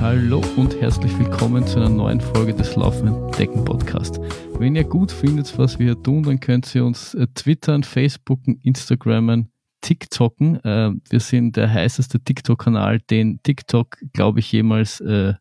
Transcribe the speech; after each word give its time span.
Hallo 0.00 0.42
und 0.56 0.80
herzlich 0.80 1.16
willkommen 1.18 1.66
zu 1.66 1.76
einer 1.76 1.90
neuen 1.90 2.22
Folge 2.22 2.54
des 2.54 2.74
Laufenden 2.74 3.30
Decken 3.32 3.66
Podcast. 3.66 4.18
Wenn 4.58 4.74
ihr 4.74 4.84
gut 4.84 5.12
findet, 5.12 5.58
was 5.58 5.78
wir 5.78 5.92
hier 5.92 6.02
tun, 6.02 6.22
dann 6.22 6.40
könnt 6.40 6.74
ihr 6.74 6.86
uns 6.86 7.12
äh, 7.12 7.26
twittern, 7.34 7.82
facebooken, 7.82 8.58
instagrammen, 8.62 9.52
TikToken. 9.82 10.64
Äh, 10.64 10.92
wir 11.10 11.20
sind 11.20 11.56
der 11.58 11.70
heißeste 11.70 12.18
TikTok-Kanal, 12.18 13.00
den 13.10 13.42
TikTok, 13.42 13.98
glaube 14.14 14.40
ich, 14.40 14.50
jemals 14.50 15.00
äh, 15.02 15.34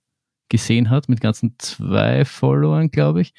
gesehen 0.50 0.89
hat, 0.89 1.07
mit 1.07 1.21
ganzen 1.21 1.55
zwei 1.57 2.25
Followern, 2.25 2.91
glaube 2.91 3.21
ich. 3.21 3.33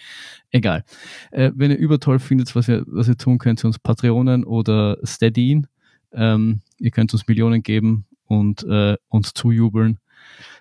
Egal. 0.50 0.84
Äh, 1.32 1.50
wenn 1.54 1.70
ihr 1.70 1.76
übertoll 1.76 2.18
findet, 2.18 2.56
was 2.56 2.66
ihr, 2.66 2.82
was 2.86 3.08
ihr 3.08 3.18
tun 3.18 3.36
könnt, 3.36 3.62
uns 3.62 3.78
Patreonen 3.78 4.42
oder 4.42 4.96
Steadyin. 5.04 5.66
Ähm, 6.12 6.62
ihr 6.78 6.90
könnt 6.90 7.12
uns 7.12 7.28
Millionen 7.28 7.62
geben 7.62 8.06
und 8.24 8.62
äh, 8.62 8.96
uns 9.10 9.34
zujubeln 9.34 9.98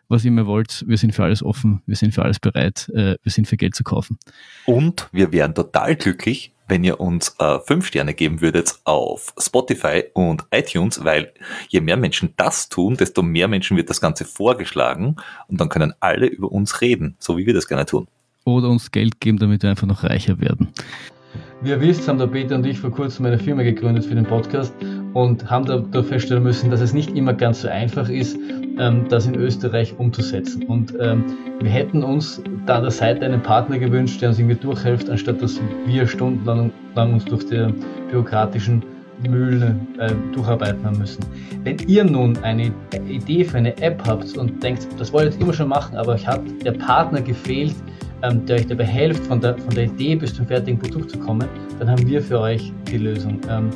was 0.10 0.26
ihr 0.26 0.32
mir 0.32 0.48
wollt. 0.48 0.84
Wir 0.88 0.98
sind 0.98 1.14
für 1.14 1.24
alles 1.24 1.42
offen, 1.44 1.82
wir 1.86 1.96
sind 1.96 2.14
für 2.14 2.24
alles 2.24 2.40
bereit, 2.40 2.90
äh, 2.94 3.16
wir 3.22 3.32
sind 3.32 3.48
für 3.48 3.58
Geld 3.58 3.76
zu 3.76 3.84
kaufen. 3.84 4.18
Und 4.66 5.08
wir 5.12 5.32
wären 5.32 5.56
total 5.56 5.96
glücklich, 5.96 6.52
wenn 6.68 6.84
ihr 6.84 7.00
uns 7.00 7.36
äh, 7.40 7.60
fünf 7.60 7.88
Sterne 7.88 8.14
geben 8.14 8.42
würdet 8.42 8.76
auf 8.84 9.34
Spotify 9.38 10.04
und 10.14 10.46
iTunes, 10.52 11.04
weil 11.04 11.34
je 11.70 11.82
mehr 11.82 11.98
Menschen 11.98 12.34
das 12.38 12.70
tun, 12.70 12.96
desto 12.98 13.22
mehr 13.22 13.48
Menschen 13.48 13.78
wird 13.78 13.90
das 13.90 14.02
Ganze 14.02 14.26
vorgeschlagen 14.26 15.16
und 15.48 15.62
dann 15.62 15.70
können 15.70 15.94
alle 16.00 16.28
über 16.28 16.52
uns 16.52 16.82
reden, 16.82 17.16
so 17.20 17.38
wie 17.38 17.46
wir 17.46 17.54
das 17.54 17.68
gerne 17.68 17.86
tun. 17.86 18.08
Oder 18.46 18.70
uns 18.70 18.92
Geld 18.92 19.20
geben, 19.20 19.38
damit 19.38 19.64
wir 19.64 19.70
einfach 19.70 19.88
noch 19.88 20.04
reicher 20.04 20.40
werden. 20.40 20.70
Wie 21.62 21.70
ihr 21.70 21.82
wisst, 21.82 22.08
haben 22.08 22.18
der 22.18 22.28
Peter 22.28 22.56
und 22.56 22.66
ich 22.66 22.80
vor 22.80 22.92
kurzem 22.92 23.26
eine 23.26 23.38
Firma 23.38 23.64
gegründet 23.64 24.06
für 24.06 24.16
den 24.16 24.26
Podcast 24.26 24.74
und 25.14 25.50
haben 25.50 25.66
da, 25.66 25.78
da 25.78 26.04
feststellen 26.04 26.44
müssen, 26.44 26.70
dass 26.70 26.82
es 26.82 26.94
nicht 26.94 27.16
immer 27.16 27.34
ganz 27.34 27.62
so 27.62 27.68
einfach 27.68 28.10
ist, 28.10 28.38
ähm, 28.78 29.06
das 29.10 29.26
in 29.26 29.36
Österreich 29.36 29.94
umzusetzen. 29.98 30.64
Und 30.64 30.94
ähm, 31.00 31.24
wir 31.62 31.70
hätten 31.70 32.04
uns 32.04 32.42
da 32.66 32.78
an 32.78 32.84
der 32.84 32.92
Seite 32.92 33.26
einen 33.26 33.42
Partner 33.42 33.80
gewünscht, 33.80 34.22
der 34.22 34.30
uns 34.30 34.40
irgendwie 34.40 34.56
durchhilft, 34.56 35.10
anstatt 35.10 35.42
dass 35.42 35.60
wir 35.86 36.08
stundenlang 36.08 36.72
lang 36.96 37.14
uns 37.14 37.26
durch 37.26 37.46
die 37.48 37.68
bürokratischen 38.12 38.84
Mühlen 39.28 39.88
äh, 40.00 40.14
durcharbeiten 40.34 40.84
haben 40.86 40.98
müssen. 40.98 41.26
Wenn 41.64 41.78
ihr 41.88 42.04
nun 42.04 42.38
eine 42.44 42.72
Idee 43.08 43.44
für 43.44 43.58
eine 43.58 43.76
App 43.82 44.02
habt 44.08 44.38
und 44.38 44.64
denkt, 44.64 44.88
das 44.98 45.12
wollt 45.12 45.36
ihr 45.36 45.42
immer 45.42 45.54
schon 45.54 45.68
machen, 45.68 45.98
aber 45.98 46.14
euch 46.14 46.26
hat 46.26 46.42
der 46.64 46.72
Partner 46.72 47.22
gefehlt, 47.22 47.76
ähm, 48.24 48.46
der 48.46 48.58
euch 48.58 48.68
dabei 48.68 48.86
hilft, 48.86 49.26
von 49.26 49.42
der, 49.42 49.58
von 49.58 49.74
der 49.76 49.86
Idee 49.86 50.16
bis 50.16 50.34
zum 50.34 50.48
fertigen 50.48 50.80
Produkt 50.80 51.12
zu 51.12 51.20
kommen, 51.20 51.48
dann 51.80 51.90
haben 51.90 52.08
wir 52.08 52.22
für 52.22 52.40
euch 52.40 52.72
die 52.90 52.98
Lösung. 52.98 53.42
Ähm, 53.50 53.70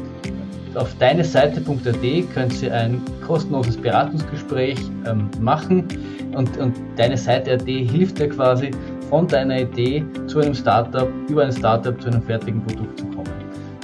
auf 0.75 0.95
deine 0.97 1.23
Seite.at 1.23 2.33
könnt 2.33 2.61
ihr 2.61 2.73
ein 2.73 3.01
kostenloses 3.25 3.77
Beratungsgespräch 3.77 4.77
ähm, 5.05 5.29
machen 5.39 5.87
und, 6.35 6.57
und 6.57 6.75
deine 6.95 7.17
Seite.at 7.17 7.65
hilft 7.65 8.19
dir 8.19 8.29
quasi 8.29 8.71
von 9.09 9.27
deiner 9.27 9.61
Idee 9.61 10.03
zu 10.27 10.39
einem 10.39 10.55
Startup, 10.55 11.07
über 11.29 11.43
ein 11.43 11.51
Startup 11.51 11.99
zu 12.01 12.07
einem 12.07 12.23
fertigen 12.23 12.63
Produkt 12.63 12.99
zu 12.99 13.05
kommen. 13.07 13.29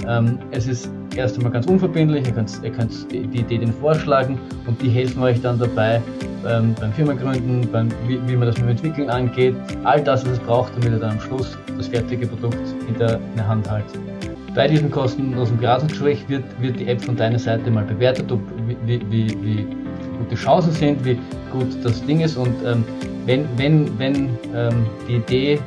Ähm, 0.07 0.39
es 0.51 0.67
ist 0.67 0.89
erst 1.15 1.37
einmal 1.37 1.51
ganz 1.51 1.67
unverbindlich, 1.67 2.25
ihr 2.25 2.33
könnt, 2.33 2.59
ihr 2.63 2.71
könnt 2.71 3.11
die, 3.11 3.27
die 3.27 3.39
Idee 3.41 3.59
den 3.59 3.73
vorschlagen 3.73 4.39
und 4.65 4.81
die 4.81 4.89
helfen 4.89 5.21
euch 5.21 5.39
dann 5.41 5.59
dabei, 5.59 6.01
ähm, 6.47 6.73
beim 6.79 6.93
Firmengründen, 6.93 7.69
beim, 7.71 7.89
wie, 8.07 8.19
wie, 8.27 8.35
man 8.35 8.47
das 8.47 8.57
mit 8.57 8.65
dem 8.65 8.69
Entwickeln 8.69 9.09
angeht, 9.09 9.55
all 9.83 10.01
das, 10.01 10.25
was 10.25 10.33
es 10.33 10.39
braucht, 10.39 10.71
damit 10.75 10.93
ihr 10.93 10.99
dann 10.99 11.11
am 11.11 11.19
Schluss 11.19 11.57
das 11.77 11.87
fertige 11.87 12.25
Produkt 12.27 12.57
in 12.87 12.97
der, 12.97 13.15
in 13.15 13.35
der 13.35 13.47
Hand 13.47 13.69
haltet. 13.69 14.18
Bei 14.59 14.67
diesem 14.67 14.91
kostenlosen 14.91 15.55
Beratungsgespräch 15.55 16.27
wird, 16.27 16.43
wird 16.61 16.77
die 16.81 16.87
App 16.89 17.01
von 17.01 17.15
deiner 17.15 17.39
Seite 17.39 17.71
mal 17.71 17.85
bewertet, 17.85 18.29
ob, 18.29 18.41
wie, 18.85 18.99
wie, 19.09 19.29
wie 19.41 19.63
gut 19.63 20.29
die 20.29 20.35
Chancen 20.35 20.73
sind, 20.73 21.05
wie 21.05 21.17
gut 21.49 21.67
das 21.81 22.05
Ding 22.05 22.19
ist 22.19 22.35
und 22.35 22.53
ähm, 22.65 22.83
wenn, 23.25 23.47
wenn, 23.55 23.97
wenn 23.97 24.29
ähm, 24.53 24.85
die 25.07 25.15
Idee 25.15 25.59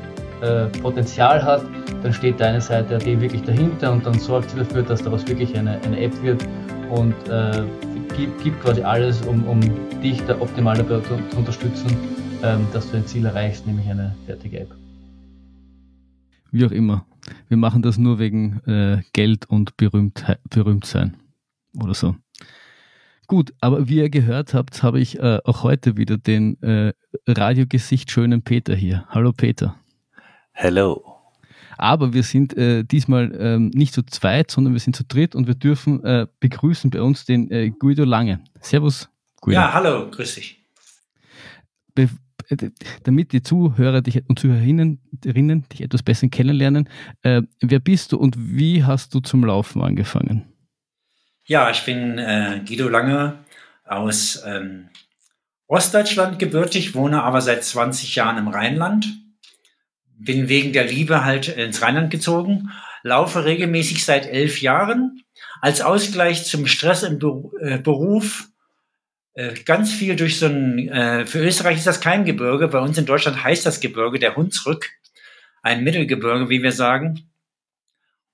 äh, 0.42 0.66
Potenzial 0.82 1.42
hat, 1.42 1.64
dann 2.02 2.12
steht 2.12 2.38
deine 2.38 2.60
Seite 2.60 2.96
AD 2.96 3.18
wirklich 3.18 3.40
dahinter 3.44 3.92
und 3.92 4.04
dann 4.04 4.18
sorgt 4.18 4.50
sie 4.50 4.58
dafür, 4.58 4.82
dass 4.82 5.02
daraus 5.02 5.26
wirklich 5.26 5.56
eine, 5.56 5.80
eine 5.80 5.98
App 5.98 6.12
wird 6.22 6.46
und 6.90 7.14
äh, 7.30 7.64
gibt, 8.14 8.44
gibt 8.44 8.60
quasi 8.60 8.82
alles, 8.82 9.22
um, 9.22 9.42
um 9.46 9.58
dich 10.02 10.22
da 10.26 10.38
optimal 10.38 10.76
dabei 10.76 11.00
zu, 11.00 11.16
zu 11.30 11.38
unterstützen, 11.38 11.96
ähm, 12.42 12.66
dass 12.74 12.90
du 12.90 12.98
ein 12.98 13.06
Ziel 13.06 13.24
erreichst, 13.24 13.66
nämlich 13.66 13.88
eine 13.88 14.14
fertige 14.26 14.60
App. 14.60 14.74
Wie 16.50 16.66
auch 16.66 16.72
immer. 16.72 17.06
Wir 17.48 17.56
machen 17.56 17.82
das 17.82 17.98
nur 17.98 18.18
wegen 18.18 18.60
äh, 18.66 19.02
Geld 19.12 19.46
und 19.46 19.76
berühmt, 19.76 20.24
berühmt 20.50 20.86
sein 20.86 21.16
oder 21.78 21.94
so. 21.94 22.16
Gut, 23.28 23.54
aber 23.60 23.88
wie 23.88 23.96
ihr 23.96 24.10
gehört 24.10 24.52
habt, 24.52 24.82
habe 24.82 25.00
ich 25.00 25.18
äh, 25.18 25.38
auch 25.44 25.62
heute 25.62 25.96
wieder 25.96 26.18
den 26.18 26.60
äh, 26.62 26.92
Radiogesicht 27.26 28.10
schönen 28.10 28.42
Peter 28.42 28.74
hier. 28.74 29.06
Hallo 29.08 29.32
Peter. 29.32 29.76
Hello. 30.52 31.12
Aber 31.78 32.12
wir 32.12 32.22
sind 32.22 32.56
äh, 32.56 32.84
diesmal 32.84 33.32
ähm, 33.38 33.70
nicht 33.74 33.94
zu 33.94 34.02
zweit, 34.02 34.50
sondern 34.50 34.74
wir 34.74 34.80
sind 34.80 34.94
zu 34.94 35.04
dritt 35.04 35.34
und 35.34 35.46
wir 35.46 35.54
dürfen 35.54 36.04
äh, 36.04 36.26
begrüßen 36.40 36.90
bei 36.90 37.00
uns 37.00 37.24
den 37.24 37.50
äh, 37.50 37.70
Guido 37.70 38.04
Lange. 38.04 38.40
Servus, 38.60 39.08
Guido. 39.40 39.60
Ja, 39.60 39.72
hallo, 39.72 40.10
grüß 40.10 40.34
dich. 40.34 40.62
Be 41.94 42.08
damit 43.04 43.32
die 43.32 43.42
Zuhörer 43.42 44.02
dich 44.02 44.22
und 44.28 44.38
Zuhörerinnen 44.38 44.98
dich 45.72 45.82
etwas 45.82 46.02
besser 46.02 46.28
kennenlernen, 46.28 46.88
äh, 47.22 47.42
wer 47.60 47.80
bist 47.80 48.12
du 48.12 48.18
und 48.18 48.36
wie 48.38 48.84
hast 48.84 49.14
du 49.14 49.20
zum 49.20 49.44
Laufen 49.44 49.82
angefangen? 49.82 50.44
Ja, 51.44 51.70
ich 51.70 51.84
bin 51.84 52.18
äh, 52.18 52.60
Guido 52.66 52.88
Lange 52.88 53.38
aus 53.84 54.42
ähm, 54.46 54.88
Ostdeutschland 55.66 56.38
gebürtig, 56.38 56.94
wohne 56.94 57.22
aber 57.22 57.40
seit 57.40 57.64
20 57.64 58.14
Jahren 58.14 58.38
im 58.38 58.48
Rheinland 58.48 59.22
bin 60.24 60.48
wegen 60.48 60.72
der 60.72 60.84
Liebe 60.84 61.24
halt 61.24 61.48
ins 61.48 61.82
Rheinland 61.82 62.10
gezogen, 62.10 62.70
laufe 63.02 63.44
regelmäßig 63.44 64.04
seit 64.04 64.26
elf 64.26 64.60
Jahren. 64.62 65.22
Als 65.60 65.80
Ausgleich 65.80 66.44
zum 66.44 66.66
Stress 66.66 67.02
im 67.02 67.18
äh, 67.60 67.78
Beruf 67.78 68.48
ganz 69.64 69.92
viel 69.92 70.16
durch 70.16 70.38
so 70.38 70.46
ein, 70.46 70.88
äh, 70.88 71.26
für 71.26 71.38
Österreich 71.38 71.78
ist 71.78 71.86
das 71.86 72.00
kein 72.00 72.24
Gebirge, 72.24 72.68
bei 72.68 72.78
uns 72.78 72.98
in 72.98 73.06
Deutschland 73.06 73.42
heißt 73.42 73.64
das 73.64 73.80
Gebirge 73.80 74.18
der 74.18 74.36
Hunsrück, 74.36 74.90
ein 75.62 75.84
Mittelgebirge, 75.84 76.48
wie 76.48 76.62
wir 76.62 76.72
sagen. 76.72 77.30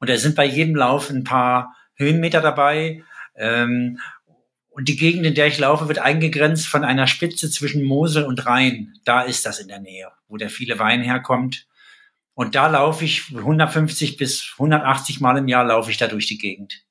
Und 0.01 0.11
da 0.11 0.17
sind 0.17 0.35
bei 0.35 0.45
jedem 0.45 0.77
Lauf 0.77 1.11
ein 1.11 1.25
paar 1.25 1.77
Höhenmeter 1.97 2.41
dabei. 2.41 3.03
Ähm, 3.37 3.99
und 4.71 4.89
die 4.89 4.97
Gegend, 4.97 5.27
in 5.27 5.35
der 5.35 5.49
ich 5.49 5.59
laufe, 5.59 5.89
wird 5.89 5.99
eingegrenzt 5.99 6.69
von 6.69 6.85
einer 6.85 7.07
Spitze 7.09 7.51
zwischen 7.51 7.83
Mosel 7.83 8.25
und 8.25 8.47
Rhein. 8.47 8.95
Da 9.05 9.23
ist 9.23 9.45
das 9.45 9.59
in 9.59 9.69
der 9.69 9.81
Nähe, 9.81 10.11
wo 10.29 10.37
der 10.37 10.51
viele 10.51 10.79
Wein 10.79 11.03
herkommt. 11.03 11.67
Und 12.35 12.55
da 12.55 12.69
laufe 12.69 13.05
ich 13.05 13.35
150 13.35 14.17
bis 14.17 14.53
180 14.53 15.21
Mal 15.21 15.39
im 15.39 15.49
Jahr 15.49 15.65
laufe 15.65 15.91
ich 15.91 15.97
da 15.97 16.07
durch 16.07 16.27
die 16.27 16.39
Gegend. 16.39 16.85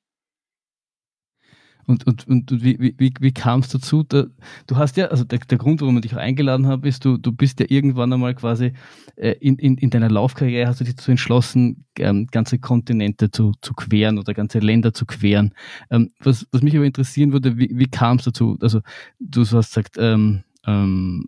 Und, 1.88 2.06
und, 2.06 2.28
und 2.28 2.50
wie, 2.62 2.94
wie, 2.98 3.14
wie 3.18 3.32
kam 3.32 3.60
es 3.60 3.68
dazu? 3.68 4.02
Da, 4.02 4.26
du 4.66 4.76
hast 4.76 4.98
ja, 4.98 5.06
also 5.06 5.24
der, 5.24 5.38
der 5.38 5.56
Grund, 5.56 5.80
warum 5.80 5.96
ich 5.96 6.02
dich 6.02 6.14
eingeladen 6.14 6.66
habe, 6.66 6.86
ist, 6.86 7.02
du, 7.02 7.16
du 7.16 7.32
bist 7.32 7.60
ja 7.60 7.66
irgendwann 7.68 8.12
einmal 8.12 8.34
quasi 8.34 8.74
äh, 9.16 9.32
in, 9.40 9.56
in, 9.56 9.78
in 9.78 9.88
deiner 9.88 10.10
Laufkarriere 10.10 10.68
hast 10.68 10.80
du 10.80 10.84
dich 10.84 10.96
dazu 10.96 11.10
entschlossen, 11.10 11.86
ähm, 11.98 12.26
ganze 12.30 12.58
Kontinente 12.58 13.30
zu, 13.30 13.52
zu 13.62 13.72
queren 13.72 14.18
oder 14.18 14.34
ganze 14.34 14.58
Länder 14.58 14.92
zu 14.92 15.06
queren. 15.06 15.54
Ähm, 15.90 16.12
was, 16.20 16.46
was 16.52 16.60
mich 16.60 16.76
aber 16.76 16.84
interessieren 16.84 17.32
würde, 17.32 17.56
wie, 17.56 17.70
wie 17.72 17.88
kam 17.88 18.18
es 18.18 18.24
dazu? 18.24 18.58
Also 18.60 18.82
du 19.18 19.40
hast 19.40 19.74
gesagt, 19.74 19.96
ähm, 19.98 20.44
ähm, 20.68 21.24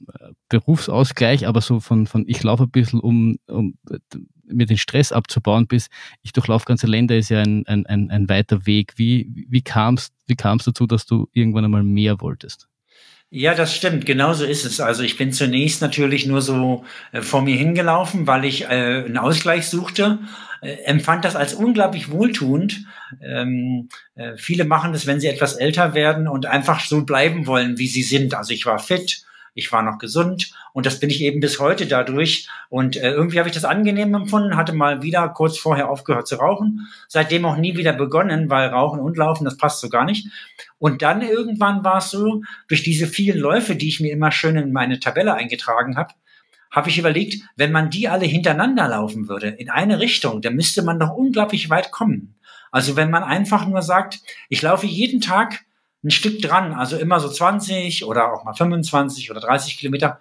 Berufsausgleich, 0.48 1.46
aber 1.46 1.62
so 1.62 1.80
von, 1.80 2.06
von 2.06 2.24
ich 2.26 2.42
laufe 2.42 2.64
ein 2.64 2.70
bisschen, 2.70 3.00
um, 3.00 3.38
um 3.46 3.78
mir 4.44 4.66
den 4.66 4.78
Stress 4.78 5.12
abzubauen, 5.12 5.66
bis 5.66 5.88
ich 6.22 6.32
durchlaufe 6.32 6.66
ganze 6.66 6.86
Länder, 6.86 7.16
ist 7.16 7.30
ja 7.30 7.40
ein, 7.40 7.66
ein, 7.66 7.86
ein, 7.86 8.10
ein 8.10 8.28
weiter 8.28 8.66
Weg. 8.66 8.94
Wie, 8.96 9.46
wie 9.48 9.62
kam 9.62 9.94
es 9.94 10.10
wie 10.26 10.36
kam's 10.36 10.64
dazu, 10.64 10.86
dass 10.86 11.06
du 11.06 11.28
irgendwann 11.32 11.64
einmal 11.64 11.82
mehr 11.82 12.20
wolltest? 12.20 12.68
Ja, 13.32 13.54
das 13.54 13.74
stimmt. 13.74 14.06
Genauso 14.06 14.44
ist 14.44 14.64
es. 14.64 14.80
Also 14.80 15.04
ich 15.04 15.16
bin 15.16 15.32
zunächst 15.32 15.80
natürlich 15.80 16.26
nur 16.26 16.42
so 16.42 16.84
äh, 17.12 17.22
vor 17.22 17.42
mir 17.42 17.56
hingelaufen, 17.56 18.26
weil 18.26 18.44
ich 18.44 18.64
äh, 18.64 18.66
einen 18.66 19.18
Ausgleich 19.18 19.68
suchte. 19.68 20.18
Äh, 20.60 20.72
empfand 20.84 21.24
das 21.24 21.36
als 21.36 21.54
unglaublich 21.54 22.10
wohltuend. 22.10 22.84
Ähm, 23.22 23.88
äh, 24.16 24.36
viele 24.36 24.64
machen 24.64 24.92
das, 24.92 25.06
wenn 25.06 25.20
sie 25.20 25.28
etwas 25.28 25.54
älter 25.54 25.94
werden 25.94 26.26
und 26.26 26.46
einfach 26.46 26.80
so 26.80 27.04
bleiben 27.04 27.46
wollen, 27.46 27.78
wie 27.78 27.86
sie 27.86 28.02
sind. 28.02 28.34
Also 28.34 28.52
ich 28.52 28.66
war 28.66 28.80
fit, 28.80 29.22
ich 29.54 29.70
war 29.72 29.82
noch 29.82 29.98
gesund 29.98 30.52
und 30.72 30.86
das 30.86 31.00
bin 31.00 31.10
ich 31.10 31.20
eben 31.22 31.40
bis 31.40 31.58
heute 31.58 31.86
dadurch. 31.86 32.48
Und 32.68 32.96
äh, 32.96 33.10
irgendwie 33.10 33.38
habe 33.38 33.48
ich 33.48 33.54
das 33.54 33.64
angenehm 33.64 34.14
empfunden, 34.14 34.56
hatte 34.56 34.72
mal 34.72 35.02
wieder 35.02 35.28
kurz 35.28 35.58
vorher 35.58 35.90
aufgehört 35.90 36.28
zu 36.28 36.36
rauchen, 36.36 36.88
seitdem 37.08 37.44
auch 37.44 37.56
nie 37.56 37.76
wieder 37.76 37.92
begonnen, 37.92 38.50
weil 38.50 38.68
Rauchen 38.68 39.00
und 39.00 39.16
Laufen, 39.16 39.44
das 39.44 39.56
passt 39.56 39.80
so 39.80 39.88
gar 39.88 40.04
nicht. 40.04 40.28
Und 40.78 41.02
dann 41.02 41.22
irgendwann 41.22 41.84
war 41.84 41.98
es 41.98 42.10
so, 42.10 42.42
durch 42.68 42.82
diese 42.82 43.06
vielen 43.06 43.38
Läufe, 43.38 43.76
die 43.76 43.88
ich 43.88 44.00
mir 44.00 44.12
immer 44.12 44.32
schön 44.32 44.56
in 44.56 44.72
meine 44.72 45.00
Tabelle 45.00 45.34
eingetragen 45.34 45.96
habe, 45.96 46.14
habe 46.70 46.88
ich 46.88 46.98
überlegt, 46.98 47.42
wenn 47.56 47.72
man 47.72 47.90
die 47.90 48.08
alle 48.08 48.26
hintereinander 48.26 48.88
laufen 48.88 49.28
würde, 49.28 49.48
in 49.48 49.70
eine 49.70 49.98
Richtung, 49.98 50.40
dann 50.40 50.54
müsste 50.54 50.82
man 50.82 51.00
doch 51.00 51.10
unglaublich 51.10 51.68
weit 51.68 51.90
kommen. 51.90 52.36
Also 52.70 52.96
wenn 52.96 53.10
man 53.10 53.24
einfach 53.24 53.66
nur 53.66 53.82
sagt, 53.82 54.20
ich 54.48 54.62
laufe 54.62 54.86
jeden 54.86 55.20
Tag 55.20 55.64
ein 56.02 56.10
Stück 56.10 56.40
dran, 56.40 56.72
also 56.72 56.96
immer 56.96 57.20
so 57.20 57.28
20 57.28 58.04
oder 58.04 58.32
auch 58.32 58.44
mal 58.44 58.54
25 58.54 59.30
oder 59.30 59.40
30 59.40 59.78
Kilometer, 59.78 60.20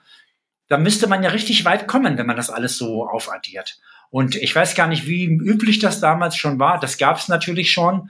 da 0.67 0.77
müsste 0.77 1.07
man 1.07 1.23
ja 1.23 1.29
richtig 1.29 1.65
weit 1.65 1.87
kommen, 1.87 2.17
wenn 2.17 2.27
man 2.27 2.35
das 2.35 2.49
alles 2.49 2.77
so 2.77 3.07
aufaddiert. 3.07 3.79
Und 4.11 4.35
ich 4.35 4.55
weiß 4.55 4.75
gar 4.75 4.87
nicht, 4.87 5.07
wie 5.07 5.25
üblich 5.25 5.79
das 5.79 5.99
damals 5.99 6.35
schon 6.35 6.59
war. 6.59 6.79
Das 6.79 6.97
gab 6.97 7.17
es 7.17 7.27
natürlich 7.27 7.71
schon 7.71 8.09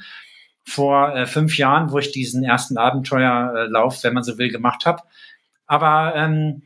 vor 0.65 1.15
äh, 1.15 1.25
fünf 1.25 1.57
Jahren, 1.57 1.91
wo 1.91 1.99
ich 1.99 2.11
diesen 2.11 2.43
ersten 2.43 2.77
Abenteuerlauf, 2.77 4.03
wenn 4.03 4.13
man 4.13 4.23
so 4.23 4.37
will, 4.37 4.49
gemacht 4.49 4.85
habe. 4.85 5.03
Aber 5.67 6.13
ähm, 6.15 6.63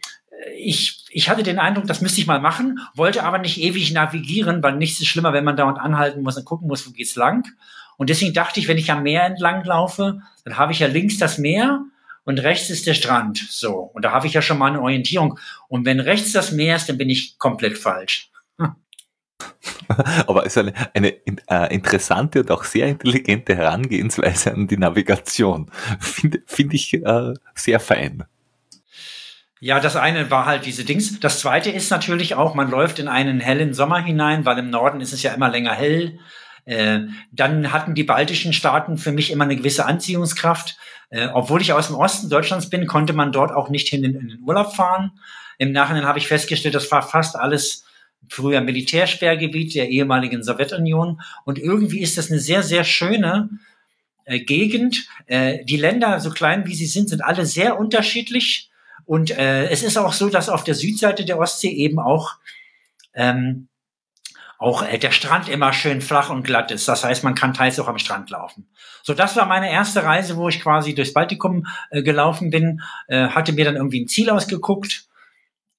ich, 0.57 1.05
ich 1.09 1.29
hatte 1.29 1.43
den 1.43 1.59
Eindruck, 1.59 1.87
das 1.87 2.01
müsste 2.01 2.21
ich 2.21 2.27
mal 2.27 2.39
machen, 2.39 2.79
wollte 2.95 3.23
aber 3.23 3.37
nicht 3.37 3.59
ewig 3.59 3.91
navigieren, 3.91 4.63
weil 4.63 4.75
nichts 4.75 4.99
ist 4.99 5.07
schlimmer, 5.07 5.33
wenn 5.33 5.43
man 5.43 5.57
dauernd 5.57 5.79
anhalten 5.79 6.21
muss 6.23 6.37
und 6.37 6.45
gucken 6.45 6.67
muss, 6.67 6.87
wo 6.87 6.91
geht's 6.91 7.15
lang. 7.15 7.47
Und 7.97 8.09
deswegen 8.09 8.33
dachte 8.33 8.59
ich, 8.59 8.67
wenn 8.67 8.77
ich 8.77 8.91
am 8.91 9.03
Meer 9.03 9.23
entlang 9.23 9.63
laufe, 9.63 10.21
dann 10.43 10.57
habe 10.57 10.71
ich 10.71 10.79
ja 10.79 10.87
links 10.87 11.17
das 11.17 11.37
Meer 11.37 11.83
und 12.25 12.39
rechts 12.39 12.69
ist 12.69 12.87
der 12.87 12.93
Strand. 12.93 13.37
So. 13.49 13.91
Und 13.93 14.05
da 14.05 14.11
habe 14.11 14.27
ich 14.27 14.33
ja 14.33 14.41
schon 14.41 14.57
mal 14.57 14.67
eine 14.67 14.81
Orientierung. 14.81 15.39
Und 15.67 15.85
wenn 15.85 15.99
rechts 15.99 16.31
das 16.31 16.51
Meer 16.51 16.77
ist, 16.77 16.89
dann 16.89 16.97
bin 16.97 17.09
ich 17.09 17.37
komplett 17.37 17.77
falsch. 17.77 18.31
Aber 20.27 20.45
es 20.45 20.55
ist 20.55 20.57
eine, 20.57 20.73
eine 20.93 21.13
äh, 21.49 21.73
interessante 21.73 22.41
und 22.41 22.51
auch 22.51 22.63
sehr 22.63 22.87
intelligente 22.87 23.55
Herangehensweise 23.55 24.53
an 24.53 24.67
die 24.67 24.77
Navigation. 24.77 25.69
Finde 25.99 26.41
find 26.45 26.73
ich 26.73 26.93
äh, 26.93 27.33
sehr 27.55 27.79
fein. 27.79 28.23
Ja, 29.63 29.79
das 29.79 29.95
eine 29.95 30.29
war 30.29 30.45
halt 30.45 30.65
diese 30.65 30.83
Dings. 30.83 31.21
Das 31.21 31.39
zweite 31.39 31.69
ist 31.69 31.89
natürlich 31.89 32.35
auch, 32.35 32.53
man 32.53 32.69
läuft 32.69 32.99
in 32.99 33.07
einen 33.07 33.39
hellen 33.39 33.73
Sommer 33.73 34.03
hinein, 34.03 34.43
weil 34.43 34.57
im 34.57 34.69
Norden 34.69 34.99
ist 34.99 35.13
es 35.13 35.23
ja 35.23 35.31
immer 35.31 35.47
länger 35.47 35.71
hell. 35.71 36.19
Äh, 36.65 37.03
dann 37.31 37.71
hatten 37.71 37.95
die 37.95 38.03
baltischen 38.03 38.51
Staaten 38.51 38.97
für 38.97 39.13
mich 39.13 39.31
immer 39.31 39.45
eine 39.45 39.55
gewisse 39.55 39.85
Anziehungskraft. 39.85 40.75
Äh, 41.11 41.29
obwohl 41.33 41.61
ich 41.61 41.71
aus 41.71 41.87
dem 41.87 41.95
Osten 41.95 42.29
Deutschlands 42.29 42.69
bin, 42.69 42.87
konnte 42.87 43.13
man 43.13 43.31
dort 43.31 43.53
auch 43.53 43.69
nicht 43.69 43.87
hin 43.87 44.03
in, 44.03 44.15
in 44.15 44.27
den 44.27 44.41
Urlaub 44.41 44.75
fahren. 44.75 45.13
Im 45.57 45.71
Nachhinein 45.71 46.03
habe 46.03 46.19
ich 46.19 46.27
festgestellt, 46.27 46.75
das 46.75 46.91
war 46.91 47.01
fast 47.01 47.37
alles 47.37 47.85
früher 48.27 48.59
Militärsperrgebiet 48.59 49.75
der 49.75 49.87
ehemaligen 49.87 50.43
Sowjetunion. 50.43 51.21
Und 51.45 51.57
irgendwie 51.57 52.01
ist 52.01 52.17
das 52.17 52.29
eine 52.29 52.41
sehr, 52.41 52.63
sehr 52.63 52.83
schöne 52.83 53.47
äh, 54.25 54.41
Gegend. 54.41 55.07
Äh, 55.27 55.63
die 55.63 55.77
Länder, 55.77 56.19
so 56.19 56.31
klein 56.31 56.67
wie 56.67 56.75
sie 56.75 56.85
sind, 56.85 57.07
sind 57.07 57.23
alle 57.23 57.45
sehr 57.45 57.79
unterschiedlich. 57.79 58.69
Und 59.05 59.31
äh, 59.31 59.67
es 59.69 59.83
ist 59.83 59.97
auch 59.97 60.13
so, 60.13 60.29
dass 60.29 60.49
auf 60.49 60.63
der 60.63 60.75
Südseite 60.75 61.25
der 61.25 61.39
Ostsee 61.39 61.71
eben 61.71 61.99
auch 61.99 62.35
ähm, 63.13 63.67
auch 64.63 64.81
äh, 64.81 64.97
der 64.97 65.11
Strand 65.11 65.49
immer 65.49 65.73
schön 65.73 66.01
flach 66.01 66.29
und 66.29 66.43
glatt 66.43 66.71
ist. 66.71 66.87
Das 66.87 67.03
heißt, 67.03 67.23
man 67.23 67.35
kann 67.35 67.53
teils 67.53 67.79
auch 67.79 67.87
am 67.87 67.99
Strand 67.99 68.29
laufen. 68.29 68.69
So, 69.03 69.13
das 69.13 69.35
war 69.35 69.45
meine 69.45 69.69
erste 69.69 70.03
Reise, 70.03 70.37
wo 70.37 70.47
ich 70.47 70.61
quasi 70.61 70.95
durchs 70.95 71.13
Baltikum 71.13 71.67
äh, 71.91 72.01
gelaufen 72.01 72.49
bin, 72.49 72.81
äh, 73.07 73.27
hatte 73.27 73.51
mir 73.51 73.65
dann 73.65 73.75
irgendwie 73.75 74.01
ein 74.01 74.07
Ziel 74.07 74.29
ausgeguckt 74.29 75.07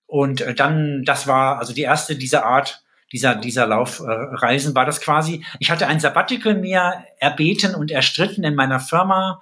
und 0.06 0.43
äh, 0.43 0.55
dann, 0.55 1.03
das 1.05 1.26
war 1.26 1.59
also 1.59 1.73
die 1.73 1.82
erste 1.82 2.17
dieser 2.17 2.44
Art, 2.44 2.85
dieser, 3.12 3.37
dieser 3.37 3.67
Laufreisen 3.67 4.75
war 4.75 4.85
das 4.85 5.00
quasi. 5.00 5.44
Ich 5.61 5.71
hatte 5.71 5.87
ein 5.87 6.00
Sabbatical 6.00 6.55
mir 6.55 7.05
erbeten 7.19 7.75
und 7.75 7.91
erstritten 7.91 8.44
in 8.44 8.55
meiner 8.55 8.81
Firma 8.81 9.41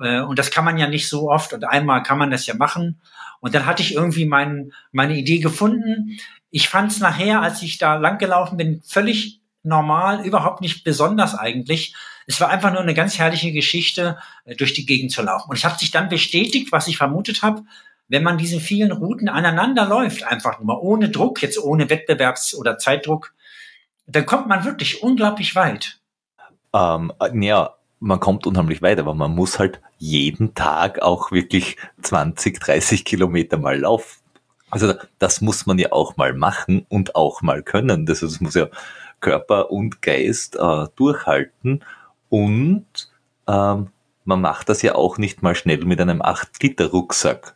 äh, 0.00 0.20
und 0.20 0.38
das 0.38 0.50
kann 0.50 0.64
man 0.64 0.78
ja 0.78 0.88
nicht 0.88 1.08
so 1.08 1.30
oft 1.30 1.52
und 1.52 1.64
einmal 1.64 2.02
kann 2.02 2.18
man 2.18 2.30
das 2.30 2.46
ja 2.46 2.54
machen. 2.54 3.00
Und 3.40 3.54
dann 3.54 3.66
hatte 3.66 3.82
ich 3.82 3.94
irgendwie 3.94 4.26
mein, 4.26 4.72
meine 4.92 5.16
Idee 5.16 5.38
gefunden. 5.38 6.18
Ich 6.50 6.68
fand 6.68 6.92
es 6.92 7.00
nachher, 7.00 7.40
als 7.40 7.62
ich 7.62 7.78
da 7.78 7.94
langgelaufen 7.96 8.56
bin, 8.56 8.82
völlig 8.84 9.40
normal, 9.62 10.24
überhaupt 10.24 10.60
nicht 10.60 10.84
besonders 10.84 11.34
eigentlich. 11.34 11.94
Es 12.26 12.40
war 12.40 12.48
einfach 12.48 12.72
nur 12.72 12.80
eine 12.80 12.94
ganz 12.94 13.18
herrliche 13.18 13.52
Geschichte, 13.52 14.18
äh, 14.44 14.56
durch 14.56 14.72
die 14.74 14.86
Gegend 14.86 15.12
zu 15.12 15.22
laufen. 15.22 15.50
Und 15.50 15.56
es 15.56 15.64
hat 15.64 15.78
sich 15.78 15.90
dann 15.90 16.08
bestätigt, 16.08 16.72
was 16.72 16.88
ich 16.88 16.96
vermutet 16.96 17.42
habe, 17.42 17.62
wenn 18.08 18.22
man 18.22 18.38
diese 18.38 18.58
vielen 18.58 18.90
Routen 18.90 19.28
aneinander 19.28 19.86
läuft, 19.86 20.24
einfach 20.24 20.60
nur 20.60 20.82
ohne 20.82 21.10
Druck, 21.10 21.42
jetzt 21.42 21.62
ohne 21.62 21.86
Wettbewerbs- 21.86 22.56
oder 22.56 22.76
Zeitdruck, 22.76 23.34
dann 24.06 24.26
kommt 24.26 24.48
man 24.48 24.64
wirklich 24.64 25.02
unglaublich 25.02 25.54
weit. 25.54 26.00
Ähm, 26.74 27.12
äh, 27.20 27.46
ja, 27.46 27.74
man 28.00 28.18
kommt 28.18 28.46
unheimlich 28.46 28.82
weit, 28.82 28.98
aber 28.98 29.14
man 29.14 29.34
muss 29.34 29.58
halt 29.58 29.80
jeden 29.98 30.54
Tag 30.54 31.02
auch 31.02 31.30
wirklich 31.30 31.76
20, 32.02 32.58
30 32.58 33.04
Kilometer 33.04 33.58
mal 33.58 33.78
laufen. 33.78 34.20
Also 34.70 34.94
das 35.18 35.40
muss 35.40 35.66
man 35.66 35.78
ja 35.78 35.92
auch 35.92 36.16
mal 36.16 36.32
machen 36.32 36.86
und 36.88 37.14
auch 37.14 37.42
mal 37.42 37.62
können. 37.62 38.06
Das, 38.06 38.20
das 38.20 38.40
muss 38.40 38.54
ja 38.54 38.68
Körper 39.20 39.70
und 39.70 40.00
Geist 40.00 40.56
äh, 40.56 40.86
durchhalten. 40.96 41.84
Und 42.28 42.86
ähm, 43.46 43.88
man 44.24 44.40
macht 44.40 44.68
das 44.68 44.82
ja 44.82 44.94
auch 44.94 45.18
nicht 45.18 45.42
mal 45.42 45.54
schnell 45.54 45.84
mit 45.84 46.00
einem 46.00 46.22
8-Liter-Rucksack, 46.22 47.54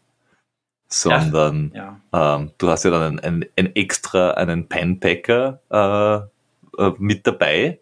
sondern 0.89 1.73
ja. 1.75 2.01
Ja. 2.13 2.37
Ähm, 2.37 2.51
du 2.59 2.69
hast 2.69 2.85
ja 2.85 2.91
dann 2.91 3.21
ein, 3.21 3.47
ein 3.57 3.77
extra 3.77 4.33
einen 4.33 4.69
Penpacker 4.69 5.61
äh, 5.71 6.83
äh, 6.83 6.93
mit 6.99 7.27
dabei, 7.27 7.79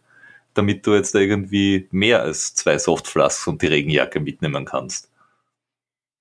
damit 0.55 0.87
du 0.87 0.95
jetzt 0.95 1.15
irgendwie 1.15 1.89
mehr 1.91 2.23
als 2.23 2.55
zwei 2.55 2.79
Softflasks 2.79 3.47
und 3.47 3.63
die 3.63 3.67
Regenjacke 3.67 4.21
mitnehmen 4.21 4.65
kannst. 4.65 5.11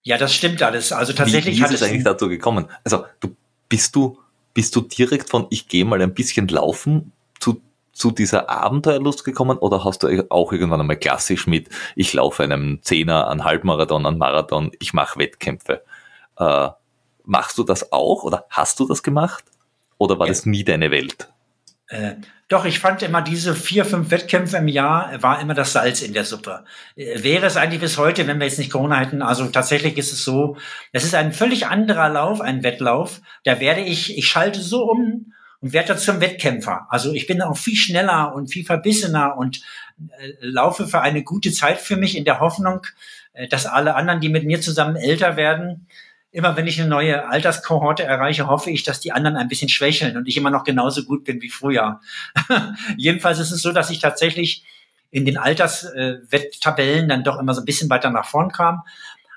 Ja, 0.03 0.17
das 0.17 0.33
stimmt 0.33 0.61
alles. 0.63 0.91
Also 0.91 1.13
tatsächlich 1.13 1.57
wie, 1.57 1.61
wie 1.61 1.65
ist 1.65 1.73
es 1.73 1.83
eigentlich 1.83 2.03
dazu 2.03 2.27
gekommen? 2.27 2.67
Also 2.83 3.05
du 3.19 3.35
bist 3.69 3.95
du 3.95 4.17
bist 4.53 4.75
du 4.75 4.81
direkt 4.81 5.29
von 5.29 5.47
ich 5.49 5.67
gehe 5.67 5.85
mal 5.85 6.01
ein 6.01 6.13
bisschen 6.13 6.47
laufen 6.47 7.11
zu 7.39 7.61
zu 7.93 8.11
dieser 8.11 8.49
Abenteuerlust 8.49 9.23
gekommen 9.23 9.57
oder 9.57 9.85
hast 9.85 10.03
du 10.03 10.25
auch 10.29 10.51
irgendwann 10.51 10.81
einmal 10.81 10.97
klassisch 10.97 11.45
mit 11.45 11.69
ich 11.95 12.13
laufe 12.13 12.43
einem 12.43 12.79
Zehner, 12.81 13.29
einen 13.29 13.43
Halbmarathon, 13.43 14.05
einen 14.05 14.17
Marathon, 14.17 14.71
ich 14.79 14.93
mache 14.93 15.19
Wettkämpfe? 15.19 15.83
Äh, 16.37 16.69
machst 17.23 17.57
du 17.57 17.63
das 17.63 17.91
auch 17.91 18.23
oder 18.23 18.45
hast 18.49 18.79
du 18.79 18.87
das 18.87 19.03
gemacht 19.03 19.43
oder 19.99 20.17
war 20.17 20.25
ja. 20.25 20.31
das 20.31 20.45
nie 20.47 20.63
deine 20.63 20.89
Welt? 20.89 21.31
Äh, 21.87 22.15
doch, 22.51 22.65
ich 22.65 22.79
fand 22.79 23.01
immer 23.01 23.21
diese 23.21 23.55
vier, 23.55 23.85
fünf 23.85 24.11
Wettkämpfe 24.11 24.57
im 24.57 24.67
Jahr 24.67 25.23
war 25.23 25.39
immer 25.39 25.53
das 25.53 25.71
Salz 25.71 26.01
in 26.01 26.13
der 26.13 26.25
Suppe. 26.25 26.65
Äh, 26.97 27.23
wäre 27.23 27.45
es 27.45 27.55
eigentlich 27.55 27.79
bis 27.79 27.97
heute, 27.97 28.27
wenn 28.27 28.39
wir 28.39 28.45
jetzt 28.45 28.59
nicht 28.59 28.71
Corona 28.71 28.99
hätten, 28.99 29.21
also 29.21 29.45
tatsächlich 29.47 29.97
ist 29.97 30.11
es 30.11 30.25
so, 30.25 30.57
es 30.91 31.05
ist 31.05 31.15
ein 31.15 31.31
völlig 31.31 31.67
anderer 31.67 32.09
Lauf, 32.09 32.41
ein 32.41 32.61
Wettlauf. 32.63 33.21
Da 33.45 33.61
werde 33.61 33.81
ich, 33.81 34.17
ich 34.17 34.27
schalte 34.27 34.59
so 34.59 34.83
um 34.83 35.33
und 35.61 35.71
werde 35.71 35.95
zum 35.95 36.19
Wettkämpfer. 36.19 36.87
Also 36.89 37.13
ich 37.13 37.25
bin 37.25 37.41
auch 37.41 37.55
viel 37.55 37.77
schneller 37.77 38.35
und 38.35 38.47
viel 38.47 38.65
verbissener 38.65 39.37
und 39.37 39.61
äh, 40.19 40.33
laufe 40.41 40.87
für 40.87 40.99
eine 40.99 41.23
gute 41.23 41.53
Zeit 41.53 41.79
für 41.79 41.95
mich 41.95 42.17
in 42.17 42.25
der 42.25 42.41
Hoffnung, 42.41 42.81
äh, 43.31 43.47
dass 43.47 43.65
alle 43.65 43.95
anderen, 43.95 44.19
die 44.19 44.29
mit 44.29 44.43
mir 44.43 44.59
zusammen 44.59 44.97
älter 44.97 45.37
werden, 45.37 45.87
immer 46.31 46.55
wenn 46.55 46.67
ich 46.67 46.79
eine 46.79 46.89
neue 46.89 47.27
Alterskohorte 47.27 48.03
erreiche, 48.03 48.47
hoffe 48.47 48.71
ich, 48.71 48.83
dass 48.83 48.99
die 48.99 49.11
anderen 49.11 49.37
ein 49.37 49.49
bisschen 49.49 49.69
schwächeln 49.69 50.17
und 50.17 50.27
ich 50.27 50.37
immer 50.37 50.49
noch 50.49 50.63
genauso 50.63 51.03
gut 51.03 51.23
bin 51.25 51.41
wie 51.41 51.49
früher. 51.49 51.99
Jedenfalls 52.97 53.39
ist 53.39 53.51
es 53.51 53.61
so, 53.61 53.71
dass 53.71 53.89
ich 53.89 53.99
tatsächlich 53.99 54.63
in 55.09 55.25
den 55.25 55.37
Alterswetttabellen 55.37 57.05
äh, 57.05 57.07
dann 57.07 57.23
doch 57.23 57.37
immer 57.37 57.53
so 57.53 57.61
ein 57.61 57.65
bisschen 57.65 57.89
weiter 57.89 58.09
nach 58.09 58.25
vorn 58.25 58.49
kam. 58.49 58.83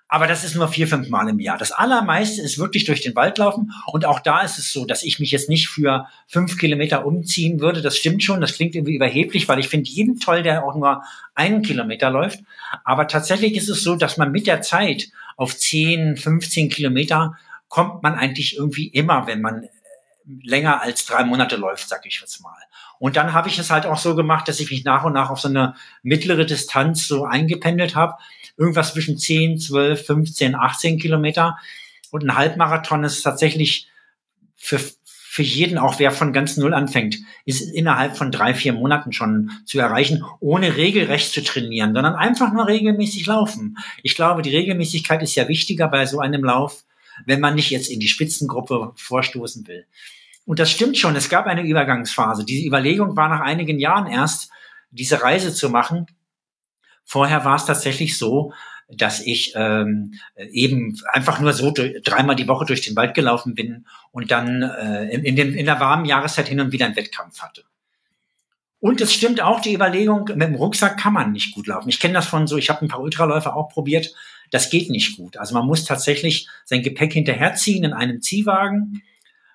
Aber 0.07 0.29
das 0.29 0.45
ist 0.45 0.55
nur 0.55 0.69
vier, 0.69 0.87
fünf 0.87 1.09
Mal 1.09 1.29
im 1.29 1.41
Jahr. 1.41 1.59
Das 1.59 1.73
allermeiste 1.73 2.41
ist 2.41 2.59
wirklich 2.59 2.85
durch 2.85 3.01
den 3.01 3.17
Wald 3.17 3.39
laufen. 3.39 3.73
Und 3.87 4.05
auch 4.05 4.21
da 4.21 4.43
ist 4.43 4.59
es 4.59 4.73
so, 4.73 4.85
dass 4.85 5.03
ich 5.03 5.19
mich 5.19 5.33
jetzt 5.33 5.49
nicht 5.49 5.69
für 5.69 6.07
fünf 6.29 6.57
Kilometer 6.57 7.05
umziehen 7.05 7.59
würde. 7.59 7.83
Das 7.83 7.97
stimmt 7.97 8.23
schon. 8.23 8.41
Das 8.41 8.55
klingt 8.55 8.77
irgendwie 8.77 8.95
überheblich, 8.95 9.49
weil 9.49 9.59
ich 9.59 9.69
finde 9.69 9.91
jeden 9.91 10.21
toll, 10.21 10.45
der 10.45 10.63
auch 10.63 10.77
nur 10.77 11.03
einen 11.35 11.63
Kilometer 11.63 12.11
läuft. 12.11 12.41
Aber 12.85 13.09
tatsächlich 13.09 13.57
ist 13.57 13.69
es 13.69 13.83
so, 13.83 13.97
dass 13.97 14.17
man 14.17 14.31
mit 14.31 14.47
der 14.47 14.63
Zeit 14.63 15.09
auf 15.37 15.57
10, 15.57 16.17
15 16.17 16.71
Kilometer 16.71 17.37
kommt 17.69 18.03
man 18.03 18.15
eigentlich 18.15 18.57
irgendwie 18.57 18.89
immer, 18.89 19.27
wenn 19.27 19.41
man 19.41 19.65
äh, 19.65 19.69
länger 20.43 20.81
als 20.81 21.07
drei 21.07 21.25
Monate 21.25 21.57
läuft, 21.57 21.89
sag 21.89 22.07
ich 22.07 22.21
jetzt 22.21 22.41
mal. 22.41 22.57
Und 22.99 23.17
dann 23.17 23.33
habe 23.33 23.49
ich 23.49 23.59
es 23.59 23.71
halt 23.71 23.87
auch 23.87 23.99
so 23.99 24.15
gemacht, 24.15 24.49
dass 24.49 24.61
ich 24.61 24.71
mich 24.71 24.85
nach 24.85 25.05
und 25.05 25.13
nach 25.13 25.31
auf 25.31 25.41
so 25.41 25.49
eine 25.49 25.75
mittlere 26.03 26.47
Distanz 26.47 27.09
so 27.09 27.25
eingependelt 27.25 27.97
habe. 27.97 28.15
Irgendwas 28.57 28.93
zwischen 28.93 29.19
10, 29.19 29.59
12, 29.59 30.07
15, 30.07 30.55
18 30.55 30.99
Kilometer. 30.99 31.59
Und 32.11 32.25
ein 32.25 32.37
Halbmarathon 32.37 33.03
ist 33.03 33.23
tatsächlich 33.23 33.89
für, 34.57 34.79
für 35.35 35.43
jeden, 35.43 35.79
auch 35.79 35.99
wer 35.99 36.13
von 36.13 36.33
ganz 36.33 36.57
Null 36.59 36.73
anfängt, 36.73 37.19
ist 37.45 37.61
innerhalb 37.61 38.17
von 38.17 38.31
drei, 38.31 38.55
vier 38.55 38.73
Monaten 38.73 39.13
schon 39.13 39.51
zu 39.65 39.81
erreichen, 39.81 40.25
ohne 40.39 40.77
regelrecht 40.77 41.33
zu 41.33 41.43
trainieren, 41.43 41.93
sondern 41.93 42.15
einfach 42.15 42.53
nur 42.53 42.69
regelmäßig 42.69 43.27
laufen. 43.27 43.77
Ich 44.05 44.15
glaube, 44.15 44.43
die 44.43 44.55
Regelmäßigkeit 44.55 45.21
ist 45.25 45.35
ja 45.35 45.49
wichtiger 45.49 45.89
bei 45.89 46.07
so 46.07 46.21
einem 46.21 46.45
Lauf, 46.45 46.85
wenn 47.27 47.41
man 47.41 47.57
nicht 47.57 47.71
jetzt 47.71 47.91
in 47.91 47.99
die 47.99 48.07
Spitzengruppe 48.07 48.93
vorstoßen 48.95 49.67
will. 49.67 49.87
Und 50.47 50.61
das 50.61 50.71
stimmt 50.71 50.99
schon, 50.99 51.17
es 51.17 51.29
gab 51.29 51.47
eine 51.47 51.67
Übergangsphase. 51.67 52.45
Diese 52.45 52.65
Überlegung 52.65 53.17
war 53.17 53.29
nach 53.29 53.41
einigen 53.41 53.81
Jahren 53.81 54.07
erst, 54.07 54.51
diese 54.93 55.21
Reise 55.21 55.53
zu 55.53 55.69
machen. 55.69 56.07
Vorher 57.05 57.45
war 57.45 57.57
es 57.57 57.65
tatsächlich 57.65 58.17
so, 58.17 58.53
dass 58.89 59.21
ich 59.21 59.53
ähm, 59.57 60.15
eben 60.37 60.99
einfach 61.13 61.41
nur 61.41 61.53
so 61.53 61.73
dreimal 61.73 62.37
die 62.37 62.49
Woche 62.49 62.67
durch 62.67 62.83
den 62.83 62.97
Wald 62.97 63.15
gelaufen 63.15 63.55
bin 63.55 63.87
und 64.13 64.31
dann 64.31 64.63
äh, 64.63 65.09
in, 65.11 65.25
in, 65.25 65.37
dem, 65.37 65.55
in 65.55 65.67
der 65.67 65.81
warmen 65.81 66.05
Jahreszeit 66.05 66.49
hin 66.49 66.61
und 66.61 66.73
wieder 66.73 66.87
einen 66.87 66.97
Wettkampf 66.97 67.41
hatte. 67.41 67.65
Und 68.85 69.01
es 69.01 69.15
stimmt 69.15 69.41
auch 69.41 69.61
die 69.61 69.75
Überlegung, 69.75 70.29
mit 70.35 70.43
dem 70.43 70.57
Rucksack 70.57 70.99
kann 70.99 71.15
man 71.15 71.33
nicht 71.33 71.55
gut 71.55 71.67
laufen. 71.67 71.89
Ich 71.89 72.01
kenne 72.01 72.13
das 72.13 72.27
von 72.27 72.47
so, 72.47 72.59
ich 72.59 72.69
habe 72.69 72.85
ein 72.85 72.89
paar 72.89 73.01
Ultraläufer 73.01 73.57
auch 73.57 73.71
probiert. 73.71 74.15
Das 74.51 74.69
geht 74.69 74.91
nicht 74.91 75.17
gut. 75.17 75.39
Also 75.39 75.55
man 75.55 75.67
muss 75.67 75.85
tatsächlich 75.85 76.49
sein 76.67 76.83
Gepäck 76.83 77.15
hinterherziehen 77.15 77.83
in 77.83 77.95
einem 77.95 78.21
Ziehwagen. 78.21 79.03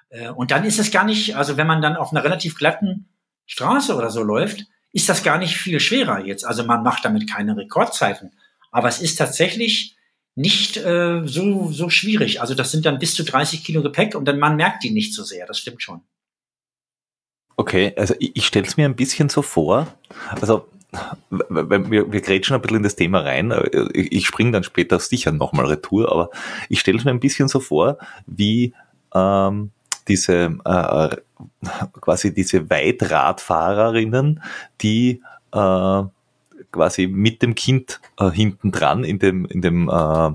Äh, 0.10 0.30
und 0.30 0.50
dann 0.50 0.64
ist 0.64 0.80
es 0.80 0.90
gar 0.90 1.04
nicht, 1.04 1.36
also 1.36 1.58
wenn 1.58 1.68
man 1.68 1.84
dann 1.84 1.96
auf 1.96 2.12
einer 2.12 2.24
relativ 2.24 2.58
glatten 2.58 3.08
Straße 3.46 3.96
oder 3.96 4.10
so 4.10 4.24
läuft, 4.24 4.66
ist 4.92 5.10
das 5.10 5.22
gar 5.22 5.38
nicht 5.38 5.58
viel 5.58 5.80
schwerer 5.80 6.26
jetzt. 6.26 6.44
Also 6.44 6.64
man 6.64 6.82
macht 6.82 7.06
damit 7.06 7.30
keine 7.30 7.56
Rekordzeiten. 7.56 8.32
Aber 8.72 8.88
es 8.88 9.02
ist 9.02 9.16
tatsächlich 9.18 9.96
nicht 10.36 10.78
äh, 10.78 11.22
so, 11.26 11.72
so 11.72 11.90
schwierig. 11.90 12.42
Also 12.42 12.56
das 12.56 12.72
sind 12.72 12.86
dann 12.86 13.00
bis 13.00 13.14
zu 13.14 13.24
30 13.24 13.64
Kilo 13.64 13.82
Gepäck 13.82 14.16
und 14.16 14.26
dann 14.26 14.40
man 14.40 14.56
merkt 14.56 14.84
die 14.84 14.92
nicht 14.92 15.14
so 15.14 15.24
sehr. 15.24 15.46
Das 15.46 15.60
stimmt 15.60 15.82
schon. 15.82 16.02
Okay, 17.58 17.94
also 17.98 18.16
ich, 18.20 18.36
ich 18.36 18.46
stelle 18.46 18.66
es 18.66 18.78
mir 18.78 18.86
ein 18.86 18.96
bisschen 18.96 19.28
so 19.28 19.42
vor, 19.42 19.94
also 20.40 20.68
wir, 21.30 22.12
wir 22.12 22.22
grätschen 22.22 22.56
ein 22.56 22.62
bisschen 22.62 22.78
in 22.78 22.84
das 22.84 22.96
Thema 22.96 23.20
rein. 23.20 23.54
Ich 23.94 24.26
springe 24.26 24.52
dann 24.52 24.64
später 24.64 25.00
sicher 25.00 25.32
nochmal 25.32 25.66
retour, 25.66 26.12
aber 26.12 26.30
ich 26.68 26.80
stelle 26.80 26.98
es 26.98 27.06
mir 27.06 27.12
ein 27.12 27.20
bisschen 27.20 27.48
so 27.48 27.60
vor, 27.60 27.98
wie 28.26 28.74
ähm, 29.14 29.72
diese 30.08 30.58
äh, 30.66 31.16
quasi 32.02 32.34
diese 32.34 32.70
Weitradfahrerinnen, 32.70 34.42
die 34.82 35.22
äh, 35.54 36.04
quasi 36.72 37.08
mit 37.08 37.42
dem 37.42 37.56
Kind 37.56 38.00
äh, 38.20 38.30
hinten 38.30 38.72
dran 38.72 39.04
in 39.04 39.20
dem 39.20 39.46
in 39.46 39.62
dem 39.62 39.90
äh, 39.90 40.32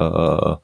äh, 0.00 0.56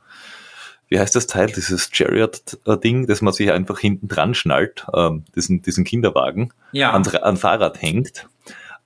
wie 0.89 1.01
heißt 1.01 1.17
das 1.17 1.27
Teil, 1.27 1.47
dieses 1.47 1.91
Chariot-Ding, 1.91 3.07
dass 3.07 3.23
man 3.23 3.33
sich 3.33 3.51
einfach 3.51 3.79
hinten 3.79 4.07
dran 4.07 4.35
schnallt, 4.35 4.87
ähm, 4.95 5.25
diesen, 5.35 5.63
diesen 5.63 5.83
Kinderwagen, 5.83 6.53
ja. 6.73 6.93
ans, 6.93 7.13
an 7.15 7.37
Fahrrad 7.37 7.81
hängt, 7.81 8.29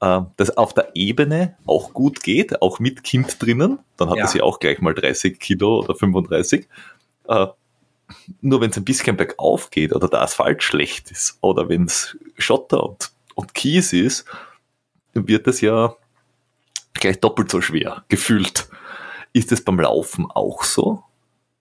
äh, 0.01 0.21
das 0.37 0.57
auf 0.57 0.75
der 0.75 0.91
Ebene 0.95 1.57
auch 1.67 1.93
gut 1.93 2.23
geht, 2.23 2.63
auch 2.63 2.79
mit 2.79 3.05
Kind 3.05 3.43
drinnen, 3.43 3.81
dann 3.97 4.11
hat 4.11 4.17
ja. 4.17 4.25
er 4.25 4.29
sie 4.29 4.41
auch 4.41 4.61
gleich 4.61 4.81
mal 4.81 4.95
30 4.95 5.39
Kilo 5.39 5.81
oder 5.81 5.95
35. 5.95 6.69
Äh, 7.29 7.47
nur 8.41 8.61
wenn 8.63 8.71
es 8.71 8.77
ein 8.77 8.85
bisschen 8.85 9.17
bergauf 9.17 9.71
geht 9.71 9.95
oder 9.95 10.09
der 10.09 10.23
Asphalt 10.23 10.63
schlecht 10.63 11.11
ist 11.11 11.37
oder 11.43 11.69
wenn 11.69 11.85
es 11.85 12.17
Schotter 12.39 12.83
und, 12.89 13.11
und 13.35 13.53
Kies 13.53 13.93
ist, 13.93 14.25
wird 15.13 15.47
das 15.47 15.61
ja 15.61 15.95
gleich 16.95 17.21
doppelt 17.21 17.51
so 17.51 17.61
schwer 17.61 18.05
gefühlt. 18.09 18.69
Ist 19.33 19.53
es 19.53 19.63
beim 19.63 19.79
Laufen 19.79 20.27
auch 20.31 20.63
so? 20.65 21.03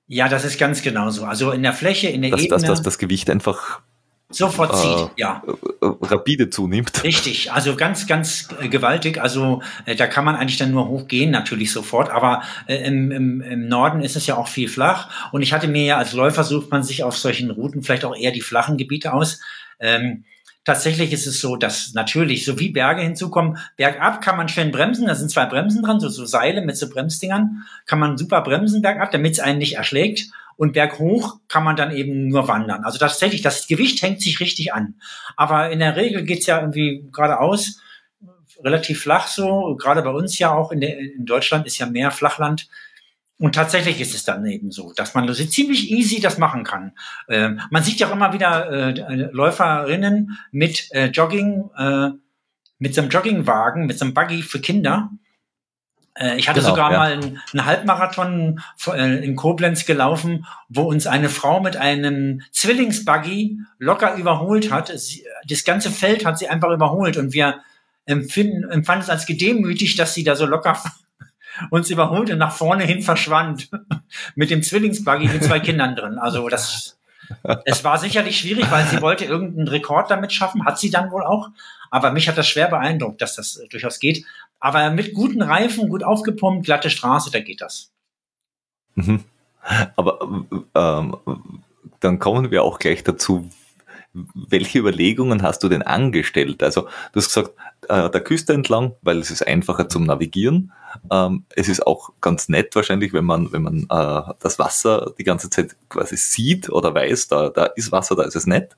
Ja, 0.08 0.30
das 0.30 0.46
ist 0.46 0.58
ganz 0.58 0.82
genauso. 0.82 1.26
Also 1.26 1.52
in 1.52 1.64
der 1.64 1.74
Fläche, 1.74 2.08
in 2.08 2.22
der 2.22 2.32
dass, 2.32 2.42
Ebene. 2.42 2.60
Dass, 2.60 2.64
dass 2.64 2.82
das 2.82 2.98
Gewicht 2.98 3.30
einfach 3.30 3.82
sofort 4.30 4.76
zieht, 4.78 5.18
äh, 5.18 5.22
ja. 5.22 5.44
Äh, 5.82 5.86
rapide 6.02 6.50
zunimmt. 6.50 7.04
Richtig, 7.04 7.52
also 7.52 7.76
ganz, 7.76 8.08
ganz 8.08 8.50
äh, 8.60 8.68
gewaltig. 8.68 9.22
Also 9.22 9.62
äh, 9.86 9.96
da 9.96 10.08
kann 10.08 10.26
man 10.26 10.36
eigentlich 10.36 10.58
dann 10.58 10.72
nur 10.72 10.88
hochgehen, 10.88 11.32
natürlich 11.32 11.72
sofort. 11.72 12.10
Aber 12.10 12.42
äh, 12.68 12.76
im, 12.88 13.12
im, 13.12 13.42
im 13.42 13.68
Norden 13.68 14.02
ist 14.02 14.16
es 14.16 14.28
ja 14.28 14.36
auch 14.36 14.48
viel 14.48 14.70
flach. 14.70 15.32
Und 15.32 15.42
ich 15.42 15.54
hatte 15.54 15.68
mir 15.68 15.84
ja 15.84 15.98
als 15.98 16.14
Läufer 16.14 16.44
sucht 16.44 16.72
man 16.72 16.84
sich 16.84 17.04
auf 17.04 17.18
solchen 17.18 17.52
Routen 17.52 17.84
vielleicht 17.84 18.06
auch 18.06 18.16
eher 18.16 18.32
die 18.32 18.42
flachen 18.42 18.78
Gebiete 18.78 19.14
aus. 19.14 19.40
Ähm, 19.80 20.26
Tatsächlich 20.68 21.14
ist 21.14 21.28
es 21.28 21.40
so, 21.40 21.56
dass 21.56 21.94
natürlich, 21.94 22.44
so 22.44 22.60
wie 22.60 22.68
Berge 22.68 23.02
hinzukommen, 23.02 23.58
bergab 23.78 24.22
kann 24.22 24.36
man 24.36 24.50
schön 24.50 24.70
bremsen, 24.70 25.08
da 25.08 25.16
sind 25.16 25.32
zwei 25.32 25.46
Bremsen 25.46 25.82
dran, 25.82 26.02
so, 26.02 26.10
so 26.10 26.26
Seile 26.26 26.60
mit 26.60 26.76
so 26.76 26.90
Bremsdingern, 26.90 27.64
kann 27.86 28.00
man 28.00 28.18
super 28.18 28.42
bremsen 28.42 28.82
bergab, 28.82 29.12
damit 29.12 29.32
es 29.32 29.40
einen 29.40 29.60
nicht 29.60 29.78
erschlägt. 29.78 30.26
Und 30.58 30.74
berghoch 30.74 31.40
kann 31.48 31.64
man 31.64 31.78
dann 31.78 31.96
eben 31.96 32.28
nur 32.28 32.50
wandern. 32.50 32.84
Also 32.84 33.00
tatsächlich, 33.00 33.42
das 33.42 33.68
Gewicht 33.68 34.02
hängt 34.02 34.22
sich 34.22 34.42
richtig 34.42 34.74
an. 34.74 34.96
Aber 35.38 35.70
in 35.70 35.80
der 35.80 35.96
Regel 35.96 36.24
geht's 36.24 36.48
ja 36.48 36.60
irgendwie 36.60 37.08
geradeaus, 37.14 37.80
relativ 38.62 39.00
flach 39.00 39.28
so. 39.28 39.78
Gerade 39.78 40.02
bei 40.02 40.12
uns 40.12 40.38
ja 40.38 40.52
auch 40.52 40.74
in, 40.74 40.82
der, 40.82 41.00
in 41.00 41.26
Deutschland 41.26 41.66
ist 41.66 41.78
ja 41.78 41.86
mehr 41.86 42.12
Flachland. 42.12 42.68
Und 43.40 43.54
tatsächlich 43.54 44.02
ist 44.02 44.16
es 44.16 44.24
dann 44.24 44.46
eben 44.46 44.72
so, 44.72 44.94
dass 44.94 45.14
man 45.14 45.32
so 45.32 45.46
ziemlich 45.46 45.92
easy 45.92 46.20
das 46.20 46.40
machen 46.40 46.64
kann. 46.64 46.94
Ähm, 47.30 47.62
man 47.70 47.84
sieht 47.84 48.00
ja 48.00 48.08
auch 48.08 48.14
immer 48.14 48.34
wieder 48.34 48.72
äh, 48.72 49.30
Läuferinnen 49.32 50.40
mit 50.52 50.90
äh, 50.92 51.08
Jogging, 51.08 51.70
äh, 51.78 52.10
mit 52.80 52.96
so 52.96 53.02
einem 53.02 53.12
Joggingwagen, 53.12 53.86
mit 53.86 54.00
so 54.00 54.06
einem 54.06 54.16
Buggy 54.16 54.42
für 54.42 54.60
Kinder. 54.60 55.12
Äh, 56.16 56.38
ich 56.38 56.50
hatte 56.50 56.62
genau, 56.62 56.72
sogar 56.72 56.92
ja. 56.92 56.98
mal 56.98 57.12
einen, 57.14 57.40
einen 57.54 57.66
Halbmarathon 57.66 58.60
äh, 58.88 59.24
in 59.24 59.36
Koblenz 59.36 59.86
gelaufen, 59.86 60.48
wo 60.68 60.84
uns 60.84 61.06
eine 61.06 61.30
Frau 61.30 61.60
mit 61.60 61.78
einem 61.78 62.42
Zwillingsbuggy 62.52 63.60
locker 63.78 64.16
überholt 64.16 64.72
hat. 64.72 64.92
Sie, 65.00 65.26
das 65.48 65.64
ganze 65.64 65.92
Feld 65.92 66.26
hat 66.26 66.40
sie 66.40 66.48
einfach 66.50 66.72
überholt 66.72 67.18
und 67.18 67.34
wir 67.34 67.60
empfinden, 68.06 68.64
empfanden 68.70 69.04
es 69.04 69.10
als 69.10 69.28
gedemütigt, 69.28 70.00
dass 70.00 70.16
sie 70.16 70.24
da 70.24 70.36
so 70.36 70.48
locker 70.48 70.82
uns 71.70 71.90
überholt 71.90 72.30
und 72.30 72.38
nach 72.38 72.52
vorne 72.52 72.84
hin 72.84 73.02
verschwand. 73.02 73.70
mit 74.36 74.50
dem 74.50 74.64
Zwillingsbuggy 74.64 75.28
mit 75.28 75.44
zwei 75.44 75.60
Kindern 75.60 75.96
drin. 75.96 76.18
Also 76.18 76.48
das, 76.50 76.98
es 77.66 77.84
war 77.84 77.98
sicherlich 77.98 78.40
schwierig, 78.40 78.70
weil 78.72 78.86
sie 78.86 79.02
wollte 79.02 79.26
irgendeinen 79.26 79.68
Rekord 79.68 80.10
damit 80.12 80.32
schaffen, 80.34 80.66
hat 80.66 80.80
sie 80.80 80.90
dann 80.90 81.12
wohl 81.12 81.24
auch. 81.24 81.50
Aber 81.90 82.12
mich 82.12 82.28
hat 82.28 82.38
das 82.38 82.48
schwer 82.48 82.68
beeindruckt, 82.68 83.22
dass 83.22 83.36
das 83.36 83.62
durchaus 83.70 84.00
geht. 84.00 84.26
Aber 84.60 84.90
mit 84.90 85.14
guten 85.14 85.42
Reifen, 85.42 85.90
gut 85.90 86.04
aufgepumpt, 86.04 86.66
glatte 86.66 86.90
Straße, 86.90 87.32
da 87.32 87.40
geht 87.40 87.62
das. 87.62 87.92
Mhm. 88.96 89.24
Aber 89.96 90.20
ähm, 90.76 91.18
dann 92.00 92.20
kommen 92.20 92.52
wir 92.52 92.64
auch 92.64 92.80
gleich 92.80 93.04
dazu, 93.04 93.50
welche 94.34 94.80
Überlegungen 94.80 95.44
hast 95.44 95.64
du 95.64 95.70
denn 95.70 95.84
angestellt? 95.84 96.64
Also 96.64 96.84
du 96.84 97.20
hast 97.20 97.28
gesagt, 97.28 97.52
äh, 97.88 98.10
der 98.10 98.22
Küste 98.22 98.54
entlang, 98.54 98.94
weil 99.02 99.20
es 99.20 99.30
ist 99.30 99.46
einfacher 99.46 99.90
zum 99.90 100.06
Navigieren. 100.06 100.72
Ähm, 101.12 101.46
es 101.56 101.70
ist 101.70 101.86
auch 101.86 102.12
ganz 102.22 102.50
nett 102.50 102.76
wahrscheinlich, 102.76 103.14
wenn 103.14 103.26
man, 103.26 103.52
wenn 103.52 103.64
man 103.64 103.84
äh, 103.84 104.34
das 104.40 104.60
Wasser 104.60 105.14
die 105.18 105.24
ganze 105.24 105.50
Zeit 105.50 105.76
quasi 105.90 106.18
sieht 106.18 106.70
oder 106.70 106.94
weiß, 106.94 107.28
da, 107.28 107.50
da 107.50 107.66
ist 107.66 107.92
Wasser, 107.92 108.16
da 108.16 108.24
ist 108.24 108.36
es 108.36 108.46
nett. 108.46 108.76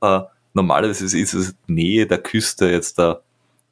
Äh, 0.00 0.20
normalerweise 0.54 1.04
ist, 1.04 1.14
ist 1.14 1.34
es 1.34 1.54
Nähe 1.66 2.06
der 2.06 2.18
Küste 2.18 2.70
jetzt 2.70 2.98
da 2.98 3.20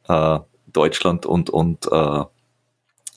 äh, 0.09 0.41
Deutschland 0.73 1.27
und, 1.27 1.51
und 1.51 1.91
äh, 1.91 2.25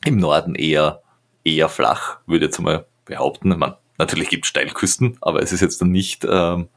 im 0.06 0.18
Norden 0.18 0.56
eher, 0.56 1.02
eher 1.44 1.70
flach, 1.70 2.20
würde 2.26 2.46
ich 2.46 2.52
jetzt 2.52 2.60
mal 2.60 2.86
behaupten. 3.06 3.50
Man, 3.58 3.76
natürlich 3.98 4.30
gibt 4.30 4.46
es 4.46 4.50
Steilküsten, 4.50 5.18
aber 5.22 5.42
es 5.42 5.52
ist 5.52 5.62
jetzt 5.62 5.82
dann 5.82 5.92
nicht 5.92 6.26
ähm, 6.30 6.70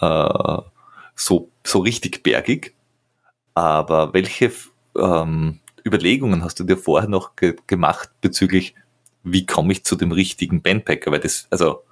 äh, 0.00 0.58
so, 1.14 1.50
so 1.64 1.80
richtig 1.80 2.22
bergig. 2.22 2.74
Aber 3.54 4.14
welche 4.14 4.52
ähm, 4.96 5.60
Überlegungen 5.84 6.44
hast 6.44 6.60
du 6.60 6.64
dir 6.64 6.76
vorher 6.76 7.08
noch 7.08 7.36
ge 7.36 7.56
gemacht 7.66 8.10
bezüglich, 8.20 8.74
wie 9.24 9.46
komme 9.46 9.72
ich 9.72 9.84
zu 9.84 9.96
dem 9.96 10.12
richtigen 10.12 10.62
Bandpacker? 10.62 11.10
Weil 11.10 11.20
das, 11.20 11.46
also 11.50 11.82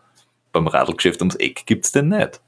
beim 0.53 0.67
Radlgeschäft 0.67 1.21
ums 1.21 1.37
Eck 1.37 1.65
gibt's 1.67 1.93
den 1.93 2.09
nicht. 2.09 2.41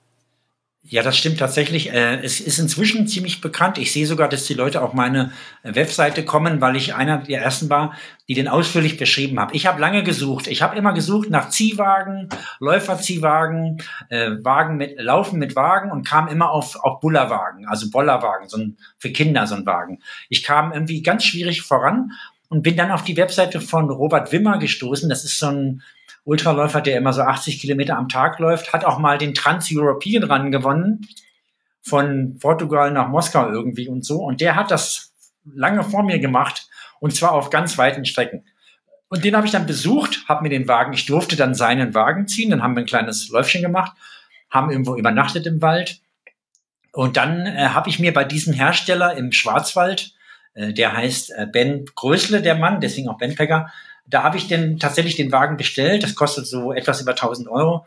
Ja, 0.85 1.05
das 1.05 1.17
stimmt 1.17 1.39
tatsächlich. 1.39 1.93
Äh, 1.93 2.21
es 2.25 2.41
ist 2.41 2.59
inzwischen 2.59 3.07
ziemlich 3.07 3.41
bekannt. 3.41 3.79
Ich 3.79 3.93
sehe 3.93 4.05
sogar, 4.05 4.29
dass 4.29 4.47
die 4.47 4.55
Leute 4.55 4.83
auf 4.83 4.95
meine 4.95 5.31
Webseite 5.63 6.25
kommen, 6.25 6.61
weil 6.61 6.75
ich 6.75 6.97
einer 6.97 7.19
der 7.19 7.41
ersten 7.41 7.71
war, 7.71 7.95
die 8.29 8.35
den 8.35 8.49
ausführlich 8.49 8.97
beschrieben 8.97 9.39
habe. 9.39 9.55
Ich 9.55 9.67
habe 9.67 9.81
lange 9.81 10.03
gesucht. 10.03 10.49
Ich 10.49 10.61
habe 10.61 10.77
immer 10.77 10.93
gesucht 10.93 11.31
nach 11.31 11.51
Ziehwagen, 11.51 12.29
Läuferziehwagen, 12.59 13.81
äh, 14.09 14.33
Wagen 14.43 14.77
mit 14.77 15.01
Laufen 15.01 15.39
mit 15.39 15.55
Wagen 15.55 15.93
und 15.93 16.05
kam 16.05 16.27
immer 16.27 16.51
auf 16.51 16.75
auf 16.75 16.99
Bullerwagen, 16.99 17.69
also 17.69 17.89
Bollerwagen, 17.89 18.49
so 18.49 18.57
ein 18.59 18.77
für 18.99 19.13
Kinder 19.13 19.47
so 19.47 19.55
ein 19.55 19.65
Wagen. 19.65 20.01
Ich 20.31 20.43
kam 20.43 20.73
irgendwie 20.73 21.01
ganz 21.03 21.25
schwierig 21.25 21.63
voran 21.63 22.11
und 22.49 22.63
bin 22.63 22.77
dann 22.77 22.91
auf 22.91 23.05
die 23.05 23.17
Webseite 23.17 23.61
von 23.61 23.89
Robert 23.89 24.33
Wimmer 24.33 24.59
gestoßen. 24.59 25.09
Das 25.09 25.25
ist 25.25 25.39
so 25.39 25.47
ein 25.47 25.83
Ultraläufer, 26.25 26.81
der 26.81 26.99
immer 26.99 27.13
so 27.13 27.23
80 27.23 27.61
Kilometer 27.61 27.97
am 27.97 28.09
Tag 28.09 28.39
läuft, 28.39 28.73
hat 28.73 28.85
auch 28.85 28.99
mal 28.99 29.19
den 29.19 29.35
Trans-European 29.35 30.25
Run 30.25 30.53
gewonnen, 30.53 31.07
von 31.83 32.39
Portugal 32.39 32.93
nach 32.93 33.09
Moskau 33.09 33.51
irgendwie 33.51 33.89
und 33.89 34.05
so. 34.05 34.23
Und 34.23 34.41
der 34.41 34.55
hat 34.55 34.71
das 34.71 35.13
lange 35.45 35.83
vor 35.83 36.05
mir 36.05 36.21
gemacht 36.21 36.69
und 37.01 37.15
zwar 37.15 37.33
auf 37.33 37.51
ganz 37.51 37.77
weiten 37.77 38.05
Strecken. 38.05 38.45
Und 39.09 39.25
den 39.25 39.37
habe 39.37 39.45
ich 39.45 39.53
dann 39.53 39.67
besucht, 39.67 40.25
habe 40.29 40.43
mir 40.43 40.49
den 40.49 40.69
Wagen, 40.69 40.93
ich 40.93 41.05
durfte 41.05 41.37
dann 41.37 41.55
seinen 41.55 41.95
Wagen 41.95 42.29
ziehen, 42.29 42.51
dann 42.51 42.63
haben 42.63 42.75
wir 42.75 42.83
ein 42.83 42.87
kleines 42.87 43.29
Läufchen 43.29 43.61
gemacht, 43.61 43.93
haben 44.49 44.71
irgendwo 44.71 44.97
übernachtet 44.97 45.47
im 45.47 45.61
Wald. 45.61 46.01
Und 46.93 47.17
dann 47.17 47.45
äh, 47.47 47.69
habe 47.69 47.91
ich 47.91 47.99
mir 47.99 48.15
bei 48.15 48.25
diesem 48.25 48.55
Hersteller 48.55 49.17
im 49.17 49.33
Schwarzwald, 49.33 50.15
äh, 50.55 50.73
der 50.73 50.97
heißt 50.97 51.33
äh, 51.33 51.47
Ben 51.51 51.85
Größle, 51.95 52.41
der 52.41 52.55
Mann, 52.55 52.81
deswegen 52.81 53.09
auch 53.09 53.19
Ben 53.19 53.35
Packer, 53.35 53.71
da 54.07 54.23
habe 54.23 54.37
ich 54.37 54.49
denn 54.49 54.79
tatsächlich 54.79 55.17
den 55.17 55.33
Wagen 55.33 55.57
bestellt. 55.57 56.03
Das 56.03 56.15
kostet 56.15 56.47
so 56.47 56.73
etwas 56.73 57.01
über 57.01 57.13
1000 57.13 57.49
Euro 57.49 57.87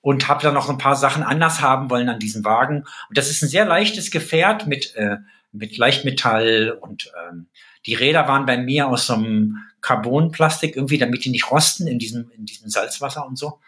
und 0.00 0.28
habe 0.28 0.42
dann 0.42 0.54
noch 0.54 0.68
ein 0.68 0.78
paar 0.78 0.96
Sachen 0.96 1.22
anders 1.22 1.60
haben 1.60 1.90
wollen 1.90 2.08
an 2.08 2.18
diesem 2.18 2.44
Wagen. 2.44 2.84
Und 3.08 3.18
das 3.18 3.30
ist 3.30 3.42
ein 3.42 3.48
sehr 3.48 3.64
leichtes 3.64 4.10
Gefährt 4.10 4.66
mit 4.66 4.94
äh, 4.96 5.16
mit 5.52 5.78
Leichtmetall 5.78 6.76
und 6.78 7.10
ähm, 7.28 7.46
die 7.86 7.94
Räder 7.94 8.28
waren 8.28 8.44
bei 8.44 8.58
mir 8.58 8.88
aus 8.88 9.06
so 9.06 9.14
einem 9.14 9.56
Carbonplastik 9.80 10.76
irgendwie, 10.76 10.98
damit 10.98 11.24
die 11.24 11.30
nicht 11.30 11.50
rosten 11.50 11.86
in 11.86 11.98
diesem 11.98 12.30
in 12.36 12.44
diesem 12.44 12.68
Salzwasser 12.68 13.26
und 13.26 13.38
so. 13.38 13.60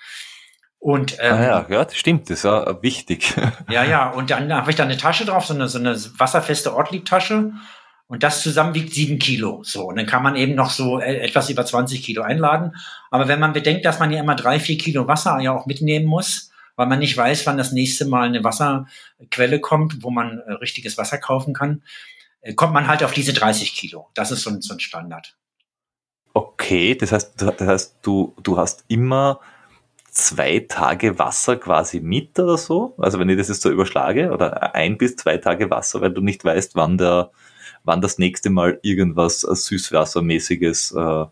Und 0.79 1.19
ähm, 1.21 1.35
ah 1.35 1.43
ja, 1.43 1.67
ja, 1.69 1.85
das 1.85 1.97
stimmt, 1.97 2.31
das 2.31 2.39
ist 2.39 2.45
ja 2.45 2.83
wichtig. 2.83 3.35
ja, 3.69 3.85
ja. 3.85 4.11
Und 4.11 4.31
dann 4.31 4.53
habe 4.53 4.71
ich 4.71 4.77
da 4.77 4.85
eine 4.85 4.97
Tasche 4.97 5.27
drauf, 5.27 5.45
so 5.47 5.55
eine 5.55 5.69
so 5.69 5.79
eine 5.79 5.95
wasserfeste 6.19 6.75
Ortlieb-Tasche 6.75 7.53
Und 8.11 8.25
das 8.25 8.43
zusammen 8.43 8.75
wiegt 8.75 8.93
sieben 8.93 9.21
Kilo. 9.21 9.63
So. 9.63 9.85
Und 9.85 9.95
dann 9.95 10.07
kann 10.07 10.25
man 10.25 10.35
eben 10.35 10.57
noch 10.57 10.71
so 10.71 10.99
äh, 10.99 11.19
etwas 11.19 11.49
über 11.49 11.65
20 11.65 12.03
Kilo 12.03 12.23
einladen. 12.23 12.75
Aber 13.13 13.29
wenn 13.29 13.39
man 13.39 13.53
bedenkt, 13.53 13.85
dass 13.85 14.01
man 14.01 14.11
ja 14.11 14.19
immer 14.19 14.35
drei, 14.35 14.59
vier 14.59 14.77
Kilo 14.77 15.07
Wasser 15.07 15.39
ja 15.39 15.53
auch 15.53 15.67
mitnehmen 15.67 16.07
muss, 16.07 16.51
weil 16.75 16.89
man 16.89 16.99
nicht 16.99 17.17
weiß, 17.17 17.47
wann 17.47 17.57
das 17.57 17.71
nächste 17.71 18.07
Mal 18.07 18.27
eine 18.27 18.43
Wasserquelle 18.43 19.61
kommt, 19.61 20.03
wo 20.03 20.11
man 20.11 20.41
äh, 20.41 20.55
richtiges 20.55 20.99
Wasser 20.99 21.19
kaufen 21.19 21.55
kann, 21.55 21.85
äh, 22.41 22.53
kommt 22.53 22.73
man 22.73 22.89
halt 22.89 23.05
auf 23.05 23.13
diese 23.13 23.33
30 23.33 23.75
Kilo. 23.75 24.09
Das 24.15 24.33
ist 24.33 24.43
so 24.43 24.51
ein, 24.51 24.61
so 24.61 24.75
ein 24.75 24.81
Standard. 24.81 25.37
Okay, 26.35 26.97
das 26.97 27.13
heißt, 27.13 27.41
das 27.41 27.61
heißt 27.61 27.99
du, 28.03 28.35
du 28.43 28.59
hast 28.59 28.85
immer 28.89 29.39
zwei 30.11 30.67
Tage 30.69 31.17
Wasser 31.17 31.59
quasi 31.59 32.01
mit 32.01 32.37
oder 32.41 32.59
so? 32.59 32.93
Also 32.99 33.21
wenn 33.21 33.29
ich 33.29 33.39
das 33.39 33.47
jetzt 33.47 33.63
so 33.63 33.71
überschlage, 33.71 34.33
oder 34.33 34.75
ein 34.75 34.99
bis 34.99 35.15
zwei 35.15 35.37
Tage 35.37 35.71
Wasser, 35.71 36.01
weil 36.01 36.13
du 36.13 36.23
nicht 36.23 36.45
weißt, 36.45 36.75
wann 36.75 36.99
der, 36.99 37.31
wann 37.85 38.01
das 38.01 38.19
nächste 38.19 38.51
Mal 38.51 38.79
irgendwas 38.83 39.41
Süßwassermäßiges 39.41 40.93
äh, 40.93 41.25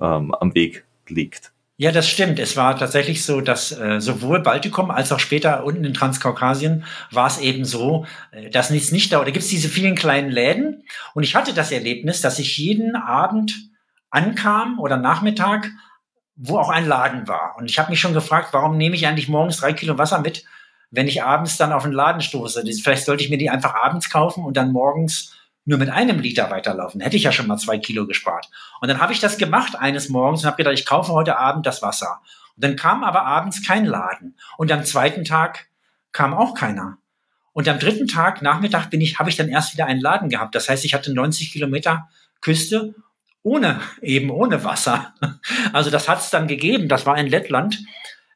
ähm, 0.00 0.34
am 0.34 0.54
Weg 0.54 0.84
liegt. 1.08 1.52
Ja, 1.76 1.90
das 1.90 2.08
stimmt. 2.08 2.38
Es 2.38 2.56
war 2.56 2.78
tatsächlich 2.78 3.24
so, 3.24 3.40
dass 3.40 3.72
äh, 3.72 4.00
sowohl 4.00 4.40
Baltikum 4.40 4.92
als 4.92 5.10
auch 5.10 5.18
später 5.18 5.64
unten 5.64 5.84
in 5.84 5.92
Transkaukasien 5.92 6.84
war 7.10 7.26
es 7.26 7.38
eben 7.38 7.64
so, 7.64 8.06
äh, 8.30 8.48
dass 8.48 8.70
nichts 8.70 8.92
nicht 8.92 9.12
da, 9.12 9.18
da 9.18 9.24
gibt 9.24 9.38
es 9.38 9.48
diese 9.48 9.68
vielen 9.68 9.96
kleinen 9.96 10.30
Läden. 10.30 10.84
Und 11.14 11.24
ich 11.24 11.34
hatte 11.34 11.52
das 11.52 11.72
Erlebnis, 11.72 12.20
dass 12.20 12.38
ich 12.38 12.58
jeden 12.58 12.94
Abend 12.94 13.70
ankam 14.10 14.78
oder 14.78 14.96
Nachmittag, 14.96 15.68
wo 16.36 16.58
auch 16.58 16.68
ein 16.68 16.86
Laden 16.86 17.26
war. 17.26 17.56
Und 17.58 17.68
ich 17.68 17.78
habe 17.80 17.90
mich 17.90 18.00
schon 18.00 18.14
gefragt, 18.14 18.50
warum 18.52 18.76
nehme 18.76 18.94
ich 18.94 19.08
eigentlich 19.08 19.28
morgens 19.28 19.56
drei 19.56 19.72
Kilo 19.72 19.98
Wasser 19.98 20.20
mit, 20.20 20.44
wenn 20.92 21.08
ich 21.08 21.24
abends 21.24 21.56
dann 21.56 21.72
auf 21.72 21.82
den 21.82 21.92
Laden 21.92 22.20
stoße? 22.20 22.62
Vielleicht 22.82 23.04
sollte 23.04 23.24
ich 23.24 23.30
mir 23.30 23.38
die 23.38 23.50
einfach 23.50 23.74
abends 23.74 24.10
kaufen 24.10 24.44
und 24.44 24.56
dann 24.56 24.70
morgens 24.70 25.33
nur 25.64 25.78
mit 25.78 25.90
einem 25.90 26.20
Liter 26.20 26.50
weiterlaufen. 26.50 27.00
Hätte 27.00 27.16
ich 27.16 27.22
ja 27.22 27.32
schon 27.32 27.46
mal 27.46 27.56
zwei 27.56 27.78
Kilo 27.78 28.06
gespart. 28.06 28.50
Und 28.80 28.88
dann 28.88 29.00
habe 29.00 29.12
ich 29.12 29.20
das 29.20 29.38
gemacht 29.38 29.76
eines 29.76 30.08
Morgens 30.08 30.42
und 30.42 30.46
habe 30.46 30.56
gedacht, 30.58 30.74
ich 30.74 30.86
kaufe 30.86 31.12
heute 31.12 31.38
Abend 31.38 31.66
das 31.66 31.82
Wasser. 31.82 32.20
Und 32.56 32.64
dann 32.64 32.76
kam 32.76 33.02
aber 33.02 33.24
abends 33.24 33.66
kein 33.66 33.86
Laden. 33.86 34.36
Und 34.58 34.70
am 34.70 34.84
zweiten 34.84 35.24
Tag 35.24 35.68
kam 36.12 36.34
auch 36.34 36.54
keiner. 36.54 36.98
Und 37.52 37.68
am 37.68 37.78
dritten 37.78 38.08
Tag, 38.08 38.42
Nachmittag, 38.42 38.90
bin 38.90 39.00
ich, 39.00 39.18
habe 39.18 39.30
ich 39.30 39.36
dann 39.36 39.48
erst 39.48 39.72
wieder 39.72 39.86
einen 39.86 40.00
Laden 40.00 40.28
gehabt. 40.28 40.54
Das 40.54 40.68
heißt, 40.68 40.84
ich 40.84 40.92
hatte 40.92 41.14
90 41.14 41.52
Kilometer 41.52 42.08
Küste 42.40 42.94
ohne, 43.42 43.80
eben 44.02 44.30
ohne 44.30 44.64
Wasser. 44.64 45.14
Also 45.72 45.90
das 45.90 46.08
hat 46.08 46.20
es 46.20 46.30
dann 46.30 46.46
gegeben. 46.46 46.88
Das 46.88 47.04
war 47.06 47.16
in 47.18 47.26
Lettland, 47.26 47.78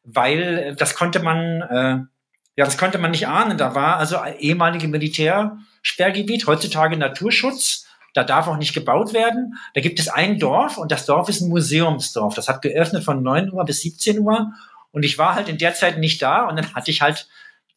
weil 0.04 0.74
das 0.76 0.94
konnte 0.94 1.20
man, 1.20 1.62
äh, 1.62 1.98
ja, 2.58 2.64
das 2.64 2.76
konnte 2.76 2.98
man 2.98 3.12
nicht 3.12 3.28
ahnen. 3.28 3.56
Da 3.56 3.76
war 3.76 3.98
also 3.98 4.16
ehemalige 4.40 4.88
Militär, 4.88 5.58
Sperrgebiet, 5.80 6.48
heutzutage 6.48 6.96
Naturschutz. 6.96 7.86
Da 8.14 8.24
darf 8.24 8.48
auch 8.48 8.56
nicht 8.56 8.74
gebaut 8.74 9.12
werden. 9.12 9.54
Da 9.74 9.80
gibt 9.80 10.00
es 10.00 10.08
ein 10.08 10.40
Dorf 10.40 10.76
und 10.76 10.90
das 10.90 11.06
Dorf 11.06 11.28
ist 11.28 11.40
ein 11.40 11.50
Museumsdorf. 11.50 12.34
Das 12.34 12.48
hat 12.48 12.60
geöffnet 12.60 13.04
von 13.04 13.22
9 13.22 13.52
Uhr 13.52 13.64
bis 13.64 13.82
17 13.82 14.18
Uhr. 14.18 14.54
Und 14.90 15.04
ich 15.04 15.18
war 15.18 15.36
halt 15.36 15.48
in 15.48 15.56
der 15.56 15.74
Zeit 15.74 15.98
nicht 15.98 16.20
da 16.20 16.48
und 16.48 16.56
dann 16.56 16.74
hatte 16.74 16.90
ich 16.90 17.00
halt 17.00 17.28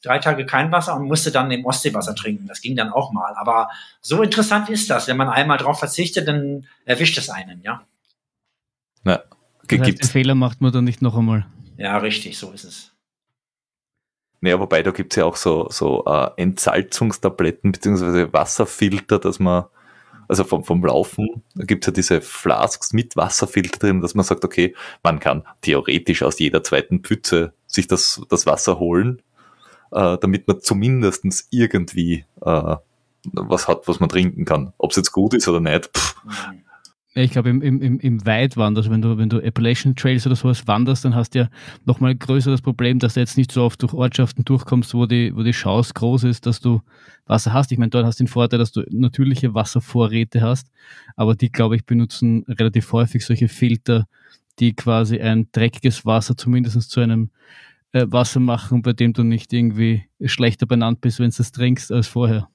drei 0.02 0.18
Tage 0.18 0.48
kein 0.48 0.72
Wasser 0.72 0.96
und 0.96 1.06
musste 1.06 1.30
dann 1.30 1.52
im 1.52 1.64
Ostseewasser 1.64 2.16
trinken. 2.16 2.48
Das 2.48 2.60
ging 2.62 2.76
dann 2.76 2.90
auch 2.90 3.12
mal. 3.12 3.36
Aber 3.36 3.70
so 4.02 4.24
interessant 4.24 4.68
ist 4.70 4.90
das. 4.90 5.08
Wenn 5.08 5.18
man 5.18 5.30
einmal 5.30 5.60
drauf 5.60 5.78
verzichtet, 5.78 6.28
dann 6.28 6.66
erwischt 6.86 7.20
es 7.20 7.30
einen, 7.30 7.62
ja. 7.62 7.84
Ja, 9.06 9.22
das 9.68 9.80
heißt, 9.80 10.02
den 10.02 10.10
Fehler 10.10 10.34
macht 10.34 10.60
man 10.60 10.72
dann 10.72 10.86
nicht 10.86 11.04
noch 11.04 11.16
einmal. 11.16 11.46
Ja, 11.78 12.00
richtig, 12.00 12.40
so 12.40 12.50
ist 12.50 12.64
es. 12.64 12.91
Naja, 14.42 14.60
wobei 14.60 14.82
da 14.82 14.92
gibt's 14.92 15.16
ja 15.16 15.26
auch 15.26 15.36
so, 15.36 15.68
so 15.70 16.04
äh, 16.06 16.30
Entsalzungstabletten 16.38 17.72
beziehungsweise 17.72 18.34
Wasserfilter, 18.34 19.20
dass 19.20 19.40
man, 19.40 19.66
also 20.28 20.44
vom, 20.44 20.64
vom 20.64 20.84
Laufen, 20.84 21.44
da 21.56 21.64
gibt's 21.64 21.86
ja 21.86 21.94
diese 21.94 22.22
Flasks 22.22 22.92
mit 22.92 23.16
Wasserfilter 23.16 23.78
drin, 23.80 24.02
dass 24.02 24.16
man 24.16 24.26
sagt, 24.26 24.44
okay, 24.44 24.76
man 25.04 25.20
kann 25.20 25.44
theoretisch 25.62 26.24
aus 26.24 26.40
jeder 26.40 26.64
zweiten 26.64 27.02
Pfütze 27.02 27.54
sich 27.68 27.88
das, 27.88 28.22
das 28.30 28.48
Wasser 28.48 28.80
holen, 28.80 29.22
äh, 29.92 30.18
damit 30.18 30.48
man 30.48 30.60
zumindestens 30.60 31.48
irgendwie 31.52 32.26
äh, 32.44 32.76
was 33.34 33.68
hat, 33.68 33.88
was 33.88 34.00
man 34.00 34.10
trinken 34.10 34.46
kann. 34.46 34.74
Ob 34.80 34.90
es 34.90 34.98
jetzt 34.98 35.12
gut 35.12 35.36
ist 35.36 35.48
oder 35.48 35.60
nicht, 35.60 35.96
pff, 35.96 36.16
mhm. 36.24 36.64
Ich 37.14 37.32
glaube, 37.32 37.50
im, 37.50 37.62
im, 37.62 38.00
im 38.00 38.26
Weitwand, 38.26 38.78
also 38.78 38.90
wenn 38.90 39.02
du, 39.02 39.18
wenn 39.18 39.28
du 39.28 39.46
Appalachian 39.46 39.98
Trails 39.98 40.26
oder 40.26 40.38
sowas 40.38 40.66
wanderst, 40.66 41.04
dann 41.04 41.14
hast 41.14 41.36
du 41.36 41.40
ja 41.40 41.50
nochmal 41.84 42.16
größer 42.16 42.52
das 42.52 42.62
Problem, 42.62 43.00
dass 43.00 43.16
du 43.16 43.20
jetzt 43.20 43.38
nicht 43.38 43.52
so 43.52 43.64
oft 43.64 43.82
durch 43.82 43.94
Ortschaften 43.94 44.46
durchkommst, 44.46 44.94
wo 44.94 45.06
die, 45.06 45.36
wo 45.36 45.44
die 45.44 45.52
Chance 45.52 45.94
groß 45.94 46.24
ist, 46.24 46.46
dass 46.46 46.62
du 46.62 46.82
Wasser 47.26 47.52
hast. 47.52 47.72
Ich 47.74 47.78
meine, 47.78 47.90
dort 47.90 48.06
hast 48.06 48.22
du 48.22 48.24
den 48.24 48.30
Vorteil, 48.30 48.60
dass 48.60 48.72
du 48.72 48.84
natürliche 48.90 49.54
Wasservorräte 49.54 50.42
hast, 50.42 50.72
aber 51.18 51.36
die, 51.36 51.52
glaube 51.52 51.76
ich, 51.76 51.86
benutzen 51.86 52.46
relativ 52.48 52.94
häufig 52.94 53.26
solche 53.26 53.50
Filter, 53.50 54.08
die 54.60 54.74
quasi 54.74 55.20
ein 55.20 55.50
dreckiges 55.52 56.06
Wasser 56.06 56.38
zumindest 56.38 56.90
zu 56.90 57.02
einem 57.02 57.30
äh, 57.92 58.06
Wasser 58.08 58.40
machen, 58.40 58.84
bei 58.84 58.94
dem 58.94 59.12
du 59.12 59.24
nicht 59.24 59.52
irgendwie 59.52 60.06
schlechter 60.24 60.66
benannt 60.66 61.02
bist, 61.02 61.20
wenn 61.20 61.30
du 61.30 61.42
es 61.42 61.52
trinkst, 61.52 61.92
als 61.92 62.08
vorher. 62.08 62.48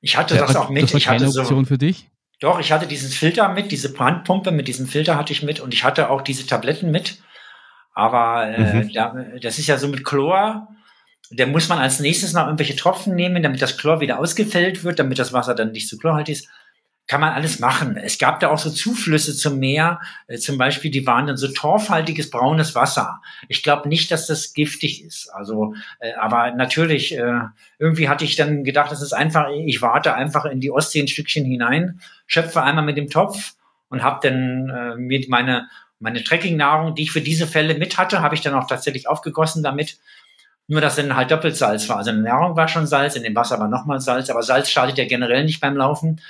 Ich 0.00 0.16
hatte 0.16 0.36
das 0.36 0.54
auch 0.54 0.70
mit. 0.70 0.84
Das 0.84 0.94
war 0.94 1.00
keine 1.00 1.26
Option 1.26 1.64
so, 1.64 1.68
für 1.68 1.78
dich? 1.78 2.08
Doch, 2.40 2.60
ich 2.60 2.70
hatte 2.70 2.86
diesen 2.86 3.10
Filter 3.10 3.48
mit, 3.48 3.72
diese 3.72 3.96
Handpumpe 3.98 4.52
mit 4.52 4.68
diesem 4.68 4.86
Filter 4.86 5.16
hatte 5.16 5.32
ich 5.32 5.42
mit 5.42 5.60
und 5.60 5.74
ich 5.74 5.84
hatte 5.84 6.10
auch 6.10 6.22
diese 6.22 6.46
Tabletten 6.46 6.90
mit. 6.90 7.20
Aber 7.94 8.46
äh, 8.46 8.84
mhm. 8.84 8.92
da, 8.92 9.14
das 9.42 9.58
ist 9.58 9.66
ja 9.66 9.76
so 9.76 9.88
mit 9.88 10.04
Chlor. 10.04 10.68
Da 11.30 11.46
muss 11.46 11.68
man 11.68 11.78
als 11.78 12.00
nächstes 12.00 12.32
noch 12.32 12.44
irgendwelche 12.44 12.76
Tropfen 12.76 13.14
nehmen, 13.14 13.42
damit 13.42 13.60
das 13.60 13.76
Chlor 13.76 14.00
wieder 14.00 14.18
ausgefällt 14.18 14.84
wird, 14.84 14.98
damit 14.98 15.18
das 15.18 15.32
Wasser 15.32 15.54
dann 15.54 15.72
nicht 15.72 15.88
zu 15.88 15.98
chlorhaltig 15.98 16.36
ist 16.36 16.48
kann 17.08 17.22
man 17.22 17.32
alles 17.32 17.58
machen. 17.58 17.96
Es 17.96 18.18
gab 18.18 18.38
da 18.38 18.50
auch 18.50 18.58
so 18.58 18.70
Zuflüsse 18.70 19.34
zum 19.34 19.58
Meer, 19.58 20.00
äh, 20.28 20.36
zum 20.36 20.58
Beispiel, 20.58 20.90
die 20.90 21.06
waren 21.06 21.26
dann 21.26 21.36
so 21.36 21.48
torfhaltiges 21.48 22.30
braunes 22.30 22.74
Wasser. 22.74 23.20
Ich 23.48 23.62
glaube 23.62 23.88
nicht, 23.88 24.10
dass 24.10 24.26
das 24.26 24.52
giftig 24.52 25.02
ist. 25.02 25.30
Also, 25.30 25.74
äh, 25.98 26.12
aber 26.12 26.52
natürlich, 26.52 27.16
äh, 27.16 27.40
irgendwie 27.78 28.08
hatte 28.08 28.24
ich 28.24 28.36
dann 28.36 28.62
gedacht, 28.62 28.92
das 28.92 29.02
ist 29.02 29.14
einfach, 29.14 29.48
ich 29.50 29.82
warte 29.82 30.14
einfach 30.14 30.44
in 30.44 30.60
die 30.60 30.70
Ostsee 30.70 31.00
ein 31.00 31.08
Stückchen 31.08 31.44
hinein, 31.44 32.00
schöpfe 32.26 32.62
einmal 32.62 32.84
mit 32.84 32.96
dem 32.96 33.08
Topf 33.08 33.54
und 33.88 34.02
habe 34.02 34.28
dann 34.28 34.68
äh, 34.68 34.94
mir 34.96 35.24
meine 35.28 35.68
meine 36.00 36.22
Trekkingnahrung, 36.22 36.94
die 36.94 37.02
ich 37.02 37.10
für 37.10 37.20
diese 37.20 37.46
Fälle 37.46 37.74
mit 37.74 37.98
hatte, 37.98 38.22
habe 38.22 38.34
ich 38.34 38.40
dann 38.40 38.54
auch 38.54 38.68
tatsächlich 38.68 39.08
aufgegossen 39.08 39.62
damit. 39.62 39.98
Nur, 40.70 40.82
dass 40.82 40.96
dann 40.96 41.16
halt 41.16 41.30
doppelt 41.30 41.56
Salz 41.56 41.88
war. 41.88 41.96
Also 41.96 42.10
in 42.10 42.22
der 42.22 42.34
Nahrung 42.34 42.54
war 42.54 42.68
schon 42.68 42.86
Salz, 42.86 43.16
in 43.16 43.22
dem 43.22 43.34
Wasser 43.34 43.58
war 43.58 43.68
nochmal 43.68 44.00
Salz, 44.00 44.28
aber 44.28 44.42
Salz 44.42 44.68
schadet 44.68 44.98
ja 44.98 45.06
generell 45.06 45.44
nicht 45.44 45.60
beim 45.60 45.76
Laufen. 45.76 46.20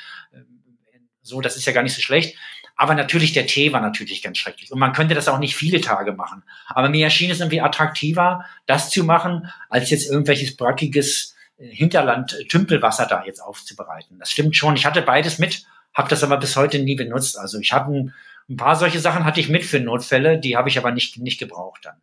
So, 1.29 1.41
das 1.41 1.57
ist 1.57 1.67
ja 1.67 1.73
gar 1.73 1.83
nicht 1.83 1.95
so 1.95 2.01
schlecht. 2.01 2.37
Aber 2.81 2.95
natürlich, 2.95 3.33
der 3.33 3.47
Tee 3.47 3.73
war 3.73 3.81
natürlich 3.81 4.23
ganz 4.23 4.39
schrecklich. 4.39 4.71
Und 4.71 4.79
man 4.79 4.93
könnte 4.93 5.17
das 5.17 5.27
auch 5.27 5.39
nicht 5.39 5.57
viele 5.57 5.81
Tage 5.81 6.13
machen. 6.13 6.45
Aber 6.69 6.89
mir 6.89 7.05
erschien 7.05 7.31
es 7.31 7.41
irgendwie 7.41 7.61
attraktiver, 7.61 8.45
das 8.67 8.89
zu 8.89 9.03
machen, 9.03 9.51
als 9.69 9.91
jetzt 9.91 10.09
irgendwelches 10.09 10.57
brackiges 10.57 11.35
äh, 11.59 11.67
Hinterland-Tümpelwasser 11.67 13.07
da 13.07 13.25
jetzt 13.25 13.41
aufzubereiten. 13.41 14.19
Das 14.21 14.31
stimmt 14.31 14.55
schon. 14.55 14.77
Ich 14.77 14.87
hatte 14.87 15.03
beides 15.03 15.39
mit, 15.39 15.65
habe 15.93 16.09
das 16.09 16.23
aber 16.23 16.37
bis 16.37 16.55
heute 16.57 16.79
nie 16.79 16.95
benutzt. 16.95 17.37
Also 17.37 17.59
ich 17.59 17.73
habe 17.73 17.93
ein, 17.93 18.15
ein, 18.49 18.57
paar 18.57 18.77
solche 18.77 19.01
Sachen 19.01 19.25
hatte 19.25 19.41
ich 19.41 19.49
mit 19.49 19.65
für 19.65 19.81
Notfälle, 19.81 20.39
die 20.39 20.57
habe 20.57 20.69
ich 20.69 20.79
aber 20.79 20.93
nicht, 20.93 21.19
nicht 21.19 21.39
gebraucht 21.39 21.85
dann. 21.85 21.97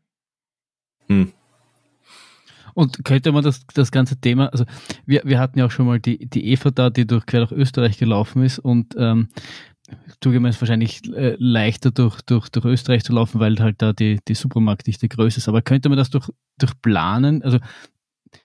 Hm. 1.08 1.34
Und 2.76 3.06
könnte 3.06 3.32
man 3.32 3.44
das, 3.44 3.66
das 3.74 3.90
ganze 3.90 4.18
Thema, 4.20 4.48
also 4.48 4.66
wir, 5.06 5.22
wir 5.24 5.40
hatten 5.40 5.58
ja 5.58 5.66
auch 5.66 5.72
schon 5.72 5.88
mal 5.88 6.00
die, 6.00 6.30
die 6.30 6.52
Eva 6.52 6.72
da, 6.72 6.90
die 6.90 7.08
durch 7.08 7.26
quer 7.26 7.40
durch 7.40 7.54
Österreich 7.54 7.98
gelaufen 7.98 8.44
ist 8.44 8.60
und 8.60 8.96
ähm, 8.98 9.30
zugegeben 10.20 10.44
wahrscheinlich 10.44 11.02
äh, 11.14 11.38
leichter 11.40 11.92
durch, 11.92 12.22
durch, 12.24 12.50
durch 12.50 12.66
Österreich 12.66 13.06
zu 13.06 13.14
laufen, 13.14 13.40
weil 13.40 13.58
halt 13.60 13.82
da 13.82 13.94
die, 13.94 14.20
die 14.28 14.36
Supermarktdichte 14.36 15.08
größer 15.08 15.38
ist. 15.38 15.48
Aber 15.48 15.62
könnte 15.62 15.88
man 15.88 15.98
das 15.98 16.10
durch, 16.10 16.30
durch 16.58 16.74
Planen, 16.82 17.44
also 17.44 17.60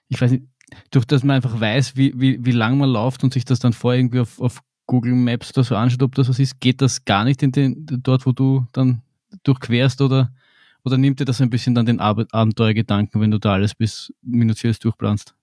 ich 0.07 0.21
weiß 0.21 0.31
nicht, 0.31 0.45
durch 0.91 1.03
das 1.03 1.23
man 1.23 1.35
einfach 1.35 1.59
weiß, 1.59 1.97
wie, 1.97 2.13
wie, 2.15 2.45
wie 2.45 2.51
lang 2.51 2.77
man 2.77 2.89
läuft 2.89 3.25
und 3.25 3.33
sich 3.33 3.43
das 3.43 3.59
dann 3.59 3.73
vor 3.73 3.93
irgendwie 3.93 4.21
auf, 4.21 4.39
auf 4.39 4.61
Google 4.85 5.13
Maps 5.13 5.51
oder 5.51 5.65
so 5.65 5.75
anschaut, 5.75 6.03
ob 6.03 6.15
das 6.15 6.29
was 6.29 6.39
ist, 6.39 6.61
geht 6.61 6.81
das 6.81 7.03
gar 7.03 7.25
nicht 7.25 7.43
in 7.43 7.51
den, 7.51 7.85
dort, 7.85 8.25
wo 8.25 8.31
du 8.31 8.65
dann 8.71 9.01
durchquerst 9.43 10.01
oder 10.01 10.31
oder 10.83 10.97
nimmt 10.97 11.19
dir 11.19 11.25
das 11.25 11.41
ein 11.41 11.49
bisschen 11.49 11.75
dann 11.75 11.85
den 11.85 11.99
Abenteuergedanken, 11.99 13.21
wenn 13.21 13.31
du 13.31 13.37
da 13.37 13.53
alles 13.53 13.75
bis 13.75 14.13
minutiös 14.21 14.79
durchplanst? 14.79 15.35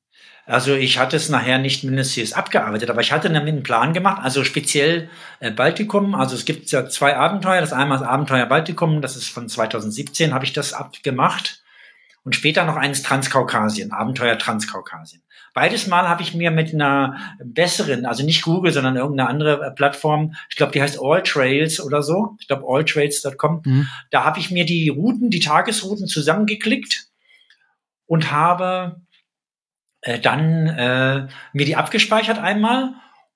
Also 0.47 0.75
ich 0.75 0.99
hatte 0.99 1.17
es 1.17 1.29
nachher 1.29 1.59
nicht 1.59 1.85
minutiös 1.85 2.33
abgearbeitet, 2.33 2.89
aber 2.91 3.03
ich 3.03 3.13
hatte 3.13 3.29
damit 3.31 3.49
einen 3.53 3.63
Plan 3.63 3.93
gemacht, 3.93 4.23
also 4.23 4.45
speziell 4.45 5.11
äh, 5.41 5.51
Baltikum. 5.51 6.15
Also 6.15 6.35
es 6.35 6.45
gibt 6.45 6.71
ja 6.71 6.89
zwei 6.89 7.17
Abenteuer. 7.17 7.61
Das 7.61 7.73
einmal 7.73 7.99
das 7.99 8.09
Abenteuer 8.09 8.47
Baltikum, 8.47 9.03
das 9.03 9.17
ist 9.17 9.29
von 9.29 9.49
2017, 9.49 10.33
habe 10.33 10.45
ich 10.45 10.53
das 10.53 10.73
abgemacht. 10.73 11.63
Und 12.25 12.35
später 12.35 12.65
noch 12.65 12.77
eines 12.77 13.03
Transkaukasien, 13.03 13.93
Abenteuer 13.93 14.39
Transkaukasien. 14.39 15.23
Beides 15.59 15.89
Mal 15.89 16.09
habe 16.09 16.23
ich 16.23 16.35
mir 16.35 16.53
mit 16.53 16.73
einer 16.73 17.17
besseren, 17.43 18.07
also 18.07 18.25
nicht 18.25 18.43
Google, 18.43 18.71
sondern 18.71 18.95
irgendeine 18.95 19.29
andere 19.29 19.67
äh, 19.67 19.71
Plattform, 19.73 20.37
ich 20.49 20.55
glaube, 20.55 20.71
die 20.71 20.81
heißt 20.81 21.01
All 21.03 21.21
Trails 21.25 21.81
oder 21.81 22.01
so, 22.01 22.37
ich 22.39 22.47
glaube 22.47 22.63
alltrails.com, 22.69 23.63
mhm. 23.65 23.89
da 24.13 24.23
habe 24.23 24.39
ich 24.39 24.53
mir 24.53 24.65
die 24.65 24.89
Routen, 24.89 25.31
die 25.31 25.41
Tagesrouten 25.41 26.07
zusammengeklickt 26.07 27.09
und 28.07 28.31
habe 28.31 29.01
äh, 30.03 30.21
dann 30.21 30.69
äh, 30.69 31.27
mir 31.53 31.67
die 31.67 31.75
abgespeichert 31.75 32.39
einmal 32.39 32.95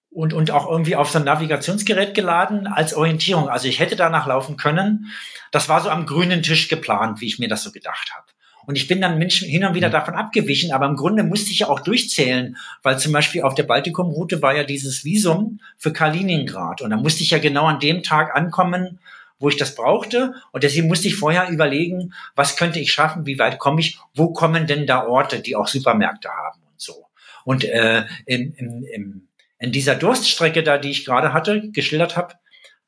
und, 0.08 0.32
und 0.32 0.52
auch 0.52 0.70
irgendwie 0.70 0.94
auf 0.94 1.10
so 1.10 1.18
ein 1.18 1.24
Navigationsgerät 1.24 2.14
geladen 2.14 2.68
als 2.68 2.94
Orientierung. 2.94 3.48
Also 3.48 3.66
ich 3.66 3.80
hätte 3.80 3.96
danach 3.96 4.28
laufen 4.28 4.56
können. 4.56 5.06
Das 5.50 5.68
war 5.68 5.80
so 5.80 5.90
am 5.90 6.06
grünen 6.06 6.44
Tisch 6.44 6.68
geplant, 6.68 7.20
wie 7.20 7.26
ich 7.26 7.40
mir 7.40 7.48
das 7.48 7.64
so 7.64 7.72
gedacht 7.72 8.12
habe. 8.14 8.21
Und 8.66 8.76
ich 8.76 8.86
bin 8.86 9.00
dann 9.00 9.18
Menschen 9.18 9.48
hin 9.48 9.64
und 9.64 9.74
wieder 9.74 9.90
davon 9.90 10.14
abgewichen, 10.14 10.72
aber 10.72 10.86
im 10.86 10.96
Grunde 10.96 11.24
musste 11.24 11.50
ich 11.50 11.60
ja 11.60 11.68
auch 11.68 11.80
durchzählen, 11.80 12.56
weil 12.82 12.98
zum 12.98 13.12
Beispiel 13.12 13.42
auf 13.42 13.54
der 13.54 13.64
Baltikum-Route 13.64 14.40
war 14.40 14.54
ja 14.54 14.64
dieses 14.64 15.04
Visum 15.04 15.60
für 15.76 15.92
Kaliningrad. 15.92 16.80
Und 16.80 16.90
da 16.90 16.96
musste 16.96 17.22
ich 17.22 17.30
ja 17.30 17.38
genau 17.38 17.66
an 17.66 17.80
dem 17.80 18.02
Tag 18.02 18.34
ankommen, 18.36 19.00
wo 19.38 19.48
ich 19.48 19.56
das 19.56 19.74
brauchte. 19.74 20.34
Und 20.52 20.62
deswegen 20.62 20.86
musste 20.86 21.08
ich 21.08 21.16
vorher 21.16 21.48
überlegen, 21.50 22.14
was 22.36 22.56
könnte 22.56 22.78
ich 22.78 22.92
schaffen, 22.92 23.26
wie 23.26 23.38
weit 23.38 23.58
komme 23.58 23.80
ich, 23.80 23.98
wo 24.14 24.32
kommen 24.32 24.66
denn 24.66 24.86
da 24.86 25.06
Orte, 25.06 25.40
die 25.40 25.56
auch 25.56 25.66
Supermärkte 25.66 26.28
haben 26.28 26.60
und 26.70 26.80
so. 26.80 27.06
Und 27.44 27.64
äh, 27.64 28.04
in, 28.26 28.52
in, 28.54 28.84
in, 28.84 29.28
in 29.58 29.72
dieser 29.72 29.96
Durststrecke 29.96 30.62
da, 30.62 30.78
die 30.78 30.90
ich 30.90 31.04
gerade 31.04 31.32
hatte, 31.32 31.70
geschildert 31.72 32.16
habe, 32.16 32.34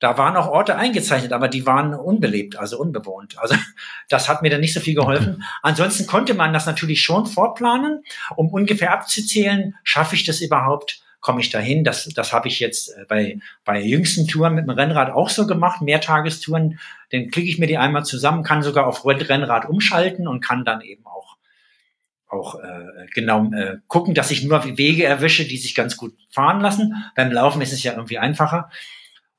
da 0.05 0.19
waren 0.19 0.37
auch 0.37 0.49
Orte 0.49 0.77
eingezeichnet, 0.77 1.33
aber 1.33 1.49
die 1.49 1.65
waren 1.65 1.95
unbelebt, 1.95 2.57
also 2.57 2.79
unbewohnt. 2.79 3.39
Also 3.39 3.55
das 4.11 4.29
hat 4.29 4.43
mir 4.43 4.51
dann 4.51 4.61
nicht 4.61 4.75
so 4.75 4.81
viel 4.81 4.95
geholfen. 4.95 5.43
Ansonsten 5.63 6.07
konnte 6.07 6.35
man 6.35 6.53
das 6.53 6.67
natürlich 6.67 7.01
schon 7.01 7.25
vorplanen, 7.25 8.05
um 8.37 8.51
ungefähr 8.51 8.93
abzuzählen, 8.93 9.75
schaffe 9.83 10.15
ich 10.15 10.25
das 10.25 10.43
überhaupt, 10.43 11.01
komme 11.21 11.41
ich 11.41 11.49
dahin. 11.49 11.85
Das, 11.85 12.05
das 12.15 12.35
habe 12.35 12.49
ich 12.49 12.61
jetzt 12.61 12.91
äh, 12.91 13.07
bei, 13.09 13.39
bei 13.65 13.81
jüngsten 13.81 14.29
Touren 14.29 14.55
mit 14.55 14.67
dem 14.67 14.71
Rennrad 14.77 15.11
auch 15.11 15.31
so 15.31 15.47
gemacht, 15.47 15.81
Mehrtagestouren. 15.81 16.79
Dann 17.11 17.31
klicke 17.31 17.49
ich 17.49 17.59
mir 17.59 17.67
die 17.67 17.79
einmal 17.79 18.05
zusammen, 18.05 18.43
kann 18.43 18.63
sogar 18.63 18.87
auf 18.87 19.07
Rennrad 19.07 19.67
umschalten 19.67 20.29
und 20.29 20.45
kann 20.45 20.67
dann 20.67 20.83
eben 20.83 21.07
auch 21.07 21.39
auch 22.29 22.57
äh, 22.57 23.07
genau 23.15 23.51
äh, 23.53 23.77
gucken, 23.87 24.13
dass 24.13 24.33
ich 24.33 24.43
nur 24.43 24.77
Wege 24.77 25.05
erwische, 25.05 25.45
die 25.45 25.57
sich 25.57 25.75
ganz 25.75 25.97
gut 25.97 26.15
fahren 26.31 26.61
lassen. 26.61 27.05
Beim 27.15 27.31
Laufen 27.31 27.63
ist 27.63 27.73
es 27.73 27.85
ja 27.85 27.93
irgendwie 27.93 28.19
einfacher. 28.19 28.71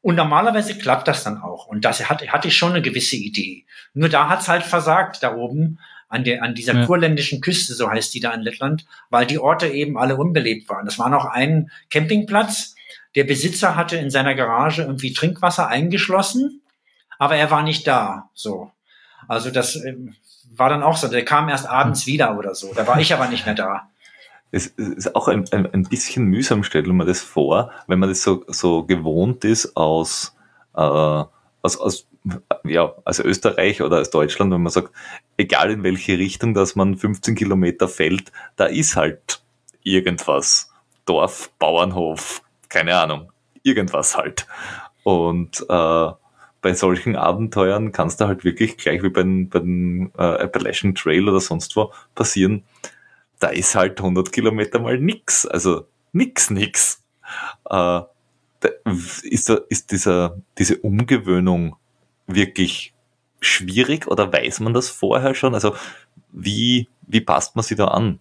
Und 0.06 0.18
normalerweise 0.18 0.78
klappt 0.78 1.08
das 1.08 1.24
dann 1.24 1.42
auch. 1.42 1.66
Und 1.66 1.84
das 1.84 2.08
hatte, 2.08 2.28
hatte 2.28 2.48
ich 2.48 2.56
schon 2.56 2.74
eine 2.74 2.84
gewisse 2.84 3.16
Idee. 3.16 3.66
Nur 3.96 4.08
da 4.08 4.30
hat's 4.30 4.48
halt 4.48 4.62
versagt, 4.62 5.24
da 5.24 5.34
oben 5.34 5.80
an, 6.10 6.24
der, 6.24 6.44
an 6.44 6.54
dieser 6.54 6.76
ja. 6.76 6.86
kurländischen 6.86 7.42
Küste, 7.42 7.74
so 7.74 7.90
heißt 7.90 8.14
die 8.14 8.20
da 8.20 8.32
in 8.32 8.44
Lettland, 8.44 8.86
weil 9.10 9.26
die 9.26 9.40
Orte 9.40 9.66
eben 9.66 9.98
alle 9.98 10.16
unbelebt 10.16 10.70
waren. 10.70 10.86
Das 10.86 11.00
war 11.00 11.10
noch 11.10 11.26
ein 11.26 11.72
Campingplatz. 11.90 12.76
Der 13.16 13.24
Besitzer 13.24 13.76
hatte 13.76 13.98
in 13.98 14.12
seiner 14.12 14.36
Garage 14.36 14.84
irgendwie 14.84 15.12
Trinkwasser 15.12 15.70
eingeschlossen, 15.70 16.62
aber 17.18 17.38
er 17.38 17.50
war 17.50 17.64
nicht 17.64 17.88
da. 17.88 18.30
So. 18.36 18.72
Also 19.28 19.50
das 19.50 19.76
äh, 19.76 19.96
war 20.52 20.70
dann 20.70 20.84
auch 20.84 20.98
so. 20.98 21.08
Der 21.08 21.26
kam 21.26 21.50
erst 21.50 21.68
abends 21.68 22.06
hm. 22.06 22.14
wieder 22.14 22.38
oder 22.38 22.54
so. 22.54 22.76
Da 22.76 22.86
war 22.86 23.00
ich 23.00 23.12
aber 23.12 23.28
nicht 23.28 23.48
mehr 23.48 23.56
da 23.56 23.90
es 24.52 24.68
ist 24.68 25.16
auch 25.16 25.28
ein, 25.28 25.46
ein, 25.52 25.72
ein 25.74 25.84
bisschen 25.84 26.26
mühsam, 26.26 26.64
stellt 26.64 26.88
man 26.88 27.08
das 27.08 27.22
vor, 27.22 27.72
wenn 27.88 28.00
man 28.00 28.10
das 28.10 28.24
so, 28.24 28.44
so 28.48 28.84
gewohnt 28.84 29.44
ist 29.44 29.76
aus, 29.76 30.36
äh, 30.76 30.80
aus, 30.80 31.78
aus, 31.78 32.08
ja, 32.64 32.94
als 33.04 33.20
Österreich 33.20 33.82
oder 33.82 33.98
als 33.98 34.12
Deutschland, 34.12 34.52
wenn 34.52 34.64
man 34.64 34.72
sagt, 34.72 34.92
egal 35.38 35.72
in 35.72 35.84
welche 35.84 36.18
Richtung, 36.18 36.54
dass 36.54 36.76
man 36.76 36.96
15 36.96 37.36
Kilometer 37.36 37.88
fällt, 37.88 38.32
da 38.56 38.66
ist 38.66 38.96
halt 38.96 39.42
irgendwas. 39.84 40.72
Dorf, 41.06 41.52
Bauernhof, 41.60 42.42
keine 42.70 42.98
Ahnung, 42.98 43.32
irgendwas 43.62 44.18
halt. 44.18 44.48
Und 45.04 45.64
äh, 45.70 46.12
bei 46.62 46.74
solchen 46.74 47.16
Abenteuern 47.16 47.92
kann 47.92 48.08
es 48.08 48.18
da 48.18 48.28
halt 48.28 48.44
wirklich 48.44 48.78
gleich 48.78 49.04
wie 49.04 49.10
beim, 49.10 49.50
beim 49.50 50.12
äh, 50.18 50.24
Appalachian 50.24 50.96
Trail 50.96 51.30
oder 51.30 51.40
sonst 51.40 51.76
wo 51.76 51.92
passieren, 52.16 52.64
da 53.40 53.50
ist 53.50 53.76
halt 53.76 54.00
100 54.00 54.32
Kilometer 54.32 54.80
mal 54.80 54.98
nix. 54.98 55.46
Also 55.46 55.88
nix, 56.14 56.50
nix. 56.50 57.04
Äh, 57.70 58.02
ist, 59.24 59.50
da, 59.50 59.60
ist 59.70 59.92
dieser, 59.92 60.38
diese 60.58 60.78
Umgewöhnung 60.78 61.76
wirklich 62.28 62.94
schwierig 63.40 64.08
oder 64.08 64.32
weiß 64.32 64.60
man 64.62 64.74
das 64.74 64.90
vorher 64.90 65.36
schon? 65.36 65.54
Also 65.54 65.76
wie, 66.32 66.88
wie 67.08 67.22
passt 67.22 67.56
man 67.56 67.64
sich 67.64 67.78
da 67.78 67.86
an? 67.86 68.20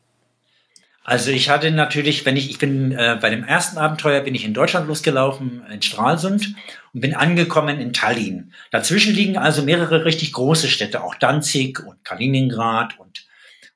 Also 1.07 1.31
ich 1.31 1.51
hatte 1.51 1.71
natürlich, 1.71 2.25
wenn 2.25 2.37
ich, 2.37 2.49
ich 2.49 2.59
bin 2.59 2.93
äh, 2.93 3.19
bei 3.21 3.29
dem 3.29 3.45
ersten 3.45 3.77
Abenteuer 3.77 4.23
bin 4.23 4.35
ich 4.35 4.47
in 4.47 4.55
Deutschland 4.55 4.89
losgelaufen, 4.89 5.63
in 5.71 5.83
Stralsund 5.83 6.55
und 6.95 7.01
bin 7.01 7.15
angekommen 7.15 7.79
in 7.79 7.93
Tallinn. 7.93 8.53
Dazwischen 8.71 9.15
liegen 9.15 9.37
also 9.37 9.63
mehrere 9.63 10.07
richtig 10.07 10.33
große 10.33 10.69
Städte, 10.69 11.05
auch 11.05 11.15
Danzig 11.15 11.81
und 11.81 12.03
Kaliningrad 12.05 12.99
und 12.99 13.24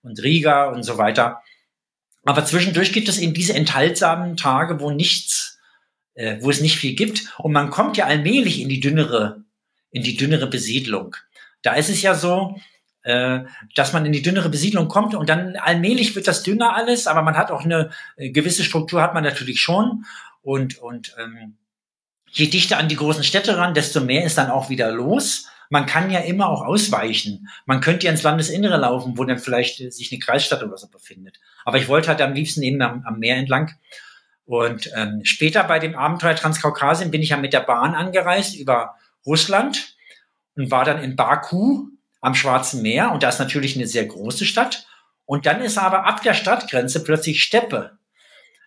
und 0.03 0.23
Riga 0.23 0.71
und 0.71 0.83
so 0.83 0.99
weiter. 0.99 1.43
Aber 2.25 2.45
zwischendurch 2.45 2.93
gibt 2.93 3.09
es 3.09 3.19
eben 3.19 3.35
diese 3.35 3.55
enthaltsamen 3.55 4.37
Tage, 4.37 4.81
wo 4.81 4.91
nichts, 4.91 5.59
äh, 6.15 6.39
wo 6.41 6.51
es 6.51 6.61
nicht 6.61 6.77
viel 6.77 6.95
gibt. 6.95 7.33
Und 7.39 7.53
man 7.53 7.71
kommt 7.71 7.97
ja 7.97 8.07
allmählich 8.07 8.61
in 8.61 8.69
die 8.69 8.81
dünnere, 8.81 9.45
in 9.91 10.03
die 10.03 10.17
dünnere 10.17 10.47
Besiedlung. 10.47 11.17
Da 11.63 11.75
ist 11.75 11.89
es 11.89 12.03
ja 12.03 12.15
so, 12.15 12.61
äh, 13.03 13.41
dass 13.75 13.93
man 13.93 14.05
in 14.05 14.13
die 14.13 14.23
dünnere 14.23 14.49
Besiedlung 14.49 14.89
kommt 14.89 15.15
und 15.15 15.29
dann 15.29 15.57
allmählich 15.57 16.15
wird 16.15 16.29
das 16.29 16.43
dünner 16.43 16.75
alles, 16.75 17.07
aber 17.07 17.23
man 17.23 17.37
hat 17.37 17.51
auch 17.51 17.65
eine 17.65 17.91
äh, 18.17 18.31
gewisse 18.31 18.65
Struktur 18.65 19.01
hat 19.01 19.15
man 19.15 19.25
natürlich 19.25 19.61
schon 19.61 20.05
und 20.43 20.79
und 20.79 21.15
ähm, 21.19 21.57
je 22.31 22.47
dichter 22.47 22.77
an 22.77 22.89
die 22.89 22.97
großen 22.97 23.25
Städte 23.25 23.57
ran, 23.57 23.73
desto 23.73 24.01
mehr 24.01 24.25
ist 24.25 24.37
dann 24.37 24.51
auch 24.51 24.69
wieder 24.69 24.91
los 24.91 25.49
man 25.71 25.87
kann 25.87 26.11
ja 26.11 26.21
immer 26.21 26.49
auch 26.49 26.63
ausweichen. 26.63 27.49
Man 27.67 27.81
könnte 27.81 28.07
ja 28.07 28.13
ins 28.13 28.23
Landesinnere 28.23 28.79
laufen, 28.79 29.19
wo 29.19 29.25
dann 29.25 29.39
vielleicht 29.39 29.81
äh, 29.81 29.91
sich 29.91 30.13
eine 30.13 30.19
Kreisstadt 30.19 30.63
oder 30.63 30.77
so 30.77 30.89
befindet. 30.89 31.41
Aber 31.65 31.79
ich 31.79 31.89
wollte 31.89 32.09
halt 32.09 32.21
am 32.21 32.33
liebsten 32.33 32.63
eben 32.63 32.81
am, 32.83 33.05
am 33.05 33.19
Meer 33.19 33.37
entlang. 33.37 33.73
Und 34.45 34.91
ähm, 34.97 35.21
später 35.25 35.63
bei 35.65 35.79
dem 35.79 35.95
Abenteuer 35.95 36.35
Transkaukasien 36.35 37.11
bin 37.11 37.23
ich 37.23 37.31
ja 37.31 37.37
mit 37.37 37.53
der 37.53 37.61
Bahn 37.61 37.95
angereist 37.95 38.57
über 38.57 38.95
Russland 39.27 39.95
und 40.57 40.71
war 40.71 40.85
dann 40.85 41.03
in 41.03 41.17
Baku 41.17 41.89
am 42.21 42.35
Schwarzen 42.35 42.81
Meer. 42.81 43.13
Und 43.13 43.23
da 43.23 43.29
ist 43.29 43.39
natürlich 43.39 43.77
eine 43.77 43.87
sehr 43.87 44.07
große 44.07 44.47
Stadt. 44.47 44.87
Und 45.27 45.45
dann 45.45 45.61
ist 45.61 45.77
aber 45.77 46.07
ab 46.07 46.23
der 46.23 46.33
Stadtgrenze 46.33 47.05
plötzlich 47.05 47.43
Steppe. 47.43 47.98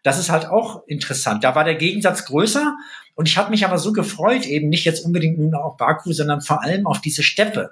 Das 0.04 0.18
ist 0.18 0.30
halt 0.30 0.48
auch 0.48 0.88
interessant. 0.88 1.44
Da 1.44 1.56
war 1.56 1.64
der 1.64 1.76
Gegensatz 1.76 2.26
größer, 2.26 2.76
und 3.16 3.28
ich 3.28 3.38
habe 3.38 3.52
mich 3.52 3.66
aber 3.66 3.78
so 3.78 3.94
gefreut, 3.94 4.46
eben 4.46 4.70
nicht 4.70 4.86
jetzt 4.86 5.06
unbedingt 5.06 5.38
nur 5.38 5.64
auf 5.64 5.78
Baku, 5.78 6.14
sondern 6.14 6.42
vor 6.42 6.64
allem 6.64 6.88
auf 6.88 7.02
diese 7.02 7.24
Steppe. 7.24 7.72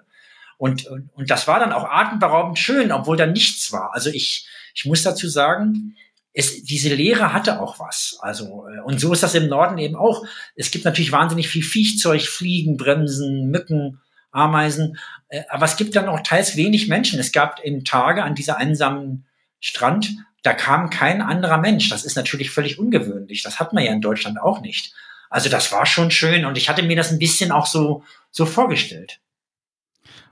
Und, 0.57 0.85
und, 0.87 1.09
und 1.13 1.31
das 1.31 1.47
war 1.47 1.59
dann 1.59 1.71
auch 1.71 1.85
atemberaubend 1.85 2.59
schön, 2.59 2.91
obwohl 2.91 3.17
da 3.17 3.25
nichts 3.25 3.71
war. 3.71 3.93
Also 3.93 4.09
ich, 4.09 4.47
ich 4.75 4.85
muss 4.85 5.03
dazu 5.03 5.29
sagen, 5.29 5.95
es, 6.33 6.63
diese 6.63 6.93
Leere 6.93 7.33
hatte 7.33 7.61
auch 7.61 7.79
was. 7.79 8.17
Also, 8.21 8.67
äh, 8.67 8.81
und 8.81 8.99
so 8.99 9.13
ist 9.13 9.23
das 9.23 9.35
im 9.35 9.47
Norden 9.47 9.77
eben 9.77 9.95
auch. 9.95 10.25
Es 10.55 10.71
gibt 10.71 10.85
natürlich 10.85 11.11
wahnsinnig 11.11 11.47
viel 11.47 11.63
Viechzeug, 11.63 12.21
Fliegen, 12.21 12.77
Bremsen, 12.77 13.49
Mücken, 13.49 14.01
Ameisen. 14.31 14.97
Äh, 15.29 15.43
aber 15.49 15.65
es 15.65 15.77
gibt 15.77 15.95
dann 15.95 16.09
auch 16.09 16.19
teils 16.21 16.55
wenig 16.55 16.87
Menschen. 16.87 17.19
Es 17.19 17.31
gab 17.31 17.59
in 17.61 17.85
Tage 17.85 18.23
an 18.23 18.35
dieser 18.35 18.57
einsamen 18.57 19.25
Strand, 19.59 20.11
da 20.43 20.53
kam 20.53 20.89
kein 20.89 21.21
anderer 21.21 21.57
Mensch. 21.57 21.89
Das 21.89 22.05
ist 22.05 22.15
natürlich 22.15 22.51
völlig 22.51 22.79
ungewöhnlich. 22.79 23.43
Das 23.43 23.59
hat 23.59 23.73
man 23.73 23.83
ja 23.83 23.91
in 23.91 24.01
Deutschland 24.01 24.41
auch 24.41 24.61
nicht. 24.61 24.93
Also 25.29 25.49
das 25.49 25.71
war 25.71 25.85
schon 25.85 26.11
schön 26.11 26.45
und 26.45 26.57
ich 26.57 26.69
hatte 26.69 26.83
mir 26.83 26.95
das 26.95 27.11
ein 27.11 27.19
bisschen 27.19 27.51
auch 27.51 27.67
so, 27.67 28.03
so 28.31 28.45
vorgestellt. 28.45 29.19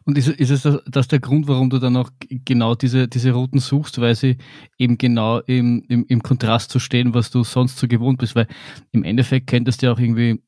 Und 0.06 0.18
ist, 0.18 0.30
ist 0.30 0.50
es 0.50 0.82
das, 0.86 1.10
der 1.10 1.20
Grund, 1.20 1.50
warum 1.50 1.70
du 1.70 1.80
dann 1.80 1.98
auch 1.98 2.10
genau 2.30 2.76
diese, 2.76 3.10
diese 3.10 3.32
Routen 3.32 3.60
suchst, 3.60 4.00
weil 4.00 4.16
sie 4.16 4.38
eben 4.78 4.98
genau 4.98 5.40
im, 5.40 5.84
im, 5.90 6.06
im 6.08 6.24
Kontrast 6.24 6.72
zu 6.72 6.80
stehen, 6.80 7.14
was 7.14 7.30
du 7.30 7.44
sonst 7.44 7.78
so 7.78 7.90
gewohnt 7.90 8.18
bist? 8.18 8.34
Weil 8.34 8.48
im 8.94 9.04
Endeffekt 9.04 9.48
könntest 9.48 9.82
du 9.82 9.88
ja 9.88 9.92
auch 9.92 10.00
irgendwie 10.00 10.42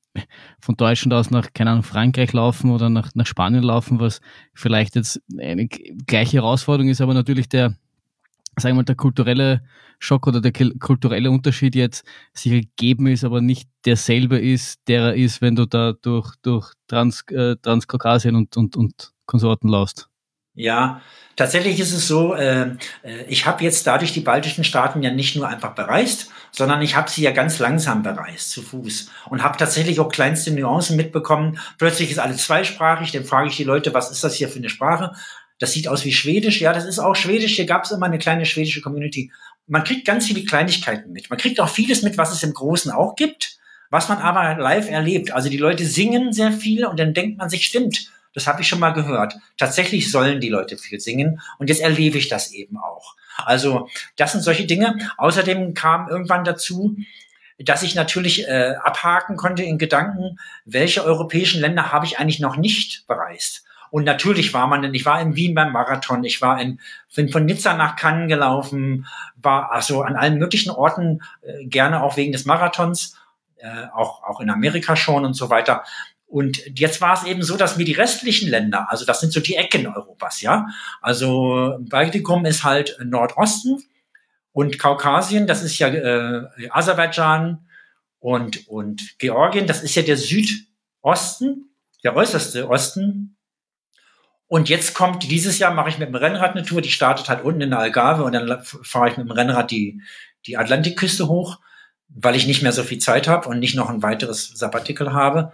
von 0.62 0.78
Deutschland 0.78 1.14
aus 1.14 1.30
nach, 1.30 1.52
keine 1.54 1.72
Ahnung, 1.72 1.84
Frankreich 1.84 2.32
laufen 2.32 2.72
oder 2.72 2.90
nach, 2.90 3.14
nach 3.16 3.28
Spanien 3.28 3.64
laufen, 3.64 4.00
was 4.00 4.22
vielleicht 4.54 4.96
jetzt 4.96 5.22
eine 5.38 5.68
gleiche 5.68 6.38
Herausforderung 6.38 6.90
ist, 6.90 7.02
aber 7.02 7.14
natürlich 7.14 7.50
der, 7.50 7.76
sagen 8.60 8.76
wir 8.76 8.82
mal, 8.82 8.86
der 8.86 8.96
kulturelle 8.96 9.62
Schock 10.00 10.28
oder 10.28 10.42
der 10.42 10.52
kulturelle 10.52 11.32
Unterschied 11.32 11.76
jetzt 11.76 12.06
sich 12.34 12.52
gegeben 12.52 13.08
ist, 13.08 13.24
aber 13.24 13.42
nicht 13.42 13.70
derselbe 13.86 14.40
ist, 14.40 14.80
der 14.88 15.02
er 15.02 15.16
ist, 15.16 15.42
wenn 15.42 15.56
du 15.56 15.66
da 15.66 15.94
durch, 15.94 16.36
durch 16.42 16.74
Trans, 16.88 17.24
äh, 17.32 17.56
Transkaukasien 17.62 18.36
und, 18.36 18.56
und, 18.56 18.76
und 18.78 19.14
Konsorten 19.26 19.70
laufst. 19.70 20.10
Ja, 20.56 21.02
tatsächlich 21.36 21.80
ist 21.80 21.94
es 21.94 22.08
so, 22.08 22.34
äh, 22.34 22.72
äh 23.04 23.24
ich 23.30 23.46
habe 23.46 23.64
jetzt 23.64 23.88
dadurch 23.88 24.12
die 24.12 24.20
baltischen 24.20 24.64
Staaten 24.64 25.02
ja 25.02 25.12
nicht 25.12 25.36
nur 25.36 25.48
einfach 25.48 25.74
bereist, 25.74 26.32
sondern 26.52 26.82
ich 26.82 26.96
habe 26.96 27.10
sie 27.10 27.22
ja 27.22 27.32
ganz 27.32 27.60
langsam 27.60 28.04
bereist, 28.04 28.52
zu 28.52 28.62
Fuß. 28.62 29.10
Und 29.30 29.44
habe 29.44 29.58
tatsächlich 29.58 30.00
auch 30.00 30.10
kleinste 30.10 30.52
Nuancen 30.52 30.98
mitbekommen. 30.98 31.60
Plötzlich 31.78 32.12
ist 32.12 32.20
alles 32.20 32.44
zweisprachig, 32.44 33.12
dann 33.12 33.24
frage 33.24 33.48
ich 33.48 33.56
die 33.56 33.64
Leute, 33.64 33.94
was 33.94 34.12
ist 34.12 34.24
das 34.24 34.36
hier 34.36 34.50
für 34.50 34.60
eine 34.60 34.70
Sprache? 34.70 35.14
Das 35.60 35.74
sieht 35.74 35.88
aus 35.88 36.06
wie 36.06 36.14
Schwedisch. 36.14 36.62
Ja, 36.62 36.74
das 36.74 36.86
ist 36.86 37.00
auch 37.00 37.16
Schwedisch. 37.16 37.56
Hier 37.56 37.66
gab 37.66 37.84
es 37.84 37.92
immer 37.92 38.06
eine 38.06 38.18
kleine 38.18 38.46
schwedische 38.46 38.82
Community. 38.82 39.32
Man 39.68 39.84
kriegt 39.84 40.06
ganz 40.06 40.26
viele 40.26 40.44
Kleinigkeiten 40.44 41.12
mit. 41.12 41.30
Man 41.30 41.38
kriegt 41.38 41.60
auch 41.60 41.70
vieles 41.70 42.02
mit, 42.02 42.18
was 42.18 42.32
es 42.32 42.42
im 42.42 42.54
Großen 42.54 42.92
auch 42.92 43.16
gibt, 43.16 43.60
was 43.92 44.10
man 44.10 44.18
aber 44.20 44.60
live 44.60 44.90
erlebt. 44.90 45.32
Also 45.32 45.50
die 45.50 45.58
Leute 45.58 45.86
singen 45.86 46.34
sehr 46.34 46.52
viel 46.52 46.86
und 46.86 47.00
dann 47.00 47.14
denkt 47.14 47.38
man 47.38 47.50
sich, 47.50 47.66
stimmt, 47.66 48.10
das 48.34 48.48
habe 48.48 48.62
ich 48.62 48.68
schon 48.68 48.80
mal 48.80 48.92
gehört. 48.92 49.36
Tatsächlich 49.58 50.12
sollen 50.12 50.40
die 50.40 50.50
Leute 50.50 50.78
viel 50.78 51.00
singen 51.00 51.42
und 51.58 51.70
jetzt 51.70 51.82
erlebe 51.82 52.18
ich 52.18 52.30
das 52.30 52.52
eben 52.52 52.78
auch. 52.78 53.16
Also 53.38 53.90
das 54.16 54.32
sind 54.32 54.42
solche 54.42 54.66
Dinge. 54.66 54.98
Außerdem 55.18 55.74
kam 55.74 56.08
irgendwann 56.10 56.44
dazu, 56.44 56.96
dass 57.58 57.84
ich 57.84 57.96
natürlich 57.96 58.48
äh, 58.48 58.76
abhaken 58.82 59.36
konnte 59.36 59.64
in 59.64 59.78
Gedanken, 59.78 60.40
welche 60.66 61.04
europäischen 61.04 61.60
Länder 61.60 61.92
habe 61.92 62.06
ich 62.06 62.18
eigentlich 62.18 62.40
noch 62.40 62.56
nicht 62.56 63.06
bereist. 63.08 63.66
Und 63.92 64.04
natürlich 64.04 64.54
war 64.54 64.68
man, 64.68 64.94
ich 64.94 65.06
war 65.06 65.22
in 65.22 65.36
Wien 65.36 65.56
beim 65.56 65.72
Marathon, 65.72 66.24
ich 66.24 66.42
war 66.42 66.62
in, 66.62 66.80
bin 67.16 67.30
von 67.30 67.46
Nizza 67.46 67.74
nach 67.74 67.96
Cannes 67.96 68.28
gelaufen, 68.28 69.06
war 69.36 69.72
also 69.72 70.02
an 70.04 70.16
allen 70.16 70.38
möglichen 70.38 70.72
Orten, 70.72 71.22
äh, 71.42 71.66
gerne 71.66 72.04
auch 72.04 72.18
wegen 72.18 72.32
des 72.32 72.46
Marathons, 72.46 73.16
äh, 73.58 73.88
auch, 73.94 74.24
auch 74.24 74.40
in 74.40 74.50
Amerika 74.50 74.96
schon 74.96 75.26
und 75.26 75.34
so 75.34 75.50
weiter. 75.50 75.84
Und 76.30 76.62
jetzt 76.80 77.02
war 77.02 77.14
es 77.16 77.24
eben 77.24 77.42
so, 77.42 77.58
dass 77.58 77.78
mir 77.78 77.86
die 77.86 77.94
restlichen 77.94 78.50
Länder, 78.50 78.92
also 78.92 79.04
das 79.04 79.20
sind 79.20 79.34
so 79.34 79.40
die 79.40 79.56
Ecken 79.56 79.88
Europas, 79.88 80.42
ja. 80.42 80.68
Also 81.02 81.78
Baltikum 81.82 82.46
ist 82.46 82.64
halt 82.64 82.98
Nordosten 83.04 83.82
und 84.52 84.78
Kaukasien, 84.78 85.48
das 85.48 85.64
ist 85.64 85.80
ja 85.80 85.88
äh, 85.88 86.70
Aserbaidschan 86.70 87.68
und, 88.20 88.68
und 88.68 89.18
Georgien, 89.18 89.66
das 89.66 89.82
ist 89.82 89.96
ja 89.96 90.04
der 90.04 90.18
Südosten, 90.18 91.72
der 92.04 92.16
äußerste 92.16 92.70
Osten 92.70 93.36
und 94.50 94.68
jetzt 94.68 94.96
kommt, 94.96 95.30
dieses 95.30 95.60
Jahr 95.60 95.72
mache 95.72 95.90
ich 95.90 96.00
mit 96.00 96.10
dem 96.10 96.16
Rennrad 96.16 96.56
eine 96.56 96.66
Tour, 96.66 96.82
die 96.82 96.90
startet 96.90 97.30
halt 97.30 97.44
unten 97.44 97.62
in 97.62 97.70
der 97.70 97.80
Algarve 97.80 98.24
und 98.24 98.34
dann 98.34 98.64
fahre 98.64 99.08
ich 99.08 99.16
mit 99.16 99.28
dem 99.28 99.32
Rennrad 99.32 99.70
die, 99.70 100.02
die 100.48 100.58
Atlantikküste 100.58 101.28
hoch, 101.28 101.60
weil 102.10 102.36
ich 102.36 102.48
nicht 102.48 102.64
mehr 102.64 102.72
so 102.72 102.82
viel 102.82 102.98
Zeit 102.98 103.28
habe 103.28 103.48
und 103.48 103.60
nicht 103.60 103.76
noch 103.76 103.92
ein 103.92 104.02
weiteres 104.02 104.48
Sabbatical 104.48 105.14
habe. 105.14 105.54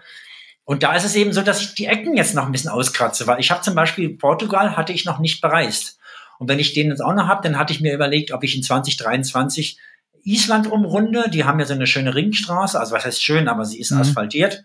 Und 0.64 0.82
da 0.82 0.96
ist 0.96 1.04
es 1.04 1.14
eben 1.16 1.34
so, 1.34 1.42
dass 1.42 1.62
ich 1.62 1.76
die 1.76 1.88
Ecken 1.88 2.16
jetzt 2.16 2.36
noch 2.36 2.46
ein 2.46 2.54
bisschen 2.54 2.72
auskratze, 2.72 3.28
weil 3.28 3.42
ich 3.42 3.52
habe 3.52 3.62
zum 3.62 3.76
Beispiel 3.76 4.16
Portugal 4.16 4.78
hatte 4.78 4.94
ich 4.94 5.04
noch 5.04 5.20
nicht 5.20 5.42
bereist. 5.42 6.00
Und 6.40 6.48
wenn 6.48 6.60
ich 6.60 6.74
den 6.74 6.88
jetzt 6.88 7.02
auch 7.02 7.14
noch 7.14 7.28
habe, 7.28 7.44
dann 7.44 7.60
hatte 7.60 7.74
ich 7.74 7.82
mir 7.82 7.94
überlegt, 7.94 8.32
ob 8.32 8.46
ich 8.46 8.56
in 8.56 8.64
2023 8.64 9.78
Island 10.24 10.72
umrunde. 10.72 11.30
Die 11.30 11.44
haben 11.44 11.60
ja 11.60 11.66
so 11.66 11.74
eine 11.74 11.86
schöne 11.86 12.16
Ringstraße, 12.16 12.80
also 12.80 12.96
was 12.96 13.04
heißt 13.04 13.22
schön, 13.22 13.50
aber 13.50 13.66
sie 13.66 13.80
ist 13.80 13.92
mhm. 13.92 14.00
asphaltiert. 14.00 14.64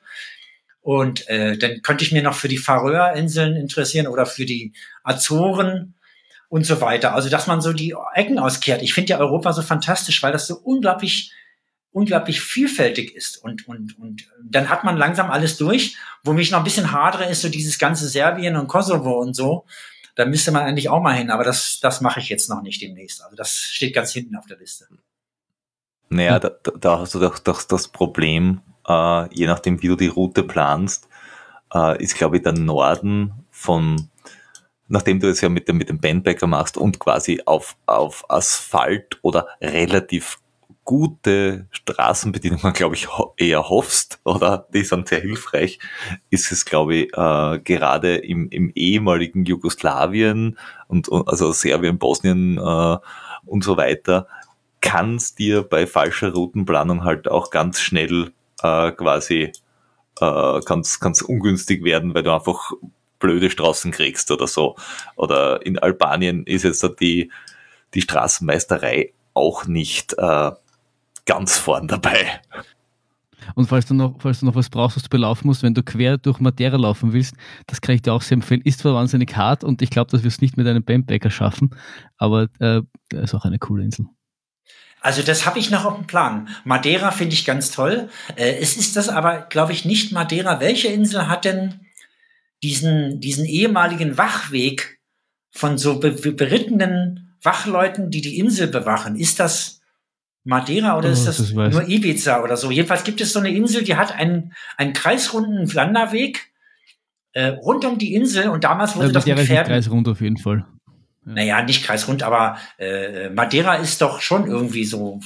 Und 0.83 1.29
äh, 1.29 1.59
dann 1.59 1.83
könnte 1.83 2.05
ich 2.05 2.13
mir 2.13 2.23
noch 2.23 2.35
für 2.35 2.49
die 2.49 2.59
Färöerinseln 2.59 3.57
interessieren 3.57 4.07
oder 4.07 4.25
für 4.25 4.47
die 4.47 4.73
Azoren 5.03 5.95
und 6.49 6.65
so 6.65 6.81
weiter. 6.81 7.15
Also 7.15 7.29
dass 7.29 7.47
man 7.47 7.61
so 7.61 7.73
die 7.73 7.95
Ecken 8.15 8.39
auskehrt. 8.39 8.83
Ich 8.83 8.95
finde 8.95 9.11
ja 9.11 9.19
Europa 9.19 9.53
so 9.53 9.63
fantastisch, 9.63 10.23
weil 10.23 10.33
das 10.33 10.47
so 10.47 10.57
unglaublich 10.57 11.33
unglaublich 11.93 12.41
vielfältig 12.41 13.15
ist 13.17 13.43
und 13.43 13.67
und 13.67 13.99
und 13.99 14.29
dann 14.43 14.69
hat 14.69 14.85
man 14.85 14.97
langsam 14.97 15.31
alles 15.31 15.57
durch. 15.57 15.97
Wo 16.23 16.33
mich 16.33 16.51
noch 16.51 16.59
ein 16.59 16.65
bisschen 16.65 16.93
hadere, 16.93 17.27
ist 17.27 17.43
so 17.43 17.49
dieses 17.49 17.79
ganze 17.79 18.09
Serbien 18.09 18.57
und 18.57 18.69
Kosovo 18.69 19.21
und 19.21 19.35
so. 19.35 19.67
Da 20.15 20.27
müsste 20.27 20.51
man 20.51 20.63
eigentlich 20.63 20.89
auch 20.89 21.01
mal 21.01 21.15
hin, 21.15 21.31
aber 21.31 21.45
das 21.45 21.79
das 21.81 22.01
mache 22.01 22.21
ich 22.21 22.29
jetzt 22.29 22.49
noch 22.49 22.63
nicht 22.63 22.81
demnächst. 22.81 23.23
Also 23.23 23.37
das 23.37 23.53
steht 23.53 23.95
ganz 23.95 24.13
hinten 24.13 24.37
auf 24.37 24.47
der 24.47 24.59
Liste. 24.59 24.87
Naja, 26.11 26.41
da, 26.41 26.51
da 26.79 26.99
hast 26.99 27.15
du 27.15 27.21
doch, 27.21 27.39
doch 27.39 27.63
das 27.63 27.89
Problem, 27.89 28.61
äh, 28.89 29.35
je 29.35 29.47
nachdem, 29.47 29.83
wie 29.83 29.89
du 29.89 29.97
die 29.97 30.09
Route 30.09 30.43
planst, 30.43 31.09
äh, 31.75 32.03
ist, 32.03 32.17
glaube 32.17 32.37
ich, 32.37 32.43
der 32.43 32.53
Norden 32.53 33.33
von, 33.51 34.09
nachdem 34.89 35.21
du 35.21 35.29
es 35.29 35.41
ja 35.41 35.49
mit 35.49 35.69
dem, 35.69 35.79
mit 35.79 35.89
dem 35.89 36.01
Bandbacker 36.01 36.47
machst 36.47 36.77
und 36.77 36.99
quasi 36.99 37.43
auf, 37.45 37.77
auf 37.87 38.25
Asphalt 38.29 39.19
oder 39.23 39.47
relativ 39.61 40.39
gute 40.85 41.69
Straßenbedienungen, 41.71 42.73
glaube 42.73 42.97
ich, 42.97 43.07
eher 43.37 43.69
hoffst, 43.69 44.19
oder? 44.25 44.67
Die 44.75 44.83
sind 44.83 45.07
sehr 45.07 45.21
hilfreich, 45.21 45.79
ist 46.31 46.51
es, 46.51 46.65
glaube 46.65 46.97
ich, 46.97 47.17
äh, 47.17 47.61
gerade 47.61 48.17
im, 48.17 48.49
im 48.49 48.73
ehemaligen 48.75 49.45
Jugoslawien 49.45 50.59
und, 50.89 51.09
und 51.09 51.29
also 51.29 51.53
Serbien, 51.53 51.99
Bosnien 51.99 52.59
äh, 52.59 52.97
und 53.47 53.63
so 53.63 53.77
weiter, 53.77 54.27
kann 54.81 55.17
es 55.17 55.35
dir 55.35 55.63
bei 55.63 55.87
falscher 55.87 56.33
Routenplanung 56.33 57.05
halt 57.05 57.29
auch 57.29 57.51
ganz 57.51 57.81
schnell 57.81 58.33
äh, 58.63 58.93
quasi 58.93 59.53
äh, 60.21 60.61
ganz, 60.65 61.01
ganz 61.01 61.23
ungünstig 61.23 61.85
werden, 61.85 62.15
weil 62.15 62.23
du 62.23 62.33
einfach 62.33 62.73
blöde 63.19 63.51
Straßen 63.51 63.91
kriegst 63.93 64.31
oder 64.31 64.47
so. 64.47 64.77
Oder 65.17 65.65
in 65.65 65.79
Albanien 65.79 66.45
ist 66.45 66.65
jetzt 66.65 66.87
die, 67.01 67.31
die 67.95 68.03
Straßenmeisterei 68.03 69.13
auch 69.35 69.67
nicht 69.67 70.15
äh, 70.19 70.51
ganz 71.27 71.59
vorn 71.59 71.87
dabei. 71.89 72.41
Und 73.55 73.67
falls 73.67 73.87
du 73.87 73.95
noch, 73.95 74.17
falls 74.19 74.41
du 74.41 74.47
noch 74.47 74.55
was 74.55 74.69
brauchst, 74.69 74.97
was 74.97 75.03
du 75.05 75.09
belaufen 75.09 75.47
musst, 75.47 75.63
wenn 75.63 75.75
du 75.75 75.83
quer 75.83 76.19
durch 76.19 76.41
Madeira 76.41 76.77
laufen 76.77 77.13
willst, 77.13 77.35
das 77.67 77.81
kann 77.81 77.95
ich 77.95 78.03
dir 78.03 78.13
auch 78.13 78.23
sehr 78.23 78.37
empfehlen. 78.37 78.61
Ist 78.63 78.81
zwar 78.81 78.95
wahnsinnig 78.95 79.37
hart 79.37 79.65
und 79.65 79.83
ich 79.83 79.91
glaube, 79.91 80.11
dass 80.11 80.23
wir 80.23 80.29
es 80.29 80.41
nicht 80.41 80.57
mit 80.57 80.67
einem 80.67 80.85
Bandbacker 80.85 81.31
schaffen, 81.31 81.71
aber 82.17 82.49
äh, 82.59 82.83
ist 83.13 83.35
auch 83.35 83.45
eine 83.45 83.59
coole 83.59 83.85
Insel. 83.85 84.07
Also 85.01 85.23
das 85.23 85.47
habe 85.47 85.59
ich 85.59 85.71
noch 85.71 85.85
auf 85.85 85.97
dem 85.97 86.07
Plan. 86.07 86.49
Madeira 86.65 87.11
finde 87.11 87.35
ich 87.35 87.45
ganz 87.45 87.71
toll. 87.71 88.09
Äh, 88.37 88.57
es 88.61 88.77
ist 88.77 88.97
das 88.97 89.09
aber, 89.09 89.43
glaube 89.43 89.73
ich, 89.73 89.85
nicht 89.85 90.13
Madeira. 90.13 90.61
Welche 90.61 90.89
Insel 90.89 91.29
hat 91.29 91.45
denn 91.45 91.81
diesen, 92.63 93.21
diesen 93.21 93.47
ehemaligen 93.47 94.19
Wachweg 94.19 95.01
von 95.51 95.79
so 95.79 95.99
be 95.99 96.13
berittenen 96.13 97.37
Wachleuten, 97.43 98.11
die 98.11 98.21
die 98.21 98.39
Insel 98.39 98.69
bewachen? 98.69 99.17
Ist 99.17 99.41
das 99.41 99.81
Madeira 100.45 100.97
oder 100.99 101.09
oh, 101.09 101.13
ist 101.13 101.25
das, 101.27 101.39
das 101.39 101.53
nur 101.53 101.89
Ibiza 101.89 102.43
oder 102.43 102.57
so? 102.57 102.71
Jedenfalls 102.71 103.05
gibt 103.05 103.21
es 103.21 103.33
so 103.33 103.39
eine 103.39 103.51
Insel, 103.51 103.83
die 103.83 103.97
hat 103.97 104.13
einen, 104.15 104.53
einen 104.77 104.93
kreisrunden 104.93 105.75
Wanderweg 105.75 106.51
äh, 107.33 107.47
rund 107.47 107.85
um 107.85 107.99
die 107.99 108.15
Insel 108.15 108.49
und 108.49 108.65
damals 108.65 108.97
wurde 108.97 109.09
ja, 109.09 109.13
das 109.13 109.27
mit 109.27 109.39
Pferden... 109.39 109.73
Kreisrund 109.73 110.09
auf 110.09 110.21
jeden 110.21 110.37
Fall. 110.37 110.67
Naja, 111.35 111.63
nicht 111.63 111.85
kreisrund, 111.85 112.23
aber 112.23 112.59
äh, 112.79 113.31
Madeira 113.31 113.77
ist 113.77 114.01
doch 114.01 114.21
schon 114.21 114.47
irgendwie 114.47 114.85
so, 114.85 115.21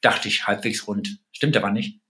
dachte 0.00 0.28
ich, 0.28 0.46
halbwegs 0.46 0.86
rund. 0.86 1.18
Stimmt 1.32 1.56
aber 1.56 1.70
nicht. 1.70 2.00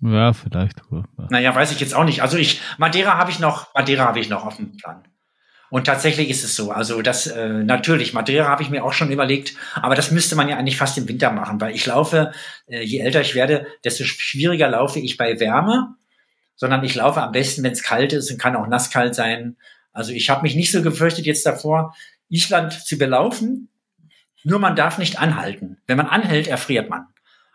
Ja, 0.00 0.32
vielleicht. 0.32 0.80
Ja. 0.90 1.04
Naja, 1.30 1.54
weiß 1.54 1.72
ich 1.72 1.80
jetzt 1.80 1.94
auch 1.94 2.04
nicht. 2.04 2.22
Also 2.22 2.36
ich, 2.36 2.60
Madeira 2.78 3.18
habe 3.18 3.30
ich 3.30 3.38
noch, 3.38 3.74
Madeira 3.74 4.04
habe 4.06 4.20
ich 4.20 4.28
noch 4.28 4.46
auf 4.46 4.56
dem 4.56 4.76
Plan. 4.76 5.02
Und 5.68 5.84
tatsächlich 5.84 6.30
ist 6.30 6.44
es 6.44 6.54
so. 6.54 6.70
Also 6.70 7.02
das 7.02 7.26
äh, 7.26 7.48
natürlich, 7.48 8.12
Madeira 8.12 8.48
habe 8.48 8.62
ich 8.62 8.70
mir 8.70 8.84
auch 8.84 8.92
schon 8.92 9.10
überlegt, 9.10 9.54
aber 9.74 9.94
das 9.94 10.10
müsste 10.10 10.36
man 10.36 10.48
ja 10.48 10.56
eigentlich 10.56 10.76
fast 10.76 10.96
im 10.96 11.08
Winter 11.08 11.32
machen, 11.32 11.60
weil 11.60 11.74
ich 11.74 11.86
laufe, 11.86 12.32
äh, 12.66 12.82
je 12.82 13.00
älter 13.00 13.20
ich 13.20 13.34
werde, 13.34 13.66
desto 13.84 14.04
schwieriger 14.04 14.68
laufe 14.68 15.00
ich 15.00 15.16
bei 15.16 15.40
Wärme, 15.40 15.96
sondern 16.54 16.84
ich 16.84 16.94
laufe 16.94 17.20
am 17.20 17.32
besten, 17.32 17.62
wenn 17.62 17.72
es 17.72 17.82
kalt 17.82 18.12
ist 18.12 18.30
und 18.30 18.38
kann 18.38 18.56
auch 18.56 18.68
nasskalt 18.68 19.14
sein. 19.14 19.56
Also 19.92 20.12
ich 20.12 20.30
habe 20.30 20.42
mich 20.42 20.54
nicht 20.54 20.70
so 20.70 20.82
gefürchtet 20.82 21.26
jetzt 21.26 21.44
davor, 21.44 21.94
Island 22.28 22.72
zu 22.72 22.98
belaufen. 22.98 23.68
Nur 24.44 24.58
man 24.58 24.76
darf 24.76 24.98
nicht 24.98 25.18
anhalten. 25.18 25.78
Wenn 25.86 25.96
man 25.96 26.06
anhält, 26.06 26.46
erfriert 26.46 26.88
man. 26.88 27.06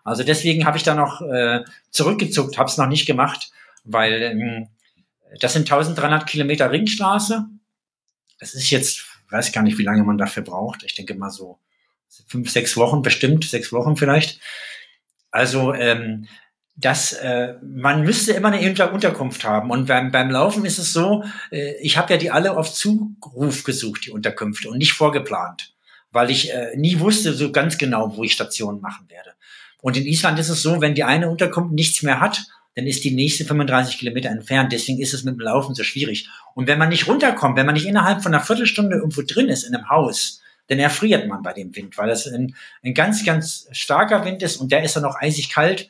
Also 0.03 0.23
deswegen 0.23 0.65
habe 0.65 0.77
ich 0.77 0.83
da 0.83 0.95
noch 0.95 1.21
äh, 1.21 1.63
zurückgezuckt, 1.89 2.57
habe 2.57 2.69
es 2.69 2.77
noch 2.77 2.87
nicht 2.87 3.05
gemacht, 3.05 3.51
weil 3.83 4.21
ähm, 4.21 4.67
das 5.39 5.53
sind 5.53 5.71
1300 5.71 6.27
Kilometer 6.27 6.71
Ringstraße. 6.71 7.45
Das 8.39 8.53
ist 8.53 8.69
jetzt, 8.71 9.05
weiß 9.29 9.51
gar 9.51 9.61
nicht, 9.61 9.77
wie 9.77 9.83
lange 9.83 10.03
man 10.03 10.17
dafür 10.17 10.43
braucht. 10.43 10.83
Ich 10.83 10.95
denke 10.95 11.15
mal 11.15 11.29
so 11.29 11.59
fünf, 12.27 12.49
sechs 12.49 12.75
Wochen 12.75 13.01
bestimmt, 13.01 13.45
sechs 13.45 13.71
Wochen 13.71 13.95
vielleicht. 13.95 14.39
Also 15.29 15.73
ähm, 15.73 16.27
dass 16.81 17.13
äh, 17.13 17.53
man 17.61 18.03
müsste 18.03 18.33
immer 18.33 18.51
eine 18.51 18.67
Unter 18.67 18.91
Unterkunft 18.91 19.43
haben. 19.43 19.69
Und 19.69 19.85
beim, 19.85 20.11
beim 20.11 20.29
Laufen 20.31 20.65
ist 20.65 20.79
es 20.79 20.91
so, 20.91 21.23
äh, 21.51 21.75
ich 21.81 21.97
habe 21.97 22.13
ja 22.13 22.17
die 22.19 22.31
alle 22.31 22.57
auf 22.57 22.73
Zuruf 22.73 23.63
gesucht, 23.63 24.05
die 24.05 24.11
Unterkünfte, 24.11 24.69
und 24.69 24.79
nicht 24.79 24.93
vorgeplant, 24.93 25.73
weil 26.11 26.31
ich 26.31 26.51
äh, 26.51 26.75
nie 26.75 26.99
wusste 26.99 27.33
so 27.33 27.51
ganz 27.51 27.77
genau, 27.77 28.17
wo 28.17 28.23
ich 28.23 28.33
Stationen 28.33 28.81
machen 28.81 29.05
werde. 29.09 29.31
Und 29.81 29.95
in 29.95 30.05
Island 30.05 30.39
ist 30.39 30.49
es 30.49 30.61
so, 30.61 30.81
wenn 30.81 30.95
die 30.95 31.03
eine 31.03 31.29
Unterkunft 31.29 31.73
nichts 31.73 32.03
mehr 32.03 32.19
hat, 32.19 32.43
dann 32.75 32.87
ist 32.87 33.03
die 33.03 33.11
nächste 33.11 33.45
35 33.45 33.97
Kilometer 33.97 34.29
entfernt. 34.29 34.71
Deswegen 34.71 35.01
ist 35.01 35.13
es 35.13 35.23
mit 35.23 35.33
dem 35.35 35.41
Laufen 35.41 35.75
so 35.75 35.83
schwierig. 35.83 36.29
Und 36.55 36.67
wenn 36.67 36.79
man 36.79 36.89
nicht 36.89 37.07
runterkommt, 37.07 37.57
wenn 37.57 37.65
man 37.65 37.75
nicht 37.75 37.85
innerhalb 37.85 38.23
von 38.23 38.33
einer 38.33 38.43
Viertelstunde 38.43 38.95
irgendwo 38.95 39.21
drin 39.23 39.49
ist 39.49 39.63
in 39.63 39.75
einem 39.75 39.89
Haus, 39.89 40.41
dann 40.67 40.79
erfriert 40.79 41.27
man 41.27 41.41
bei 41.41 41.51
dem 41.51 41.75
Wind, 41.75 41.97
weil 41.97 42.07
das 42.07 42.27
ein, 42.27 42.55
ein 42.81 42.93
ganz, 42.93 43.25
ganz 43.25 43.67
starker 43.71 44.23
Wind 44.23 44.41
ist 44.41 44.55
und 44.57 44.71
der 44.71 44.83
ist 44.83 44.95
dann 44.95 45.03
auch 45.03 45.19
eisig 45.19 45.49
kalt. 45.49 45.89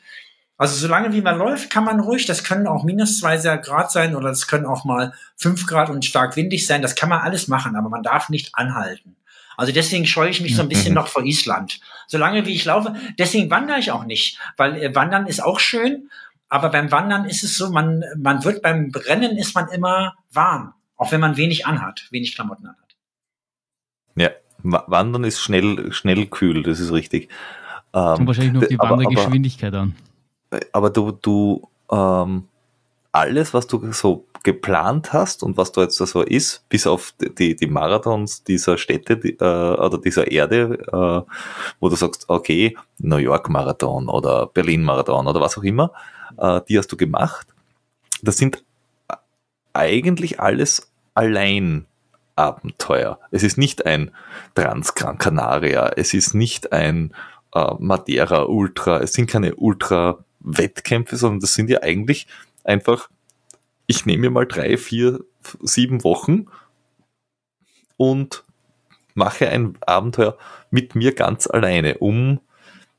Also 0.62 0.76
solange 0.76 1.12
wie 1.12 1.22
man 1.22 1.40
läuft, 1.40 1.72
kann 1.72 1.86
man 1.86 2.00
ruhig, 2.00 2.28
das 2.28 2.44
können 2.44 2.68
auch 2.68 2.84
minus 2.84 3.18
zwei 3.20 3.36
Grad 3.58 3.92
sein 3.92 4.16
oder 4.16 4.30
das 4.30 4.46
können 4.46 4.68
auch 4.68 4.86
mal 4.86 5.12
fünf 5.36 5.66
Grad 5.66 5.90
und 5.90 6.06
stark 6.06 6.36
windig 6.36 6.68
sein, 6.68 6.84
das 6.84 6.94
kann 6.94 7.10
man 7.10 7.22
alles 7.22 7.48
machen, 7.48 7.76
aber 7.76 7.90
man 7.90 8.04
darf 8.04 8.30
nicht 8.30 8.54
anhalten. 8.54 9.16
Also 9.58 9.74
deswegen 9.74 10.06
scheue 10.06 10.30
ich 10.30 10.40
mich 10.40 10.56
so 10.56 10.62
ein 10.62 10.70
bisschen 10.70 10.94
noch 10.94 11.08
vor 11.08 11.24
Island. 11.24 11.80
Solange 12.06 12.46
wie 12.46 12.54
ich 12.54 12.64
laufe, 12.64 12.94
deswegen 13.18 13.50
wandere 13.50 13.80
ich 13.80 13.92
auch 13.92 14.06
nicht, 14.06 14.38
weil 14.56 14.76
äh, 14.76 14.94
Wandern 14.94 15.26
ist 15.26 15.44
auch 15.44 15.60
schön, 15.60 16.12
aber 16.48 16.70
beim 16.70 16.92
Wandern 16.92 17.26
ist 17.26 17.44
es 17.44 17.58
so, 17.58 17.72
man, 17.72 18.04
man 18.16 18.46
wird 18.46 18.62
beim 18.62 18.92
Brennen 18.92 19.40
ist 19.40 19.56
man 19.56 19.68
immer 19.70 20.14
warm, 20.32 20.76
auch 20.96 21.12
wenn 21.12 21.22
man 21.22 21.38
wenig 21.38 21.66
anhat, 21.66 22.08
wenig 22.12 22.36
Klamotten 22.36 22.68
anhat. 22.68 22.96
Ja, 24.16 24.30
Wandern 24.62 25.24
ist 25.24 25.40
schnell, 25.40 25.92
schnell 25.92 26.28
kühl, 26.28 26.62
das 26.62 26.80
ist 26.80 26.92
richtig. 26.92 27.30
Ähm, 27.96 28.14
Kommt 28.14 28.28
wahrscheinlich 28.28 28.54
nur 28.54 28.68
die 28.68 28.78
Wandergeschwindigkeit 28.78 29.74
an 29.74 29.96
aber 30.72 30.90
du, 30.90 31.12
du, 31.12 31.68
ähm, 31.92 32.48
alles, 33.12 33.54
was 33.54 33.68
du 33.68 33.92
so 33.92 34.26
geplant 34.44 35.14
hast 35.14 35.44
und 35.44 35.58
was 35.58 35.72
da 35.72 35.82
jetzt 35.82 35.98
so 35.98 36.22
ist, 36.22 36.68
bis 36.70 36.88
auf 36.88 37.14
die, 37.20 37.56
die 37.56 37.68
Marathons 37.68 38.44
dieser 38.44 38.78
Städte 38.78 39.18
die, 39.18 39.38
äh, 39.40 39.44
oder 39.44 39.98
dieser 39.98 40.32
Erde, 40.32 40.80
äh, 40.88 41.32
wo 41.80 41.90
du 41.90 41.96
sagst, 41.96 42.26
okay, 42.28 42.76
New 42.98 43.18
York 43.18 43.50
Marathon 43.50 44.10
oder 44.10 44.48
Berlin 44.48 44.84
Marathon 44.84 45.28
oder 45.28 45.42
was 45.42 45.58
auch 45.58 45.64
immer, 45.64 45.92
äh, 46.38 46.62
die 46.68 46.78
hast 46.78 46.92
du 46.92 46.98
gemacht. 46.98 47.48
Das 48.24 48.38
sind 48.38 48.64
eigentlich 49.74 50.40
alles 50.40 50.92
allein 51.14 51.86
Abenteuer. 52.36 53.20
Es 53.30 53.44
ist 53.44 53.58
nicht 53.58 53.86
ein 53.86 54.12
Transgran 54.56 55.18
Canaria, 55.18 55.92
es 55.96 56.14
ist 56.14 56.34
nicht 56.34 56.72
ein 56.72 57.14
äh, 57.54 57.74
Madeira 57.78 58.44
Ultra, 58.44 59.00
es 59.02 59.14
sind 59.14 59.30
keine 59.30 59.56
Ultra 59.56 60.24
Wettkämpfe, 60.44 61.18
sondern 61.18 61.40
das 61.40 61.54
sind 61.54 61.70
ja 61.70 61.82
eigentlich 61.82 62.28
einfach, 62.64 63.10
ich 63.88 64.06
nehme 64.06 64.22
mir 64.22 64.32
mal 64.32 64.46
drei, 64.46 64.78
vier, 64.78 65.24
sieben 65.62 66.04
Wochen 66.04 66.48
und 67.98 68.44
mache 69.14 69.50
ein 69.50 69.78
Abenteuer 69.82 70.38
mit 70.70 70.96
mir 70.96 71.14
ganz 71.14 71.48
alleine, 71.48 71.98
um 71.98 72.40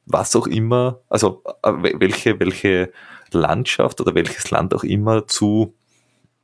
was 0.06 0.34
auch 0.36 0.46
immer, 0.46 1.00
also 1.08 1.42
äh, 1.62 1.72
welche, 2.00 2.38
welche 2.40 2.92
Landschaft 3.30 4.00
oder 4.00 4.14
welches 4.14 4.50
Land 4.50 4.74
auch 4.74 4.84
immer 4.84 5.26
zu 5.26 5.74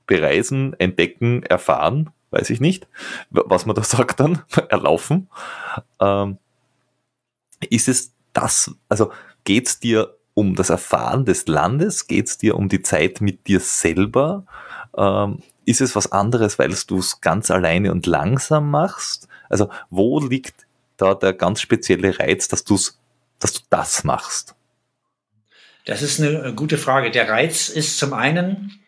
bereisen, 0.07 0.75
entdecken, 0.79 1.43
erfahren, 1.43 2.11
weiß 2.31 2.51
ich 2.51 2.61
nicht, 2.61 2.89
was 3.31 3.67
man 3.67 3.77
da 3.77 3.83
sagt 3.85 4.21
dann, 4.21 4.43
erlaufen. 4.69 5.29
Ähm, 6.01 6.39
ist 7.71 7.89
es 7.89 8.15
das, 8.33 8.75
also 8.89 9.13
geht 9.45 9.67
es 9.67 9.81
dir 9.81 10.18
um 10.39 10.55
das 10.55 10.71
Erfahren 10.71 11.25
des 11.25 11.49
Landes? 11.49 12.07
Geht 12.07 12.29
es 12.29 12.39
dir 12.39 12.55
um 12.55 12.69
die 12.69 12.81
Zeit 12.81 13.21
mit 13.21 13.49
dir 13.49 13.59
selber? 13.59 14.47
Ähm, 14.97 15.43
ist 15.65 15.81
es 15.81 15.97
was 15.97 16.13
anderes, 16.13 16.61
weil 16.61 16.69
du 16.69 16.99
es 16.99 17.21
ganz 17.21 17.51
alleine 17.51 17.91
und 17.91 18.07
langsam 18.07 18.71
machst? 18.71 19.27
Also 19.49 19.69
wo 19.91 20.21
liegt 20.21 20.69
da 20.97 21.15
der 21.15 21.33
ganz 21.33 21.61
spezielle 21.61 22.21
Reiz, 22.21 22.47
dass, 22.47 22.63
du's, 22.63 23.01
dass 23.41 23.53
du 23.53 23.63
das 23.69 24.05
machst? 24.05 24.55
Das 25.87 26.03
ist 26.03 26.21
eine 26.21 26.55
gute 26.55 26.79
Frage. 26.79 27.11
Der 27.11 27.29
Reiz 27.29 27.69
ist 27.69 27.99
zum 27.99 28.13
einen, 28.13 28.79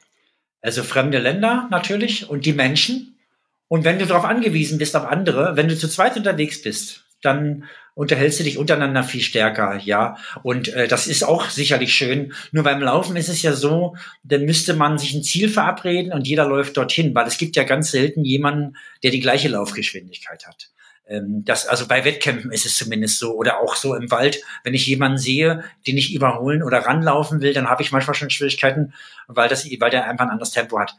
also 0.63 0.85
fremde 0.85 1.19
Länder 1.19 1.67
natürlich 1.73 2.31
und 2.31 2.47
die 2.47 2.53
Menschen. 2.53 3.19
Und 3.67 3.83
wenn 3.83 3.99
du 3.99 4.07
darauf 4.07 4.25
angewiesen 4.25 4.79
bist 4.79 4.95
auf 4.95 5.05
andere, 5.05 5.57
wenn 5.57 5.67
du 5.67 5.77
zu 5.77 5.89
zweit 5.89 6.17
unterwegs 6.17 6.63
bist, 6.63 7.07
dann 7.23 7.65
unterhältst 7.95 8.41
du 8.41 8.45
dich 8.45 8.57
untereinander 8.57 9.03
viel 9.03 9.21
stärker, 9.21 9.79
ja. 9.79 10.17
Und 10.43 10.69
äh, 10.69 10.89
das 10.89 11.07
ist 11.07 11.23
auch 11.23 11.51
sicherlich 11.51 11.95
schön. 11.95 12.33
Nur 12.53 12.65
beim 12.65 12.81
Laufen 12.81 13.17
ist 13.17 13.29
es 13.29 13.43
ja 13.43 13.53
so, 13.53 13.97
dann 14.23 14.45
müsste 14.45 14.75
man 14.75 14.99
sich 14.99 15.13
ein 15.15 15.23
Ziel 15.23 15.49
verabreden 15.49 16.13
und 16.13 16.27
jeder 16.27 16.47
läuft 16.47 16.77
dorthin, 16.77 17.15
weil 17.15 17.27
es 17.27 17.39
gibt 17.39 17.57
ja 17.57 17.65
ganz 17.65 17.91
selten 17.91 18.25
jemanden, 18.25 18.77
der 19.03 19.11
die 19.11 19.21
gleiche 19.21 19.49
Laufgeschwindigkeit 19.49 20.47
hat. 20.47 20.71
Ähm, 21.11 21.45
das, 21.45 21.67
also 21.67 21.87
bei 21.87 22.05
Wettkämpfen 22.05 22.53
ist 22.53 22.65
es 22.65 22.77
zumindest 22.77 23.19
so 23.19 23.35
oder 23.35 23.61
auch 23.61 23.75
so 23.75 23.95
im 23.95 24.11
Wald. 24.11 24.43
Wenn 24.63 24.75
ich 24.75 24.87
jemanden 24.87 25.19
sehe, 25.19 25.65
den 25.87 25.99
ich 25.99 26.15
überholen 26.15 26.63
oder 26.63 26.79
ranlaufen 26.79 27.41
will, 27.41 27.53
dann 27.53 27.69
habe 27.69 27.83
ich 27.83 27.93
manchmal 27.93 28.15
schon 28.15 28.31
Schwierigkeiten, 28.31 28.95
weil 29.27 29.49
das, 29.49 29.67
weil 29.79 29.91
der 29.91 30.09
einfach 30.09 30.25
ein 30.25 30.31
anderes 30.31 30.53
Tempo 30.53 30.79
hat. 30.79 30.95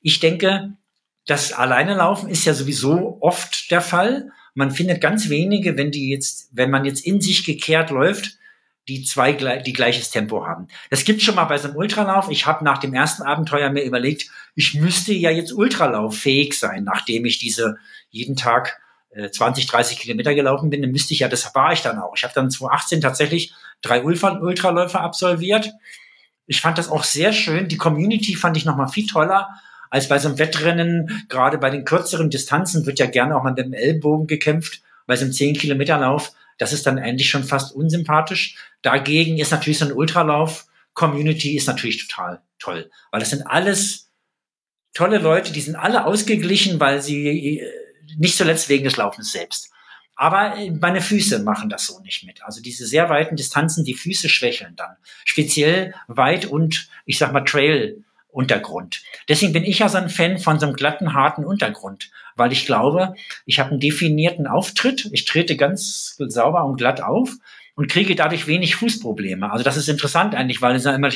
Ich 0.00 0.20
denke, 0.20 0.72
das 1.26 1.52
alleine 1.52 1.94
laufen 1.94 2.30
ist 2.30 2.44
ja 2.44 2.54
sowieso 2.54 3.18
oft 3.20 3.70
der 3.72 3.80
Fall. 3.80 4.30
Man 4.56 4.70
findet 4.70 5.02
ganz 5.02 5.28
wenige, 5.28 5.76
wenn 5.76 5.90
die 5.90 6.08
jetzt, 6.08 6.48
wenn 6.50 6.70
man 6.70 6.86
jetzt 6.86 7.04
in 7.04 7.20
sich 7.20 7.44
gekehrt 7.44 7.90
läuft, 7.90 8.38
die 8.88 9.04
zwei 9.04 9.32
die 9.34 9.72
gleiches 9.74 10.10
Tempo 10.10 10.46
haben. 10.46 10.68
Das 10.88 11.04
gibt 11.04 11.20
schon 11.20 11.34
mal 11.34 11.44
bei 11.44 11.58
so 11.58 11.68
einem 11.68 11.76
Ultralauf. 11.76 12.30
Ich 12.30 12.46
habe 12.46 12.64
nach 12.64 12.78
dem 12.78 12.94
ersten 12.94 13.22
Abenteuer 13.22 13.68
mir 13.68 13.82
überlegt, 13.82 14.30
ich 14.54 14.72
müsste 14.72 15.12
ja 15.12 15.30
jetzt 15.30 15.52
ultralauffähig 15.52 16.58
sein, 16.58 16.84
nachdem 16.84 17.26
ich 17.26 17.38
diese 17.38 17.76
jeden 18.08 18.34
Tag 18.34 18.80
äh, 19.10 19.28
20, 19.28 19.66
30 19.66 19.98
Kilometer 19.98 20.34
gelaufen 20.34 20.70
bin, 20.70 20.80
dann 20.80 20.90
müsste 20.90 21.12
ich 21.12 21.20
ja, 21.20 21.28
das 21.28 21.54
war 21.54 21.74
ich 21.74 21.82
dann 21.82 21.98
auch. 21.98 22.14
Ich 22.16 22.24
habe 22.24 22.32
dann 22.34 22.50
2018 22.50 23.02
tatsächlich 23.02 23.52
drei 23.82 24.02
Ultraläufe 24.02 25.00
absolviert. 25.00 25.70
Ich 26.46 26.62
fand 26.62 26.78
das 26.78 26.88
auch 26.88 27.04
sehr 27.04 27.34
schön. 27.34 27.68
Die 27.68 27.76
Community 27.76 28.36
fand 28.36 28.56
ich 28.56 28.64
noch 28.64 28.76
mal 28.76 28.88
viel 28.88 29.06
toller 29.06 29.50
als 29.90 30.08
bei 30.08 30.18
so 30.18 30.28
einem 30.28 30.38
Wettrennen, 30.38 31.26
gerade 31.28 31.58
bei 31.58 31.70
den 31.70 31.84
kürzeren 31.84 32.30
Distanzen 32.30 32.86
wird 32.86 32.98
ja 32.98 33.06
gerne 33.06 33.36
auch 33.36 33.44
mit 33.44 33.58
dem 33.58 33.72
Ellbogen 33.72 34.26
gekämpft. 34.26 34.82
Bei 35.06 35.16
so 35.16 35.24
einem 35.24 35.32
10-Kilometer-Lauf, 35.32 36.32
das 36.58 36.72
ist 36.72 36.86
dann 36.86 36.98
eigentlich 36.98 37.30
schon 37.30 37.44
fast 37.44 37.74
unsympathisch. 37.74 38.56
Dagegen 38.82 39.38
ist 39.38 39.52
natürlich 39.52 39.78
so 39.78 39.84
ein 39.84 39.92
Ultralauf, 39.92 40.66
Community 40.94 41.56
ist 41.56 41.66
natürlich 41.66 42.08
total 42.08 42.40
toll, 42.58 42.90
weil 43.10 43.20
das 43.20 43.30
sind 43.30 43.46
alles 43.46 44.10
tolle 44.94 45.18
Leute, 45.18 45.52
die 45.52 45.60
sind 45.60 45.76
alle 45.76 46.06
ausgeglichen, 46.06 46.80
weil 46.80 47.02
sie 47.02 47.58
äh, 47.58 47.70
nicht 48.16 48.36
zuletzt 48.36 48.68
wegen 48.68 48.84
des 48.84 48.96
Laufens 48.96 49.30
selbst. 49.30 49.70
Aber 50.16 50.56
äh, 50.56 50.70
meine 50.70 51.02
Füße 51.02 51.40
machen 51.40 51.68
das 51.68 51.86
so 51.86 52.00
nicht 52.00 52.24
mit. 52.24 52.42
Also 52.42 52.62
diese 52.62 52.86
sehr 52.86 53.10
weiten 53.10 53.36
Distanzen, 53.36 53.84
die 53.84 53.94
Füße 53.94 54.28
schwächeln 54.28 54.74
dann. 54.74 54.96
Speziell 55.24 55.94
weit 56.08 56.46
und, 56.46 56.88
ich 57.04 57.18
sag 57.18 57.32
mal, 57.32 57.44
Trail 57.44 58.02
Untergrund. 58.36 59.02
Deswegen 59.30 59.54
bin 59.54 59.64
ich 59.64 59.78
ja 59.78 59.88
so 59.88 59.96
ein 59.96 60.10
Fan 60.10 60.36
von 60.36 60.60
so 60.60 60.66
einem 60.66 60.76
glatten, 60.76 61.14
harten 61.14 61.42
Untergrund, 61.42 62.10
weil 62.34 62.52
ich 62.52 62.66
glaube, 62.66 63.14
ich 63.46 63.58
habe 63.58 63.70
einen 63.70 63.80
definierten 63.80 64.46
Auftritt, 64.46 65.08
ich 65.12 65.24
trete 65.24 65.56
ganz 65.56 66.16
sauber 66.18 66.66
und 66.66 66.76
glatt 66.76 67.00
auf 67.00 67.30
und 67.76 67.90
kriege 67.90 68.14
dadurch 68.14 68.46
wenig 68.46 68.76
Fußprobleme. 68.76 69.50
Also 69.50 69.64
das 69.64 69.78
ist 69.78 69.88
interessant 69.88 70.34
eigentlich, 70.34 70.60
weil 70.60 70.76
es 70.76 70.84
ja 70.84 70.94
immer 70.94 71.10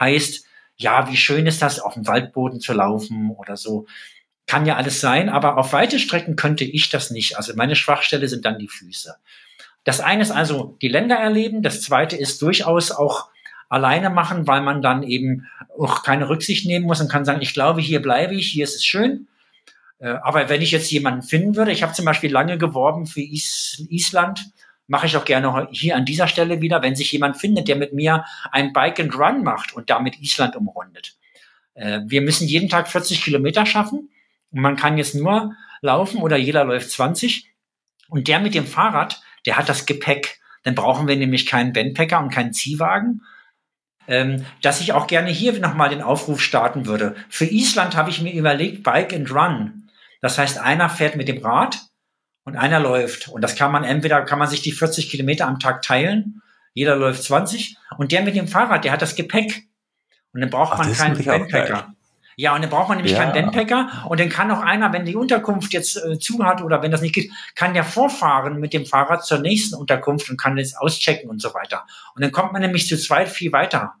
heißt, 0.00 0.44
ja, 0.74 1.08
wie 1.08 1.16
schön 1.16 1.46
ist 1.46 1.62
das, 1.62 1.78
auf 1.78 1.94
dem 1.94 2.08
Waldboden 2.08 2.58
zu 2.58 2.72
laufen 2.72 3.30
oder 3.30 3.56
so. 3.56 3.86
Kann 4.48 4.66
ja 4.66 4.74
alles 4.74 5.00
sein, 5.00 5.28
aber 5.28 5.58
auf 5.58 5.72
weite 5.72 6.00
Strecken 6.00 6.34
könnte 6.34 6.64
ich 6.64 6.88
das 6.88 7.12
nicht. 7.12 7.38
Also 7.38 7.54
meine 7.54 7.76
Schwachstelle 7.76 8.26
sind 8.26 8.44
dann 8.44 8.58
die 8.58 8.68
Füße. 8.68 9.14
Das 9.84 10.00
eine 10.00 10.22
ist 10.22 10.32
also 10.32 10.76
die 10.82 10.88
Länder 10.88 11.14
erleben, 11.14 11.62
das 11.62 11.80
zweite 11.80 12.16
ist 12.16 12.42
durchaus 12.42 12.90
auch 12.90 13.28
alleine 13.68 14.10
machen, 14.10 14.46
weil 14.46 14.60
man 14.60 14.82
dann 14.82 15.02
eben 15.02 15.46
auch 15.78 16.02
keine 16.02 16.28
Rücksicht 16.28 16.66
nehmen 16.66 16.86
muss 16.86 17.00
und 17.00 17.10
kann 17.10 17.24
sagen, 17.24 17.42
ich 17.42 17.54
glaube, 17.54 17.80
hier 17.80 18.00
bleibe 18.00 18.34
ich, 18.34 18.48
hier 18.48 18.64
ist 18.64 18.76
es 18.76 18.84
schön. 18.84 19.28
Äh, 19.98 20.14
aber 20.22 20.48
wenn 20.48 20.62
ich 20.62 20.70
jetzt 20.70 20.90
jemanden 20.90 21.22
finden 21.22 21.56
würde, 21.56 21.72
ich 21.72 21.82
habe 21.82 21.92
zum 21.92 22.04
Beispiel 22.04 22.30
lange 22.30 22.58
geworben 22.58 23.06
für 23.06 23.22
Is 23.22 23.84
Island, 23.88 24.50
mache 24.86 25.06
ich 25.06 25.16
auch 25.16 25.24
gerne 25.24 25.68
hier 25.72 25.96
an 25.96 26.04
dieser 26.04 26.28
Stelle 26.28 26.60
wieder, 26.60 26.82
wenn 26.82 26.94
sich 26.94 27.10
jemand 27.10 27.36
findet, 27.36 27.68
der 27.68 27.76
mit 27.76 27.92
mir 27.92 28.24
ein 28.52 28.72
Bike 28.72 29.00
and 29.00 29.18
Run 29.18 29.42
macht 29.42 29.74
und 29.74 29.90
damit 29.90 30.20
Island 30.20 30.54
umrundet. 30.56 31.16
Äh, 31.74 32.00
wir 32.06 32.22
müssen 32.22 32.46
jeden 32.46 32.68
Tag 32.68 32.88
40 32.88 33.22
Kilometer 33.22 33.66
schaffen 33.66 34.10
und 34.50 34.60
man 34.60 34.76
kann 34.76 34.98
jetzt 34.98 35.14
nur 35.14 35.54
laufen 35.82 36.22
oder 36.22 36.36
jeder 36.36 36.64
läuft 36.64 36.90
20 36.90 37.50
und 38.08 38.28
der 38.28 38.40
mit 38.40 38.54
dem 38.54 38.66
Fahrrad, 38.66 39.20
der 39.44 39.56
hat 39.56 39.68
das 39.68 39.86
Gepäck. 39.86 40.40
Dann 40.62 40.74
brauchen 40.74 41.06
wir 41.06 41.16
nämlich 41.16 41.46
keinen 41.46 41.72
Bandpacker 41.72 42.18
und 42.18 42.30
keinen 42.30 42.52
Ziehwagen, 42.52 43.22
ähm, 44.08 44.44
dass 44.62 44.80
ich 44.80 44.92
auch 44.92 45.06
gerne 45.06 45.30
hier 45.30 45.58
nochmal 45.58 45.88
den 45.88 46.02
Aufruf 46.02 46.40
starten 46.40 46.86
würde. 46.86 47.14
Für 47.28 47.44
Island 47.44 47.96
habe 47.96 48.10
ich 48.10 48.22
mir 48.22 48.32
überlegt, 48.32 48.82
Bike 48.82 49.12
and 49.12 49.30
Run. 49.30 49.90
Das 50.20 50.38
heißt, 50.38 50.58
einer 50.58 50.88
fährt 50.88 51.16
mit 51.16 51.28
dem 51.28 51.44
Rad 51.44 51.78
und 52.44 52.56
einer 52.56 52.80
läuft. 52.80 53.28
Und 53.28 53.42
das 53.42 53.56
kann 53.56 53.72
man 53.72 53.84
entweder, 53.84 54.22
kann 54.22 54.38
man 54.38 54.48
sich 54.48 54.62
die 54.62 54.72
40 54.72 55.10
Kilometer 55.10 55.46
am 55.46 55.58
Tag 55.58 55.82
teilen. 55.82 56.42
Jeder 56.74 56.96
läuft 56.96 57.22
20. 57.22 57.76
Und 57.98 58.12
der 58.12 58.22
mit 58.22 58.36
dem 58.36 58.48
Fahrrad, 58.48 58.84
der 58.84 58.92
hat 58.92 59.02
das 59.02 59.16
Gepäck. 59.16 59.64
Und 60.32 60.40
dann 60.40 60.50
braucht 60.50 60.74
Ach, 60.74 60.78
man 60.78 60.92
keinen 60.92 61.24
Backpacker. 61.24 61.94
Ja, 62.38 62.54
und 62.54 62.60
dann 62.60 62.70
braucht 62.70 62.90
man 62.90 62.98
nämlich 62.98 63.14
ja. 63.14 63.24
keinen 63.24 63.32
Bandpacker. 63.32 64.04
Und 64.08 64.20
dann 64.20 64.28
kann 64.28 64.50
auch 64.50 64.60
einer, 64.60 64.92
wenn 64.92 65.06
die 65.06 65.16
Unterkunft 65.16 65.72
jetzt 65.72 65.96
äh, 65.96 66.18
zu 66.18 66.44
hat 66.44 66.60
oder 66.60 66.82
wenn 66.82 66.90
das 66.90 67.00
nicht 67.00 67.14
geht, 67.14 67.30
kann 67.54 67.72
der 67.72 67.82
vorfahren 67.82 68.60
mit 68.60 68.74
dem 68.74 68.84
Fahrrad 68.84 69.24
zur 69.24 69.38
nächsten 69.38 69.74
Unterkunft 69.74 70.28
und 70.28 70.38
kann 70.38 70.58
jetzt 70.58 70.78
auschecken 70.78 71.30
und 71.30 71.40
so 71.40 71.54
weiter. 71.54 71.86
Und 72.14 72.22
dann 72.22 72.32
kommt 72.32 72.52
man 72.52 72.60
nämlich 72.60 72.86
zu 72.88 72.98
zweit 72.98 73.30
viel 73.30 73.52
weiter. 73.52 73.94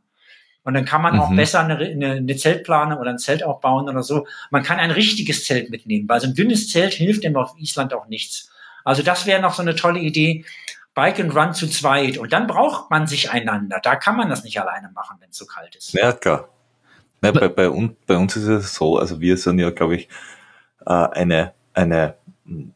Und 0.64 0.74
dann 0.74 0.84
kann 0.84 1.00
man 1.00 1.14
mhm. 1.14 1.20
auch 1.20 1.34
besser 1.34 1.60
eine, 1.60 1.78
eine, 1.78 2.12
eine 2.12 2.36
Zeltplane 2.36 2.98
oder 2.98 3.10
ein 3.10 3.18
Zelt 3.18 3.42
auch 3.42 3.60
bauen 3.60 3.88
oder 3.88 4.02
so. 4.02 4.26
Man 4.50 4.62
kann 4.62 4.78
ein 4.78 4.90
richtiges 4.90 5.44
Zelt 5.46 5.70
mitnehmen, 5.70 6.06
weil 6.06 6.20
so 6.20 6.26
ein 6.26 6.34
dünnes 6.34 6.68
Zelt 6.68 6.92
hilft 6.92 7.24
dem 7.24 7.36
auf 7.36 7.54
Island 7.56 7.94
auch 7.94 8.06
nichts. 8.08 8.50
Also 8.84 9.02
das 9.02 9.24
wäre 9.24 9.40
noch 9.40 9.54
so 9.54 9.62
eine 9.62 9.76
tolle 9.76 10.00
Idee. 10.00 10.44
Bike 10.94 11.20
and 11.20 11.34
Run 11.34 11.54
zu 11.54 11.68
zweit. 11.68 12.18
Und 12.18 12.32
dann 12.32 12.46
braucht 12.46 12.90
man 12.90 13.06
sich 13.06 13.30
einander. 13.30 13.80
Da 13.82 13.96
kann 13.96 14.16
man 14.16 14.28
das 14.28 14.44
nicht 14.44 14.60
alleine 14.60 14.90
machen, 14.94 15.16
wenn 15.20 15.30
es 15.30 15.36
so 15.38 15.46
kalt 15.46 15.74
ist. 15.76 15.92
Ja, 15.94 16.12
klar. 16.12 16.48
Ja, 17.26 17.32
bei, 17.32 17.48
bei, 17.48 17.70
uns, 17.70 17.92
bei 18.06 18.16
uns 18.16 18.36
ist 18.36 18.46
es 18.46 18.74
so, 18.74 18.98
also 18.98 19.20
wir 19.20 19.36
sind 19.36 19.58
ja, 19.58 19.70
glaube 19.70 19.96
ich, 19.96 20.08
äh, 20.86 20.92
eine, 20.92 21.52
eine, 21.74 22.14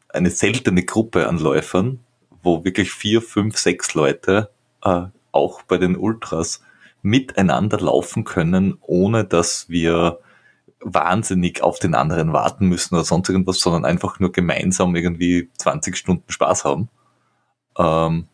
eine 0.09 0.29
seltene 0.29 0.83
Gruppe 0.83 1.27
an 1.27 1.39
Läufern, 1.39 1.99
wo 2.43 2.63
wirklich 2.63 2.91
vier, 2.91 3.21
fünf, 3.21 3.57
sechs 3.57 3.93
Leute 3.93 4.49
äh, 4.83 5.03
auch 5.31 5.61
bei 5.63 5.77
den 5.77 5.95
Ultras 5.95 6.61
miteinander 7.01 7.79
laufen 7.79 8.23
können, 8.23 8.77
ohne 8.81 9.25
dass 9.25 9.69
wir 9.69 10.19
wahnsinnig 10.81 11.61
auf 11.61 11.79
den 11.79 11.95
anderen 11.95 12.33
warten 12.33 12.67
müssen 12.67 12.95
oder 12.95 13.03
sonst 13.03 13.29
irgendwas, 13.29 13.59
sondern 13.59 13.85
einfach 13.85 14.19
nur 14.19 14.31
gemeinsam 14.31 14.95
irgendwie 14.95 15.49
20 15.57 15.95
Stunden 15.95 16.31
Spaß 16.31 16.65
haben. 16.65 16.89
Ähm, 17.77 18.27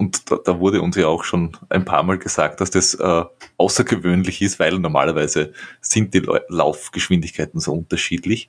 und 0.00 0.30
da, 0.30 0.38
da, 0.42 0.58
wurde 0.58 0.80
uns 0.80 0.96
ja 0.96 1.08
auch 1.08 1.24
schon 1.24 1.58
ein 1.68 1.84
paar 1.84 2.02
Mal 2.02 2.16
gesagt, 2.16 2.62
dass 2.62 2.70
das 2.70 2.94
äh, 2.94 3.24
außergewöhnlich 3.58 4.40
ist, 4.40 4.58
weil 4.58 4.78
normalerweise 4.78 5.52
sind 5.82 6.14
die 6.14 6.26
Laufgeschwindigkeiten 6.48 7.60
so 7.60 7.74
unterschiedlich. 7.74 8.48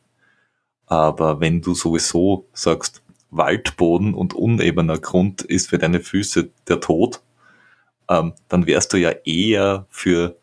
Aber 0.85 1.41
wenn 1.41 1.61
du 1.61 1.73
sowieso 1.73 2.47
sagst, 2.53 3.03
Waldboden 3.31 4.13
und 4.13 4.33
unebener 4.33 4.97
Grund 4.97 5.41
ist 5.41 5.69
für 5.69 5.77
deine 5.77 5.99
Füße 5.99 6.51
der 6.69 6.79
Tod, 6.79 7.21
ähm, 8.09 8.31
dann 8.47 8.65
wärst 8.65 8.93
du 8.93 8.97
ja 8.97 9.11
eher 9.25 9.87
für 9.89 10.37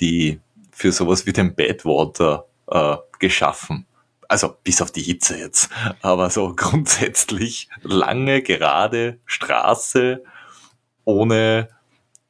die, 0.00 0.40
für 0.72 0.90
sowas 0.90 1.26
wie 1.26 1.32
den 1.32 1.54
Badwater 1.54 2.46
äh, 2.66 2.96
geschaffen. 3.20 3.86
Also 4.26 4.56
bis 4.64 4.82
auf 4.82 4.90
die 4.90 5.02
Hitze 5.02 5.38
jetzt. 5.38 5.70
Aber 6.02 6.28
so 6.28 6.52
grundsätzlich 6.56 7.68
lange, 7.82 8.42
gerade 8.42 9.20
Straße 9.26 10.24
ohne 11.10 11.68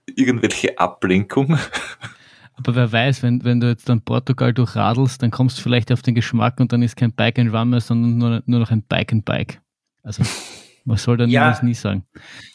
irgendwelche 0.06 0.78
Ablenkung. 0.78 1.58
Aber 2.56 2.74
wer 2.74 2.92
weiß, 2.92 3.22
wenn, 3.22 3.42
wenn 3.44 3.60
du 3.60 3.68
jetzt 3.68 3.88
dann 3.88 4.02
Portugal 4.02 4.52
durchradelst, 4.52 5.22
dann 5.22 5.30
kommst 5.30 5.58
du 5.58 5.62
vielleicht 5.62 5.90
auf 5.92 6.02
den 6.02 6.14
Geschmack 6.14 6.60
und 6.60 6.72
dann 6.72 6.82
ist 6.82 6.96
kein 6.96 7.12
Bike 7.12 7.38
and 7.38 7.54
Run 7.54 7.70
mehr, 7.70 7.80
sondern 7.80 8.18
nur, 8.18 8.42
nur 8.44 8.60
noch 8.60 8.70
ein 8.70 8.82
Bike 8.82 9.12
and 9.12 9.24
Bike. 9.24 9.60
Also 10.02 10.24
was 10.84 11.02
soll 11.02 11.16
dann 11.16 11.30
ja, 11.30 11.58
nie 11.62 11.74
sagen? 11.74 12.04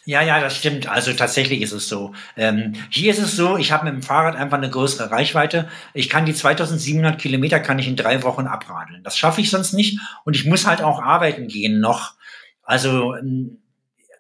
Ja, 0.06 0.22
ja, 0.22 0.40
das 0.40 0.58
stimmt. 0.58 0.88
Also 0.90 1.14
tatsächlich 1.14 1.62
ist 1.62 1.72
es 1.72 1.88
so. 1.88 2.14
Ähm, 2.36 2.74
hier 2.90 3.12
ist 3.12 3.20
es 3.20 3.36
so, 3.36 3.58
ich 3.58 3.72
habe 3.72 3.86
mit 3.86 3.94
dem 3.94 4.02
Fahrrad 4.02 4.36
einfach 4.36 4.58
eine 4.58 4.70
größere 4.70 5.12
Reichweite. 5.12 5.70
Ich 5.94 6.10
kann 6.10 6.26
die 6.26 6.34
2700 6.34 7.20
Kilometer 7.20 7.60
kann 7.60 7.80
ich 7.80 7.88
in 7.88 7.96
drei 7.96 8.24
Wochen 8.24 8.48
abradeln. 8.48 9.04
Das 9.04 9.18
schaffe 9.18 9.42
ich 9.42 9.50
sonst 9.50 9.74
nicht. 9.74 10.00
Und 10.24 10.36
ich 10.36 10.46
muss 10.46 10.66
halt 10.66 10.82
auch 10.82 11.02
arbeiten 11.02 11.48
gehen 11.48 11.80
noch. 11.80 12.16
Also 12.64 13.16
ähm, 13.16 13.60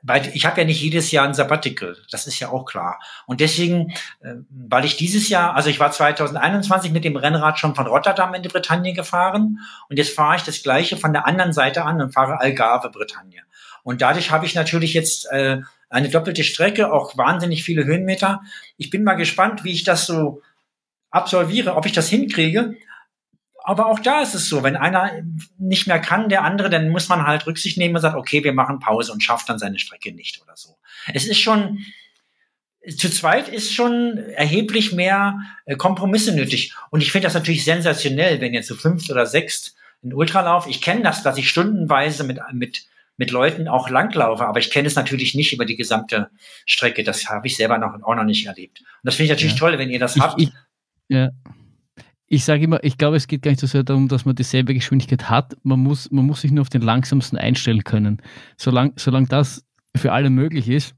weil 0.05 0.29
ich 0.33 0.45
habe 0.45 0.61
ja 0.61 0.67
nicht 0.67 0.81
jedes 0.81 1.11
Jahr 1.11 1.27
ein 1.27 1.33
Sabbatical, 1.33 1.97
das 2.11 2.27
ist 2.27 2.39
ja 2.39 2.49
auch 2.49 2.65
klar. 2.65 2.99
Und 3.25 3.41
deswegen, 3.41 3.91
äh, 4.21 4.35
weil 4.49 4.85
ich 4.85 4.97
dieses 4.97 5.29
Jahr, 5.29 5.55
also 5.55 5.69
ich 5.69 5.79
war 5.79 5.91
2021 5.91 6.91
mit 6.91 7.03
dem 7.03 7.15
Rennrad 7.15 7.57
schon 7.57 7.73
von 7.73 7.87
Rotterdam 7.87 8.33
in 8.35 8.43
die 8.43 8.49
Bretagne 8.49 8.93
gefahren 8.93 9.59
und 9.89 9.97
jetzt 9.97 10.15
fahre 10.15 10.35
ich 10.35 10.43
das 10.43 10.61
gleiche 10.61 10.97
von 10.97 11.11
der 11.11 11.25
anderen 11.25 11.53
Seite 11.53 11.83
an 11.83 12.01
und 12.01 12.13
fahre 12.13 12.39
Algarve 12.39 12.89
Bretagne. 12.89 13.41
Und 13.83 14.01
dadurch 14.01 14.31
habe 14.31 14.45
ich 14.45 14.53
natürlich 14.53 14.93
jetzt 14.93 15.31
äh, 15.31 15.61
eine 15.89 16.09
doppelte 16.09 16.43
Strecke, 16.43 16.91
auch 16.91 17.17
wahnsinnig 17.17 17.63
viele 17.63 17.85
Höhenmeter. 17.85 18.41
Ich 18.77 18.89
bin 18.89 19.03
mal 19.03 19.13
gespannt, 19.15 19.63
wie 19.63 19.71
ich 19.71 19.83
das 19.83 20.05
so 20.05 20.41
absolviere, 21.09 21.75
ob 21.75 21.85
ich 21.85 21.93
das 21.93 22.09
hinkriege 22.09 22.75
aber 23.65 23.87
auch 23.87 23.99
da 23.99 24.21
ist 24.21 24.35
es 24.35 24.47
so, 24.47 24.63
wenn 24.63 24.75
einer 24.75 25.11
nicht 25.57 25.87
mehr 25.87 25.99
kann, 25.99 26.29
der 26.29 26.43
andere, 26.43 26.69
dann 26.69 26.89
muss 26.89 27.09
man 27.09 27.25
halt 27.25 27.47
Rücksicht 27.47 27.77
nehmen 27.77 27.95
und 27.95 28.01
sagt, 28.01 28.15
okay, 28.15 28.43
wir 28.43 28.53
machen 28.53 28.79
Pause 28.79 29.11
und 29.11 29.23
schafft 29.23 29.49
dann 29.49 29.59
seine 29.59 29.79
Strecke 29.79 30.13
nicht 30.13 30.41
oder 30.41 30.55
so. 30.55 30.77
Es 31.13 31.25
ist 31.25 31.39
schon, 31.39 31.79
zu 32.95 33.09
zweit 33.09 33.49
ist 33.49 33.73
schon 33.73 34.17
erheblich 34.17 34.93
mehr 34.93 35.39
äh, 35.65 35.75
Kompromisse 35.75 36.33
nötig. 36.35 36.75
Und 36.91 37.01
ich 37.01 37.11
finde 37.11 37.25
das 37.25 37.33
natürlich 37.33 37.63
sensationell, 37.63 38.39
wenn 38.39 38.53
ihr 38.53 38.61
zu 38.61 38.75
fünft 38.75 39.09
oder 39.09 39.25
sechst 39.25 39.75
ein 40.03 40.13
Ultralauf, 40.13 40.67
ich 40.67 40.81
kenne 40.81 41.01
das, 41.01 41.23
dass 41.23 41.37
ich 41.37 41.49
stundenweise 41.49 42.23
mit, 42.23 42.39
mit, 42.53 42.85
mit 43.17 43.31
Leuten 43.31 43.67
auch 43.67 43.89
langlaufe, 43.89 44.45
aber 44.45 44.59
ich 44.59 44.69
kenne 44.69 44.87
es 44.87 44.95
natürlich 44.95 45.33
nicht 45.33 45.53
über 45.53 45.65
die 45.65 45.75
gesamte 45.75 46.29
Strecke. 46.65 47.03
Das 47.03 47.27
habe 47.27 47.47
ich 47.47 47.57
selber 47.57 47.79
noch, 47.79 48.03
auch 48.03 48.15
noch 48.15 48.23
nicht 48.23 48.45
erlebt. 48.45 48.81
Und 48.81 48.87
das 49.03 49.15
finde 49.15 49.25
ich 49.25 49.37
natürlich 49.37 49.53
ja. 49.53 49.59
toll, 49.59 49.79
wenn 49.79 49.89
ihr 49.89 49.99
das 49.99 50.15
ich, 50.15 50.21
habt. 50.21 50.39
Ich, 50.39 50.51
ja, 51.07 51.31
ich 52.35 52.43
sage 52.43 52.65
immer, 52.65 52.83
ich 52.83 52.97
glaube, 52.97 53.15
es 53.15 53.27
geht 53.27 53.43
gar 53.43 53.51
nicht 53.51 53.61
so 53.61 53.67
sehr 53.67 53.83
darum, 53.83 54.09
dass 54.09 54.25
man 54.25 54.35
dieselbe 54.35 54.73
Geschwindigkeit 54.73 55.29
hat. 55.29 55.55
Man 55.63 55.79
muss, 55.79 56.11
man 56.11 56.25
muss 56.25 56.41
sich 56.41 56.51
nur 56.51 56.63
auf 56.63 56.69
den 56.69 56.81
langsamsten 56.81 57.37
einstellen 57.37 57.85
können. 57.85 58.21
Solange 58.57 58.91
solang 58.97 59.27
das 59.29 59.63
für 59.95 60.11
alle 60.11 60.29
möglich 60.29 60.67
ist, 60.67 60.95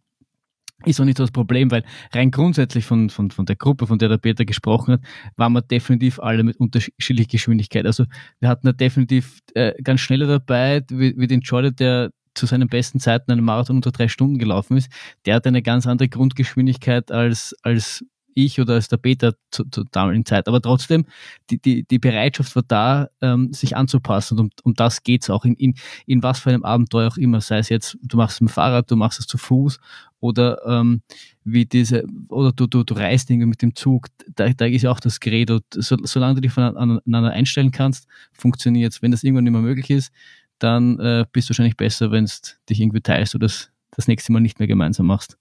ist 0.86 1.00
auch 1.00 1.06
nicht 1.06 1.18
so 1.18 1.24
das 1.24 1.32
Problem, 1.32 1.70
weil 1.70 1.84
rein 2.12 2.32
grundsätzlich 2.32 2.86
von, 2.86 3.12
von, 3.12 3.30
von 3.30 3.46
der 3.46 3.56
Gruppe, 3.56 3.86
von 3.86 4.00
der 4.00 4.10
der 4.10 4.18
Peter 4.18 4.46
gesprochen 4.46 4.94
hat, 4.94 5.02
waren 5.36 5.54
wir 5.54 5.62
definitiv 5.62 6.20
alle 6.20 6.42
mit 6.42 6.58
unterschiedlicher 6.58 7.30
Geschwindigkeit. 7.30 7.86
Also 7.86 8.06
wir 8.40 8.50
hatten 8.50 8.66
da 8.66 8.74
definitiv 8.74 9.40
äh, 9.54 9.74
ganz 9.84 10.02
schnelle 10.02 10.26
dabei, 10.26 10.84
wie, 10.90 11.16
wie 11.18 11.28
den 11.28 11.42
Jordan, 11.42 11.76
der 11.76 12.10
zu 12.34 12.48
seinen 12.48 12.68
besten 12.68 13.00
Zeiten 13.00 13.32
einen 13.32 13.46
Marathon 13.46 13.76
unter 13.76 13.92
drei 13.92 14.08
Stunden 14.08 14.40
gelaufen 14.40 14.76
ist. 14.76 14.92
Der 15.28 15.36
hat 15.36 15.46
eine 15.46 15.62
ganz 15.62 15.86
andere 15.86 16.10
Grundgeschwindigkeit 16.10 17.12
als, 17.12 17.56
als 17.62 18.04
ich 18.38 18.62
oder 18.62 18.76
als 18.76 18.88
der 18.88 18.98
Peter 18.98 19.34
zu, 19.52 19.66
zur 19.66 19.86
damaligen 19.92 20.26
Zeit. 20.26 20.48
Aber 20.48 20.62
trotzdem, 20.62 21.06
die, 21.50 21.60
die, 21.60 21.84
die 21.84 22.00
Bereitschaft 22.00 22.56
war 22.56 22.64
da, 22.68 23.10
ähm, 23.22 23.52
sich 23.52 23.76
anzupassen. 23.76 24.40
Und 24.40 24.46
um, 24.46 24.50
um 24.64 24.74
das 24.74 25.04
geht's 25.04 25.30
auch 25.30 25.44
in, 25.44 25.56
in, 25.56 25.76
in 26.06 26.24
was 26.24 26.40
für 26.40 26.50
einem 26.50 26.64
Abenteuer 26.64 27.08
auch 27.10 27.18
immer. 27.18 27.42
Sei 27.42 27.58
es 27.58 27.70
jetzt, 27.70 27.98
du 28.02 28.18
machst 28.18 28.36
es 28.36 28.42
mit 28.42 28.50
dem 28.50 28.54
Fahrrad, 28.54 28.90
du 28.92 28.96
machst 28.96 29.20
es 29.20 29.28
zu 29.28 29.38
Fuß 29.38 29.80
oder 30.20 30.60
ähm, 30.66 31.02
wie 31.44 31.66
diese, 31.66 32.06
oder 32.30 32.52
du, 32.52 32.68
du, 32.68 32.84
du 32.84 32.94
reist 32.94 33.30
irgendwie 33.30 33.48
mit 33.48 33.62
dem 33.62 33.76
Zug, 33.76 34.08
da, 34.36 34.50
da 34.50 34.66
ist 34.66 34.82
ja 34.82 34.92
auch 34.92 35.00
das 35.00 35.20
Gerät. 35.20 35.52
Und 35.52 35.64
so, 35.72 35.98
solange 36.04 36.36
du 36.36 36.42
dich 36.42 36.52
voneinander 36.52 37.32
einstellen 37.32 37.72
kannst, 37.72 38.08
funktioniert 38.34 38.94
es. 38.94 39.02
Wenn 39.02 39.12
das 39.12 39.24
irgendwann 39.24 39.44
nicht 39.44 39.54
mehr 39.54 39.62
möglich 39.62 39.90
ist, 39.90 40.12
dann 40.60 41.00
äh, 41.00 41.26
bist 41.32 41.48
du 41.48 41.52
wahrscheinlich 41.52 41.78
besser, 41.78 42.12
wenn 42.12 42.26
du 42.26 42.32
dich 42.70 42.82
irgendwie 42.82 43.02
teilst 43.02 43.36
oder 43.36 43.46
das, 43.46 43.72
das 43.92 44.08
nächste 44.08 44.32
Mal 44.32 44.40
nicht 44.40 44.60
mehr 44.60 44.68
gemeinsam 44.68 45.06
machst. 45.06 45.38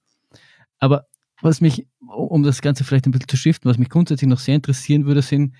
Aber 0.79 1.07
was 1.43 1.61
mich, 1.61 1.87
um 2.01 2.43
das 2.43 2.63
Ganze 2.63 2.85
vielleicht 2.85 3.07
ein 3.07 3.11
bisschen 3.11 3.29
zu 3.29 3.37
shiften, 3.37 3.69
was 3.69 3.79
mich 3.79 3.89
grundsätzlich 3.89 4.29
noch 4.29 4.39
sehr 4.39 4.55
interessieren 4.55 5.07
würde, 5.07 5.23
sind, 5.23 5.55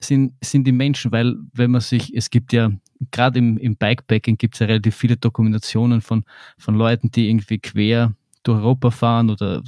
sind, 0.00 0.32
sind 0.42 0.64
die 0.64 0.72
Menschen, 0.72 1.12
weil 1.12 1.36
wenn 1.52 1.70
man 1.70 1.80
sich, 1.80 2.14
es 2.14 2.30
gibt 2.30 2.52
ja, 2.52 2.70
gerade 3.10 3.38
im, 3.38 3.58
im 3.58 3.76
Bikepacking 3.76 4.38
gibt 4.38 4.54
es 4.54 4.60
ja 4.60 4.66
relativ 4.66 4.96
viele 4.96 5.16
Dokumentationen 5.16 6.00
von, 6.00 6.24
von 6.56 6.74
Leuten, 6.74 7.10
die 7.10 7.28
irgendwie 7.28 7.58
quer 7.58 8.14
durch 8.42 8.58
Europa 8.58 8.90
fahren 8.90 9.30
oder 9.30 9.62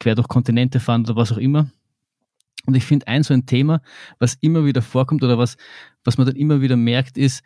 quer 0.00 0.14
durch 0.14 0.28
Kontinente 0.28 0.80
fahren 0.80 1.02
oder 1.02 1.16
was 1.16 1.32
auch 1.32 1.38
immer. 1.38 1.70
Und 2.66 2.74
ich 2.76 2.84
finde, 2.84 3.06
ein 3.08 3.22
so 3.22 3.34
ein 3.34 3.46
Thema, 3.46 3.82
was 4.18 4.34
immer 4.40 4.64
wieder 4.64 4.80
vorkommt 4.80 5.22
oder 5.22 5.36
was, 5.38 5.56
was 6.02 6.16
man 6.16 6.26
dann 6.26 6.36
immer 6.36 6.60
wieder 6.62 6.76
merkt, 6.76 7.18
ist, 7.18 7.42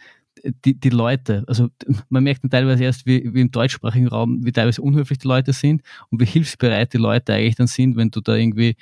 die, 0.64 0.78
die 0.78 0.91
Leute, 0.91 1.45
also 1.47 1.68
man 2.09 2.24
merkt 2.24 2.45
dann 2.45 2.51
teilweise 2.51 2.84
erst, 2.84 3.07
wie, 3.07 3.32
wie 3.34 3.41
im 3.41 3.51
deutschsprachigen 3.51 4.09
Raum, 4.09 4.45
wie 4.45 4.53
teilweise 4.53 4.82
unhöflich 4.82 5.18
die 5.18 5.28
Leute 5.28 5.53
sind 5.53 5.82
und 6.11 6.20
wie 6.20 6.26
hilfsbereit 6.26 6.93
die 6.93 6.99
Leute 6.99 7.34
eigentlich 7.34 7.57
dann 7.57 7.66
sind, 7.66 7.97
wenn 7.97 8.11
du 8.11 8.20
da 8.20 8.34
irgendwie 8.34 8.76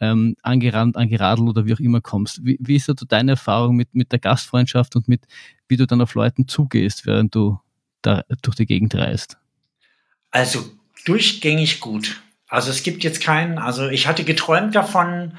ähm, 0.00 0.36
angerannt, 0.42 0.96
angeradelt 0.96 1.48
oder 1.48 1.66
wie 1.66 1.74
auch 1.74 1.80
immer 1.80 2.00
kommst. 2.00 2.44
Wie, 2.44 2.58
wie 2.60 2.76
ist 2.76 2.88
da 2.88 2.94
deine 2.94 3.32
Erfahrung 3.32 3.76
mit, 3.76 3.94
mit 3.94 4.12
der 4.12 4.18
Gastfreundschaft 4.18 4.96
und 4.96 5.08
mit, 5.08 5.26
wie 5.68 5.76
du 5.76 5.86
dann 5.86 6.00
auf 6.00 6.14
Leuten 6.14 6.48
zugehst, 6.48 7.06
während 7.06 7.34
du 7.34 7.58
da 8.02 8.24
durch 8.42 8.56
die 8.56 8.66
Gegend 8.66 8.94
reist? 8.94 9.36
Also 10.30 10.64
durchgängig 11.04 11.80
gut. 11.80 12.22
Also 12.50 12.70
es 12.70 12.82
gibt 12.82 13.04
jetzt 13.04 13.22
keinen, 13.22 13.58
also 13.58 13.88
ich 13.88 14.06
hatte 14.06 14.24
geträumt 14.24 14.74
davon, 14.74 15.38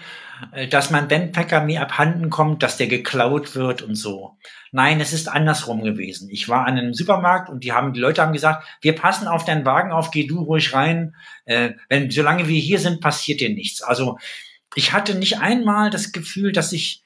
äh, 0.53 0.68
dass 0.68 0.89
mein 0.89 1.07
Bandpacker 1.07 1.62
mir 1.62 1.82
abhanden 1.82 2.30
kommt, 2.30 2.64
dass 2.64 2.78
der 2.78 2.88
geklaut 2.88 3.53
wird 3.55 3.82
und 3.82 3.95
so. 3.95 4.38
Nein, 4.72 5.01
es 5.01 5.12
ist 5.12 5.28
andersrum 5.28 5.84
gewesen. 5.84 6.30
Ich 6.30 6.47
war 6.47 6.66
an 6.66 6.78
einem 6.78 6.93
Supermarkt 6.93 7.49
und 7.49 7.64
die 7.64 7.74
haben, 7.74 7.93
die 7.93 7.99
Leute 7.99 8.22
haben 8.22 8.34
gesagt, 8.34 8.66
wir 8.82 8.95
passen 8.95 9.28
auf 9.28 9.43
deinen 9.43 9.66
Wagen 9.66 9.91
auf, 9.91 10.12
geh 10.12 10.26
du 10.26 10.41
ruhig 10.41 10.74
rein. 10.74 11.16
Äh, 11.45 11.72
wenn, 11.89 12.09
solange 12.09 12.47
wir 12.47 12.59
hier 12.59 12.80
sind, 12.80 13.01
passiert 13.01 13.41
dir 13.41 13.49
nichts. 13.49 13.82
Also 13.82 14.18
ich 14.74 14.93
hatte 14.93 15.16
nicht 15.16 15.39
einmal 15.39 15.89
das 15.89 16.14
Gefühl, 16.14 16.53
dass 16.53 16.72
ich 16.72 17.03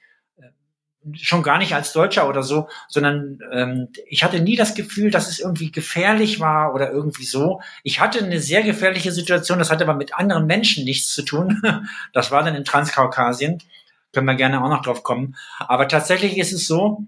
schon 1.14 1.42
gar 1.42 1.58
nicht 1.58 1.74
als 1.74 1.92
Deutscher 1.92 2.28
oder 2.28 2.42
so, 2.42 2.68
sondern 2.88 3.38
ähm, 3.52 3.88
ich 4.06 4.24
hatte 4.24 4.40
nie 4.40 4.56
das 4.56 4.74
Gefühl, 4.74 5.10
dass 5.10 5.28
es 5.28 5.38
irgendwie 5.38 5.70
gefährlich 5.70 6.40
war 6.40 6.74
oder 6.74 6.90
irgendwie 6.90 7.24
so. 7.24 7.60
Ich 7.82 8.00
hatte 8.00 8.24
eine 8.24 8.40
sehr 8.40 8.62
gefährliche 8.62 9.12
Situation, 9.12 9.58
das 9.58 9.70
hatte 9.70 9.84
aber 9.84 9.94
mit 9.94 10.14
anderen 10.14 10.46
Menschen 10.46 10.84
nichts 10.84 11.12
zu 11.12 11.22
tun. 11.22 11.62
Das 12.12 12.30
war 12.30 12.42
dann 12.42 12.54
in 12.54 12.64
Transkaukasien. 12.64 13.58
Können 14.12 14.26
wir 14.26 14.34
gerne 14.34 14.62
auch 14.62 14.68
noch 14.68 14.82
drauf 14.82 15.02
kommen. 15.02 15.36
Aber 15.58 15.88
tatsächlich 15.88 16.38
ist 16.38 16.52
es 16.52 16.66
so, 16.66 17.04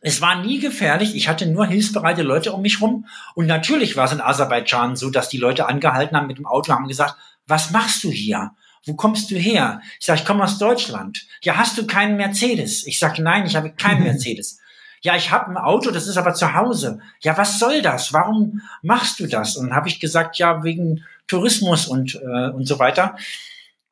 es 0.00 0.20
war 0.20 0.42
nie 0.42 0.58
gefährlich. 0.58 1.14
Ich 1.14 1.28
hatte 1.28 1.46
nur 1.46 1.66
hilfsbereite 1.66 2.22
Leute 2.22 2.52
um 2.52 2.62
mich 2.62 2.80
rum. 2.80 3.06
Und 3.34 3.46
natürlich 3.46 3.96
war 3.96 4.06
es 4.06 4.12
in 4.12 4.20
Aserbaidschan 4.20 4.96
so, 4.96 5.10
dass 5.10 5.28
die 5.28 5.38
Leute 5.38 5.66
angehalten 5.66 6.16
haben 6.16 6.26
mit 6.26 6.38
dem 6.38 6.46
Auto 6.46 6.72
haben 6.72 6.88
gesagt, 6.88 7.16
was 7.46 7.70
machst 7.70 8.04
du 8.04 8.10
hier? 8.10 8.50
Wo 8.86 8.94
kommst 8.94 9.30
du 9.30 9.36
her? 9.36 9.80
Ich 9.98 10.06
sage, 10.06 10.20
ich 10.20 10.26
komme 10.26 10.44
aus 10.44 10.58
Deutschland. 10.58 11.26
Ja, 11.42 11.56
hast 11.56 11.78
du 11.78 11.86
keinen 11.86 12.16
Mercedes? 12.16 12.86
Ich 12.86 12.98
sage, 12.98 13.22
nein, 13.22 13.46
ich 13.46 13.56
habe 13.56 13.70
keinen 13.72 14.02
Mercedes. 14.04 14.58
Ja, 15.02 15.16
ich 15.16 15.30
habe 15.30 15.50
ein 15.50 15.56
Auto, 15.58 15.90
das 15.90 16.06
ist 16.06 16.16
aber 16.16 16.32
zu 16.34 16.54
Hause. 16.54 17.00
Ja, 17.20 17.36
was 17.36 17.58
soll 17.58 17.82
das? 17.82 18.12
Warum 18.12 18.62
machst 18.82 19.20
du 19.20 19.26
das? 19.26 19.56
Und 19.56 19.68
dann 19.68 19.76
habe 19.76 19.88
ich 19.88 20.00
gesagt, 20.00 20.38
ja, 20.38 20.64
wegen 20.64 21.04
Tourismus 21.26 21.86
und, 21.86 22.14
äh, 22.14 22.48
und 22.50 22.66
so 22.66 22.78
weiter. 22.78 23.16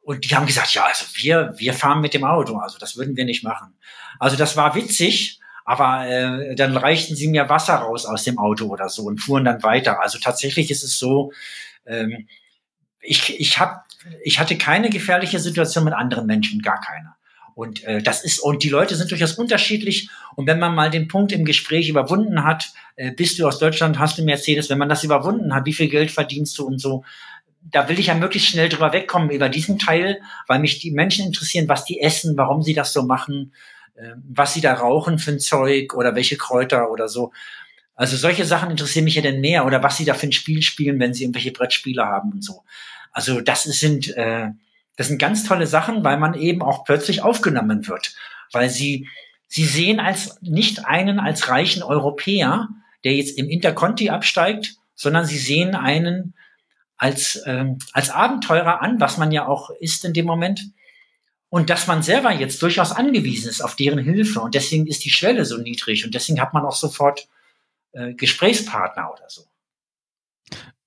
Und 0.03 0.25
die 0.25 0.35
haben 0.35 0.47
gesagt, 0.47 0.75
ja, 0.75 0.85
also 0.85 1.05
wir, 1.15 1.55
wir 1.57 1.75
fahren 1.75 2.01
mit 2.01 2.15
dem 2.15 2.25
Auto, 2.25 2.57
also 2.57 2.79
das 2.79 2.97
würden 2.97 3.17
wir 3.17 3.25
nicht 3.25 3.45
machen. 3.45 3.75
Also 4.19 4.37
das 4.37 4.57
war 4.57 4.75
witzig, 4.75 5.39
aber 5.65 6.09
äh, 6.09 6.55
dann 6.57 6.77
reichten 6.77 7.15
sie 7.15 7.29
mir 7.29 7.49
Wasser 7.49 7.75
raus 7.75 8.05
aus 8.05 8.25
dem 8.25 8.39
Auto 8.39 8.67
oder 8.67 8.89
so 8.89 9.03
und 9.05 9.19
fuhren 9.19 9.45
dann 9.45 9.63
weiter. 9.63 10.01
Also 10.01 10.19
tatsächlich 10.19 10.71
ist 10.71 10.83
es 10.83 10.99
so, 10.99 11.33
ähm, 11.87 12.27
ich, 13.01 13.39
ich 13.39 13.59
habe 13.59 13.83
ich 14.23 14.39
hatte 14.39 14.57
keine 14.57 14.91
gefährliche 14.91 15.39
Situation 15.39 15.85
mit 15.85 15.95
anderen 15.95 16.27
Menschen, 16.27 16.63
gar 16.63 16.81
keine. 16.81 17.15
Und 17.55 17.85
äh, 17.85 18.03
das 18.03 18.25
ist, 18.25 18.41
und 18.41 18.63
die 18.63 18.69
Leute 18.69 18.97
sind 18.97 19.11
durchaus 19.11 19.35
unterschiedlich. 19.35 20.09
Und 20.37 20.47
wenn 20.47 20.59
man 20.59 20.75
mal 20.75 20.91
den 20.91 21.09
Punkt 21.09 21.33
im 21.33 21.45
Gespräch 21.45 21.89
überwunden 21.89 22.45
hat, 22.45 22.73
äh, 22.97 23.13
bist 23.13 23.39
du 23.39 23.47
aus 23.47 23.59
Deutschland, 23.59 23.99
hast 23.99 24.19
du 24.19 24.23
Mercedes, 24.23 24.71
wenn 24.71 24.79
man 24.79 24.89
das 24.89 25.05
überwunden 25.05 25.55
hat, 25.55 25.67
wie 25.67 25.75
viel 25.75 25.89
Geld 25.89 26.11
verdienst 26.11 26.59
du 26.59 26.67
und 26.67 26.79
so, 26.79 27.05
da 27.71 27.89
will 27.89 27.99
ich 27.99 28.07
ja 28.07 28.15
möglichst 28.15 28.49
schnell 28.49 28.69
drüber 28.69 28.93
wegkommen 28.93 29.31
über 29.31 29.49
diesen 29.49 29.79
Teil, 29.79 30.21
weil 30.49 30.59
mich 30.59 30.81
die 30.81 30.91
Menschen 30.91 31.27
interessieren, 31.27 31.69
was 31.69 31.85
die 31.85 32.01
essen, 32.01 32.37
warum 32.37 32.63
sie 32.63 32.75
das 32.75 32.93
so 32.93 33.03
machen, 33.03 33.53
äh, 33.95 34.15
was 34.29 34.55
sie 34.55 34.61
da 34.61 34.75
rauchen 34.75 35.19
für 35.19 35.33
ein 35.33 35.41
Zeug 35.41 35.95
oder 35.95 36.15
welche 36.15 36.37
Kräuter 36.37 36.91
oder 36.91 37.09
so. 37.09 37.33
Also 37.95 38.17
solche 38.17 38.47
Sachen 38.47 38.71
interessieren 38.71 39.05
mich 39.05 39.15
ja 39.15 39.23
dann 39.23 39.41
mehr 39.41 39.67
oder 39.67 39.83
was 39.83 39.99
sie 39.99 40.05
da 40.05 40.15
für 40.15 40.27
ein 40.27 40.33
Spiel 40.33 40.63
spielen, 40.63 40.99
wenn 40.99 41.13
sie 41.13 41.25
irgendwelche 41.25 41.53
Brettspiele 41.53 42.05
haben 42.05 42.33
und 42.33 42.43
so. 42.43 42.63
Also 43.13 43.41
das 43.41 43.65
sind 43.65 44.17
äh, 44.17 44.49
das 44.97 45.09
sind 45.09 45.19
ganz 45.19 45.45
tolle 45.45 45.67
Sachen, 45.67 46.05
weil 46.05 46.19
man 46.19 46.35
eben 46.35 46.63
auch 46.63 46.85
plötzlich 46.85 47.23
aufgenommen 47.23 47.89
wird, 47.89 48.15
weil 48.53 48.69
sie 48.69 49.09
sie 49.47 49.65
sehen 49.65 50.01
als 50.01 50.39
nicht 50.43 50.87
einen 50.87 51.21
als 51.21 51.49
reichen 51.49 51.83
Europäer, 51.83 52.69
der 53.05 53.15
jetzt 53.15 53.39
im 53.39 53.49
Interconti 53.49 54.11
absteigt, 54.11 54.77
sondern 54.95 55.27
sie 55.27 55.39
sehen 55.39 55.75
einen 55.75 56.35
als 56.97 57.43
ähm, 57.47 57.79
als 57.93 58.11
Abenteurer 58.11 58.81
an, 58.81 59.01
was 59.01 59.19
man 59.19 59.33
ja 59.33 59.47
auch 59.47 59.71
ist 59.71 60.05
in 60.05 60.13
dem 60.13 60.27
Moment. 60.27 60.71
Und 61.49 61.69
dass 61.69 61.87
man 61.87 62.03
selber 62.03 62.33
jetzt 62.33 62.63
durchaus 62.63 62.93
angewiesen 62.93 63.51
ist 63.51 63.61
auf 63.61 63.77
deren 63.77 63.99
Hilfe. 63.99 64.41
Und 64.41 64.55
deswegen 64.55 64.87
ist 64.87 65.05
die 65.05 65.11
Schwelle 65.11 65.45
so 65.45 65.59
niedrig. 65.59 66.03
Und 66.03 66.15
deswegen 66.15 66.41
hat 66.41 66.55
man 66.55 66.65
auch 66.65 66.75
sofort 66.75 67.29
äh, 67.93 68.15
Gesprächspartner 68.15 69.13
oder 69.13 69.29
so. 69.29 69.43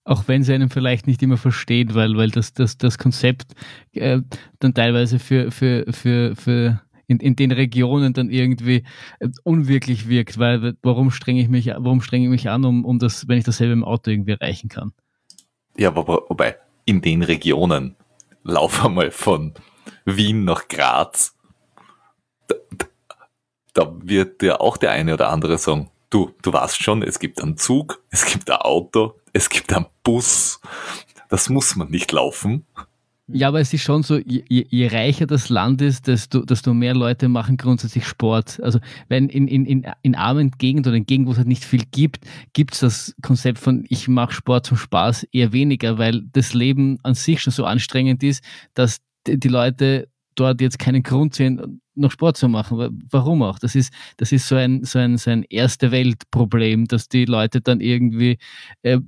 Auch 0.05 0.27
wenn 0.27 0.43
sie 0.43 0.53
einen 0.53 0.69
vielleicht 0.69 1.07
nicht 1.07 1.23
immer 1.23 1.37
versteht, 1.37 1.95
weil, 1.95 2.15
weil 2.15 2.29
das, 2.29 2.53
das, 2.53 2.77
das 2.77 2.99
Konzept 2.99 3.53
äh, 3.93 4.21
dann 4.59 4.73
teilweise 4.75 5.17
für, 5.17 5.51
für, 5.51 5.91
für, 5.91 6.35
für 6.35 6.81
in, 7.07 7.19
in 7.19 7.35
den 7.35 7.51
Regionen 7.51 8.13
dann 8.13 8.29
irgendwie 8.29 8.83
äh, 9.19 9.29
unwirklich 9.43 10.07
wirkt, 10.07 10.37
weil 10.37 10.75
warum 10.83 11.09
strenge 11.11 11.41
ich 11.41 11.49
mich, 11.49 11.67
warum 11.67 12.01
strenge 12.01 12.25
ich 12.25 12.29
mich 12.29 12.49
an, 12.49 12.65
um, 12.65 12.85
um 12.85 12.99
das, 12.99 13.27
wenn 13.27 13.39
ich 13.39 13.43
dasselbe 13.43 13.73
im 13.73 13.83
Auto 13.83 14.11
irgendwie 14.11 14.33
erreichen 14.33 14.69
kann? 14.69 14.93
Ja, 15.75 15.95
wobei, 15.95 16.55
in 16.85 17.01
den 17.01 17.23
Regionen, 17.23 17.95
lauf 18.43 18.85
einmal 18.85 19.11
von 19.11 19.53
Wien 20.05 20.45
nach 20.45 20.67
Graz, 20.67 21.35
da, 22.47 22.55
da 23.73 23.95
wird 24.03 24.43
ja 24.43 24.59
auch 24.59 24.77
der 24.77 24.91
eine 24.91 25.15
oder 25.15 25.29
andere 25.29 25.57
sagen, 25.57 25.89
du, 26.15 26.31
du 26.41 26.53
weißt 26.53 26.81
schon, 26.81 27.03
es 27.03 27.19
gibt 27.19 27.41
einen 27.41 27.57
Zug, 27.57 28.01
es 28.09 28.25
gibt 28.25 28.49
ein 28.49 28.57
Auto, 28.57 29.15
es 29.33 29.49
gibt 29.49 29.73
einen 29.73 29.85
Bus. 30.01 30.61
Das 31.29 31.49
muss 31.49 31.75
man 31.75 31.89
nicht 31.89 32.11
laufen. 32.13 32.65
Ja, 33.27 33.47
aber 33.47 33.59
es 33.59 33.73
ist 33.73 33.81
schon 33.81 34.03
so, 34.03 34.17
je, 34.17 34.43
je 34.47 34.87
reicher 34.87 35.25
das 35.25 35.49
Land 35.49 35.81
ist, 35.81 36.07
desto, 36.07 36.45
desto 36.45 36.73
mehr 36.73 36.93
Leute 36.93 37.27
machen 37.27 37.57
grundsätzlich 37.57 38.05
Sport. 38.05 38.61
Also 38.61 38.79
wenn 39.09 39.29
in, 39.29 39.47
in, 39.47 39.65
in, 39.65 39.87
in 40.03 40.15
armen 40.15 40.51
Gegenden 40.51 40.91
oder 40.91 40.97
in 40.97 41.07
Gegenden, 41.07 41.27
wo 41.27 41.31
es 41.31 41.39
halt 41.39 41.47
nicht 41.47 41.65
viel 41.65 41.83
gibt, 41.91 42.23
gibt 42.53 42.75
es 42.75 42.81
das 42.81 43.15
Konzept 43.21 43.57
von 43.57 43.83
ich 43.89 44.07
mache 44.07 44.31
Sport 44.31 44.67
zum 44.67 44.77
Spaß 44.77 45.23
eher 45.31 45.51
weniger, 45.53 45.97
weil 45.97 46.21
das 46.31 46.53
Leben 46.53 46.99
an 47.03 47.15
sich 47.15 47.41
schon 47.41 47.51
so 47.51 47.65
anstrengend 47.65 48.21
ist, 48.21 48.43
dass 48.75 49.01
die 49.27 49.47
Leute 49.47 50.07
dort 50.35 50.61
jetzt 50.61 50.79
keinen 50.79 51.03
Grund 51.03 51.35
sehen, 51.35 51.81
noch 51.95 52.11
Sport 52.11 52.37
zu 52.37 52.49
machen. 52.49 53.01
Warum 53.09 53.41
auch? 53.41 53.59
Das 53.59 53.75
ist, 53.75 53.93
das 54.17 54.31
ist 54.31 54.47
so 54.47 54.55
ein, 54.55 54.83
so 54.83 54.99
ein, 54.99 55.17
so 55.17 55.31
ein 55.31 55.43
erste 55.43 55.91
Weltproblem, 55.91 56.87
dass 56.87 57.07
die 57.07 57.25
Leute 57.25 57.61
dann 57.61 57.81
irgendwie 57.81 58.37
äh, 58.83 58.99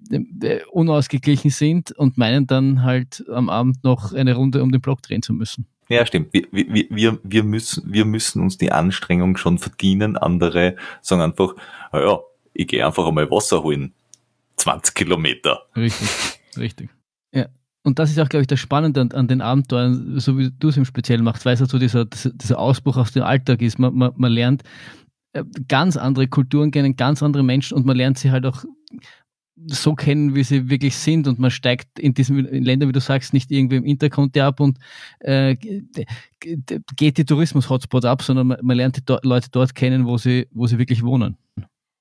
äh, 0.41 0.61
unausgeglichen 0.71 1.51
sind 1.51 1.91
und 1.91 2.17
meinen 2.17 2.47
dann 2.47 2.83
halt 2.83 3.23
am 3.29 3.49
Abend 3.49 3.83
noch 3.83 4.13
eine 4.13 4.35
Runde 4.35 4.63
um 4.63 4.71
den 4.71 4.81
Block 4.81 5.01
drehen 5.01 5.21
zu 5.21 5.33
müssen. 5.33 5.67
Ja, 5.89 6.05
stimmt. 6.05 6.33
Wir, 6.33 6.47
wir, 6.51 6.85
wir, 6.89 7.19
wir, 7.23 7.43
müssen, 7.43 7.91
wir 7.91 8.05
müssen 8.05 8.41
uns 8.41 8.57
die 8.57 8.71
Anstrengung 8.71 9.37
schon 9.37 9.57
verdienen. 9.57 10.17
Andere 10.17 10.75
sagen 11.01 11.21
einfach, 11.21 11.55
naja, 11.93 12.19
ich 12.53 12.67
gehe 12.67 12.85
einfach 12.85 13.07
einmal 13.07 13.29
Wasser 13.31 13.63
holen. 13.63 13.93
20 14.57 14.95
Kilometer. 14.95 15.65
Richtig, 15.75 16.09
richtig. 16.57 16.89
Ja, 17.31 17.47
und 17.87 17.99
das 17.99 18.11
ist 18.11 18.19
auch, 18.19 18.27
glaube 18.27 18.41
ich, 18.41 18.47
das 18.47 18.59
Spannende 18.59 18.99
an, 18.99 19.11
an 19.13 19.29
den 19.29 19.39
Abenteuern, 19.39 20.19
so 20.19 20.37
wie 20.37 20.51
du 20.51 20.67
es 20.67 20.75
im 20.75 20.83
Speziellen 20.83 21.23
machst, 21.23 21.45
weil 21.45 21.53
es 21.53 21.61
halt 21.61 21.69
so 21.69 21.79
dieser, 21.79 22.03
dieser 22.03 22.59
Ausbruch 22.59 22.97
aus 22.97 23.13
dem 23.13 23.23
Alltag 23.23 23.61
ist. 23.61 23.79
Man, 23.79 23.95
man, 23.95 24.11
man 24.17 24.29
lernt 24.29 24.63
äh, 25.31 25.45
ganz 25.69 25.95
andere 25.95 26.27
Kulturen 26.27 26.71
kennen, 26.71 26.97
ganz 26.97 27.23
andere 27.23 27.43
Menschen 27.43 27.77
und 27.77 27.85
man 27.85 27.95
lernt 27.95 28.19
sie 28.19 28.29
halt 28.29 28.45
auch 28.45 28.65
so 29.67 29.95
kennen, 29.95 30.35
wie 30.35 30.43
sie 30.43 30.69
wirklich 30.69 30.97
sind 30.97 31.29
und 31.29 31.39
man 31.39 31.49
steigt 31.49 31.97
in 31.97 32.13
diesen 32.13 32.37
Ländern, 32.39 32.89
wie 32.89 32.93
du 32.93 32.99
sagst, 32.99 33.33
nicht 33.33 33.51
irgendwie 33.51 33.77
im 33.77 33.85
Interkonti 33.85 34.41
ab 34.41 34.59
und 34.59 34.77
äh, 35.19 35.55
geht 35.55 37.17
die 37.17 37.25
Tourismus-Hotspot 37.25 38.03
ab, 38.03 38.21
sondern 38.21 38.47
man, 38.47 38.57
man 38.61 38.75
lernt 38.75 38.97
die 38.97 39.05
do 39.05 39.17
Leute 39.23 39.47
dort 39.49 39.73
kennen, 39.73 40.05
wo 40.05 40.17
sie, 40.17 40.47
wo 40.51 40.67
sie 40.67 40.77
wirklich 40.77 41.03
wohnen. 41.03 41.37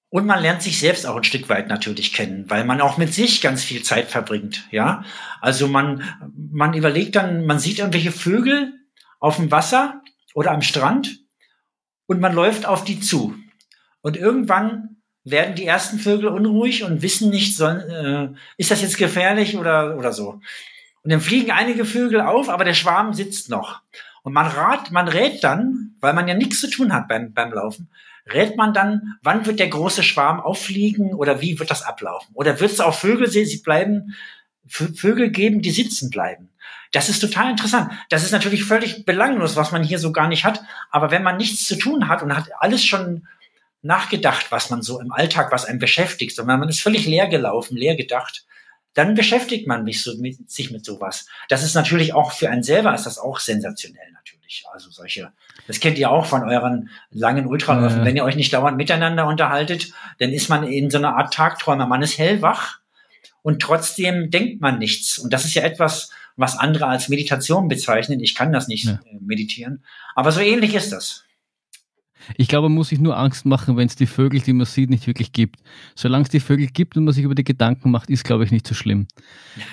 Und 0.08 0.24
man 0.26 0.40
lernt 0.40 0.62
sich 0.62 0.78
selbst 0.78 1.06
auch 1.06 1.16
ein 1.16 1.24
Stück 1.24 1.48
weit 1.48 1.68
natürlich 1.68 2.12
kennen, 2.12 2.48
weil 2.48 2.64
man 2.64 2.80
auch 2.80 2.96
mit 2.96 3.12
sich 3.12 3.40
ganz 3.40 3.64
viel 3.64 3.82
Zeit 3.82 4.08
verbringt, 4.08 4.64
ja. 4.70 5.04
Also 5.40 5.66
man, 5.66 6.04
man 6.50 6.74
überlegt 6.74 7.16
dann, 7.16 7.44
man 7.44 7.58
sieht 7.58 7.80
irgendwelche 7.80 8.12
Vögel 8.12 8.72
auf 9.18 9.36
dem 9.36 9.50
Wasser 9.50 10.02
oder 10.34 10.52
am 10.52 10.62
Strand 10.62 11.18
und 12.06 12.20
man 12.20 12.34
läuft 12.34 12.66
auf 12.66 12.84
die 12.84 13.00
zu. 13.00 13.34
Und 14.00 14.16
irgendwann 14.16 14.96
werden 15.24 15.56
die 15.56 15.66
ersten 15.66 15.98
Vögel 15.98 16.28
unruhig 16.28 16.84
und 16.84 17.02
wissen 17.02 17.30
nicht, 17.30 17.56
soll, 17.56 17.80
äh, 17.90 18.38
ist 18.56 18.70
das 18.70 18.82
jetzt 18.82 18.96
gefährlich 18.96 19.56
oder, 19.56 19.98
oder 19.98 20.12
so. 20.12 20.40
Und 21.02 21.12
dann 21.12 21.20
fliegen 21.20 21.50
einige 21.50 21.84
Vögel 21.84 22.20
auf, 22.20 22.48
aber 22.48 22.64
der 22.64 22.74
Schwarm 22.74 23.12
sitzt 23.12 23.50
noch. 23.50 23.82
Und 24.22 24.32
man 24.32 24.46
rat, 24.46 24.92
man 24.92 25.08
rät 25.08 25.42
dann, 25.42 25.96
weil 26.00 26.14
man 26.14 26.28
ja 26.28 26.34
nichts 26.34 26.60
zu 26.60 26.70
tun 26.70 26.92
hat 26.92 27.08
beim, 27.08 27.32
beim 27.32 27.52
Laufen, 27.52 27.88
rät 28.32 28.56
man 28.56 28.74
dann, 28.74 29.18
wann 29.22 29.46
wird 29.46 29.58
der 29.58 29.68
große 29.68 30.02
Schwarm 30.02 30.40
auffliegen 30.40 31.14
oder 31.14 31.40
wie 31.40 31.58
wird 31.58 31.70
das 31.70 31.82
ablaufen? 31.82 32.34
Oder 32.34 32.60
wird 32.60 32.72
es 32.72 32.80
auch 32.80 32.94
Vögel 32.94 33.28
sie 33.28 33.62
bleiben, 33.62 34.14
Vögel 34.66 35.30
geben, 35.30 35.62
die 35.62 35.70
sitzen 35.70 36.10
bleiben? 36.10 36.50
Das 36.92 37.08
ist 37.08 37.20
total 37.20 37.50
interessant. 37.50 37.92
Das 38.08 38.24
ist 38.24 38.32
natürlich 38.32 38.64
völlig 38.64 39.04
belanglos, 39.04 39.56
was 39.56 39.72
man 39.72 39.82
hier 39.82 39.98
so 39.98 40.12
gar 40.12 40.28
nicht 40.28 40.44
hat. 40.44 40.62
Aber 40.90 41.10
wenn 41.10 41.22
man 41.22 41.36
nichts 41.36 41.64
zu 41.64 41.76
tun 41.76 42.08
hat 42.08 42.22
und 42.22 42.34
hat 42.34 42.48
alles 42.58 42.84
schon 42.84 43.26
nachgedacht, 43.82 44.46
was 44.50 44.70
man 44.70 44.82
so 44.82 45.00
im 45.00 45.12
Alltag, 45.12 45.52
was 45.52 45.64
einen 45.64 45.78
beschäftigt, 45.78 46.38
und 46.38 46.46
man 46.46 46.68
ist 46.68 46.80
völlig 46.80 47.06
leer 47.06 47.28
gelaufen, 47.28 47.76
leer 47.76 47.96
gedacht, 47.96 48.45
dann 48.96 49.14
beschäftigt 49.14 49.66
man 49.66 49.84
sich, 49.84 50.02
so 50.02 50.16
mit, 50.16 50.50
sich 50.50 50.70
mit 50.70 50.84
sowas. 50.84 51.26
Das 51.50 51.62
ist 51.62 51.74
natürlich 51.74 52.14
auch 52.14 52.32
für 52.32 52.48
einen 52.48 52.62
selber 52.62 52.94
ist 52.94 53.04
das 53.04 53.18
auch 53.18 53.38
sensationell 53.38 54.10
natürlich. 54.12 54.64
Also 54.72 54.90
solche, 54.90 55.32
das 55.66 55.80
kennt 55.80 55.98
ihr 55.98 56.10
auch 56.10 56.24
von 56.24 56.48
euren 56.48 56.88
langen 57.10 57.46
Ultraläufen. 57.46 57.98
Ja. 57.98 58.04
Wenn 58.06 58.16
ihr 58.16 58.24
euch 58.24 58.36
nicht 58.36 58.54
dauernd 58.54 58.78
miteinander 58.78 59.26
unterhaltet, 59.26 59.92
dann 60.18 60.30
ist 60.30 60.48
man 60.48 60.66
in 60.66 60.88
so 60.88 60.96
einer 60.96 61.14
Art 61.14 61.34
Tagträumer. 61.34 61.86
Man 61.86 62.00
ist 62.00 62.16
hellwach 62.16 62.80
und 63.42 63.60
trotzdem 63.60 64.30
denkt 64.30 64.62
man 64.62 64.78
nichts. 64.78 65.18
Und 65.18 65.30
das 65.30 65.44
ist 65.44 65.54
ja 65.54 65.62
etwas, 65.62 66.10
was 66.36 66.56
andere 66.56 66.86
als 66.86 67.10
Meditation 67.10 67.68
bezeichnen. 67.68 68.20
Ich 68.20 68.34
kann 68.34 68.50
das 68.50 68.66
nicht 68.66 68.86
ja. 68.86 69.00
Äh, 69.04 69.18
meditieren. 69.20 69.84
Aber 70.14 70.32
so 70.32 70.40
ähnlich 70.40 70.74
ist 70.74 70.90
das. 70.90 71.25
Ich 72.36 72.48
glaube, 72.48 72.68
man 72.68 72.76
muss 72.76 72.88
sich 72.88 73.00
nur 73.00 73.16
Angst 73.16 73.46
machen, 73.46 73.76
wenn 73.76 73.86
es 73.86 73.96
die 73.96 74.06
Vögel, 74.06 74.40
die 74.40 74.52
man 74.52 74.66
sieht, 74.66 74.90
nicht 74.90 75.06
wirklich 75.06 75.32
gibt. 75.32 75.60
Solange 75.94 76.24
es 76.24 76.28
die 76.28 76.40
Vögel 76.40 76.66
gibt 76.66 76.96
und 76.96 77.04
man 77.04 77.14
sich 77.14 77.24
über 77.24 77.34
die 77.34 77.44
Gedanken 77.44 77.90
macht, 77.90 78.10
ist, 78.10 78.24
glaube 78.24 78.44
ich, 78.44 78.50
nicht 78.50 78.66
so 78.66 78.74
schlimm. 78.74 79.06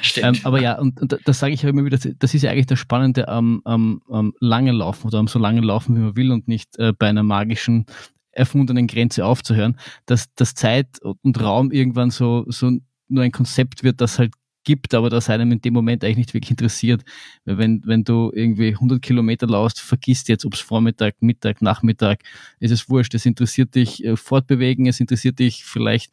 Stimmt. 0.01 0.38
Ähm, 0.38 0.45
aber 0.45 0.62
ja, 0.62 0.78
und, 0.80 1.01
und 1.01 1.18
das 1.26 1.39
sage 1.39 1.54
ich 1.54 1.64
immer 1.64 1.86
wieder, 1.86 1.97
das 1.97 2.34
ist 2.34 2.41
ja 2.41 2.51
eigentlich 2.51 2.68
das 2.68 2.80
Spannende 2.80 3.28
am, 3.28 3.62
am, 3.66 4.01
am 4.10 4.34
langen 4.39 4.76
Laufen 4.76 5.08
oder 5.08 5.20
am 5.20 5.28
so 5.28 5.39
langen 5.39 5.64
Laufen, 5.64 5.95
wie 5.95 5.99
man 5.99 6.16
will 6.16 6.32
und 6.32 6.47
nicht 6.47 6.78
äh, 6.78 6.93
bei 6.97 7.10
einer 7.10 7.24
magischen 7.24 7.86
erfundenen 8.32 8.88
Grenze 8.88 9.26
aufzuhören, 9.26 9.78
dass, 10.06 10.34
dass 10.36 10.56
Zeit 10.56 10.88
und 11.01 11.39
Raum 11.39 11.72
irgendwann 11.72 12.10
so, 12.10 12.45
so 12.47 12.72
nur 13.08 13.24
ein 13.24 13.32
Konzept 13.32 13.84
wird, 13.84 14.01
das 14.01 14.20
halt 14.20 14.34
gibt, 14.64 14.93
aber 14.93 15.09
das 15.09 15.30
einem 15.30 15.51
in 15.51 15.61
dem 15.61 15.74
Moment 15.74 16.03
eigentlich 16.03 16.18
nicht 16.18 16.34
wirklich 16.34 16.51
interessiert. 16.51 17.03
Weil 17.45 17.57
wenn, 17.57 17.82
wenn 17.86 18.03
du 18.03 18.32
irgendwie 18.34 18.70
100 18.70 19.01
Kilometer 19.01 19.47
laufst, 19.47 19.80
vergisst 19.82 20.30
jetzt, 20.30 20.45
ob 20.45 20.53
es 20.53 20.59
Vormittag, 20.59 21.16
Mittag, 21.22 21.61
Nachmittag, 21.61 22.22
ist 22.59 22.72
es 22.72 22.89
wurscht. 22.89 23.14
Es 23.14 23.26
interessiert 23.26 23.76
dich 23.76 24.03
äh, 24.03 24.16
fortbewegen, 24.16 24.88
es 24.88 24.99
interessiert 24.99 25.39
dich 25.39 25.64
vielleicht 25.66 26.11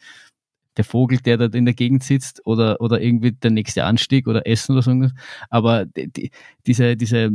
der 0.76 0.84
Vogel, 0.84 1.18
der 1.18 1.36
da 1.36 1.46
in 1.46 1.64
der 1.64 1.74
Gegend 1.74 2.03
sitzt 2.05 2.46
oder, 2.46 2.80
oder 2.80 3.01
irgendwie 3.01 3.32
der 3.32 3.51
nächste 3.51 3.84
Anstieg 3.84 4.26
oder 4.26 4.46
Essen 4.46 4.72
oder 4.72 4.82
so. 4.82 5.11
Aber 5.51 5.84
die, 5.86 6.30
diese, 6.66 6.96
diese 6.96 7.30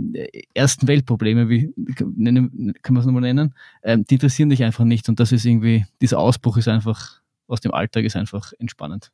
ersten 0.53 0.87
Weltprobleme, 0.87 1.49
wie 1.49 1.73
nennen, 2.15 2.73
kann 2.81 2.93
man 2.93 3.01
es 3.01 3.05
nochmal 3.05 3.21
nennen, 3.21 3.53
ähm, 3.83 4.05
die 4.05 4.15
interessieren 4.15 4.49
dich 4.49 4.63
einfach 4.63 4.85
nicht. 4.85 5.09
Und 5.09 5.19
das 5.19 5.31
ist 5.31 5.45
irgendwie, 5.45 5.85
dieser 6.01 6.19
Ausbruch 6.19 6.57
ist 6.57 6.67
einfach 6.67 7.21
aus 7.47 7.61
dem 7.61 7.73
Alltag 7.73 8.05
ist 8.05 8.15
einfach 8.15 8.53
entspannend. 8.57 9.11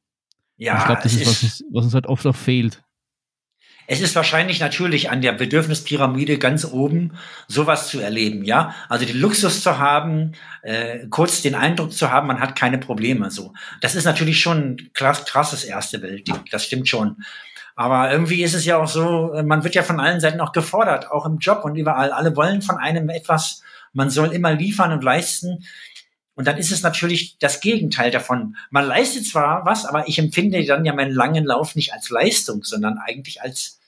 Ja, 0.62 0.78
ich 0.78 0.86
glaube, 0.86 1.02
das 1.02 1.14
ist, 1.14 1.26
was 1.26 1.42
uns, 1.44 1.64
was 1.72 1.86
uns 1.86 1.94
halt 1.96 2.06
oft 2.06 2.28
auch 2.28 2.36
fehlt. 2.36 2.84
Es 3.88 4.00
ist 4.00 4.16
wahrscheinlich 4.16 4.60
natürlich 4.60 5.10
an 5.10 5.22
der 5.22 5.32
Bedürfnispyramide 5.32 6.38
ganz 6.38 6.66
oben, 6.66 7.14
sowas 7.48 7.88
zu 7.88 8.00
erleben, 8.00 8.44
ja. 8.44 8.76
Also 8.88 9.06
den 9.06 9.20
Luxus 9.20 9.64
zu 9.64 9.80
haben, 9.80 10.34
äh, 10.62 11.08
kurz 11.10 11.42
den 11.42 11.56
Eindruck 11.56 11.92
zu 11.94 12.12
haben, 12.12 12.28
man 12.28 12.40
hat 12.40 12.56
keine 12.56 12.78
Probleme. 12.78 13.32
So, 13.32 13.54
das 13.82 13.96
ist 13.96 14.06
natürlich 14.06 14.40
schon 14.40 14.58
ein 14.60 14.90
krass, 14.94 15.26
krasses 15.26 15.64
erste 15.64 16.04
Weltding. 16.04 16.42
Das 16.52 16.64
stimmt 16.64 16.88
schon. 16.88 17.18
Aber 17.76 18.12
irgendwie 18.12 18.44
ist 18.44 18.54
es 18.54 18.64
ja 18.64 18.78
auch 18.78 18.88
so, 18.88 19.34
man 19.44 19.64
wird 19.64 19.74
ja 19.74 19.82
von 19.82 20.00
allen 20.00 20.20
Seiten 20.20 20.42
auch 20.42 20.52
gefordert, 20.52 21.10
auch 21.10 21.26
im 21.26 21.40
Job 21.40 21.66
und 21.66 21.76
überall. 21.76 22.12
Alle 22.12 22.36
wollen 22.36 22.62
von 22.62 22.78
einem 22.78 23.10
etwas. 23.10 23.64
Man 23.94 24.12
soll 24.12 24.32
immer 24.32 24.54
liefern 24.54 24.92
und 24.92 25.04
leisten. 25.04 25.66
Und 26.36 26.48
dann 26.48 26.58
ist 26.58 26.72
es 26.72 26.82
natürlich 26.82 27.38
das 27.40 27.60
Gegenteil 27.60 28.10
davon. 28.10 28.56
Man 28.70 28.86
leistet 28.86 29.26
zwar 29.28 29.66
was, 29.66 29.86
aber 29.86 30.08
ich 30.08 30.18
empfinde 30.18 30.64
dann 30.66 30.86
ja 30.86 30.94
meinen 30.94 31.14
langen 31.14 31.46
Lauf 31.46 31.76
nicht 31.76 31.94
als 31.94 32.10
Leistung, 32.10 32.64
sondern 32.64 32.98
eigentlich 32.98 33.42
als, 33.42 33.80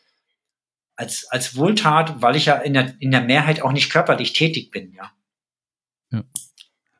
als, 0.96 1.26
als 1.30 1.56
Wohltat, 1.56 2.22
weil 2.22 2.36
ich 2.36 2.46
ja 2.46 2.56
in 2.56 2.74
der, 2.74 2.94
in 3.00 3.12
der 3.12 3.22
Mehrheit 3.22 3.62
auch 3.62 3.72
nicht 3.72 3.89
körperlich 3.89 4.34
tätig 4.34 4.72
bin, 4.72 4.94
ja. 4.94 5.12
ja. 6.12 6.24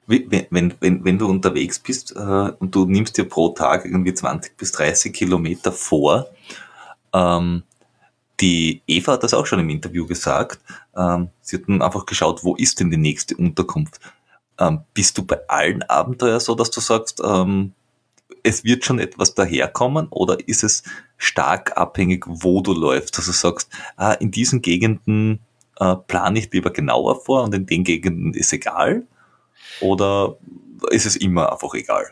Wenn, 0.06 0.48
wenn, 0.50 0.74
wenn, 0.80 1.06
wenn 1.06 1.18
du 1.18 1.28
unterwegs 1.28 1.80
bist 1.80 2.14
äh, 2.16 2.20
und 2.20 2.76
du 2.76 2.86
nimmst 2.86 3.18
dir 3.18 3.24
pro 3.24 3.50
Tag 3.50 3.86
irgendwie 3.86 4.14
20 4.14 4.58
bis 4.58 4.72
30 4.74 5.14
Kilometer 5.14 5.72
vor, 5.72 6.28
ähm, 7.14 7.64
die 8.40 8.82
Eva 8.88 9.14
hat 9.14 9.24
das 9.24 9.34
auch 9.34 9.46
schon 9.46 9.60
im 9.60 9.70
Interview 9.70 10.06
gesagt, 10.06 10.60
ähm, 10.96 11.30
sie 11.42 11.58
hat 11.58 11.64
dann 11.68 11.82
einfach 11.82 12.06
geschaut, 12.06 12.44
wo 12.44 12.56
ist 12.56 12.80
denn 12.80 12.90
die 12.92 12.98
nächste 12.98 13.38
Unterkunft? 13.38 14.00
Ähm, 14.60 14.82
bist 14.94 15.18
du 15.18 15.26
bei 15.26 15.40
allen 15.48 15.84
Abenteuern 15.84 16.40
so, 16.40 16.56
dass 16.56 16.72
du 16.72 16.80
sagst, 16.80 17.22
ähm, 17.26 17.74
es 18.44 18.64
wird 18.64 18.84
schon 18.84 19.00
etwas 19.00 19.36
daherkommen 19.36 20.08
oder 20.10 20.38
ist 20.48 20.64
es 20.64 20.84
stark 21.18 21.78
abhängig, 21.78 22.26
wo 22.28 22.62
du 22.62 22.74
läufst? 22.74 23.18
Dass 23.18 23.26
du 23.26 23.32
sagst, 23.32 23.70
ah, 23.96 24.14
in 24.14 24.32
diesen 24.32 24.62
Gegenden 24.62 25.40
äh, 25.80 25.96
plane 25.96 26.40
ich 26.40 26.52
lieber 26.52 26.72
genauer 26.72 27.22
vor 27.22 27.44
und 27.44 27.56
in 27.56 27.66
den 27.66 27.84
Gegenden 27.84 28.34
ist 28.34 28.54
egal? 28.54 29.08
Oder 29.80 30.38
ist 30.90 31.06
es 31.06 31.16
immer 31.16 31.52
einfach 31.52 31.74
egal? 31.74 32.06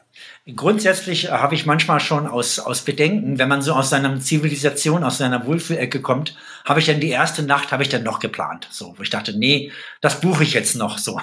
Grundsätzlich 0.56 1.32
habe 1.32 1.56
ich 1.56 1.66
manchmal 1.66 2.00
schon 2.00 2.28
aus, 2.28 2.60
aus 2.60 2.82
Bedenken, 2.82 3.38
wenn 3.38 3.48
man 3.48 3.62
so 3.62 3.74
aus 3.74 3.90
seiner 3.90 4.20
Zivilisation, 4.20 5.04
aus 5.04 5.18
seiner 5.18 5.46
Wohlfühlecke 5.46 6.02
kommt, 6.02 6.36
habe 6.66 6.80
ich 6.80 6.86
dann 6.86 7.00
die 7.00 7.10
erste 7.10 7.44
Nacht, 7.44 7.72
habe 7.72 7.84
ich 7.84 7.90
dann 7.90 8.04
noch 8.04 8.20
geplant. 8.20 8.68
So, 8.72 8.94
wo 8.98 9.04
ich 9.04 9.10
dachte, 9.10 9.38
nee, 9.38 9.72
das 10.02 10.22
buche 10.22 10.44
ich 10.44 10.54
jetzt 10.54 10.76
noch 10.76 10.98
so. 10.98 11.20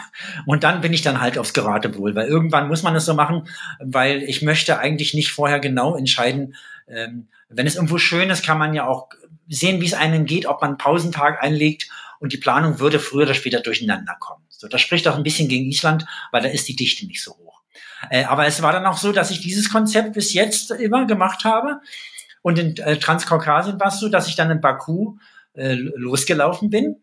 Und 0.46 0.64
dann 0.64 0.80
bin 0.80 0.92
ich 0.92 1.02
dann 1.02 1.20
halt 1.20 1.38
aufs 1.38 1.54
Geratewohl, 1.54 2.14
weil 2.14 2.28
irgendwann 2.28 2.68
muss 2.68 2.82
man 2.82 2.94
es 2.96 3.04
so 3.04 3.14
machen, 3.14 3.48
weil 3.80 4.22
ich 4.22 4.42
möchte 4.42 4.78
eigentlich 4.78 5.14
nicht 5.14 5.32
vorher 5.32 5.60
genau 5.60 5.96
entscheiden, 5.96 6.54
ähm, 6.88 7.28
wenn 7.48 7.66
es 7.66 7.76
irgendwo 7.76 7.98
schön 7.98 8.30
ist, 8.30 8.44
kann 8.44 8.58
man 8.58 8.74
ja 8.74 8.86
auch 8.86 9.08
sehen, 9.48 9.80
wie 9.80 9.86
es 9.86 9.94
einem 9.94 10.26
geht, 10.26 10.46
ob 10.46 10.60
man 10.60 10.70
einen 10.70 10.78
Pausentag 10.78 11.42
einlegt 11.42 11.88
und 12.20 12.32
die 12.32 12.38
Planung 12.38 12.78
würde 12.78 12.98
früher 12.98 13.24
oder 13.24 13.34
später 13.34 13.60
durcheinander 13.60 14.16
kommen. 14.18 14.44
So, 14.58 14.66
das 14.66 14.80
spricht 14.80 15.06
auch 15.06 15.16
ein 15.16 15.22
bisschen 15.22 15.48
gegen 15.48 15.66
Island, 15.66 16.04
weil 16.32 16.42
da 16.42 16.48
ist 16.48 16.66
die 16.66 16.74
Dichte 16.74 17.06
nicht 17.06 17.22
so 17.22 17.30
hoch. 17.30 17.62
Äh, 18.10 18.24
aber 18.24 18.46
es 18.46 18.60
war 18.60 18.72
dann 18.72 18.86
auch 18.86 18.98
so, 18.98 19.12
dass 19.12 19.30
ich 19.30 19.40
dieses 19.40 19.70
Konzept 19.70 20.14
bis 20.14 20.34
jetzt 20.34 20.72
immer 20.72 21.06
gemacht 21.06 21.44
habe. 21.44 21.80
Und 22.42 22.58
in 22.58 22.76
äh, 22.78 22.98
Transkaukasien 22.98 23.78
war 23.78 23.88
es 23.88 24.00
so, 24.00 24.08
dass 24.08 24.26
ich 24.26 24.34
dann 24.34 24.50
in 24.50 24.60
Baku 24.60 25.16
äh, 25.54 25.74
losgelaufen 25.74 26.70
bin 26.70 26.96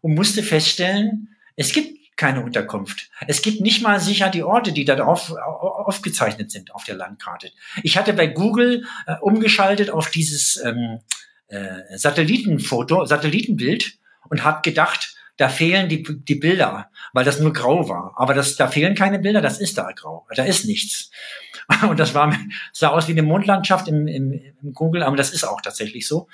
und 0.00 0.14
musste 0.14 0.42
feststellen, 0.42 1.36
es 1.54 1.72
gibt 1.72 2.16
keine 2.16 2.42
Unterkunft. 2.42 3.10
Es 3.28 3.42
gibt 3.42 3.60
nicht 3.60 3.82
mal 3.82 4.00
sicher 4.00 4.28
die 4.28 4.42
Orte, 4.42 4.72
die 4.72 4.84
da 4.84 4.96
drauf 4.96 5.30
aufgezeichnet 5.32 6.50
sind 6.50 6.74
auf 6.74 6.84
der 6.84 6.96
Landkarte. 6.96 7.50
Ich 7.84 7.96
hatte 7.96 8.12
bei 8.12 8.26
Google 8.26 8.84
äh, 9.06 9.14
umgeschaltet 9.20 9.90
auf 9.90 10.10
dieses 10.10 10.56
ähm, 10.64 10.98
äh, 11.46 11.96
Satellitenfoto, 11.96 13.06
Satellitenbild 13.06 13.98
und 14.28 14.42
habe 14.42 14.62
gedacht, 14.62 15.14
da 15.36 15.48
fehlen 15.48 15.88
die, 15.88 16.02
die 16.02 16.34
Bilder, 16.34 16.90
weil 17.12 17.24
das 17.24 17.40
nur 17.40 17.52
grau 17.52 17.88
war. 17.88 18.14
Aber 18.16 18.34
das, 18.34 18.56
da 18.56 18.68
fehlen 18.68 18.94
keine 18.94 19.18
Bilder, 19.18 19.40
das 19.40 19.60
ist 19.60 19.78
da 19.78 19.90
grau. 19.92 20.26
Da 20.34 20.44
ist 20.44 20.66
nichts. 20.66 21.10
Und 21.88 21.98
das 21.98 22.14
war, 22.14 22.36
sah 22.72 22.88
aus 22.88 23.08
wie 23.08 23.12
eine 23.12 23.22
Mondlandschaft 23.22 23.88
im, 23.88 24.06
im, 24.06 24.32
im 24.32 24.72
Google, 24.72 25.02
aber 25.02 25.16
das 25.16 25.32
ist 25.32 25.44
auch 25.44 25.60
tatsächlich 25.60 26.06
so. 26.06 26.28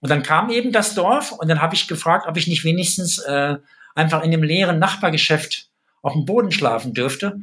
Und 0.00 0.10
dann 0.10 0.22
kam 0.22 0.50
eben 0.50 0.72
das 0.72 0.94
Dorf 0.94 1.32
und 1.32 1.48
dann 1.48 1.62
habe 1.62 1.74
ich 1.74 1.88
gefragt, 1.88 2.26
ob 2.28 2.36
ich 2.36 2.46
nicht 2.46 2.64
wenigstens 2.64 3.18
äh, 3.18 3.56
einfach 3.94 4.22
in 4.22 4.30
dem 4.30 4.42
leeren 4.42 4.78
Nachbargeschäft 4.78 5.70
auf 6.02 6.12
dem 6.12 6.26
Boden 6.26 6.52
schlafen 6.52 6.92
dürfte. 6.92 7.40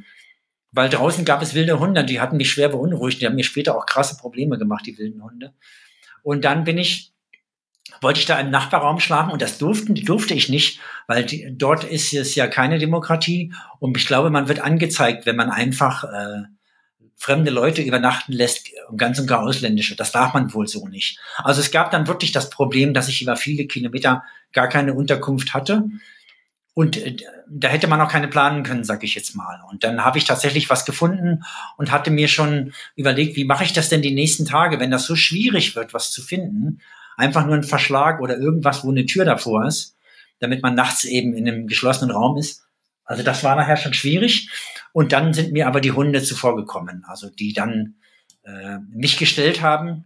Weil 0.72 0.90
draußen 0.90 1.26
gab 1.26 1.42
es 1.42 1.54
wilde 1.54 1.80
Hunde, 1.80 2.04
die 2.04 2.22
hatten 2.22 2.38
mich 2.38 2.52
schwer 2.52 2.70
beunruhigt. 2.70 3.22
Die 3.22 3.26
haben 3.26 3.36
mir 3.36 3.44
später 3.44 3.76
auch 3.76 3.86
krasse 3.86 4.18
Probleme 4.18 4.58
gemacht, 4.58 4.86
die 4.86 4.98
wilden 4.98 5.24
Hunde. 5.24 5.54
Und 6.22 6.46
dann 6.46 6.64
bin 6.64 6.78
ich 6.78 7.13
wollte 8.02 8.20
ich 8.20 8.26
da 8.26 8.40
im 8.40 8.50
Nachbarraum 8.50 9.00
schlafen 9.00 9.32
und 9.32 9.42
das 9.42 9.58
durften, 9.58 9.96
durfte 9.96 10.34
ich 10.34 10.50
nicht, 10.50 10.80
weil 11.08 11.26
die, 11.26 11.48
dort 11.52 11.84
ist 11.84 12.14
es 12.14 12.36
ja 12.36 12.48
keine 12.48 12.80
Demokratie 12.80 13.54
und 13.80 13.98
ich 13.98 14.08
glaube, 14.08 14.30
man 14.30 14.48
wird 14.48 14.60
angezeigt, 14.60 15.26
wenn 15.26 15.36
man 15.36 15.50
einfach 15.50 16.04
äh, 16.06 16.44
fremde 17.16 17.52
Leute 17.52 17.82
übernachten 17.82 18.34
lässt, 18.34 18.70
ganz 18.98 19.20
und 19.20 19.28
gar 19.28 19.42
ausländische. 19.42 19.96
Das 19.96 20.12
darf 20.12 20.34
man 20.34 20.54
wohl 20.54 20.68
so 20.68 20.88
nicht. 20.88 21.20
Also 21.38 21.62
es 21.62 21.72
gab 21.72 21.92
dann 21.92 22.08
wirklich 22.08 22.32
das 22.32 22.50
Problem, 22.50 22.94
dass 22.94 23.08
ich 23.08 23.22
über 23.22 23.36
viele 23.36 23.66
Kilometer 23.66 24.24
gar 24.52 24.68
keine 24.68 24.94
Unterkunft 24.94 25.54
hatte. 25.54 25.86
Und 26.74 26.98
äh, 26.98 27.16
da 27.48 27.68
hätte 27.68 27.88
man 27.88 28.02
auch 28.02 28.10
keine 28.10 28.28
planen 28.28 28.64
können, 28.64 28.84
sag 28.84 29.04
ich 29.04 29.16
jetzt 29.16 29.36
mal. 29.36 29.62
Und 29.70 29.84
dann 29.84 30.04
habe 30.04 30.18
ich 30.18 30.26
tatsächlich 30.26 30.70
was 30.70 30.86
gefunden 30.86 31.44
und 31.78 31.92
hatte 31.92 32.12
mir 32.12 32.28
schon 32.28 32.74
überlegt, 32.96 33.36
wie 33.36 33.46
mache 33.46 33.64
ich 33.64 33.74
das 33.74 33.90
denn 33.90 34.02
die 34.02 34.14
nächsten 34.14 34.46
Tage, 34.46 34.80
wenn 34.80 34.92
das 34.92 35.06
so 35.06 35.16
schwierig 35.16 35.76
wird, 35.76 35.94
was 35.94 36.12
zu 36.12 36.22
finden 36.22 36.82
einfach 37.18 37.46
nur 37.46 37.56
ein 37.56 37.64
Verschlag 37.64 38.20
oder 38.22 38.38
irgendwas, 38.38 38.84
wo 38.84 38.92
eine 38.92 39.06
Tür 39.06 39.26
davor 39.26 39.66
ist, 39.66 39.96
damit 40.40 40.62
man 40.62 40.76
nachts 40.76 41.06
eben 41.06 41.34
in 41.34 41.48
einem 41.48 41.68
geschlossenen 41.68 42.16
Raum 42.16 42.38
ist. 42.38 42.64
Also 43.06 43.24
das 43.24 43.44
war 43.44 43.56
nachher 43.56 43.78
schon 43.78 43.94
schwierig. 43.94 44.50
Und 44.92 45.12
dann 45.12 45.34
sind 45.34 45.52
mir 45.52 45.68
aber 45.68 45.82
die 45.82 45.92
Hunde 45.92 46.24
zuvor 46.24 46.56
gekommen, 46.56 47.04
also 47.08 47.30
die 47.30 47.54
dann 47.54 47.96
äh, 48.44 48.78
mich 48.90 49.18
gestellt 49.18 49.62
haben. 49.62 50.06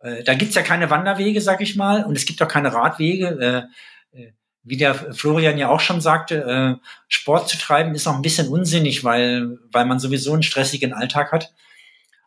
Äh, 0.00 0.24
da 0.24 0.34
gibt's 0.34 0.54
ja 0.54 0.62
keine 0.62 0.90
Wanderwege, 0.90 1.40
sag 1.40 1.60
ich 1.60 1.76
mal, 1.76 2.04
und 2.04 2.16
es 2.16 2.26
gibt 2.26 2.42
auch 2.42 2.48
keine 2.48 2.72
Radwege. 2.72 3.68
Äh, 4.12 4.18
äh, 4.18 4.32
wie 4.62 4.76
der 4.78 4.94
Florian 4.94 5.58
ja 5.58 5.68
auch 5.68 5.80
schon 5.80 6.00
sagte, 6.00 6.80
äh, 6.80 6.86
Sport 7.08 7.48
zu 7.48 7.58
treiben 7.58 7.94
ist 7.94 8.06
auch 8.06 8.16
ein 8.16 8.22
bisschen 8.22 8.48
unsinnig, 8.48 9.04
weil, 9.04 9.58
weil 9.70 9.84
man 9.84 9.98
sowieso 9.98 10.32
einen 10.32 10.42
stressigen 10.42 10.94
Alltag 10.94 11.32
hat. 11.32 11.52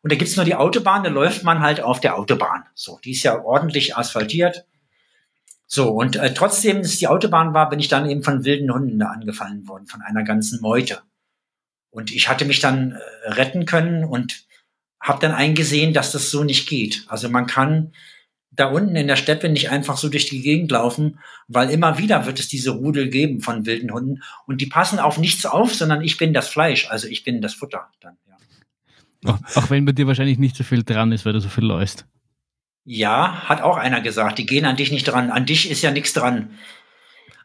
Und 0.04 0.12
da 0.12 0.16
gibt's 0.16 0.36
nur 0.36 0.46
die 0.46 0.56
Autobahn, 0.56 1.04
da 1.04 1.10
läuft 1.10 1.44
man 1.44 1.60
halt 1.60 1.82
auf 1.82 2.00
der 2.00 2.18
Autobahn. 2.18 2.64
So, 2.76 3.00
die 3.04 3.12
ist 3.12 3.24
ja 3.24 3.42
ordentlich 3.44 3.98
asphaltiert. 3.98 4.66
So, 5.66 5.90
und 5.90 6.16
äh, 6.16 6.34
trotzdem, 6.34 6.82
dass 6.82 6.98
die 6.98 7.08
Autobahn 7.08 7.54
war, 7.54 7.70
bin 7.70 7.80
ich 7.80 7.90
dann 7.90 8.10
eben 8.10 8.24
von 8.24 8.46
wilden 8.46 8.74
Hunden 8.74 9.00
da 9.00 9.08
angefallen 9.08 9.68
worden, 9.68 9.88
von 9.88 10.02
einer 10.02 10.24
ganzen 10.24 10.62
Meute. 10.62 11.02
Und 11.90 12.12
ich 12.12 12.30
hatte 12.30 12.46
mich 12.46 12.60
dann 12.60 12.94
äh, 12.94 13.30
retten 13.32 13.66
können 13.66 14.06
und 14.06 14.46
habe 15.02 15.20
dann 15.20 15.34
eingesehen, 15.34 15.94
dass 15.94 16.12
das 16.12 16.32
so 16.32 16.44
nicht 16.44 16.70
geht. 16.70 17.06
Also 17.08 17.30
man 17.30 17.48
kann 17.48 17.92
da 18.52 18.68
unten 18.68 18.96
in 18.96 19.08
der 19.08 19.18
Steppe 19.18 19.50
nicht 19.50 19.70
einfach 19.70 19.98
so 19.98 20.10
durch 20.10 20.28
die 20.28 20.42
Gegend 20.42 20.72
laufen, 20.72 21.20
weil 21.48 21.70
immer 21.70 21.98
wieder 21.98 22.26
wird 22.26 22.40
es 22.40 22.48
diese 22.48 22.72
Rudel 22.72 23.10
geben 23.10 23.42
von 23.42 23.66
wilden 23.66 23.92
Hunden 23.92 24.24
und 24.48 24.62
die 24.62 24.66
passen 24.66 25.00
auf 25.00 25.18
nichts 25.18 25.46
auf, 25.46 25.76
sondern 25.76 26.02
ich 26.02 26.18
bin 26.18 26.34
das 26.34 26.48
Fleisch, 26.48 26.90
also 26.90 27.08
ich 27.08 27.24
bin 27.24 27.42
das 27.42 27.54
Futter 27.54 27.90
dann. 28.00 28.18
Auch, 29.28 29.40
auch 29.56 29.70
wenn 29.70 29.86
bei 29.86 29.92
dir 29.92 30.08
wahrscheinlich 30.08 30.38
nicht 30.38 30.56
so 30.56 30.64
viel 30.64 30.84
dran 30.84 31.12
ist, 31.12 31.26
weil 31.26 31.34
du 31.34 31.40
so 31.40 31.50
viel 31.50 31.66
läufst. 31.66 32.06
Ja, 32.90 33.44
hat 33.50 33.62
auch 33.62 33.78
einer 33.78 34.00
gesagt, 34.02 34.38
die 34.38 34.46
gehen 34.46 34.66
an 34.66 34.78
dich 34.78 34.92
nicht 34.92 35.04
dran. 35.04 35.30
An 35.30 35.46
dich 35.46 35.70
ist 35.70 35.82
ja 35.82 35.92
nichts 35.92 36.14
dran. 36.14 36.52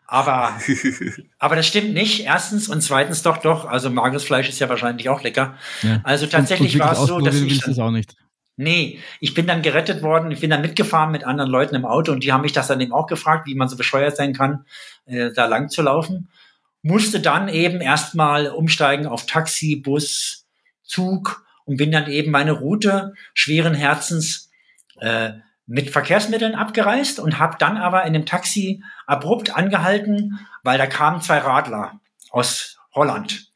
Aber, 0.06 0.52
aber 1.38 1.56
das 1.56 1.66
stimmt 1.66 1.94
nicht. 1.94 2.24
Erstens 2.26 2.68
und 2.68 2.82
zweitens 2.82 3.22
doch, 3.22 3.38
doch. 3.38 3.64
Also 3.64 3.90
mageres 3.90 4.24
Fleisch 4.24 4.48
ist 4.48 4.60
ja 4.60 4.68
wahrscheinlich 4.68 5.08
auch 5.08 5.22
lecker. 5.22 5.56
Ja. 5.82 6.00
Also 6.04 6.26
tatsächlich 6.26 6.78
war 6.78 6.92
es 6.92 7.00
so, 7.00 7.18
dass 7.18 7.34
ich. 7.34 7.60
Dann, 7.60 7.80
auch 7.80 7.90
nicht. 7.90 8.14
Nee, 8.56 9.00
ich 9.20 9.34
bin 9.34 9.46
dann 9.46 9.62
gerettet 9.62 10.02
worden. 10.02 10.30
Ich 10.30 10.40
bin 10.40 10.50
dann 10.50 10.60
mitgefahren 10.60 11.10
mit 11.10 11.24
anderen 11.24 11.50
Leuten 11.50 11.74
im 11.74 11.86
Auto 11.86 12.12
und 12.12 12.22
die 12.22 12.32
haben 12.32 12.42
mich 12.42 12.52
das 12.52 12.68
dann 12.68 12.80
eben 12.80 12.92
auch 12.92 13.06
gefragt, 13.06 13.46
wie 13.46 13.54
man 13.54 13.68
so 13.68 13.76
bescheuert 13.76 14.16
sein 14.16 14.34
kann, 14.34 14.66
äh, 15.06 15.32
da 15.32 15.46
lang 15.46 15.70
zu 15.70 15.82
laufen. 15.82 16.28
Musste 16.82 17.20
dann 17.20 17.48
eben 17.48 17.80
erstmal 17.80 18.48
umsteigen 18.48 19.06
auf 19.06 19.26
Taxi, 19.26 19.76
Bus, 19.76 20.46
Zug 20.82 21.41
und 21.64 21.76
bin 21.76 21.90
dann 21.90 22.10
eben 22.10 22.30
meine 22.30 22.52
Route 22.52 23.14
schweren 23.34 23.74
Herzens 23.74 24.50
äh, 25.00 25.32
mit 25.66 25.90
Verkehrsmitteln 25.90 26.54
abgereist 26.54 27.18
und 27.18 27.38
habe 27.38 27.56
dann 27.58 27.76
aber 27.76 28.04
in 28.04 28.12
dem 28.12 28.26
Taxi 28.26 28.82
abrupt 29.06 29.56
angehalten, 29.56 30.38
weil 30.62 30.78
da 30.78 30.86
kamen 30.86 31.22
zwei 31.22 31.38
Radler 31.38 32.00
aus 32.30 32.78
Holland. 32.94 33.52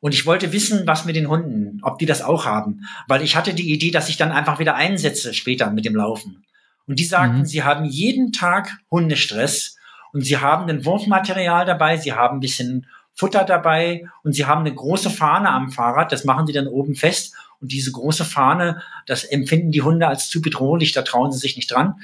Und 0.00 0.14
ich 0.14 0.26
wollte 0.26 0.52
wissen, 0.52 0.86
was 0.86 1.04
mit 1.04 1.16
den 1.16 1.28
Hunden, 1.28 1.80
ob 1.82 1.98
die 1.98 2.06
das 2.06 2.22
auch 2.22 2.44
haben. 2.44 2.82
Weil 3.08 3.22
ich 3.22 3.34
hatte 3.34 3.54
die 3.54 3.72
Idee, 3.72 3.90
dass 3.90 4.08
ich 4.08 4.16
dann 4.16 4.30
einfach 4.30 4.60
wieder 4.60 4.76
einsetze 4.76 5.34
später 5.34 5.70
mit 5.70 5.84
dem 5.84 5.96
Laufen. 5.96 6.44
Und 6.86 6.98
die 6.98 7.04
sagten, 7.04 7.38
mhm. 7.38 7.44
sie 7.44 7.64
haben 7.64 7.84
jeden 7.84 8.32
Tag 8.32 8.78
Hundestress 8.90 9.76
und 10.12 10.22
sie 10.22 10.38
haben 10.38 10.68
ein 10.70 10.84
Wurfmaterial 10.84 11.66
dabei, 11.66 11.96
sie 11.96 12.12
haben 12.12 12.38
ein 12.38 12.40
bisschen 12.40 12.86
Futter 13.18 13.42
dabei 13.42 14.06
und 14.22 14.32
sie 14.32 14.46
haben 14.46 14.60
eine 14.60 14.72
große 14.72 15.10
Fahne 15.10 15.50
am 15.50 15.72
Fahrrad, 15.72 16.12
das 16.12 16.24
machen 16.24 16.46
sie 16.46 16.52
dann 16.52 16.68
oben 16.68 16.94
fest 16.94 17.34
und 17.60 17.72
diese 17.72 17.90
große 17.90 18.24
Fahne, 18.24 18.80
das 19.06 19.24
empfinden 19.24 19.72
die 19.72 19.82
Hunde 19.82 20.06
als 20.06 20.28
zu 20.28 20.40
bedrohlich, 20.40 20.92
da 20.92 21.02
trauen 21.02 21.32
sie 21.32 21.38
sich 21.38 21.56
nicht 21.56 21.72
dran. 21.72 21.96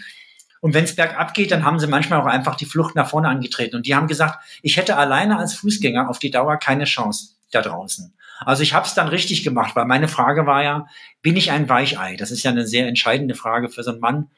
Und 0.60 0.74
wenn 0.74 0.84
es 0.84 0.96
bergab 0.96 1.32
geht, 1.32 1.52
dann 1.52 1.64
haben 1.64 1.78
sie 1.78 1.86
manchmal 1.86 2.20
auch 2.20 2.26
einfach 2.26 2.56
die 2.56 2.64
Flucht 2.64 2.96
nach 2.96 3.08
vorne 3.08 3.28
angetreten. 3.28 3.76
Und 3.76 3.86
die 3.86 3.94
haben 3.94 4.08
gesagt, 4.08 4.42
ich 4.62 4.76
hätte 4.76 4.96
alleine 4.96 5.38
als 5.38 5.54
Fußgänger 5.54 6.10
auf 6.10 6.18
die 6.18 6.32
Dauer 6.32 6.56
keine 6.56 6.84
Chance 6.84 7.34
da 7.52 7.62
draußen. 7.62 8.12
Also 8.40 8.64
ich 8.64 8.74
habe 8.74 8.86
es 8.86 8.94
dann 8.94 9.06
richtig 9.06 9.44
gemacht, 9.44 9.76
weil 9.76 9.84
meine 9.84 10.08
Frage 10.08 10.46
war 10.46 10.64
ja, 10.64 10.86
bin 11.22 11.36
ich 11.36 11.52
ein 11.52 11.68
Weichei? 11.68 12.16
Das 12.16 12.32
ist 12.32 12.42
ja 12.42 12.50
eine 12.50 12.66
sehr 12.66 12.88
entscheidende 12.88 13.36
Frage 13.36 13.68
für 13.68 13.84
so 13.84 13.92
einen 13.92 14.00
Mann. 14.00 14.30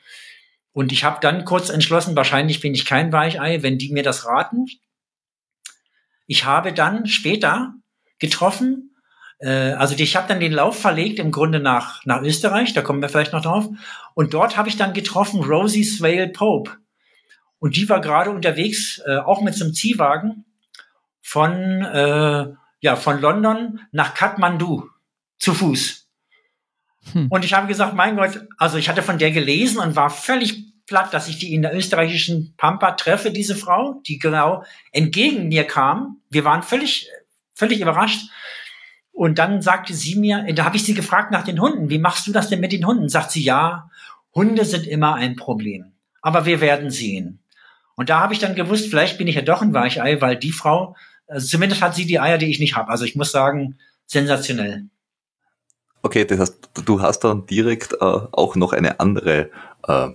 Und 0.72 0.92
ich 0.92 1.04
habe 1.04 1.20
dann 1.22 1.46
kurz 1.46 1.70
entschlossen, 1.70 2.16
wahrscheinlich 2.16 2.60
bin 2.60 2.74
ich 2.74 2.84
kein 2.84 3.12
Weichei, 3.12 3.62
wenn 3.62 3.78
die 3.78 3.92
mir 3.92 4.02
das 4.02 4.26
raten. 4.26 4.66
Ich 6.26 6.44
habe 6.44 6.72
dann 6.72 7.06
später 7.06 7.74
getroffen. 8.18 8.96
Äh, 9.38 9.72
also 9.72 9.94
ich 9.96 10.16
habe 10.16 10.28
dann 10.28 10.40
den 10.40 10.52
Lauf 10.52 10.78
verlegt 10.80 11.18
im 11.18 11.30
Grunde 11.30 11.60
nach, 11.60 12.04
nach 12.04 12.22
Österreich, 12.22 12.72
da 12.72 12.82
kommen 12.82 13.02
wir 13.02 13.08
vielleicht 13.08 13.32
noch 13.32 13.42
drauf. 13.42 13.68
Und 14.14 14.34
dort 14.34 14.56
habe 14.56 14.68
ich 14.68 14.76
dann 14.76 14.92
getroffen 14.92 15.42
Rosie 15.42 15.84
Swale 15.84 16.28
Pope. 16.28 16.72
Und 17.58 17.76
die 17.76 17.88
war 17.88 18.00
gerade 18.00 18.30
unterwegs, 18.30 19.00
äh, 19.06 19.16
auch 19.18 19.40
mit 19.40 19.54
so 19.54 19.64
einem 19.64 19.74
Ziehwagen 19.74 20.44
von, 21.22 21.82
äh, 21.82 22.46
ja, 22.80 22.96
von 22.96 23.20
London 23.20 23.80
nach 23.92 24.14
Kathmandu 24.14 24.88
zu 25.38 25.54
Fuß. 25.54 26.08
Hm. 27.12 27.28
Und 27.30 27.44
ich 27.44 27.54
habe 27.54 27.66
gesagt, 27.66 27.94
mein 27.94 28.16
Gott, 28.16 28.46
also 28.58 28.78
ich 28.78 28.88
hatte 28.88 29.02
von 29.02 29.18
der 29.18 29.30
gelesen 29.30 29.78
und 29.78 29.96
war 29.96 30.10
völlig 30.10 30.75
platt, 30.86 31.12
dass 31.12 31.28
ich 31.28 31.38
die 31.38 31.52
in 31.54 31.62
der 31.62 31.74
österreichischen 31.74 32.54
Pampa 32.56 32.92
treffe, 32.92 33.30
diese 33.30 33.56
Frau, 33.56 34.00
die 34.06 34.18
genau 34.18 34.64
entgegen 34.92 35.48
mir 35.48 35.64
kam. 35.64 36.20
Wir 36.30 36.44
waren 36.44 36.62
völlig, 36.62 37.10
völlig 37.54 37.80
überrascht. 37.80 38.30
Und 39.12 39.38
dann 39.38 39.62
sagte 39.62 39.94
sie 39.94 40.16
mir, 40.16 40.46
da 40.52 40.64
habe 40.64 40.76
ich 40.76 40.84
sie 40.84 40.94
gefragt 40.94 41.32
nach 41.32 41.44
den 41.44 41.60
Hunden. 41.60 41.88
Wie 41.88 41.98
machst 41.98 42.26
du 42.26 42.32
das 42.32 42.48
denn 42.48 42.60
mit 42.60 42.72
den 42.72 42.86
Hunden? 42.86 43.08
Sagt 43.08 43.30
sie, 43.30 43.42
ja, 43.42 43.90
Hunde 44.34 44.64
sind 44.64 44.86
immer 44.86 45.14
ein 45.14 45.36
Problem. 45.36 45.92
Aber 46.20 46.44
wir 46.44 46.60
werden 46.60 46.90
sehen. 46.90 47.40
Und 47.94 48.10
da 48.10 48.20
habe 48.20 48.34
ich 48.34 48.38
dann 48.38 48.54
gewusst, 48.54 48.88
vielleicht 48.90 49.16
bin 49.16 49.26
ich 49.26 49.36
ja 49.36 49.42
doch 49.42 49.62
ein 49.62 49.72
Weichei, 49.72 50.20
weil 50.20 50.36
die 50.36 50.52
Frau, 50.52 50.94
also 51.26 51.46
zumindest 51.46 51.80
hat 51.80 51.94
sie 51.94 52.06
die 52.06 52.20
Eier, 52.20 52.36
die 52.36 52.50
ich 52.50 52.58
nicht 52.58 52.76
habe. 52.76 52.90
Also 52.90 53.06
ich 53.06 53.16
muss 53.16 53.32
sagen, 53.32 53.78
sensationell. 54.04 54.84
Okay, 56.02 56.24
das 56.24 56.38
heißt, 56.38 56.70
du 56.84 57.00
hast 57.00 57.20
dann 57.20 57.46
direkt 57.46 57.94
äh, 57.94 57.96
auch 58.04 58.54
noch 58.54 58.72
eine 58.74 59.00
andere 59.00 59.50
äh, 59.88 60.10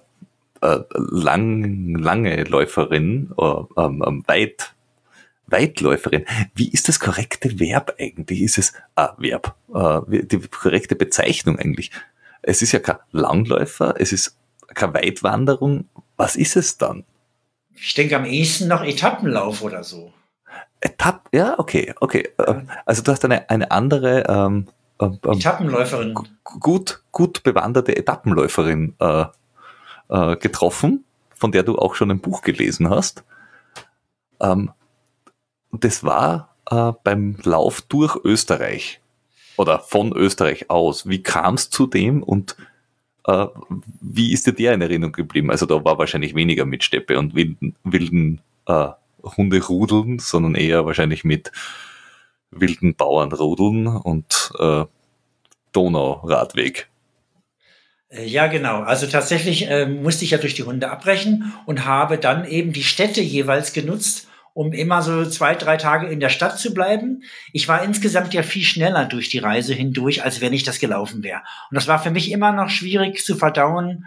äh, 0.61 0.79
lang, 0.95 1.95
lange 1.95 2.43
Läuferin, 2.43 3.31
äh, 3.37 3.43
ähm, 3.77 4.03
ähm, 4.05 4.23
weit, 4.27 4.73
Weitläuferin. 5.47 6.25
Wie 6.55 6.69
ist 6.69 6.87
das 6.87 6.99
korrekte 6.99 7.59
Verb 7.59 7.95
eigentlich? 7.99 8.41
Ist 8.41 8.57
es, 8.57 8.73
ah, 8.95 9.15
Verb, 9.17 9.55
äh, 9.73 10.23
die 10.25 10.39
korrekte 10.39 10.95
Bezeichnung 10.95 11.59
eigentlich? 11.59 11.91
Es 12.41 12.61
ist 12.61 12.71
ja 12.71 12.79
kein 12.79 12.97
Langläufer, 13.11 13.95
es 13.99 14.13
ist 14.13 14.37
keine 14.73 14.93
Weitwanderung. 14.93 15.89
Was 16.17 16.35
ist 16.35 16.55
es 16.55 16.77
dann? 16.77 17.03
Ich 17.75 17.93
denke 17.93 18.15
am 18.15 18.25
ehesten 18.25 18.67
noch 18.67 18.83
Etappenlauf 18.83 19.61
oder 19.61 19.83
so. 19.83 20.13
Etapp, 20.79 21.27
ja, 21.31 21.57
okay, 21.59 21.93
okay. 21.99 22.29
Ja. 22.39 22.63
Also 22.85 23.03
du 23.03 23.11
hast 23.11 23.23
eine, 23.25 23.49
eine 23.49 23.69
andere 23.71 24.25
ähm, 24.27 24.67
ähm, 24.99 25.19
ähm 25.23 25.31
Etappenläuferin. 25.33 26.15
Gut, 26.43 27.03
gut 27.11 27.43
bewanderte 27.43 27.95
Etappenläuferin 27.95 28.95
äh, 28.99 29.25
äh, 30.11 30.35
getroffen, 30.35 31.03
von 31.33 31.51
der 31.51 31.63
du 31.63 31.77
auch 31.77 31.95
schon 31.95 32.11
ein 32.11 32.19
Buch 32.19 32.41
gelesen 32.41 32.89
hast. 32.89 33.23
Ähm, 34.39 34.71
das 35.71 36.03
war 36.03 36.55
äh, 36.69 36.91
beim 37.03 37.37
Lauf 37.43 37.81
durch 37.81 38.17
Österreich 38.23 39.01
oder 39.57 39.79
von 39.79 40.11
Österreich 40.13 40.69
aus. 40.69 41.07
Wie 41.07 41.23
kam 41.23 41.55
es 41.55 41.69
zu 41.69 41.87
dem 41.87 42.23
und 42.23 42.55
äh, 43.25 43.47
wie 44.01 44.33
ist 44.33 44.47
dir 44.47 44.53
der 44.53 44.73
in 44.73 44.81
Erinnerung 44.81 45.13
geblieben? 45.13 45.51
Also 45.51 45.65
da 45.65 45.83
war 45.83 45.97
wahrscheinlich 45.97 46.35
weniger 46.35 46.65
mit 46.65 46.83
Steppe 46.83 47.17
und 47.17 47.35
wilden, 47.35 47.75
wilden 47.83 48.41
äh, 48.67 48.89
Hunderudeln, 49.23 50.19
sondern 50.19 50.55
eher 50.55 50.85
wahrscheinlich 50.85 51.23
mit 51.23 51.51
wilden 52.49 52.95
Bauernrudeln 52.95 53.87
und 53.87 54.51
äh, 54.59 54.85
Donauradweg. 55.71 56.89
Äh, 58.11 58.25
ja, 58.25 58.47
genau. 58.47 58.81
Also 58.81 59.07
tatsächlich 59.07 59.67
äh, 59.67 59.85
musste 59.85 60.25
ich 60.25 60.31
ja 60.31 60.37
durch 60.37 60.53
die 60.53 60.63
Hunde 60.63 60.91
abbrechen 60.91 61.53
und 61.65 61.85
habe 61.85 62.17
dann 62.17 62.45
eben 62.45 62.73
die 62.73 62.83
Städte 62.83 63.21
jeweils 63.21 63.73
genutzt, 63.73 64.27
um 64.53 64.73
immer 64.73 65.01
so 65.01 65.25
zwei, 65.25 65.55
drei 65.55 65.77
Tage 65.77 66.07
in 66.07 66.19
der 66.19 66.29
Stadt 66.29 66.59
zu 66.59 66.73
bleiben. 66.73 67.23
Ich 67.53 67.67
war 67.69 67.83
insgesamt 67.83 68.33
ja 68.33 68.43
viel 68.43 68.63
schneller 68.63 69.05
durch 69.05 69.29
die 69.29 69.39
Reise 69.39 69.73
hindurch, 69.73 70.23
als 70.23 70.41
wenn 70.41 70.53
ich 70.53 70.63
das 70.63 70.79
gelaufen 70.79 71.23
wäre. 71.23 71.41
Und 71.69 71.75
das 71.75 71.87
war 71.87 72.03
für 72.03 72.11
mich 72.11 72.31
immer 72.31 72.51
noch 72.51 72.69
schwierig 72.69 73.23
zu 73.23 73.35
verdauen, 73.35 74.05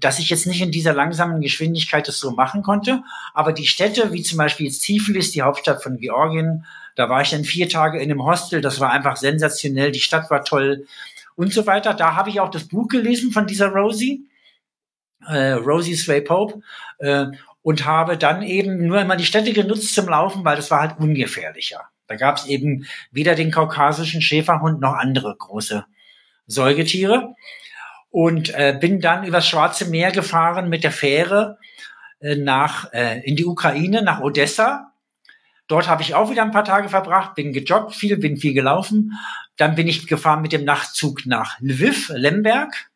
dass 0.00 0.18
ich 0.18 0.28
jetzt 0.28 0.46
nicht 0.46 0.60
in 0.60 0.72
dieser 0.72 0.92
langsamen 0.92 1.40
Geschwindigkeit 1.40 2.06
das 2.08 2.18
so 2.18 2.32
machen 2.32 2.62
konnte. 2.62 3.02
Aber 3.32 3.52
die 3.52 3.66
Städte, 3.66 4.12
wie 4.12 4.22
zum 4.22 4.38
Beispiel 4.38 4.66
jetzt 4.66 4.80
Tiflis, 4.80 5.30
die 5.30 5.42
Hauptstadt 5.42 5.82
von 5.82 5.96
Georgien, 5.96 6.66
da 6.96 7.08
war 7.08 7.22
ich 7.22 7.30
dann 7.30 7.44
vier 7.44 7.68
Tage 7.68 7.98
in 8.00 8.10
einem 8.10 8.24
Hostel. 8.24 8.60
Das 8.60 8.80
war 8.80 8.90
einfach 8.90 9.16
sensationell. 9.16 9.92
Die 9.92 10.00
Stadt 10.00 10.30
war 10.30 10.44
toll 10.44 10.86
und 11.36 11.52
so 11.52 11.66
weiter. 11.66 11.94
Da 11.94 12.16
habe 12.16 12.30
ich 12.30 12.40
auch 12.40 12.50
das 12.50 12.68
Buch 12.68 12.88
gelesen 12.88 13.32
von 13.32 13.46
dieser 13.46 13.68
Rosie, 13.68 14.28
äh, 15.26 15.52
Rosie 15.52 15.94
Sway 15.94 16.20
Pope, 16.20 16.60
äh, 16.98 17.26
und 17.62 17.86
habe 17.86 18.18
dann 18.18 18.42
eben 18.42 18.86
nur 18.86 19.00
immer 19.00 19.16
die 19.16 19.24
Städte 19.24 19.52
genutzt 19.52 19.94
zum 19.94 20.08
Laufen, 20.08 20.44
weil 20.44 20.56
das 20.56 20.70
war 20.70 20.80
halt 20.80 20.98
ungefährlicher. 20.98 21.88
Da 22.06 22.16
gab 22.16 22.36
es 22.36 22.46
eben 22.46 22.86
weder 23.10 23.34
den 23.34 23.50
kaukasischen 23.50 24.20
Schäferhund 24.20 24.80
noch 24.80 24.92
andere 24.92 25.34
große 25.36 25.86
Säugetiere. 26.46 27.34
Und 28.10 28.54
äh, 28.54 28.76
bin 28.78 29.00
dann 29.00 29.24
übers 29.24 29.48
Schwarze 29.48 29.86
Meer 29.86 30.12
gefahren 30.12 30.68
mit 30.68 30.84
der 30.84 30.92
Fähre 30.92 31.58
äh, 32.20 32.36
nach 32.36 32.92
äh, 32.92 33.20
in 33.24 33.34
die 33.34 33.44
Ukraine, 33.44 34.02
nach 34.02 34.20
Odessa. 34.20 34.92
Dort 35.66 35.88
habe 35.88 36.02
ich 36.02 36.14
auch 36.14 36.30
wieder 36.30 36.42
ein 36.42 36.50
paar 36.50 36.64
Tage 36.64 36.88
verbracht, 36.88 37.34
bin 37.34 37.52
gejoggt 37.52 37.94
viel, 37.94 38.18
bin 38.18 38.36
viel 38.36 38.52
gelaufen. 38.52 39.12
Dann 39.56 39.74
bin 39.74 39.88
ich 39.88 40.06
gefahren 40.06 40.42
mit 40.42 40.52
dem 40.52 40.64
Nachtzug 40.64 41.24
nach 41.26 41.58
Lviv, 41.60 42.10
Lemberg. 42.14 42.90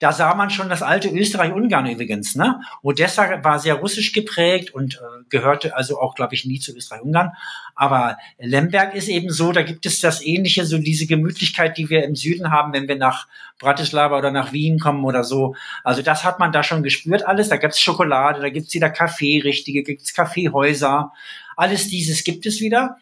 Da 0.00 0.12
sah 0.12 0.34
man 0.34 0.50
schon 0.50 0.68
das 0.68 0.82
alte 0.82 1.08
Österreich-Ungarn 1.08 1.86
übrigens. 1.86 2.36
Ne? 2.36 2.60
Odessa 2.82 3.42
war 3.42 3.58
sehr 3.58 3.74
russisch 3.74 4.12
geprägt 4.12 4.72
und 4.72 4.94
äh, 4.94 5.24
gehörte 5.28 5.74
also 5.74 6.00
auch, 6.00 6.14
glaube 6.14 6.36
ich, 6.36 6.44
nie 6.44 6.60
zu 6.60 6.72
Österreich-Ungarn. 6.72 7.32
Aber 7.74 8.16
Lemberg 8.38 8.94
ist 8.94 9.08
eben 9.08 9.30
so, 9.30 9.50
da 9.50 9.62
gibt 9.62 9.86
es 9.86 10.00
das 10.00 10.24
Ähnliche, 10.24 10.64
so 10.66 10.78
diese 10.78 11.06
Gemütlichkeit, 11.06 11.76
die 11.78 11.90
wir 11.90 12.04
im 12.04 12.14
Süden 12.14 12.52
haben, 12.52 12.72
wenn 12.72 12.86
wir 12.86 12.96
nach 12.96 13.26
Bratislava 13.58 14.16
oder 14.16 14.30
nach 14.30 14.52
Wien 14.52 14.78
kommen 14.78 15.04
oder 15.04 15.24
so. 15.24 15.56
Also 15.82 16.02
das 16.02 16.22
hat 16.22 16.38
man 16.38 16.52
da 16.52 16.62
schon 16.62 16.84
gespürt 16.84 17.26
alles. 17.26 17.48
Da 17.48 17.56
gibt's 17.56 17.80
Schokolade, 17.80 18.40
da 18.40 18.50
gibt's 18.50 18.74
wieder 18.74 18.90
Kaffee, 18.90 19.40
richtige, 19.40 19.82
gibt's 19.82 20.14
Kaffeehäuser. 20.14 21.12
Alles 21.58 21.88
dieses 21.88 22.24
gibt 22.24 22.46
es 22.46 22.60
wieder. 22.60 22.98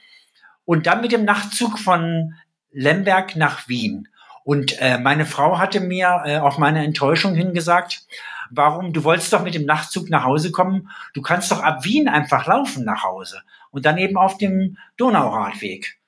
Und 0.65 0.87
dann 0.87 1.03
mit 1.03 1.13
dem 1.13 1.25
Nachtzug 1.25 1.79
von 1.79 2.35
Lemberg 2.73 3.37
nach 3.37 3.69
Wien. 3.69 4.09
Und 4.45 4.81
äh, 4.81 4.99
meine 4.99 5.27
Frau 5.27 5.59
hatte 5.59 5.81
mir 5.81 6.23
äh, 6.25 6.39
auf 6.39 6.59
meine 6.59 6.85
Enttäuschung 6.85 7.35
hingesagt, 7.35 8.07
warum, 8.51 8.93
du 8.93 9.05
wolltest 9.05 9.33
doch 9.33 9.43
mit 9.43 9.55
dem 9.55 9.67
Nachtzug 9.67 10.09
nach 10.09 10.25
Hause 10.25 10.53
kommen, 10.53 10.89
du 11.15 11.23
kannst 11.23 11.51
doch 11.51 11.63
ab 11.63 11.85
Wien 11.85 12.09
einfach 12.09 12.47
laufen 12.47 12.85
nach 12.85 13.03
Hause 13.03 13.43
und 13.71 13.85
dann 13.87 13.99
eben 13.99 14.17
auf 14.17 14.39
dem 14.39 14.79
Donauradweg. 14.97 15.99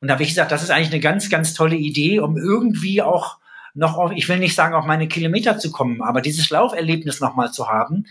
Und 0.00 0.08
da 0.08 0.14
habe 0.14 0.22
ich 0.22 0.28
gesagt, 0.28 0.52
das 0.52 0.62
ist 0.62 0.70
eigentlich 0.70 0.92
eine 0.92 1.00
ganz, 1.00 1.30
ganz 1.30 1.54
tolle 1.54 1.76
Idee, 1.76 2.20
um 2.20 2.36
irgendwie 2.36 3.02
auch 3.02 3.38
noch 3.74 3.96
auf, 3.96 4.12
ich 4.12 4.28
will 4.28 4.38
nicht 4.38 4.54
sagen, 4.54 4.74
auf 4.74 4.86
meine 4.86 5.08
Kilometer 5.08 5.58
zu 5.58 5.70
kommen, 5.70 6.02
aber 6.02 6.20
dieses 6.20 6.50
Lauferlebnis 6.50 7.20
nochmal 7.20 7.52
zu 7.52 7.68
haben. 7.68 8.06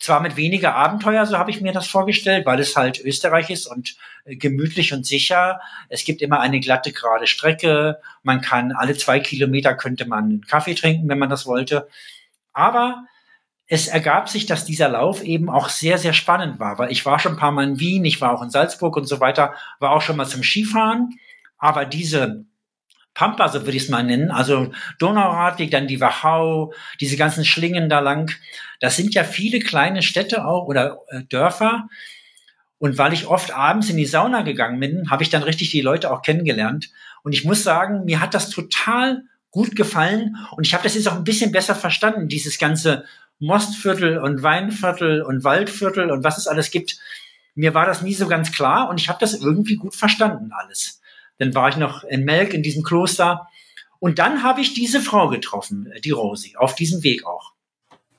Zwar 0.00 0.20
mit 0.20 0.36
weniger 0.36 0.74
Abenteuer, 0.74 1.26
so 1.26 1.36
habe 1.36 1.50
ich 1.50 1.60
mir 1.60 1.72
das 1.72 1.86
vorgestellt, 1.86 2.46
weil 2.46 2.58
es 2.58 2.74
halt 2.74 2.98
Österreich 3.04 3.50
ist 3.50 3.66
und 3.66 3.96
äh, 4.24 4.34
gemütlich 4.34 4.94
und 4.94 5.04
sicher. 5.04 5.60
Es 5.90 6.04
gibt 6.04 6.22
immer 6.22 6.40
eine 6.40 6.58
glatte, 6.58 6.90
gerade 6.90 7.26
Strecke. 7.26 8.00
Man 8.22 8.40
kann 8.40 8.72
alle 8.72 8.96
zwei 8.96 9.20
Kilometer 9.20 9.74
könnte 9.74 10.06
man 10.06 10.24
einen 10.24 10.46
Kaffee 10.46 10.74
trinken, 10.74 11.08
wenn 11.08 11.18
man 11.18 11.28
das 11.28 11.44
wollte. 11.46 11.86
Aber 12.54 13.04
es 13.66 13.88
ergab 13.88 14.28
sich, 14.28 14.46
dass 14.46 14.64
dieser 14.64 14.88
Lauf 14.88 15.22
eben 15.22 15.50
auch 15.50 15.68
sehr, 15.68 15.98
sehr 15.98 16.14
spannend 16.14 16.58
war, 16.58 16.78
weil 16.78 16.90
ich 16.90 17.06
war 17.06 17.18
schon 17.18 17.32
ein 17.32 17.38
paar 17.38 17.52
Mal 17.52 17.64
in 17.64 17.78
Wien, 17.78 18.04
ich 18.04 18.20
war 18.20 18.32
auch 18.32 18.42
in 18.42 18.50
Salzburg 18.50 18.96
und 18.96 19.04
so 19.04 19.20
weiter, 19.20 19.54
war 19.78 19.92
auch 19.92 20.02
schon 20.02 20.16
mal 20.16 20.26
zum 20.26 20.42
Skifahren. 20.42 21.20
Aber 21.58 21.84
diese 21.84 22.46
Pampa, 23.14 23.48
so 23.48 23.60
würde 23.60 23.76
ich 23.76 23.84
es 23.84 23.88
mal 23.88 24.02
nennen, 24.02 24.30
also 24.30 24.72
Donauradweg, 24.98 25.70
dann 25.70 25.86
die 25.86 26.00
Wachau, 26.00 26.72
diese 27.00 27.16
ganzen 27.16 27.44
Schlingen 27.44 27.88
da 27.88 28.00
lang. 28.00 28.32
Das 28.80 28.96
sind 28.96 29.14
ja 29.14 29.24
viele 29.24 29.60
kleine 29.60 30.02
Städte 30.02 30.44
auch 30.44 30.66
oder 30.66 30.98
äh, 31.08 31.22
Dörfer. 31.24 31.88
Und 32.78 32.96
weil 32.98 33.12
ich 33.12 33.26
oft 33.26 33.52
abends 33.52 33.90
in 33.90 33.98
die 33.98 34.06
Sauna 34.06 34.42
gegangen 34.42 34.80
bin, 34.80 35.10
habe 35.10 35.22
ich 35.22 35.28
dann 35.28 35.42
richtig 35.42 35.70
die 35.70 35.82
Leute 35.82 36.10
auch 36.10 36.22
kennengelernt. 36.22 36.90
Und 37.22 37.34
ich 37.34 37.44
muss 37.44 37.62
sagen, 37.62 38.06
mir 38.06 38.20
hat 38.20 38.34
das 38.34 38.48
total 38.48 39.22
gut 39.50 39.76
gefallen 39.76 40.36
und 40.56 40.66
ich 40.66 40.74
habe 40.74 40.84
das 40.84 40.94
jetzt 40.94 41.08
auch 41.08 41.16
ein 41.16 41.24
bisschen 41.24 41.52
besser 41.52 41.74
verstanden, 41.74 42.28
dieses 42.28 42.58
ganze 42.58 43.04
Mostviertel 43.38 44.18
und 44.18 44.42
Weinviertel 44.42 45.22
und 45.22 45.44
Waldviertel 45.44 46.10
und 46.10 46.24
was 46.24 46.38
es 46.38 46.46
alles 46.46 46.70
gibt. 46.70 46.98
Mir 47.54 47.74
war 47.74 47.84
das 47.84 48.00
nie 48.00 48.14
so 48.14 48.28
ganz 48.28 48.52
klar 48.52 48.88
und 48.88 49.00
ich 49.00 49.08
habe 49.08 49.18
das 49.20 49.34
irgendwie 49.34 49.76
gut 49.76 49.94
verstanden 49.94 50.52
alles. 50.52 51.00
Dann 51.38 51.54
war 51.54 51.68
ich 51.68 51.76
noch 51.76 52.04
in 52.04 52.24
Melk 52.24 52.54
in 52.54 52.62
diesem 52.62 52.82
Kloster. 52.82 53.48
Und 53.98 54.18
dann 54.18 54.42
habe 54.42 54.60
ich 54.60 54.72
diese 54.72 55.00
Frau 55.00 55.28
getroffen, 55.28 55.92
die 56.04 56.10
Rosi, 56.10 56.56
auf 56.56 56.74
diesem 56.74 57.02
Weg 57.02 57.26
auch. 57.26 57.52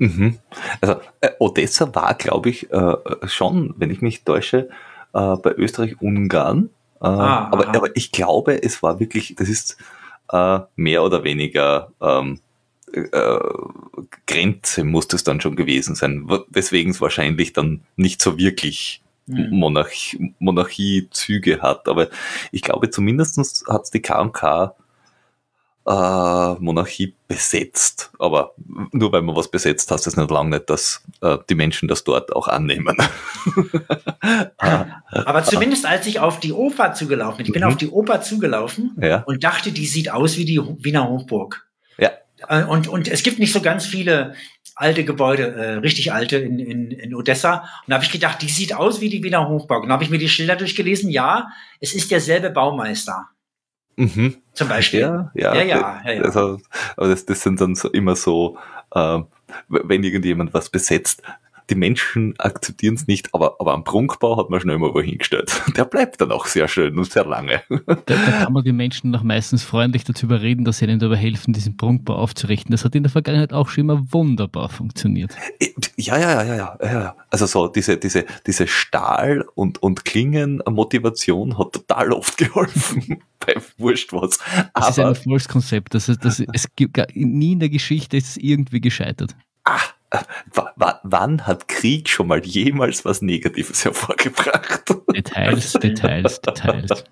Mhm. 0.01 0.39
Also 0.81 0.95
äh, 1.21 1.29
Odessa 1.37 1.93
war, 1.93 2.15
glaube 2.15 2.49
ich, 2.49 2.71
äh, 2.71 2.95
schon, 3.25 3.75
wenn 3.77 3.91
ich 3.91 4.01
mich 4.01 4.23
täusche, 4.23 4.69
äh, 5.13 5.35
bei 5.35 5.51
Österreich-Ungarn. 5.55 6.71
Äh, 7.01 7.05
ah, 7.05 7.49
aber, 7.51 7.67
aber 7.67 7.95
ich 7.95 8.11
glaube, 8.11 8.63
es 8.63 8.81
war 8.81 8.99
wirklich, 8.99 9.35
das 9.35 9.47
ist 9.47 9.77
äh, 10.31 10.61
mehr 10.75 11.03
oder 11.03 11.23
weniger 11.23 11.91
ähm, 12.01 12.39
äh, 12.91 13.39
Grenze 14.25 14.83
muss 14.83 15.07
das 15.07 15.23
dann 15.23 15.39
schon 15.39 15.55
gewesen 15.55 15.93
sein, 15.93 16.27
weswegen 16.49 16.93
es 16.93 17.01
wahrscheinlich 17.01 17.53
dann 17.53 17.81
nicht 17.95 18.23
so 18.23 18.39
wirklich 18.39 19.03
hm. 19.27 19.51
Monarch 19.51 20.17
Monarchiezüge 20.39 21.61
hat. 21.61 21.87
Aber 21.87 22.07
ich 22.51 22.63
glaube, 22.63 22.89
zumindest 22.89 23.67
hat 23.67 23.83
es 23.83 23.91
die 23.91 24.01
KMK 24.01 24.73
äh, 25.87 26.53
Monarchie 26.59 27.15
besetzt. 27.27 28.11
Aber 28.19 28.53
nur 28.91 29.11
weil 29.11 29.21
man 29.21 29.35
was 29.35 29.49
besetzt, 29.49 29.91
heißt 29.91 30.05
das 30.05 30.17
nicht 30.17 30.31
lange 30.31 30.51
nicht, 30.51 30.69
dass 30.69 31.03
äh, 31.21 31.37
die 31.49 31.55
Menschen 31.55 31.87
das 31.87 32.03
dort 32.03 32.35
auch 32.35 32.47
annehmen. 32.47 32.97
Aber 34.57 35.43
zumindest 35.43 35.85
als 35.85 36.05
ich 36.07 36.19
auf 36.19 36.39
die 36.39 36.53
Oper 36.53 36.93
zugelaufen 36.93 37.37
bin, 37.37 37.45
ich 37.47 37.53
bin 37.53 37.63
mhm. 37.63 37.69
auf 37.69 37.77
die 37.77 37.89
Oper 37.89 38.21
zugelaufen 38.21 38.95
ja. 39.01 39.23
und 39.25 39.43
dachte, 39.43 39.71
die 39.71 39.87
sieht 39.87 40.11
aus 40.11 40.37
wie 40.37 40.45
die 40.45 40.59
Wiener 40.59 41.07
Hochburg. 41.07 41.65
Ja. 41.97 42.11
Äh, 42.47 42.63
und, 42.63 42.87
und 42.87 43.07
es 43.07 43.23
gibt 43.23 43.39
nicht 43.39 43.53
so 43.53 43.61
ganz 43.61 43.85
viele 43.85 44.35
alte 44.75 45.03
Gebäude, 45.03 45.53
äh, 45.53 45.73
richtig 45.75 46.13
alte 46.13 46.37
in, 46.37 46.59
in, 46.59 46.91
in 46.91 47.15
Odessa. 47.15 47.59
Und 47.85 47.89
da 47.89 47.95
habe 47.95 48.05
ich 48.05 48.11
gedacht, 48.11 48.41
die 48.41 48.49
sieht 48.49 48.73
aus 48.73 49.01
wie 49.01 49.09
die 49.09 49.23
Wiener 49.23 49.47
Hochburg. 49.47 49.83
Und 49.83 49.89
da 49.89 49.93
habe 49.93 50.03
ich 50.03 50.09
mir 50.09 50.17
die 50.17 50.29
Schilder 50.29 50.55
durchgelesen. 50.55 51.09
Ja, 51.09 51.49
es 51.79 51.93
ist 51.93 52.11
derselbe 52.11 52.49
Baumeister. 52.49 53.29
Mhm. 54.01 54.35
Zum 54.53 54.67
Beispiel. 54.67 55.01
Ja, 55.01 55.31
ja, 55.35 55.53
ja. 55.53 55.63
ja, 55.63 56.01
ja, 56.05 56.11
ja. 56.13 56.21
Also, 56.23 56.59
aber 56.97 57.09
das, 57.09 57.25
das 57.25 57.41
sind 57.41 57.61
dann 57.61 57.75
so 57.75 57.89
immer 57.91 58.15
so, 58.15 58.57
äh, 58.95 59.19
wenn 59.69 60.03
irgendjemand 60.03 60.53
was 60.55 60.69
besetzt, 60.69 61.21
die 61.71 61.75
Menschen 61.75 62.37
akzeptieren 62.37 62.95
es 62.95 63.07
nicht, 63.07 63.33
aber, 63.33 63.55
aber 63.59 63.73
am 63.73 63.85
Prunkbau 63.85 64.37
hat 64.37 64.49
man 64.49 64.59
schon 64.59 64.69
immer 64.69 64.93
wo 64.93 65.01
hingestellt. 65.01 65.61
Der 65.77 65.85
bleibt 65.85 66.19
dann 66.19 66.31
auch 66.31 66.45
sehr 66.45 66.67
schön 66.67 66.97
und 66.97 67.09
sehr 67.09 67.25
lange. 67.25 67.63
Da, 67.69 67.95
da 68.05 68.15
kann 68.15 68.53
man 68.53 68.63
die 68.63 68.73
Menschen 68.73 69.09
noch 69.09 69.23
meistens 69.23 69.63
freundlich 69.63 70.03
dazu 70.03 70.25
überreden, 70.25 70.65
dass 70.65 70.79
sie 70.79 70.85
ihnen 70.85 70.99
dabei 70.99 71.15
helfen, 71.15 71.53
diesen 71.53 71.77
Prunkbau 71.77 72.15
aufzurichten. 72.15 72.71
Das 72.71 72.83
hat 72.83 72.93
in 72.93 73.03
der 73.03 73.11
Vergangenheit 73.11 73.53
auch 73.53 73.69
schon 73.69 73.85
immer 73.85 74.11
wunderbar 74.11 74.67
funktioniert. 74.69 75.35
Ja, 75.95 76.17
ja, 76.17 76.43
ja, 76.43 76.55
ja, 76.55 76.77
ja. 76.81 77.15
Also 77.29 77.45
so 77.45 77.67
diese, 77.67 77.97
diese, 77.97 78.25
diese 78.45 78.67
Stahl- 78.67 79.45
und, 79.55 79.81
und 79.81 80.03
Klingen-Motivation 80.03 81.57
hat 81.57 81.71
total 81.71 82.11
oft 82.11 82.37
geholfen. 82.37 83.23
Bei 83.39 83.55
wurscht 83.77 84.11
was. 84.11 84.39
Das 84.73 84.89
ist 84.89 84.99
ein 84.99 85.07
Erfolgskonzept. 85.07 85.93
Das, 85.95 86.09
ist, 86.09 86.23
das, 86.25 86.43
es 86.53 86.75
gibt 86.75 86.97
nie 87.15 87.53
in 87.53 87.59
der 87.59 87.69
Geschichte 87.69 88.17
ist 88.17 88.27
es 88.27 88.37
irgendwie 88.37 88.81
gescheitert. 88.81 89.35
Ah, 89.63 89.79
wann 91.03 91.47
hat 91.47 91.67
Krieg 91.67 92.09
schon 92.09 92.27
mal 92.27 92.45
jemals 92.45 93.05
was 93.05 93.21
Negatives 93.21 93.85
hervorgebracht? 93.85 94.83
Details, 95.15 95.73
Details, 95.81 96.41
Details. 96.41 97.03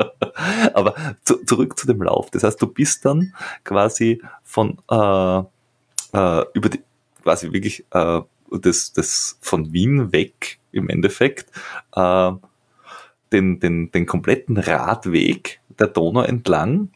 Aber 0.74 0.95
zu, 1.24 1.43
zurück 1.45 1.78
zu 1.80 1.88
dem 1.88 2.02
Lauf. 2.02 2.30
Das 2.32 2.43
heißt, 2.43 2.62
du 2.62 2.68
bist 2.68 3.06
dann 3.06 3.34
quasi 3.64 4.22
von 4.43 4.78
äh, 4.89 5.39
äh, 6.14 6.45
über 6.54 6.70
die, 6.70 6.82
quasi 7.24 7.52
wirklich 7.52 7.86
äh, 7.91 8.22
das, 8.52 8.93
das 8.93 9.38
von 9.41 9.72
Wien 9.72 10.12
weg 10.12 10.60
im 10.72 10.89
Endeffekt 10.89 11.52
äh, 11.95 12.32
den, 13.32 13.60
den, 13.60 13.91
den 13.91 14.06
kompletten 14.06 14.58
Radweg 14.58 15.62
der 15.78 15.88
Donau 15.88 16.22
entlang 16.22 16.89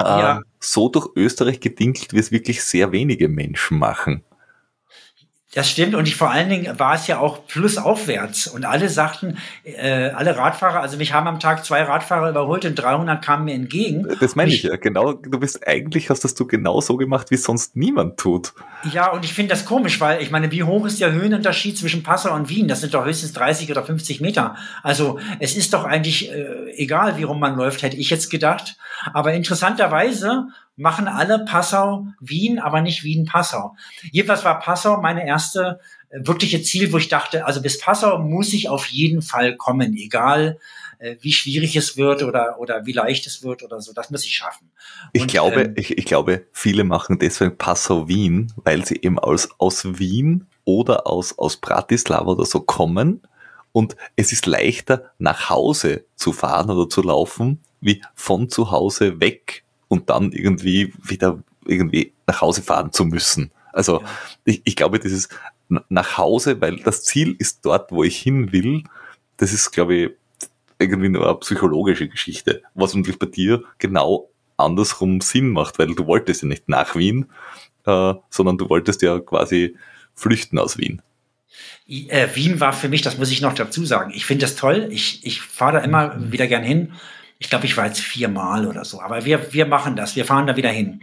äh, 0.00 0.04
ja. 0.04 0.40
so 0.60 0.88
durch 0.88 1.08
Österreich 1.16 1.60
gedinkelt, 1.60 2.12
wie 2.12 2.18
es 2.18 2.32
wirklich 2.32 2.62
sehr 2.62 2.92
wenige 2.92 3.28
Menschen 3.28 3.78
machen. 3.78 4.22
Das 5.54 5.70
stimmt 5.70 5.94
und 5.94 6.08
ich 6.08 6.16
vor 6.16 6.30
allen 6.30 6.48
Dingen 6.48 6.78
war 6.78 6.94
es 6.94 7.06
ja 7.06 7.20
auch 7.20 7.40
flussaufwärts 7.46 8.48
und 8.48 8.64
alle 8.64 8.88
sagten, 8.88 9.38
äh, 9.62 10.10
alle 10.10 10.36
Radfahrer, 10.36 10.80
also 10.80 10.96
mich 10.96 11.12
haben 11.12 11.28
am 11.28 11.38
Tag 11.38 11.64
zwei 11.64 11.82
Radfahrer 11.82 12.30
überholt 12.30 12.64
und 12.64 12.74
300 12.74 13.24
kamen 13.24 13.44
mir 13.44 13.54
entgegen. 13.54 14.08
Das 14.20 14.34
meine 14.34 14.52
ich, 14.52 14.64
ja, 14.64 14.76
genau, 14.76 15.12
du 15.12 15.38
bist 15.38 15.66
eigentlich, 15.66 16.10
hast 16.10 16.24
das 16.24 16.34
du 16.34 16.46
genau 16.46 16.80
so 16.80 16.96
gemacht, 16.96 17.30
wie 17.30 17.36
sonst 17.36 17.76
niemand 17.76 18.18
tut. 18.18 18.52
Ja, 18.92 19.12
und 19.12 19.24
ich 19.24 19.32
finde 19.32 19.50
das 19.50 19.64
komisch, 19.64 20.00
weil 20.00 20.20
ich 20.20 20.32
meine, 20.32 20.50
wie 20.50 20.64
hoch 20.64 20.86
ist 20.86 21.00
der 21.00 21.12
Höhenunterschied 21.12 21.78
zwischen 21.78 22.02
Passau 22.02 22.34
und 22.34 22.48
Wien? 22.48 22.66
Das 22.66 22.80
sind 22.80 22.92
doch 22.92 23.04
höchstens 23.04 23.32
30 23.32 23.70
oder 23.70 23.84
50 23.84 24.20
Meter. 24.20 24.56
Also 24.82 25.20
es 25.38 25.56
ist 25.56 25.72
doch 25.72 25.84
eigentlich 25.84 26.32
äh, 26.32 26.72
egal, 26.76 27.16
wie 27.16 27.22
rum 27.22 27.38
man 27.38 27.56
läuft, 27.56 27.82
hätte 27.82 27.96
ich 27.96 28.10
jetzt 28.10 28.30
gedacht. 28.30 28.76
Aber 29.12 29.32
interessanterweise 29.32 30.48
machen 30.76 31.08
alle 31.08 31.44
Passau 31.44 32.06
Wien, 32.20 32.58
aber 32.58 32.80
nicht 32.80 33.04
Wien 33.04 33.26
Passau. 33.26 33.76
Jedenfalls 34.10 34.44
war 34.44 34.58
Passau 34.58 35.00
meine 35.00 35.26
erste 35.26 35.80
äh, 36.08 36.20
wirkliche 36.26 36.62
Ziel, 36.62 36.92
wo 36.92 36.98
ich 36.98 37.08
dachte, 37.08 37.46
also 37.46 37.62
bis 37.62 37.78
Passau 37.78 38.18
muss 38.18 38.52
ich 38.52 38.68
auf 38.68 38.86
jeden 38.86 39.22
Fall 39.22 39.56
kommen, 39.56 39.94
egal 39.94 40.58
äh, 40.98 41.16
wie 41.20 41.32
schwierig 41.32 41.76
es 41.76 41.96
wird 41.96 42.22
oder, 42.22 42.56
oder 42.58 42.86
wie 42.86 42.92
leicht 42.92 43.26
es 43.26 43.42
wird 43.42 43.62
oder 43.62 43.80
so. 43.80 43.92
Das 43.92 44.10
muss 44.10 44.24
ich 44.24 44.34
schaffen. 44.34 44.70
Und, 45.12 45.20
ich 45.20 45.26
glaube, 45.26 45.62
ähm, 45.62 45.74
ich, 45.76 45.96
ich 45.96 46.04
glaube, 46.04 46.46
viele 46.52 46.84
machen 46.84 47.18
deswegen 47.18 47.56
Passau 47.56 48.08
Wien, 48.08 48.52
weil 48.56 48.84
sie 48.84 48.96
eben 48.96 49.18
aus, 49.18 49.48
aus 49.58 49.98
Wien 49.98 50.46
oder 50.64 51.06
aus, 51.06 51.38
aus 51.38 51.56
Bratislava 51.56 52.32
oder 52.32 52.46
so 52.46 52.60
kommen. 52.60 53.22
Und 53.72 53.96
es 54.16 54.32
ist 54.32 54.46
leichter, 54.46 55.10
nach 55.18 55.50
Hause 55.50 56.04
zu 56.14 56.32
fahren 56.32 56.70
oder 56.70 56.88
zu 56.88 57.02
laufen, 57.02 57.60
wie 57.80 58.02
von 58.14 58.48
zu 58.48 58.70
Hause 58.70 59.20
weg 59.20 59.63
und 59.88 60.10
dann 60.10 60.32
irgendwie 60.32 60.92
wieder 61.02 61.42
irgendwie 61.66 62.12
nach 62.26 62.40
Hause 62.40 62.62
fahren 62.62 62.92
zu 62.92 63.04
müssen. 63.04 63.50
Also 63.72 64.00
ja. 64.00 64.06
ich, 64.44 64.62
ich 64.64 64.76
glaube, 64.76 64.98
dieses 64.98 65.28
nach 65.88 66.18
Hause, 66.18 66.60
weil 66.60 66.76
das 66.76 67.04
Ziel 67.04 67.34
ist 67.38 67.64
dort, 67.64 67.90
wo 67.90 68.04
ich 68.04 68.18
hin 68.18 68.52
will, 68.52 68.84
das 69.38 69.52
ist, 69.52 69.70
glaube 69.72 69.94
ich, 69.94 70.10
irgendwie 70.78 71.08
nur 71.08 71.26
eine 71.26 71.38
psychologische 71.38 72.08
Geschichte, 72.08 72.62
was 72.74 72.94
natürlich 72.94 73.18
bei 73.18 73.26
dir 73.26 73.64
genau 73.78 74.28
andersrum 74.56 75.20
Sinn 75.20 75.50
macht, 75.50 75.78
weil 75.78 75.94
du 75.94 76.06
wolltest 76.06 76.42
ja 76.42 76.48
nicht 76.48 76.68
nach 76.68 76.94
Wien, 76.94 77.26
äh, 77.86 78.14
sondern 78.30 78.58
du 78.58 78.68
wolltest 78.68 79.02
ja 79.02 79.18
quasi 79.18 79.76
flüchten 80.14 80.58
aus 80.58 80.78
Wien. 80.78 81.02
Äh, 81.88 82.28
Wien 82.34 82.60
war 82.60 82.72
für 82.72 82.88
mich, 82.88 83.02
das 83.02 83.18
muss 83.18 83.30
ich 83.30 83.40
noch 83.40 83.54
dazu 83.54 83.84
sagen, 83.84 84.12
ich 84.14 84.26
finde 84.26 84.46
das 84.46 84.56
toll, 84.56 84.88
ich, 84.90 85.24
ich 85.24 85.40
fahre 85.40 85.74
da 85.74 85.78
immer 85.80 86.32
wieder 86.32 86.46
gern 86.46 86.64
hin 86.64 86.92
ich 87.38 87.50
glaube, 87.50 87.66
ich 87.66 87.76
war 87.76 87.86
jetzt 87.86 88.00
viermal 88.00 88.66
oder 88.66 88.84
so. 88.84 89.00
Aber 89.00 89.24
wir, 89.24 89.52
wir 89.52 89.66
machen 89.66 89.96
das. 89.96 90.16
Wir 90.16 90.24
fahren 90.24 90.46
da 90.46 90.56
wieder 90.56 90.70
hin. 90.70 91.00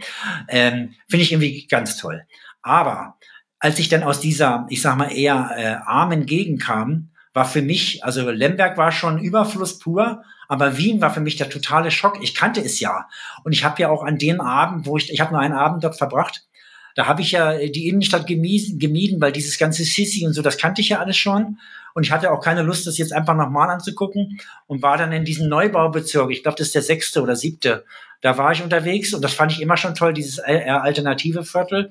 Ähm, 0.48 0.94
Finde 1.08 1.24
ich 1.24 1.32
irgendwie 1.32 1.66
ganz 1.66 1.96
toll. 1.96 2.22
Aber 2.62 3.18
als 3.58 3.78
ich 3.78 3.88
dann 3.88 4.02
aus 4.02 4.20
dieser, 4.20 4.66
ich 4.68 4.82
sag 4.82 4.96
mal, 4.96 5.12
eher 5.12 5.50
äh, 5.56 5.88
armen 5.88 6.26
Gegend 6.26 6.60
kam, 6.62 7.10
war 7.34 7.44
für 7.44 7.62
mich, 7.62 8.04
also 8.04 8.30
Lemberg 8.30 8.76
war 8.76 8.92
schon 8.92 9.18
Überfluss 9.18 9.78
pur, 9.78 10.22
aber 10.48 10.76
Wien 10.76 11.00
war 11.00 11.12
für 11.14 11.20
mich 11.20 11.36
der 11.36 11.48
totale 11.48 11.90
Schock. 11.90 12.18
Ich 12.22 12.34
kannte 12.34 12.60
es 12.60 12.80
ja. 12.80 13.08
Und 13.44 13.52
ich 13.52 13.64
habe 13.64 13.80
ja 13.80 13.88
auch 13.88 14.02
an 14.02 14.18
den 14.18 14.40
Abend, 14.40 14.86
wo 14.86 14.96
ich, 14.96 15.10
ich 15.10 15.20
habe 15.20 15.32
nur 15.32 15.40
einen 15.40 15.54
Abend 15.54 15.82
dort 15.84 15.96
verbracht, 15.96 16.46
da 16.94 17.06
habe 17.06 17.22
ich 17.22 17.32
ja 17.32 17.56
die 17.56 17.88
Innenstadt 17.88 18.26
gemieden, 18.26 18.78
gemieden, 18.78 19.20
weil 19.20 19.32
dieses 19.32 19.58
ganze 19.58 19.84
Sissi 19.84 20.26
und 20.26 20.34
so, 20.34 20.42
das 20.42 20.58
kannte 20.58 20.82
ich 20.82 20.90
ja 20.90 20.98
alles 20.98 21.16
schon. 21.16 21.58
Und 21.94 22.04
ich 22.04 22.12
hatte 22.12 22.30
auch 22.30 22.40
keine 22.40 22.62
Lust, 22.62 22.86
das 22.86 22.98
jetzt 22.98 23.12
einfach 23.12 23.34
nochmal 23.34 23.70
anzugucken 23.70 24.40
und 24.66 24.82
war 24.82 24.96
dann 24.96 25.12
in 25.12 25.24
diesem 25.24 25.48
Neubaubezirk. 25.48 26.30
Ich 26.30 26.42
glaube, 26.42 26.56
das 26.56 26.68
ist 26.68 26.74
der 26.74 26.82
sechste 26.82 27.22
oder 27.22 27.36
siebte. 27.36 27.84
Da 28.20 28.38
war 28.38 28.52
ich 28.52 28.62
unterwegs 28.62 29.14
und 29.14 29.22
das 29.22 29.34
fand 29.34 29.52
ich 29.52 29.60
immer 29.60 29.76
schon 29.76 29.94
toll, 29.94 30.12
dieses 30.12 30.38
alternative 30.38 31.44
Viertel. 31.44 31.90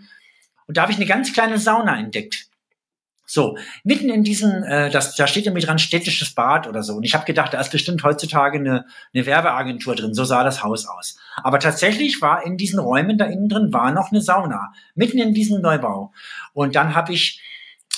Und 0.67 0.77
da 0.77 0.83
habe 0.83 0.91
ich 0.91 0.97
eine 0.97 1.07
ganz 1.07 1.33
kleine 1.33 1.57
Sauna 1.57 1.99
entdeckt. 1.99 2.47
So, 3.33 3.57
mitten 3.85 4.09
in 4.09 4.25
diesem, 4.25 4.61
äh, 4.63 4.89
das, 4.89 5.15
da 5.15 5.25
steht 5.25 5.45
irgendwie 5.45 5.65
dran 5.65 5.79
städtisches 5.79 6.35
Bad 6.35 6.67
oder 6.67 6.83
so. 6.83 6.95
Und 6.95 7.03
ich 7.03 7.13
habe 7.13 7.23
gedacht, 7.23 7.53
da 7.53 7.61
ist 7.61 7.71
bestimmt 7.71 8.03
heutzutage 8.03 8.59
eine, 8.59 8.85
eine 9.13 9.25
Werbeagentur 9.25 9.95
drin. 9.95 10.13
So 10.13 10.25
sah 10.25 10.43
das 10.43 10.63
Haus 10.63 10.85
aus. 10.85 11.17
Aber 11.37 11.59
tatsächlich 11.59 12.21
war 12.21 12.45
in 12.45 12.57
diesen 12.57 12.77
Räumen 12.77 13.17
da 13.17 13.23
innen 13.23 13.47
drin 13.47 13.71
war 13.71 13.93
noch 13.93 14.11
eine 14.11 14.19
Sauna, 14.19 14.73
mitten 14.95 15.17
in 15.17 15.33
diesem 15.33 15.61
Neubau. 15.61 16.11
Und 16.51 16.75
dann 16.75 16.93
habe 16.93 17.13
ich 17.13 17.41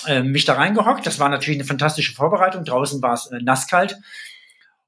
äh, 0.06 0.22
mich 0.22 0.44
da 0.44 0.54
reingehockt. 0.54 1.06
Das 1.06 1.18
war 1.18 1.28
natürlich 1.28 1.58
eine 1.58 1.66
fantastische 1.66 2.14
Vorbereitung. 2.14 2.64
Draußen 2.64 3.02
war 3.02 3.14
es 3.14 3.26
äh, 3.26 3.40
nasskalt. 3.40 3.98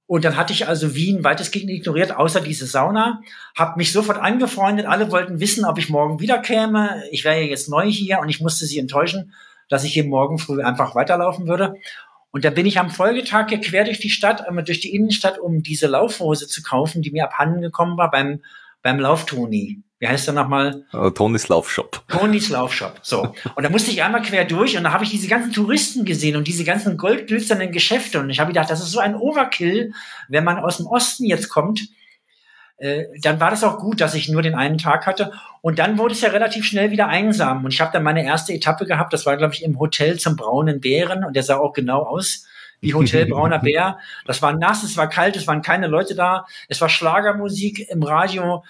Und 0.07 0.25
dann 0.25 0.37
hatte 0.37 0.53
ich 0.53 0.69
also 0.69 0.95
Wien 0.95 1.25
weitestgehend 1.25 1.71
ignoriert, 1.71 2.14
außer 2.14 2.41
diese 2.41 2.67
Sauna. 2.67 3.23
Hab 3.57 3.77
mich 3.77 3.93
sofort 3.93 4.19
angefreundet. 4.19 4.87
Alle 4.87 5.11
wollten 5.11 5.41
wissen, 5.41 5.64
ob 5.64 5.79
ich 5.79 5.89
morgen 5.89 6.21
wiederkäme. 6.21 7.03
Ich 7.11 7.25
wäre 7.25 7.41
ja 7.41 7.49
jetzt 7.49 7.69
neu 7.69 7.91
hier 7.91 8.21
und 8.21 8.29
ich 8.29 8.41
musste 8.41 8.67
sie 8.67 8.79
enttäuschen, 8.79 9.33
dass 9.69 9.83
ich 9.83 9.93
hier 9.93 10.05
morgen 10.05 10.39
früh 10.39 10.62
einfach 10.62 10.95
weiterlaufen 10.95 11.49
würde. 11.49 11.75
Und 12.31 12.45
da 12.45 12.51
bin 12.51 12.67
ich 12.67 12.79
am 12.79 12.91
Folgetag 12.91 13.49
quer 13.49 13.85
durch 13.85 13.99
die 13.99 14.11
Stadt, 14.11 14.47
einmal 14.47 14.64
durch 14.64 14.81
die 14.81 14.95
Innenstadt, 14.95 15.39
um 15.39 15.62
diese 15.62 15.89
Laufhose 15.89 16.47
zu 16.47 16.62
kaufen, 16.62 17.03
die 17.03 17.11
mir 17.11 17.25
abhanden 17.25 17.62
gekommen 17.62 17.97
war 17.97 18.11
beim, 18.11 18.43
beim 18.83 19.01
Lauftoni 19.01 19.83
wie 19.99 20.09
heißt 20.09 20.27
der 20.27 20.35
nochmal? 20.35 20.85
Uh, 20.93 21.09
Tonys 21.11 21.49
Laufshop. 21.49 22.03
Tonys 22.09 22.51
Laufshop. 22.51 22.99
So. 23.03 23.33
Und 23.55 23.63
da 23.63 23.71
musste 23.71 23.91
ich 23.91 24.03
einmal 24.03 24.23
quer 24.23 24.45
durch 24.45 24.77
und 24.77 24.85
da 24.85 24.93
habe 24.93 25.05
ich 25.05 25.11
diese 25.11 25.29
ganzen 25.29 25.53
Touristen 25.53 26.05
gesehen 26.05 26.37
und 26.37 26.47
diese 26.47 26.65
ganzen 26.65 26.99
goldglitzernden 26.99 27.73
Geschäfte. 27.73 28.21
Und 28.21 28.29
ich 28.29 28.39
habe 28.39 28.53
gedacht, 28.53 28.71
das 28.71 28.81
ist 28.81 28.91
so 28.91 28.99
ein 28.99 29.15
Overkill, 29.15 29.93
wenn 30.29 30.45
man 30.45 30.59
aus 30.59 30.77
dem 30.77 30.87
Osten 30.87 31.25
jetzt 31.25 31.49
kommt. 31.49 31.89
Äh, 32.77 33.05
dann 33.23 33.41
war 33.41 33.51
das 33.51 33.65
auch 33.65 33.79
gut, 33.79 34.03
dass 34.03 34.15
ich 34.15 34.29
nur 34.29 34.43
den 34.43 34.55
einen 34.55 34.77
Tag 34.77 35.07
hatte. 35.07 35.33
Und 35.63 35.79
dann 35.79 35.97
wurde 35.97 36.13
es 36.13 36.21
ja 36.21 36.29
relativ 36.29 36.67
schnell 36.67 36.91
wieder 36.91 37.09
einsam. 37.09 37.65
Und 37.65 37.73
ich 37.73 37.81
habe 37.81 37.93
dann 37.93 38.03
meine 38.03 38.23
erste 38.23 38.53
Etappe 38.53 38.85
gehabt. 38.85 39.15
Das 39.15 39.25
war, 39.25 39.39
glaube 39.39 39.55
ich, 39.55 39.65
im 39.65 39.79
Hotel 39.79 40.19
zum 40.19 40.37
Braunen 40.37 40.81
Bären. 40.81 41.25
Und 41.25 41.35
der 41.35 41.43
sah 41.43 41.57
auch 41.57 41.73
genau 41.73 42.03
aus 42.03 42.47
wie 42.81 42.93
Hotel 42.93 43.27
Brauner 43.31 43.61
Bär. 43.61 43.99
Das 44.27 44.43
war 44.43 44.53
nass, 44.53 44.83
es 44.83 44.99
war 44.99 45.09
kalt, 45.09 45.37
es 45.37 45.47
waren 45.47 45.63
keine 45.63 45.87
Leute 45.87 46.15
da. 46.15 46.47
Es 46.69 46.81
war 46.83 46.91
Schlagermusik 46.91 47.89
im 47.89 48.03
Radio. 48.03 48.63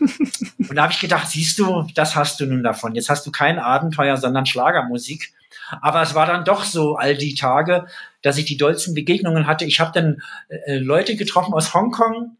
Und 0.00 0.74
da 0.74 0.82
habe 0.82 0.92
ich 0.92 1.00
gedacht, 1.00 1.28
siehst 1.28 1.58
du, 1.58 1.86
das 1.94 2.16
hast 2.16 2.40
du 2.40 2.46
nun 2.46 2.62
davon. 2.62 2.94
Jetzt 2.94 3.08
hast 3.08 3.26
du 3.26 3.30
kein 3.30 3.58
Abenteuer, 3.58 4.16
sondern 4.16 4.46
Schlagermusik. 4.46 5.32
Aber 5.80 6.02
es 6.02 6.14
war 6.14 6.26
dann 6.26 6.44
doch 6.44 6.64
so 6.64 6.96
all 6.96 7.16
die 7.16 7.34
Tage, 7.34 7.86
dass 8.22 8.38
ich 8.38 8.44
die 8.44 8.56
dollsten 8.56 8.94
Begegnungen 8.94 9.46
hatte. 9.46 9.64
Ich 9.64 9.80
habe 9.80 9.92
dann 9.92 10.22
äh, 10.48 10.78
Leute 10.78 11.16
getroffen 11.16 11.54
aus 11.54 11.74
Hongkong, 11.74 12.36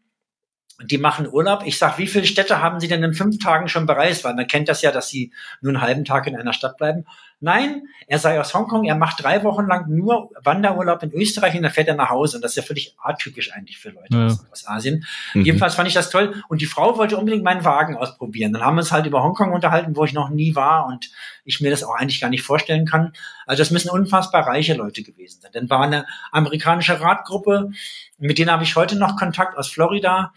die 0.83 0.97
machen 0.97 1.27
Urlaub. 1.31 1.63
Ich 1.65 1.77
sag, 1.77 1.97
wie 1.97 2.07
viele 2.07 2.25
Städte 2.25 2.61
haben 2.61 2.79
Sie 2.79 2.87
denn 2.87 3.03
in 3.03 3.13
fünf 3.13 3.39
Tagen 3.39 3.69
schon 3.69 3.85
bereist? 3.85 4.23
Weil 4.23 4.35
man 4.35 4.47
kennt 4.47 4.67
das 4.67 4.81
ja, 4.81 4.91
dass 4.91 5.07
Sie 5.07 5.31
nur 5.61 5.73
einen 5.73 5.81
halben 5.81 6.05
Tag 6.05 6.27
in 6.27 6.35
einer 6.35 6.53
Stadt 6.53 6.77
bleiben. 6.77 7.05
Nein, 7.41 7.83
er 8.07 8.17
sei 8.17 8.39
aus 8.39 8.53
Hongkong, 8.53 8.85
er 8.85 8.95
macht 8.95 9.21
drei 9.21 9.43
Wochen 9.43 9.65
lang 9.65 9.89
nur 9.93 10.31
Wanderurlaub 10.41 11.03
in 11.03 11.11
Österreich 11.11 11.55
und 11.55 11.63
dann 11.63 11.71
fährt 11.71 11.87
er 11.87 11.95
nach 11.95 12.09
Hause. 12.09 12.37
Und 12.37 12.43
das 12.43 12.51
ist 12.51 12.57
ja 12.57 12.63
völlig 12.63 12.95
atypisch 12.97 13.51
eigentlich 13.53 13.77
für 13.77 13.89
Leute 13.89 14.15
ja. 14.17 14.25
aus, 14.25 14.45
aus, 14.51 14.67
Asien. 14.67 15.05
Mhm. 15.33 15.43
Jedenfalls 15.43 15.75
fand 15.75 15.87
ich 15.87 15.93
das 15.93 16.09
toll. 16.09 16.41
Und 16.47 16.61
die 16.61 16.65
Frau 16.65 16.97
wollte 16.97 17.17
unbedingt 17.17 17.43
meinen 17.43 17.65
Wagen 17.65 17.97
ausprobieren. 17.97 18.53
Dann 18.53 18.63
haben 18.63 18.75
wir 18.75 18.81
uns 18.81 18.91
halt 18.91 19.05
über 19.05 19.21
Hongkong 19.21 19.51
unterhalten, 19.51 19.95
wo 19.95 20.05
ich 20.05 20.13
noch 20.13 20.29
nie 20.29 20.55
war 20.55 20.87
und 20.87 21.11
ich 21.43 21.59
mir 21.59 21.69
das 21.69 21.83
auch 21.83 21.95
eigentlich 21.95 22.21
gar 22.21 22.29
nicht 22.29 22.43
vorstellen 22.43 22.85
kann. 22.85 23.13
Also 23.45 23.61
das 23.61 23.71
müssen 23.71 23.89
unfassbar 23.89 24.47
reiche 24.47 24.73
Leute 24.73 25.03
gewesen 25.03 25.41
sein. 25.41 25.51
Dann 25.53 25.69
war 25.69 25.81
eine 25.81 26.05
amerikanische 26.31 26.99
Radgruppe, 27.01 27.71
mit 28.17 28.37
denen 28.37 28.51
habe 28.51 28.63
ich 28.63 28.75
heute 28.75 28.95
noch 28.95 29.17
Kontakt 29.17 29.57
aus 29.57 29.69
Florida. 29.69 30.33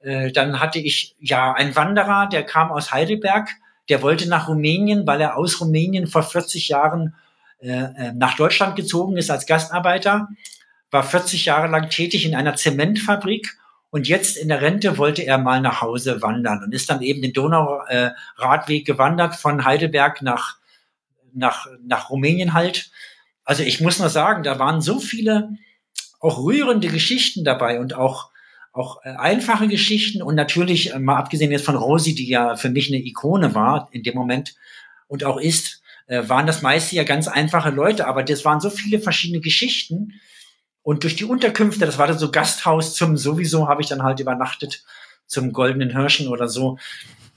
Äh, 0.00 0.30
dann 0.30 0.60
hatte 0.60 0.78
ich 0.78 1.16
ja 1.18 1.52
einen 1.52 1.74
Wanderer, 1.74 2.28
der 2.28 2.44
kam 2.44 2.70
aus 2.70 2.92
Heidelberg, 2.92 3.48
der 3.88 4.02
wollte 4.02 4.28
nach 4.28 4.48
Rumänien, 4.48 5.06
weil 5.06 5.20
er 5.20 5.36
aus 5.36 5.60
Rumänien 5.60 6.06
vor 6.06 6.22
40 6.22 6.68
Jahren 6.68 7.14
äh, 7.60 7.70
äh, 7.70 8.12
nach 8.12 8.36
Deutschland 8.36 8.76
gezogen 8.76 9.16
ist 9.16 9.30
als 9.30 9.46
Gastarbeiter, 9.46 10.28
war 10.90 11.02
40 11.02 11.44
Jahre 11.44 11.68
lang 11.68 11.90
tätig 11.90 12.24
in 12.24 12.34
einer 12.34 12.56
Zementfabrik 12.56 13.58
und 13.90 14.08
jetzt 14.08 14.36
in 14.36 14.48
der 14.48 14.60
Rente 14.60 14.98
wollte 14.98 15.22
er 15.22 15.38
mal 15.38 15.60
nach 15.60 15.80
Hause 15.80 16.20
wandern 16.20 16.64
und 16.64 16.74
ist 16.74 16.90
dann 16.90 17.00
eben 17.00 17.22
den 17.22 17.32
Donauradweg 17.32 18.82
äh, 18.82 18.84
gewandert 18.84 19.36
von 19.36 19.64
Heidelberg 19.64 20.20
nach, 20.20 20.58
nach, 21.32 21.66
nach 21.86 22.10
Rumänien 22.10 22.54
halt. 22.54 22.90
Also 23.44 23.62
ich 23.62 23.80
muss 23.80 23.98
nur 23.98 24.08
sagen, 24.08 24.42
da 24.42 24.58
waren 24.58 24.80
so 24.80 24.98
viele 24.98 25.50
auch 26.20 26.38
rührende 26.38 26.88
Geschichten 26.88 27.44
dabei 27.44 27.78
und 27.78 27.94
auch 27.94 28.30
auch 28.74 29.04
äh, 29.04 29.10
einfache 29.10 29.68
Geschichten 29.68 30.20
und 30.20 30.34
natürlich, 30.34 30.92
äh, 30.92 30.98
mal 30.98 31.16
abgesehen 31.16 31.52
jetzt 31.52 31.64
von 31.64 31.76
Rosi, 31.76 32.14
die 32.14 32.28
ja 32.28 32.56
für 32.56 32.68
mich 32.68 32.88
eine 32.88 33.02
Ikone 33.02 33.54
war 33.54 33.88
in 33.92 34.02
dem 34.02 34.16
Moment 34.16 34.56
und 35.06 35.24
auch 35.24 35.38
ist, 35.38 35.80
äh, 36.06 36.28
waren 36.28 36.46
das 36.46 36.60
meiste 36.60 36.96
ja 36.96 37.04
ganz 37.04 37.28
einfache 37.28 37.70
Leute, 37.70 38.06
aber 38.06 38.24
das 38.24 38.44
waren 38.44 38.60
so 38.60 38.68
viele 38.68 38.98
verschiedene 38.98 39.40
Geschichten. 39.40 40.20
Und 40.82 41.04
durch 41.04 41.16
die 41.16 41.24
Unterkünfte, 41.24 41.86
das 41.86 41.98
war 41.98 42.08
dann 42.08 42.18
so 42.18 42.30
Gasthaus 42.30 42.94
zum 42.94 43.16
sowieso, 43.16 43.68
habe 43.68 43.80
ich 43.80 43.88
dann 43.88 44.02
halt 44.02 44.20
übernachtet 44.20 44.84
zum 45.26 45.52
Goldenen 45.52 45.96
Hirschen 45.96 46.28
oder 46.28 46.48
so. 46.48 46.76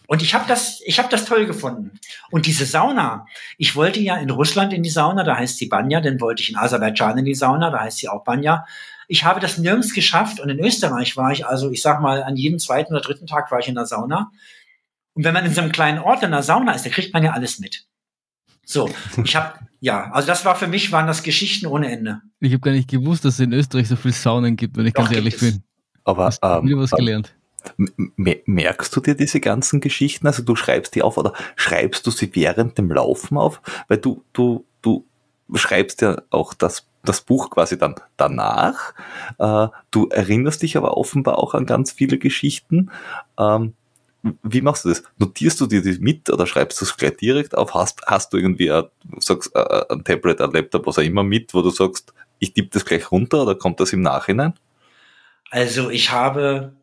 Und 0.07 0.23
ich 0.23 0.33
habe 0.33 0.45
das, 0.47 0.81
ich 0.85 0.97
habe 0.97 1.09
das 1.09 1.25
toll 1.25 1.45
gefunden. 1.45 1.99
Und 2.31 2.47
diese 2.47 2.65
Sauna, 2.65 3.27
ich 3.57 3.75
wollte 3.75 3.99
ja 3.99 4.17
in 4.17 4.31
Russland 4.31 4.73
in 4.73 4.81
die 4.81 4.89
Sauna, 4.89 5.23
da 5.23 5.38
heißt 5.38 5.57
sie 5.57 5.67
Banya, 5.67 6.01
dann 6.01 6.19
wollte 6.19 6.41
ich 6.41 6.49
in 6.49 6.57
Aserbaidschan 6.57 7.19
in 7.19 7.25
die 7.25 7.35
Sauna, 7.35 7.69
da 7.69 7.81
heißt 7.81 7.99
sie 7.99 8.09
auch 8.09 8.23
Banya. 8.23 8.65
Ich 9.07 9.23
habe 9.23 9.39
das 9.39 9.57
nirgends 9.57 9.93
geschafft 9.93 10.39
und 10.39 10.49
in 10.49 10.59
Österreich 10.59 11.15
war 11.15 11.31
ich 11.31 11.45
also, 11.45 11.71
ich 11.71 11.81
sag 11.81 12.01
mal, 12.01 12.23
an 12.23 12.35
jedem 12.35 12.59
zweiten 12.59 12.93
oder 12.93 13.01
dritten 13.01 13.25
Tag 13.25 13.51
war 13.51 13.59
ich 13.59 13.67
in 13.67 13.75
der 13.75 13.85
Sauna. 13.85 14.31
Und 15.13 15.23
wenn 15.23 15.33
man 15.33 15.45
in 15.45 15.53
so 15.53 15.61
einem 15.61 15.71
kleinen 15.71 15.99
Ort 15.99 16.23
in 16.23 16.31
der 16.31 16.43
Sauna 16.43 16.73
ist, 16.73 16.85
da 16.85 16.89
kriegt 16.89 17.13
man 17.13 17.23
ja 17.23 17.31
alles 17.31 17.59
mit. 17.59 17.87
So, 18.65 18.89
ich 19.23 19.35
habe 19.35 19.53
ja, 19.79 20.11
also 20.11 20.27
das 20.27 20.43
war 20.43 20.55
für 20.55 20.67
mich 20.67 20.91
waren 20.91 21.07
das 21.07 21.23
Geschichten 21.23 21.67
ohne 21.67 21.89
Ende. 21.89 22.21
Ich 22.39 22.51
habe 22.51 22.61
gar 22.61 22.71
nicht 22.71 22.89
gewusst, 22.89 23.23
dass 23.23 23.35
es 23.35 23.39
in 23.39 23.53
Österreich 23.53 23.87
so 23.87 23.95
viele 23.95 24.13
Saunen 24.13 24.55
gibt, 24.55 24.75
wenn 24.77 24.85
ich 24.85 24.93
Doch, 24.93 25.03
ganz 25.05 25.15
ehrlich 25.15 25.39
bin. 25.39 25.63
Aber 26.03 26.25
Hast 26.25 26.39
ähm, 26.43 26.65
wieder 26.65 26.77
was 26.77 26.91
gelernt. 26.91 27.33
Merkst 28.45 28.95
du 28.95 29.01
dir 29.01 29.15
diese 29.15 29.39
ganzen 29.39 29.81
Geschichten? 29.81 30.25
Also 30.25 30.43
du 30.43 30.55
schreibst 30.55 30.95
die 30.95 31.01
auf 31.01 31.17
oder 31.17 31.33
schreibst 31.55 32.07
du 32.07 32.11
sie 32.11 32.33
während 32.35 32.77
dem 32.77 32.91
Laufen 32.91 33.37
auf? 33.37 33.61
Weil 33.87 33.97
du, 33.97 34.23
du, 34.33 34.65
du 34.81 35.05
schreibst 35.53 36.01
ja 36.01 36.21
auch 36.29 36.53
das 36.53 36.87
das 37.07 37.21
Buch 37.21 37.49
quasi 37.49 37.77
dann 37.77 37.95
danach. 38.17 38.93
Äh, 39.39 39.67
du 39.91 40.07
erinnerst 40.09 40.61
dich 40.61 40.77
aber 40.77 40.97
offenbar 40.97 41.37
auch 41.39 41.53
an 41.53 41.65
ganz 41.65 41.91
viele 41.91 42.17
Geschichten. 42.17 42.91
Ähm, 43.39 43.73
wie 44.43 44.61
machst 44.61 44.85
du 44.85 44.89
das? 44.89 45.03
Notierst 45.17 45.61
du 45.61 45.67
dir 45.67 45.81
die 45.81 45.97
mit 45.99 46.29
oder 46.29 46.47
schreibst 46.47 46.81
du 46.81 46.85
es 46.85 46.97
gleich 46.97 47.17
direkt 47.17 47.57
auf? 47.57 47.73
Hast, 47.73 48.01
hast 48.05 48.33
du 48.33 48.37
irgendwie 48.37 48.71
ein, 48.71 48.85
sagst, 49.19 49.55
ein 49.55 50.03
Tablet, 50.03 50.41
ein 50.41 50.51
Laptop, 50.51 50.87
was 50.87 50.97
auch 50.97 51.03
immer 51.03 51.23
mit, 51.23 51.53
wo 51.53 51.61
du 51.61 51.69
sagst, 51.69 52.13
ich 52.39 52.53
tippe 52.53 52.69
das 52.71 52.85
gleich 52.85 53.11
runter 53.11 53.43
oder 53.43 53.55
kommt 53.55 53.79
das 53.79 53.93
im 53.93 54.01
Nachhinein? 54.01 54.53
Also 55.49 55.89
ich 55.89 56.11
habe 56.11 56.73
äh, 56.73 56.76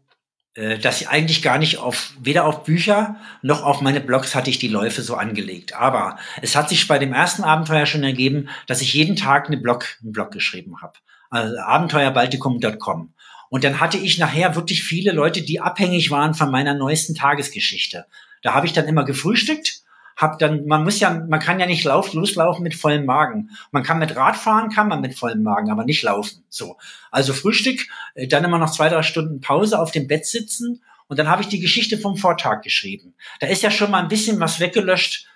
dass 0.55 1.01
ich 1.01 1.09
eigentlich 1.09 1.43
gar 1.43 1.59
nicht 1.59 1.79
auf, 1.79 2.13
weder 2.21 2.45
auf 2.45 2.63
Bücher 2.63 3.17
noch 3.43 3.63
auf 3.63 3.81
meine 3.81 4.01
Blogs 4.01 4.35
hatte 4.35 4.51
ich 4.51 4.61
die 4.61 4.69
Läufe 4.69 5.03
so 5.03 5.17
angelegt. 5.17 5.75
Aber 5.75 6.17
es 6.43 6.55
hat 6.55 6.69
sich 6.69 6.87
bei 6.87 6.99
dem 6.99 7.13
ersten 7.13 7.43
Abenteuer 7.43 7.87
schon 7.87 8.05
ergeben, 8.05 8.49
dass 8.69 8.81
ich 8.81 8.95
jeden 8.95 9.17
Tag 9.17 9.49
eine 9.49 9.57
Blog, 9.57 9.99
einen 10.03 10.13
Blog 10.13 10.31
geschrieben 10.31 10.81
habe. 10.81 10.95
Also 11.31 11.59
abenteuerbaltikum.com. 11.59 13.13
Und 13.51 13.65
dann 13.65 13.81
hatte 13.81 13.99
ich 13.99 14.19
nachher 14.19 14.55
wirklich 14.55 14.85
viele 14.85 15.13
Leute, 15.13 15.43
die 15.43 15.61
abhängig 15.61 16.11
waren 16.11 16.35
von 16.35 16.51
meiner 16.51 16.75
neuesten 16.75 17.15
Tagesgeschichte. 17.15 18.07
Da 18.43 18.55
habe 18.55 18.67
ich 18.67 18.73
dann 18.73 18.87
immer 18.87 19.05
gefrühstückt 19.05 19.84
hab 20.17 20.39
dann, 20.39 20.67
man 20.67 20.85
muss 20.85 21.01
ja, 21.01 21.11
man 21.29 21.41
kann 21.41 21.61
ja 21.61 21.67
nicht 21.67 21.85
lauf, 21.85 22.13
loslaufen 22.13 22.63
mit 22.63 22.75
vollem 22.75 23.05
Magen. 23.05 23.51
Man 23.73 23.83
kann 23.83 23.99
mit 23.99 24.15
Rad 24.17 24.37
fahren, 24.37 24.71
kann 24.71 24.89
man 24.89 25.01
mit 25.01 25.19
vollem 25.19 25.43
Magen, 25.43 25.71
aber 25.71 25.85
nicht 25.85 26.03
laufen. 26.03 26.45
So. 26.49 26.77
Also 27.11 27.33
Frühstück, 27.33 27.87
äh, 28.15 28.29
dann 28.29 28.45
immer 28.45 28.59
noch 28.59 28.71
zwei, 28.71 28.89
drei 28.89 29.03
Stunden 29.03 29.41
Pause 29.41 29.79
auf 29.79 29.91
dem 29.91 30.07
Bett 30.07 30.27
sitzen 30.27 30.83
und 31.09 31.19
dann 31.19 31.29
habe 31.29 31.43
ich 31.43 31.49
die 31.49 31.61
Geschichte 31.61 31.99
vom 31.99 32.17
Vortag 32.17 32.63
geschrieben. 32.63 33.15
Da 33.41 33.47
ist 33.47 33.63
ja 33.63 33.71
schon 33.71 33.91
mal 33.91 34.03
ein 34.03 34.09
bisschen 34.09 34.41
was 34.41 34.61
weggelöscht, 34.61 35.27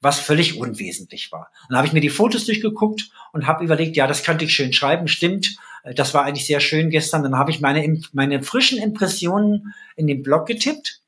was 0.00 0.20
völlig 0.20 0.58
unwesentlich 0.58 1.32
war. 1.32 1.50
Dann 1.68 1.78
habe 1.78 1.86
ich 1.86 1.92
mir 1.92 2.00
die 2.00 2.10
Fotos 2.10 2.44
durchgeguckt 2.44 3.10
und 3.32 3.46
habe 3.46 3.64
überlegt, 3.64 3.96
ja, 3.96 4.06
das 4.06 4.22
könnte 4.22 4.44
ich 4.44 4.54
schön 4.54 4.72
schreiben, 4.72 5.08
stimmt. 5.08 5.56
Äh, 5.82 5.94
das 5.94 6.14
war 6.14 6.24
eigentlich 6.24 6.46
sehr 6.46 6.60
schön 6.60 6.90
gestern. 6.90 7.22
Dann 7.22 7.36
habe 7.36 7.50
ich 7.50 7.60
meine, 7.60 8.00
meine 8.12 8.42
frischen 8.42 8.78
Impressionen 8.78 9.74
in 9.96 10.06
den 10.06 10.22
Blog 10.22 10.46
getippt 10.46 11.00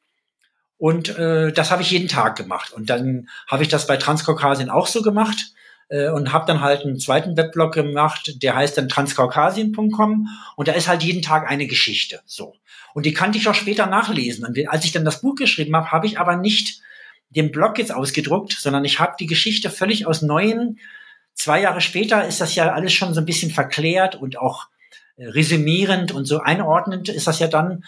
und 0.79 1.19
äh, 1.19 1.53
das 1.53 1.71
habe 1.71 1.83
ich 1.83 1.91
jeden 1.91 2.09
Tag 2.09 2.37
gemacht. 2.37 2.73
Und 2.73 2.89
dann 2.89 3.29
habe 3.49 3.65
ich 3.65 3.69
das 3.69 3.87
bei 3.87 3.97
Transkaukasien 3.97 4.71
auch 4.71 4.87
so 4.87 5.03
gemacht 5.03 5.53
äh, 5.89 6.09
und 6.09 6.33
habe 6.33 6.47
dann 6.47 6.61
halt 6.61 6.83
einen 6.83 7.01
zweiten 7.01 7.37
Weblog 7.37 7.75
gemacht, 7.75 8.43
der 8.43 8.55
heißt 8.55 8.79
dann 8.79 8.89
transkaukasien.com 8.89 10.29
und 10.57 10.69
da 10.69 10.73
ist 10.73 10.87
halt 10.87 11.03
jeden 11.03 11.21
Tag 11.21 11.51
eine 11.51 11.67
Geschichte. 11.67 12.21
So. 12.27 12.55
Und 12.95 13.07
die 13.07 13.13
kannte 13.13 13.39
ich 13.39 13.49
auch 13.49 13.55
später 13.55 13.87
nachlesen. 13.87 14.47
Und 14.47 14.57
als 14.69 14.85
ich 14.85 14.93
dann 14.93 15.05
das 15.05 15.21
Buch 15.21 15.35
geschrieben 15.35 15.75
habe, 15.75 15.91
habe 15.91 16.07
ich 16.07 16.21
aber 16.21 16.37
nicht 16.37 16.81
den 17.31 17.51
Blog 17.51 17.79
jetzt 17.79 17.93
ausgedruckt, 17.93 18.53
sondern 18.53 18.85
ich 18.85 19.01
habe 19.01 19.17
die 19.19 19.27
Geschichte 19.27 19.71
völlig 19.71 20.07
aus 20.07 20.23
neuen. 20.23 20.79
Zwei 21.35 21.61
Jahre 21.61 21.81
später 21.81 22.27
ist 22.27 22.41
das 22.41 22.55
ja 22.55 22.73
alles 22.73 22.93
schon 22.93 23.15
so 23.15 23.21
ein 23.21 23.27
bisschen 23.27 23.51
verklärt 23.51 24.15
und 24.15 24.39
auch 24.39 24.69
äh, 25.17 25.27
resümierend 25.27 26.13
und 26.13 26.25
so 26.25 26.39
einordnend 26.39 27.09
ist 27.09 27.27
das 27.27 27.41
ja 27.41 27.49
dann 27.49 27.85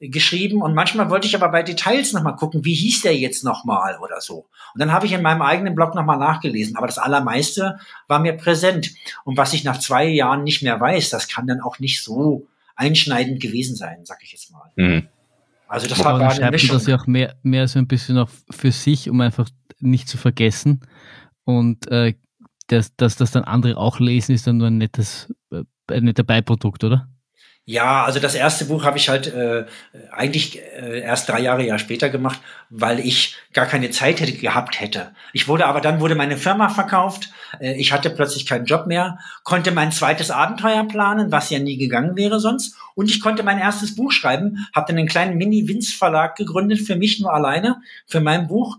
geschrieben 0.00 0.62
und 0.62 0.74
manchmal 0.74 1.10
wollte 1.10 1.26
ich 1.26 1.34
aber 1.34 1.50
bei 1.50 1.62
Details 1.62 2.12
nochmal 2.14 2.36
gucken, 2.36 2.64
wie 2.64 2.74
hieß 2.74 3.02
der 3.02 3.16
jetzt 3.16 3.44
nochmal 3.44 3.98
oder 4.02 4.20
so. 4.20 4.46
Und 4.74 4.80
dann 4.80 4.92
habe 4.92 5.04
ich 5.04 5.12
in 5.12 5.20
meinem 5.20 5.42
eigenen 5.42 5.74
Blog 5.74 5.94
nochmal 5.94 6.18
nachgelesen, 6.18 6.76
aber 6.76 6.86
das 6.86 6.96
Allermeiste 6.96 7.78
war 8.08 8.18
mir 8.18 8.32
präsent. 8.32 8.92
Und 9.24 9.36
was 9.36 9.52
ich 9.52 9.62
nach 9.62 9.78
zwei 9.78 10.06
Jahren 10.06 10.42
nicht 10.42 10.62
mehr 10.62 10.80
weiß, 10.80 11.10
das 11.10 11.28
kann 11.28 11.46
dann 11.46 11.60
auch 11.60 11.78
nicht 11.80 12.02
so 12.02 12.46
einschneidend 12.76 13.40
gewesen 13.40 13.76
sein, 13.76 13.98
sag 14.04 14.22
ich 14.22 14.32
jetzt 14.32 14.50
mal. 14.50 14.70
Mhm. 14.76 15.08
Also 15.68 15.86
das 15.86 16.02
war 16.02 16.18
gerade 16.18 16.42
eine 16.42 16.50
Mischung. 16.50 16.76
das 16.76 16.86
ja 16.86 16.96
auch 16.96 17.06
mehr, 17.06 17.36
mehr 17.42 17.68
so 17.68 17.78
ein 17.78 17.86
bisschen 17.86 18.16
auch 18.18 18.30
für 18.50 18.72
sich, 18.72 19.10
um 19.10 19.20
einfach 19.20 19.48
nicht 19.80 20.08
zu 20.08 20.16
vergessen. 20.16 20.80
Und 21.44 21.86
äh, 21.88 22.14
dass, 22.68 22.96
dass 22.96 23.16
das 23.16 23.32
dann 23.32 23.44
andere 23.44 23.76
auch 23.76 24.00
lesen, 24.00 24.34
ist 24.34 24.46
dann 24.46 24.56
nur 24.56 24.68
ein 24.68 24.78
nettes, 24.78 25.32
äh, 25.52 25.62
ein 25.88 26.04
netter 26.04 26.24
Beiprodukt, 26.24 26.84
oder? 26.84 27.08
Ja, 27.70 28.04
also 28.04 28.18
das 28.18 28.34
erste 28.34 28.64
Buch 28.64 28.84
habe 28.84 28.98
ich 28.98 29.08
halt 29.08 29.32
äh, 29.32 29.64
eigentlich 30.10 30.58
äh, 30.58 31.02
erst 31.02 31.28
drei 31.28 31.38
Jahre 31.38 31.64
Jahr 31.64 31.78
später 31.78 32.10
gemacht, 32.10 32.40
weil 32.68 32.98
ich 32.98 33.36
gar 33.52 33.66
keine 33.66 33.90
Zeit 33.90 34.18
hätte 34.18 34.32
gehabt 34.32 34.80
hätte. 34.80 35.12
Ich 35.32 35.46
wurde 35.46 35.66
aber 35.66 35.80
dann 35.80 36.00
wurde 36.00 36.16
meine 36.16 36.36
Firma 36.36 36.68
verkauft. 36.68 37.30
Äh, 37.60 37.74
ich 37.74 37.92
hatte 37.92 38.10
plötzlich 38.10 38.44
keinen 38.44 38.64
Job 38.64 38.88
mehr, 38.88 39.20
konnte 39.44 39.70
mein 39.70 39.92
zweites 39.92 40.32
Abenteuer 40.32 40.82
planen, 40.88 41.30
was 41.30 41.48
ja 41.50 41.60
nie 41.60 41.76
gegangen 41.76 42.16
wäre 42.16 42.40
sonst, 42.40 42.74
und 42.96 43.08
ich 43.08 43.20
konnte 43.20 43.44
mein 43.44 43.60
erstes 43.60 43.94
Buch 43.94 44.10
schreiben. 44.10 44.66
Habe 44.74 44.88
dann 44.88 44.98
einen 44.98 45.06
kleinen 45.06 45.38
Mini-Winz-Verlag 45.38 46.34
gegründet 46.34 46.80
für 46.80 46.96
mich 46.96 47.20
nur 47.20 47.32
alleine 47.32 47.76
für 48.04 48.18
mein 48.18 48.48
Buch 48.48 48.78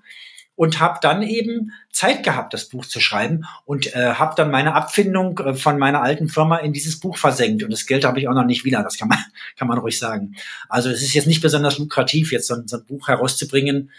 und 0.61 0.79
habe 0.79 0.99
dann 1.01 1.23
eben 1.23 1.71
Zeit 1.91 2.21
gehabt, 2.21 2.53
das 2.53 2.69
Buch 2.69 2.85
zu 2.85 2.99
schreiben 2.99 3.45
und 3.65 3.95
äh, 3.95 4.13
habe 4.13 4.35
dann 4.37 4.51
meine 4.51 4.75
Abfindung 4.75 5.39
äh, 5.39 5.55
von 5.55 5.79
meiner 5.79 6.03
alten 6.03 6.29
Firma 6.29 6.57
in 6.57 6.71
dieses 6.71 6.99
Buch 6.99 7.17
versenkt 7.17 7.63
und 7.63 7.71
das 7.71 7.87
Geld 7.87 8.05
habe 8.05 8.19
ich 8.19 8.27
auch 8.27 8.35
noch 8.35 8.45
nicht 8.45 8.63
wieder. 8.63 8.83
Das 8.83 8.95
kann 8.99 9.07
man 9.07 9.17
kann 9.57 9.67
man 9.67 9.79
ruhig 9.79 9.97
sagen. 9.97 10.35
Also 10.69 10.91
es 10.91 11.01
ist 11.01 11.15
jetzt 11.15 11.25
nicht 11.25 11.41
besonders 11.41 11.79
lukrativ, 11.79 12.31
jetzt 12.31 12.45
so, 12.45 12.57
so 12.67 12.77
ein 12.77 12.85
Buch 12.85 13.07
herauszubringen. 13.07 13.89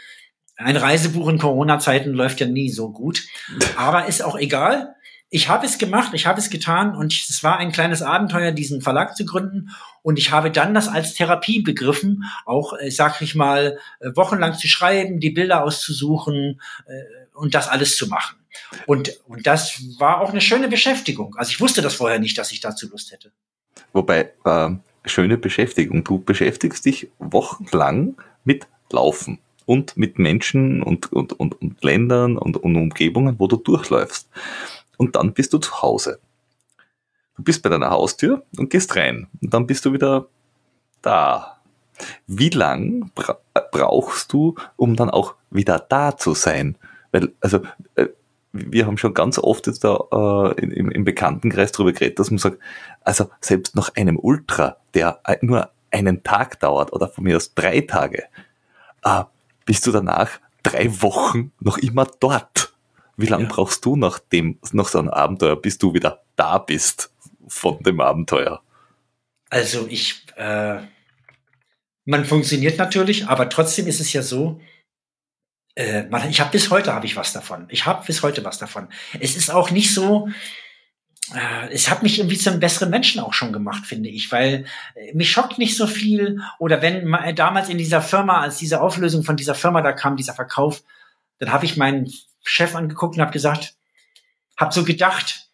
Ein 0.54 0.76
Reisebuch 0.76 1.26
in 1.30 1.38
Corona-Zeiten 1.38 2.12
läuft 2.12 2.38
ja 2.38 2.46
nie 2.46 2.70
so 2.70 2.92
gut, 2.92 3.24
aber 3.76 4.06
ist 4.06 4.22
auch 4.22 4.38
egal. 4.38 4.94
Ich 5.34 5.48
habe 5.48 5.64
es 5.64 5.78
gemacht, 5.78 6.12
ich 6.12 6.26
habe 6.26 6.38
es 6.38 6.50
getan 6.50 6.94
und 6.94 7.10
es 7.14 7.42
war 7.42 7.56
ein 7.56 7.72
kleines 7.72 8.02
Abenteuer, 8.02 8.52
diesen 8.52 8.82
Verlag 8.82 9.16
zu 9.16 9.24
gründen. 9.24 9.70
Und 10.02 10.18
ich 10.18 10.30
habe 10.30 10.50
dann 10.50 10.74
das 10.74 10.88
als 10.88 11.14
Therapie 11.14 11.62
begriffen, 11.62 12.24
auch, 12.44 12.74
äh, 12.78 12.90
sag 12.90 13.22
ich 13.22 13.34
mal, 13.34 13.78
äh, 14.00 14.10
wochenlang 14.14 14.58
zu 14.58 14.68
schreiben, 14.68 15.20
die 15.20 15.30
Bilder 15.30 15.64
auszusuchen 15.64 16.60
äh, 16.86 17.02
und 17.32 17.54
das 17.54 17.68
alles 17.68 17.96
zu 17.96 18.08
machen. 18.08 18.36
Und, 18.86 19.20
und 19.26 19.46
das 19.46 19.82
war 19.98 20.20
auch 20.20 20.30
eine 20.30 20.42
schöne 20.42 20.68
Beschäftigung. 20.68 21.34
Also 21.36 21.50
ich 21.50 21.60
wusste 21.62 21.80
das 21.80 21.94
vorher 21.94 22.18
nicht, 22.18 22.36
dass 22.36 22.52
ich 22.52 22.60
dazu 22.60 22.90
Lust 22.90 23.10
hätte. 23.10 23.32
Wobei, 23.94 24.32
äh, 24.44 24.68
schöne 25.06 25.38
Beschäftigung. 25.38 26.04
Du 26.04 26.18
beschäftigst 26.18 26.84
dich 26.84 27.08
wochenlang 27.18 28.16
mit 28.44 28.66
Laufen 28.90 29.38
und 29.64 29.96
mit 29.96 30.18
Menschen 30.18 30.82
und, 30.82 31.10
und, 31.10 31.32
und, 31.32 31.62
und 31.62 31.82
Ländern 31.82 32.36
und, 32.36 32.58
und 32.58 32.76
Umgebungen, 32.76 33.36
wo 33.38 33.46
du 33.46 33.56
durchläufst 33.56 34.28
und 35.02 35.16
dann 35.16 35.32
bist 35.32 35.52
du 35.52 35.58
zu 35.58 35.82
Hause. 35.82 36.20
Du 37.36 37.42
bist 37.42 37.62
bei 37.62 37.68
deiner 37.68 37.90
Haustür 37.90 38.44
und 38.56 38.70
gehst 38.70 38.94
rein 38.94 39.26
und 39.40 39.52
dann 39.52 39.66
bist 39.66 39.84
du 39.84 39.92
wieder 39.92 40.28
da. 41.02 41.58
Wie 42.28 42.50
lang 42.50 43.10
bra 43.16 43.38
brauchst 43.72 44.32
du, 44.32 44.54
um 44.76 44.94
dann 44.94 45.10
auch 45.10 45.34
wieder 45.50 45.78
da 45.80 46.16
zu 46.16 46.34
sein? 46.34 46.76
Weil, 47.10 47.32
also, 47.40 47.62
äh, 47.96 48.08
wir 48.52 48.86
haben 48.86 48.96
schon 48.96 49.12
ganz 49.12 49.38
oft 49.38 49.66
jetzt 49.66 49.82
da 49.82 49.98
äh, 50.12 50.60
im, 50.62 50.90
im 50.90 51.04
Bekanntenkreis 51.04 51.72
darüber 51.72 51.92
geredet, 51.92 52.18
dass 52.18 52.30
man 52.30 52.38
sagt, 52.38 52.58
also 53.00 53.28
selbst 53.40 53.74
nach 53.74 53.94
einem 53.96 54.18
Ultra, 54.18 54.76
der 54.94 55.20
nur 55.40 55.70
einen 55.90 56.22
Tag 56.22 56.60
dauert 56.60 56.92
oder 56.92 57.08
von 57.08 57.24
mir 57.24 57.36
aus 57.36 57.54
drei 57.54 57.80
Tage, 57.80 58.24
äh, 59.04 59.24
bist 59.64 59.84
du 59.86 59.90
danach 59.90 60.30
drei 60.62 61.02
Wochen 61.02 61.50
noch 61.60 61.78
immer 61.78 62.06
dort. 62.20 62.71
Wie 63.16 63.26
lange 63.26 63.44
ja. 63.44 63.50
brauchst 63.50 63.84
du 63.84 63.96
nach 63.96 64.18
dem, 64.18 64.58
nach 64.72 64.88
so 64.88 64.98
einem 64.98 65.10
Abenteuer, 65.10 65.56
bis 65.56 65.78
du 65.78 65.94
wieder 65.94 66.22
da 66.36 66.58
bist 66.58 67.12
von 67.46 67.82
dem 67.82 68.00
Abenteuer? 68.00 68.62
Also 69.50 69.86
ich, 69.88 70.24
äh, 70.36 70.78
man 72.04 72.24
funktioniert 72.24 72.78
natürlich, 72.78 73.26
aber 73.26 73.48
trotzdem 73.48 73.86
ist 73.86 74.00
es 74.00 74.12
ja 74.12 74.22
so, 74.22 74.60
äh, 75.74 76.04
man, 76.04 76.28
ich 76.28 76.40
habe 76.40 76.50
bis 76.50 76.70
heute 76.70 76.92
habe 76.94 77.06
ich 77.06 77.16
was 77.16 77.32
davon. 77.32 77.66
Ich 77.68 77.86
habe 77.86 78.04
bis 78.06 78.22
heute 78.22 78.44
was 78.44 78.58
davon. 78.58 78.88
Es 79.20 79.36
ist 79.36 79.50
auch 79.50 79.70
nicht 79.70 79.92
so, 79.94 80.28
äh, 81.34 81.72
es 81.72 81.90
hat 81.90 82.02
mich 82.02 82.18
irgendwie 82.18 82.38
zu 82.38 82.50
einem 82.50 82.60
besseren 82.60 82.90
Menschen 82.90 83.20
auch 83.20 83.32
schon 83.32 83.52
gemacht, 83.52 83.86
finde 83.86 84.08
ich, 84.08 84.30
weil 84.32 84.66
äh, 84.94 85.14
mich 85.14 85.30
schockt 85.30 85.58
nicht 85.58 85.76
so 85.76 85.86
viel. 85.86 86.40
Oder 86.58 86.82
wenn 86.82 87.10
damals 87.34 87.68
in 87.68 87.78
dieser 87.78 88.02
Firma, 88.02 88.40
als 88.40 88.58
diese 88.58 88.80
Auflösung 88.80 89.22
von 89.22 89.36
dieser 89.36 89.54
Firma 89.54 89.82
da 89.82 89.92
kam, 89.92 90.16
dieser 90.16 90.34
Verkauf, 90.34 90.82
dann 91.38 91.52
habe 91.52 91.64
ich 91.64 91.76
meinen 91.76 92.10
Chef 92.42 92.74
angeguckt 92.74 93.16
und 93.16 93.22
habe 93.22 93.32
gesagt, 93.32 93.74
habe 94.56 94.72
so 94.72 94.84
gedacht, 94.84 95.48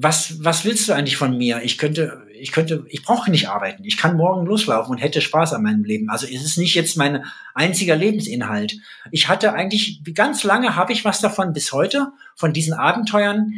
was, 0.00 0.44
was 0.44 0.64
willst 0.64 0.88
du 0.88 0.92
eigentlich 0.92 1.16
von 1.16 1.36
mir? 1.36 1.60
Ich 1.62 1.76
könnte, 1.76 2.22
ich 2.32 2.52
könnte, 2.52 2.84
ich 2.88 3.02
brauche 3.02 3.32
nicht 3.32 3.48
arbeiten. 3.48 3.84
Ich 3.84 3.96
kann 3.96 4.16
morgen 4.16 4.46
loslaufen 4.46 4.92
und 4.92 4.98
hätte 4.98 5.20
Spaß 5.20 5.54
an 5.54 5.64
meinem 5.64 5.82
Leben. 5.82 6.08
Also 6.08 6.24
es 6.24 6.44
ist 6.44 6.56
nicht 6.56 6.76
jetzt 6.76 6.96
mein 6.96 7.24
einziger 7.52 7.96
Lebensinhalt. 7.96 8.76
Ich 9.10 9.28
hatte 9.28 9.54
eigentlich, 9.54 10.02
ganz 10.14 10.44
lange 10.44 10.76
habe 10.76 10.92
ich 10.92 11.04
was 11.04 11.20
davon 11.20 11.52
bis 11.52 11.72
heute, 11.72 12.12
von 12.36 12.52
diesen 12.52 12.74
Abenteuern. 12.74 13.54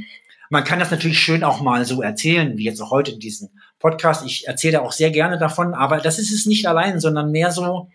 Man 0.49 0.64
kann 0.64 0.78
das 0.78 0.91
natürlich 0.91 1.20
schön 1.20 1.45
auch 1.45 1.61
mal 1.61 1.85
so 1.85 2.01
erzählen, 2.01 2.57
wie 2.57 2.64
jetzt 2.64 2.81
auch 2.81 2.91
heute 2.91 3.11
in 3.11 3.20
diesem 3.20 3.51
Podcast. 3.78 4.24
Ich 4.24 4.49
erzähle 4.49 4.81
auch 4.81 4.93
sehr 4.93 5.11
gerne 5.11 5.37
davon, 5.37 5.74
aber 5.74 5.99
das 5.99 6.18
ist 6.18 6.33
es 6.33 6.47
nicht 6.47 6.66
allein, 6.66 7.01
sondern 7.01 7.33
mehr 7.33 7.53
so, 7.53 7.91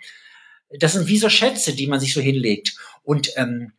das 0.70 0.94
sind 0.94 1.08
wie 1.08 1.18
so 1.18 1.30
Schätze, 1.30 1.74
die 1.74 1.88
man 1.88 2.00
sich 2.00 2.14
so 2.14 2.22
hinlegt. 2.22 2.78
Und 3.02 3.32
ähm, 3.38 3.72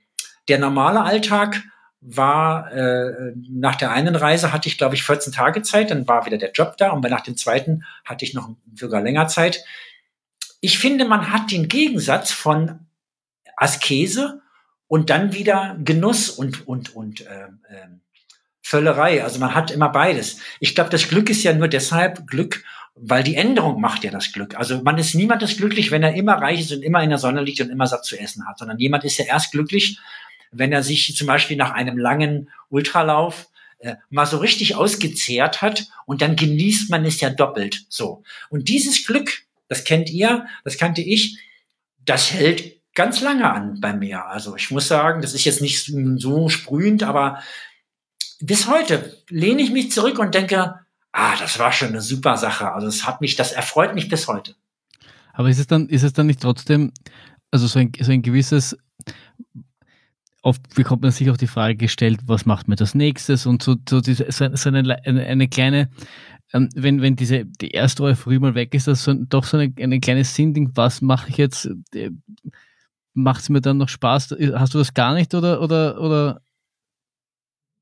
der 0.49 0.59
normale 0.59 1.03
Alltag 1.03 1.63
war, 2.01 2.73
äh, 2.73 3.33
nach 3.51 3.75
der 3.75 3.91
einen 3.91 4.15
Reise 4.15 4.53
hatte 4.53 4.69
ich, 4.69 4.79
glaube 4.79 4.95
ich, 4.95 5.03
14 5.03 5.33
Tage 5.33 5.63
Zeit, 5.63 5.91
dann 5.91 6.07
war 6.07 6.27
wieder 6.27 6.39
der 6.39 6.53
Job 6.53 6.77
da 6.77 6.91
und 6.91 7.03
nach 7.03 7.23
dem 7.23 7.37
zweiten 7.37 7.85
hatte 8.05 8.25
ich 8.25 8.35
noch 8.35 8.51
sogar 8.75 9.01
länger 9.01 9.29
Zeit. 9.29 9.65
Ich 10.61 10.79
finde, 10.79 11.05
man 11.05 11.33
hat 11.33 11.51
den 11.51 11.69
Gegensatz 11.69 12.31
von 12.31 12.87
Askese 13.57 14.41
und 14.89 15.11
dann 15.11 15.33
wieder 15.33 15.77
Genuss 15.83 16.31
und, 16.31 16.67
und, 16.69 16.95
und 16.95 17.23
äh, 17.23 17.47
äh, 17.69 17.89
Völlerei. 18.63 19.23
Also 19.25 19.39
man 19.39 19.55
hat 19.55 19.71
immer 19.71 19.89
beides. 19.89 20.39
Ich 20.61 20.75
glaube, 20.75 20.91
das 20.91 21.09
Glück 21.09 21.31
ist 21.31 21.43
ja 21.43 21.53
nur 21.55 21.69
deshalb 21.69 22.27
Glück, 22.27 22.65
weil 22.95 23.23
die 23.23 23.37
Änderung 23.37 23.81
macht 23.81 24.05
ja 24.05 24.11
das 24.11 24.33
Glück. 24.33 24.57
Also 24.57 24.83
man 24.83 24.99
ist 24.99 25.15
niemand 25.15 25.43
ist 25.43 25.59
glücklich, 25.59 25.91
wenn 25.91 26.03
er 26.03 26.15
immer 26.15 26.35
reich 26.35 26.61
ist 26.61 26.73
und 26.73 26.83
immer 26.83 27.03
in 27.03 27.11
der 27.11 27.19
Sonne 27.19 27.43
liegt 27.43 27.61
und 27.61 27.71
immer 27.71 27.87
satt 27.87 28.05
zu 28.05 28.19
essen 28.19 28.47
hat, 28.47 28.59
sondern 28.59 28.79
jemand 28.79 29.05
ist 29.05 29.19
ja 29.19 29.27
erst 29.27 29.53
glücklich, 29.53 30.01
wenn 30.53 30.73
er 30.73 30.83
sich 30.83 31.15
zum 31.17 31.27
Beispiel 31.27 31.57
nach 31.57 31.73
einem 31.73 31.99
langen 31.99 32.51
Ultralauf 32.69 33.49
äh, 33.79 33.97
mal 34.11 34.27
so 34.27 34.39
richtig 34.39 34.75
ausgezehrt 34.75 35.63
hat 35.63 35.87
und 36.07 36.23
dann 36.23 36.37
genießt 36.37 36.91
man 36.91 37.05
es 37.05 37.21
ja 37.21 37.31
doppelt 37.31 37.85
so. 37.89 38.23
Und 38.49 38.69
dieses 38.69 39.07
Glück, 39.07 39.43
das 39.69 39.85
kennt 39.85 40.11
ihr, 40.11 40.47
das 40.65 40.79
kannte 40.79 41.03
ich, 41.03 41.39
das 42.05 42.33
hält 42.33 42.77
ganz 42.95 43.21
lange 43.21 43.51
an 43.53 43.81
bei 43.81 43.93
mir. 43.93 44.25
Also 44.27 44.57
ich 44.57 44.71
muss 44.71 44.89
sagen, 44.89 45.21
das 45.21 45.35
ist 45.35 45.45
jetzt 45.45 45.61
nicht 45.61 45.93
so 46.17 46.49
sprühend, 46.49 47.03
aber 47.03 47.43
bis 48.41 48.67
heute 48.69 49.17
lehne 49.29 49.63
ich 49.63 49.71
mich 49.71 49.93
zurück 49.93 50.19
und 50.19 50.35
denke, 50.35 50.75
ah, 51.13 51.37
das 51.37 51.59
war 51.59 51.73
schon 51.73 51.89
eine 51.89 52.01
super 52.01 52.37
Sache. 52.37 52.73
Also 52.73 52.87
es 52.87 53.07
hat 53.07 53.21
mich, 53.21 53.37
das 53.37 53.53
erfreut 53.53 53.95
mich 53.95 54.09
bis 54.09 54.29
heute. 54.29 54.55
Aber 55.33 55.51
ist 55.51 55.59
es 55.59 55.67
dann, 55.67 55.89
ist 55.89 56.03
es 56.03 56.13
dann 56.13 56.27
nicht 56.27 56.41
trotzdem, 56.41 56.93
also 57.51 57.67
so 57.67 57.79
ein, 57.79 57.93
so 58.01 58.11
ein 58.11 58.23
gewisses, 58.23 58.77
oft 60.47 60.75
bekommt 60.77 61.03
man 61.03 61.11
sich 61.11 61.29
auch 61.29 61.37
die 61.37 61.49
Frage 61.49 61.75
gestellt, 61.75 62.21
was 62.27 62.47
macht 62.47 62.69
man 62.69 62.77
das 62.77 62.95
nächstes 62.95 63.47
und 63.47 63.65
so, 63.65 63.75
so, 63.89 64.01
diese, 64.01 64.27
so 64.31 64.45
eine, 64.69 64.97
eine, 65.05 65.27
eine 65.27 65.49
kleine, 65.49 65.91
ähm, 66.53 66.69
wenn, 66.77 67.03
wenn 67.03 67.17
diese, 67.17 67.45
die 67.45 67.73
erste 67.73 68.05
Euphorie 68.05 68.39
mal 68.39 68.55
weg 68.55 68.73
ist, 68.73 68.87
das 68.87 69.03
so, 69.03 69.13
doch 69.13 69.43
so 69.43 69.57
eine, 69.57 69.75
eine 69.81 69.99
kleine 69.99 70.23
Sinnding, 70.23 70.71
was 70.75 71.03
mache 71.03 71.31
ich 71.31 71.37
jetzt, 71.37 71.69
äh, 71.93 72.11
macht 73.13 73.43
es 73.43 73.49
mir 73.49 73.61
dann 73.61 73.79
noch 73.79 73.89
Spaß? 73.89 74.37
Hast 74.55 74.73
du 74.73 74.79
das 74.79 74.95
gar 74.95 75.15
nicht 75.15 75.35
oder, 75.35 75.61
oder, 75.61 76.01
oder, 76.01 76.41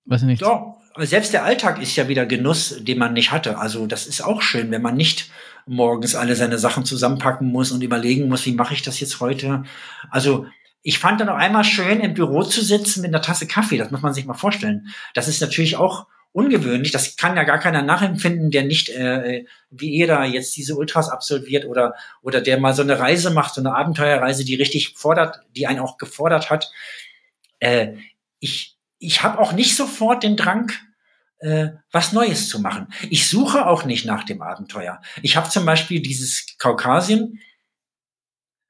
weiß 0.07 0.23
ich 0.23 0.29
nicht? 0.29 0.43
Doch, 0.43 0.79
selbst 0.97 1.35
der 1.35 1.45
Alltag 1.45 1.83
ist 1.83 1.97
ja 1.97 2.09
wieder 2.09 2.25
Genuss, 2.25 2.83
den 2.83 2.97
man 2.97 3.12
nicht 3.12 3.31
hatte. 3.31 3.59
Also 3.59 3.87
das 3.87 4.07
ist 4.07 4.23
auch 4.23 4.41
schön, 4.41 4.71
wenn 4.71 4.81
man 4.81 4.97
nicht 4.97 5.31
morgens 5.67 6.15
alle 6.15 6.35
seine 6.35 6.59
Sachen 6.59 6.87
zusammenpacken 6.87 7.47
muss 7.47 7.73
und 7.73 7.83
überlegen 7.83 8.29
muss, 8.29 8.47
wie 8.47 8.55
mache 8.55 8.73
ich 8.73 8.81
das 8.81 9.01
jetzt 9.01 9.21
heute. 9.21 9.65
Also 10.09 10.47
ich 10.87 10.99
fand 10.99 11.18
dann 11.18 11.30
auch 11.30 11.37
einmal 11.37 11.64
schön, 11.64 12.01
im 12.01 12.12
Büro 12.12 12.43
zu 12.43 12.62
sitzen 12.62 13.01
mit 13.01 13.09
einer 13.09 13.22
Tasse 13.22 13.47
Kaffee. 13.47 13.78
Das 13.78 13.91
muss 13.91 14.03
man 14.03 14.12
sich 14.12 14.26
mal 14.26 14.35
vorstellen. 14.35 14.89
Das 15.14 15.28
ist 15.28 15.41
natürlich 15.41 15.76
auch 15.76 16.07
ungewöhnlich. 16.32 16.93
Das 16.93 17.16
kann 17.16 17.37
ja 17.37 17.45
gar 17.45 17.59
keiner 17.59 17.80
nachempfinden, 17.80 18.51
der 18.51 18.64
nicht 18.64 18.91
äh, 18.91 19.47
wie 19.70 19.89
ihr 19.89 20.07
da 20.07 20.24
jetzt 20.24 20.55
diese 20.57 20.76
Ultras 20.76 21.09
absolviert 21.09 21.64
oder 21.64 21.95
oder 22.20 22.43
der 22.43 22.61
mal 22.61 22.74
so 22.74 22.82
eine 22.82 22.99
Reise 22.99 23.30
macht, 23.30 23.55
so 23.55 23.62
eine 23.62 23.74
Abenteuerreise, 23.74 24.45
die 24.45 24.57
richtig 24.57 24.95
fordert, 24.95 25.41
die 25.57 25.66
einen 25.66 25.80
auch 25.80 25.97
gefordert 25.97 26.51
hat. 26.51 26.70
Äh, 27.61 27.95
ich 28.39 28.76
ich 28.99 29.22
habe 29.22 29.39
auch 29.39 29.53
nicht 29.53 29.76
sofort 29.76 30.22
den 30.22 30.37
Drang, 30.37 30.70
äh, 31.39 31.68
was 31.93 32.12
Neues 32.12 32.51
zu 32.51 32.61
machen. 32.61 32.89
Ich 33.09 33.26
suche 33.30 33.66
auch 33.66 33.87
nicht 33.87 34.05
nach 34.05 34.24
dem 34.24 34.43
Abenteuer. 34.43 35.01
Ich 35.22 35.39
habe 35.39 35.49
zum 35.49 35.64
Beispiel 35.64 36.03
dieses 36.03 36.59
Kaukasien 36.59 37.41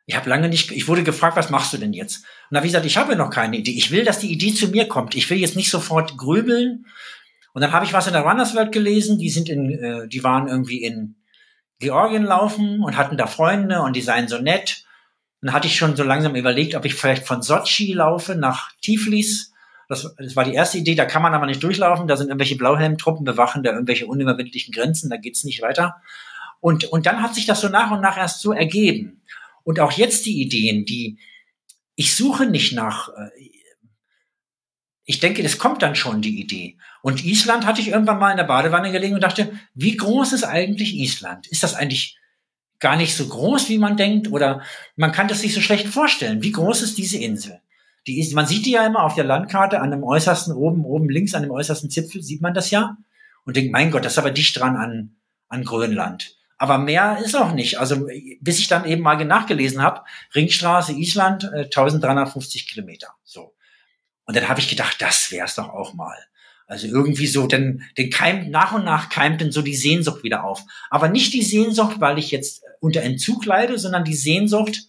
ich 0.07 0.17
habe 0.17 0.29
lange 0.29 0.49
nicht, 0.49 0.71
ich 0.71 0.87
wurde 0.87 1.03
gefragt, 1.03 1.37
was 1.37 1.51
machst 1.51 1.73
du 1.73 1.79
denn 1.79 1.95
jetzt? 1.95 2.19
Und 2.19 2.27
da 2.51 2.57
habe 2.59 2.67
ich 2.67 2.73
gesagt, 2.73 2.87
ich 2.87 2.97
habe 2.97 3.17
noch 3.17 3.31
keine 3.31 3.57
Idee. 3.57 3.73
Ich 3.73 3.91
will, 3.91 4.05
dass 4.05 4.19
die 4.19 4.31
Idee 4.31 4.53
zu 4.53 4.69
mir 4.69 4.87
kommt. 4.87 5.15
Ich 5.15 5.31
will 5.31 5.39
jetzt 5.39 5.57
nicht 5.57 5.71
sofort 5.71 6.19
grübeln. 6.19 6.87
Und 7.55 7.63
dann 7.63 7.73
habe 7.73 7.87
ich 7.87 7.93
was 7.93 8.07
in 8.07 8.13
der 8.13 8.23
Runners 8.23 8.55
World 8.55 8.73
gelesen. 8.73 9.19
Die 9.19 9.31
sind 9.31 9.49
in, 9.49 9.71
äh, 9.71 10.09
die 10.09 10.23
waren 10.23 10.49
irgendwie 10.49 10.83
in 10.83 11.17
Georgien 11.79 12.25
laufen 12.25 12.83
und 12.83 12.97
hatten 12.97 13.17
da 13.17 13.27
Freunde 13.27 13.81
und 13.81 13.97
die 13.97 14.03
seien 14.03 14.29
so 14.29 14.39
nett. 14.39 14.85
Dann 15.41 15.55
hatte 15.55 15.69
ich 15.69 15.77
schon 15.77 15.97
so 15.97 16.03
langsam 16.03 16.35
überlegt, 16.35 16.75
ob 16.75 16.85
ich 16.85 16.95
vielleicht 16.95 17.27
von 17.27 17.43
Sochi 17.43 17.93
laufe 17.95 18.35
nach 18.35 18.73
Tiflis. 18.83 19.53
Das, 19.89 20.15
das 20.19 20.37
war 20.37 20.45
die 20.45 20.55
erste 20.55 20.79
Idee. 20.79 20.95
Da 20.95 21.07
kann 21.07 21.23
man 21.23 21.35
aber 21.35 21.47
nicht 21.47 21.63
durchlaufen. 21.63 22.09
Da 22.09 22.17
sind 22.17 22.29
irgendwelche 22.29 22.57
Blauhelmtruppen 22.57 23.25
bewachen 23.25 23.63
da 23.63 23.73
irgendwelche 23.73 24.07
unüberwindlichen 24.07 24.73
Grenzen. 24.73 25.09
Da 25.09 25.17
geht's 25.17 25.45
nicht 25.45 25.63
weiter. 25.63 25.97
Und, 26.61 26.85
und 26.85 27.07
dann 27.07 27.23
hat 27.23 27.35
sich 27.35 27.47
das 27.47 27.61
so 27.61 27.69
nach 27.69 27.91
und 27.91 28.01
nach 28.01 28.19
erst 28.19 28.41
so 28.41 28.53
ergeben. 28.53 29.23
Und 29.65 29.81
auch 29.81 29.93
jetzt 29.93 30.27
die 30.27 30.41
Ideen, 30.41 30.85
die 30.85 31.19
ich 31.97 32.15
suche 32.15 32.47
nicht 32.47 32.73
nach, 32.73 33.09
äh, 33.09 33.31
ich 35.05 35.21
denke, 35.21 35.43
es 35.43 35.59
kommt 35.59 35.83
dann 35.83 35.95
schon 35.95 36.23
die 36.23 36.41
Idee. 36.41 36.79
Und 37.03 37.25
Island 37.25 37.67
hatte 37.67 37.81
ich 37.81 37.89
irgendwann 37.89 38.19
mal 38.19 38.31
in 38.31 38.39
der 38.39 38.45
Badewanne 38.45 38.91
gelegen 38.91 39.15
und 39.15 39.23
dachte, 39.23 39.53
wie 39.75 39.97
groß 39.97 40.33
ist 40.33 40.45
eigentlich 40.45 40.95
Island? 40.95 41.47
Ist 41.49 41.63
das 41.63 41.75
eigentlich 41.75 42.19
gar 42.81 42.97
nicht 42.97 43.15
so 43.15 43.27
groß, 43.27 43.69
wie 43.69 43.79
man 43.79 43.97
denkt? 43.99 44.31
Oder 44.31 44.63
man 44.97 45.13
kann 45.13 45.29
das 45.29 45.41
sich 45.41 45.53
so 45.53 45.61
schlecht 45.61 45.89
vorstellen. 45.89 46.43
Wie 46.43 46.53
groß 46.53 46.83
ist 46.83 46.97
diese 46.97 47.19
Insel? 47.19 47.61
Die 48.07 48.19
ist, 48.19 48.35
man 48.35 48.47
sieht 48.47 48.67
die 48.67 48.73
ja 48.73 48.87
immer 48.87 49.03
auf 49.03 49.15
der 49.15 49.25
Landkarte 49.25 49.81
an 49.81 49.91
dem 49.91 50.05
äußersten, 50.05 50.55
oben, 50.55 50.85
oben 50.85 51.09
links, 51.09 51.35
an 51.35 51.43
dem 51.43 51.51
äußersten 51.51 51.91
Zipfel, 51.91 52.23
sieht 52.23 52.41
man 52.41 52.55
das 52.55 52.71
ja. 52.71 52.97
Und 53.45 53.57
denkt, 53.57 53.73
mein 53.73 53.91
Gott, 53.91 54.05
das 54.05 54.13
ist 54.13 54.19
aber 54.19 54.31
dicht 54.31 54.59
dran 54.59 54.77
an, 54.77 55.17
an 55.49 55.65
Grönland. 55.65 56.37
Aber 56.65 56.79
mehr 56.79 57.19
ist 57.23 57.37
auch 57.37 57.53
nicht. 57.53 57.79
Also 57.79 58.09
bis 58.41 58.59
ich 58.59 58.69
dann 58.69 58.87
eben 58.87 59.03
mal 59.03 59.23
nachgelesen 59.23 59.83
habe, 59.83 60.01
Ringstraße 60.35 60.95
Island, 60.95 61.45
äh, 61.45 61.65
1350 61.65 62.67
Kilometer. 62.67 63.09
So. 63.23 63.55
Und 64.25 64.35
dann 64.35 64.49
habe 64.49 64.61
ich 64.61 64.71
gedacht, 64.71 64.97
das 65.03 65.31
wär's 65.31 65.57
doch 65.57 65.69
auch 65.69 65.93
mal. 65.93 66.17
Also 66.67 66.87
irgendwie 66.87 67.27
so, 67.27 67.47
denn 67.47 67.83
den 67.99 68.09
keim, 68.09 68.49
nach 68.49 68.73
und 68.73 68.87
nach 68.87 69.11
keimt 69.11 69.43
dann 69.43 69.53
so 69.53 69.61
die 69.61 69.77
Sehnsucht 69.77 70.23
wieder 70.23 70.43
auf. 70.43 70.63
Aber 70.89 71.11
nicht 71.11 71.35
die 71.35 71.43
Sehnsucht, 71.43 72.01
weil 72.01 72.19
ich 72.19 72.31
jetzt 72.31 72.63
unter 72.81 73.03
Entzug 73.03 73.45
leide, 73.45 73.79
sondern 73.79 74.05
die 74.05 74.15
Sehnsucht 74.15 74.85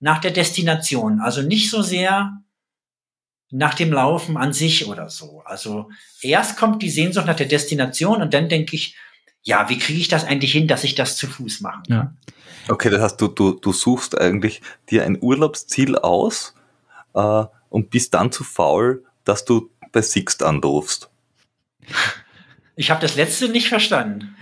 nach 0.00 0.18
der 0.18 0.32
Destination. 0.32 1.20
Also 1.20 1.40
nicht 1.42 1.70
so 1.70 1.82
sehr 1.82 2.42
nach 3.52 3.74
dem 3.74 3.92
Laufen 3.92 4.36
an 4.36 4.52
sich 4.52 4.88
oder 4.88 5.08
so. 5.08 5.40
Also 5.44 5.88
erst 6.20 6.56
kommt 6.56 6.82
die 6.82 6.90
Sehnsucht 6.90 7.26
nach 7.26 7.36
der 7.36 7.46
Destination 7.46 8.22
und 8.22 8.34
dann 8.34 8.48
denke 8.48 8.74
ich, 8.74 8.96
ja, 9.46 9.68
wie 9.68 9.78
kriege 9.78 10.00
ich 10.00 10.08
das 10.08 10.24
eigentlich 10.24 10.52
hin, 10.52 10.66
dass 10.66 10.82
ich 10.82 10.96
das 10.96 11.16
zu 11.16 11.28
Fuß 11.28 11.60
machen 11.60 11.84
kann? 11.88 11.96
Ja. 11.96 12.12
Okay, 12.68 12.90
das 12.90 13.00
heißt, 13.00 13.20
du, 13.20 13.28
du, 13.28 13.52
du 13.52 13.72
suchst 13.72 14.20
eigentlich 14.20 14.60
dir 14.90 15.04
ein 15.04 15.18
Urlaubsziel 15.20 15.96
aus 15.96 16.54
äh, 17.14 17.44
und 17.70 17.90
bist 17.90 18.12
dann 18.14 18.32
zu 18.32 18.42
faul, 18.42 19.04
dass 19.24 19.44
du 19.44 19.70
bei 19.92 20.02
Sixt 20.02 20.42
anrufst. 20.42 21.10
Ich 22.74 22.90
habe 22.90 23.00
das 23.00 23.14
letzte 23.14 23.48
nicht 23.48 23.68
verstanden. 23.68 24.36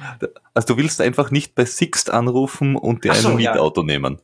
Also 0.55 0.69
du 0.69 0.79
willst 0.79 1.03
einfach 1.03 1.31
nicht 1.31 1.55
bei 1.55 1.67
Sixt 1.67 2.09
anrufen 2.09 2.75
und 2.75 3.05
dir 3.05 3.15
so, 3.15 3.29
ein 3.29 3.37
Mietauto 3.37 3.83
ja. 3.83 3.87
nehmen. 3.87 4.19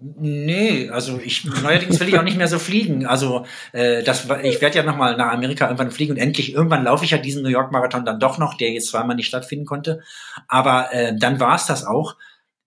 Nee, 0.00 0.90
also 0.90 1.20
ich 1.22 1.44
neuerdings 1.44 2.00
will 2.00 2.08
ich 2.08 2.18
auch 2.18 2.24
nicht 2.24 2.36
mehr 2.36 2.48
so 2.48 2.58
fliegen. 2.58 3.06
Also 3.06 3.46
äh, 3.72 4.02
das, 4.02 4.28
ich 4.42 4.60
werde 4.60 4.76
ja 4.76 4.82
noch 4.82 4.96
mal 4.96 5.16
nach 5.16 5.32
Amerika 5.32 5.66
irgendwann 5.66 5.92
fliegen 5.92 6.12
und 6.12 6.18
endlich 6.18 6.52
irgendwann 6.52 6.84
laufe 6.84 7.04
ich 7.04 7.12
ja 7.12 7.18
diesen 7.18 7.42
New 7.42 7.48
York 7.48 7.70
Marathon 7.70 8.04
dann 8.04 8.18
doch 8.18 8.38
noch, 8.38 8.54
der 8.54 8.72
jetzt 8.72 8.88
zweimal 8.88 9.16
nicht 9.16 9.28
stattfinden 9.28 9.66
konnte. 9.66 10.02
Aber 10.48 10.92
äh, 10.92 11.16
dann 11.16 11.38
war 11.38 11.54
es 11.54 11.66
das 11.66 11.86
auch. 11.86 12.16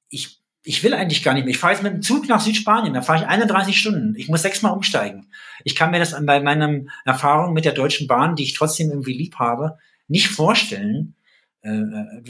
Ich 0.09 0.37
ich 0.63 0.83
will 0.83 0.93
eigentlich 0.93 1.23
gar 1.23 1.33
nicht 1.33 1.45
mehr. 1.45 1.51
Ich 1.51 1.59
fahre 1.59 1.73
jetzt 1.73 1.83
mit 1.83 1.93
dem 1.93 2.01
Zug 2.01 2.27
nach 2.27 2.41
Südspanien, 2.41 2.93
da 2.93 3.01
fahre 3.01 3.19
ich 3.19 3.27
31 3.27 3.79
Stunden. 3.79 4.15
Ich 4.17 4.27
muss 4.27 4.41
sechsmal 4.41 4.73
umsteigen. 4.73 5.31
Ich 5.63 5.75
kann 5.75 5.91
mir 5.91 5.99
das 5.99 6.13
bei 6.25 6.41
meiner 6.41 6.81
Erfahrung 7.05 7.53
mit 7.53 7.63
der 7.63 7.71
Deutschen 7.71 8.07
Bahn, 8.07 8.35
die 8.35 8.43
ich 8.43 8.53
trotzdem 8.53 8.89
irgendwie 8.89 9.13
lieb 9.13 9.35
habe, 9.35 9.77
nicht 10.09 10.27
vorstellen, 10.27 11.15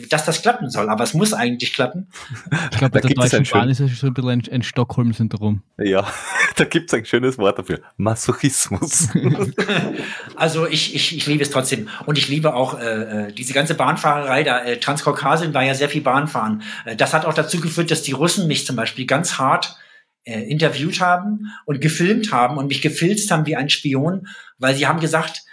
dass 0.09 0.26
das 0.26 0.41
klappen 0.41 0.69
soll. 0.69 0.89
Aber 0.89 1.03
es 1.03 1.14
muss 1.14 1.34
eigentlich 1.34 1.73
klappen. 1.73 2.07
Ich 2.72 2.77
glaube, 2.77 2.89
bei 2.99 3.01
der 3.01 3.14
Deutschen 3.14 3.43
Bahn 3.45 3.69
ist 3.69 3.80
es 3.80 3.97
schon 3.97 4.09
ein 4.09 4.14
bisschen 4.14 4.30
ein, 4.30 4.43
ein 4.51 4.64
Stockholm-Syndrom. 4.64 5.64
Ja, 5.77 6.07
da 6.55 6.65
gibt 6.65 6.91
es 6.91 6.97
ein 6.97 7.05
schönes 7.05 7.38
Wort 7.38 7.59
dafür. 7.59 7.81
Masochismus. 7.97 9.09
also 10.35 10.68
ich, 10.68 10.95
ich, 10.95 11.18
ich 11.18 11.27
liebe 11.27 11.43
es 11.43 11.51
trotzdem. 11.51 11.88
Und 12.05 12.18
ich 12.18 12.27
liebe 12.27 12.53
auch 12.53 12.80
äh, 12.80 13.27
äh, 13.27 13.34
diese 13.34 13.53
ganze 13.53 13.76
Bahnfahrerei. 13.76 14.43
Da, 14.43 14.64
äh, 14.64 14.80
Transkaukasien 14.80 15.53
war 15.53 15.64
ja 15.64 15.73
sehr 15.73 15.89
viel 15.89 16.01
Bahnfahren. 16.01 16.64
Äh, 16.85 16.95
das 16.95 17.14
hat 17.14 17.26
auch 17.26 17.34
dazu 17.34 17.59
geführt, 17.59 17.91
dass 17.91 18.01
die 18.01 18.14
Russen 18.14 18.47
mich 18.47 18.65
zum 18.65 18.76
Beispiel 18.76 19.05
ganz 19.05 19.38
hart 19.38 19.77
äh, 20.23 20.41
interviewt 20.41 20.99
haben 20.99 21.51
und 21.65 21.81
gefilmt 21.81 22.31
haben 22.31 22.57
und 22.57 22.68
mich 22.68 22.81
gefilzt 22.81 23.31
haben 23.31 23.45
wie 23.45 23.55
ein 23.55 23.69
Spion, 23.69 24.27
weil 24.57 24.76
sie 24.76 24.88
haben 24.88 24.99
gesagt, 24.99 25.43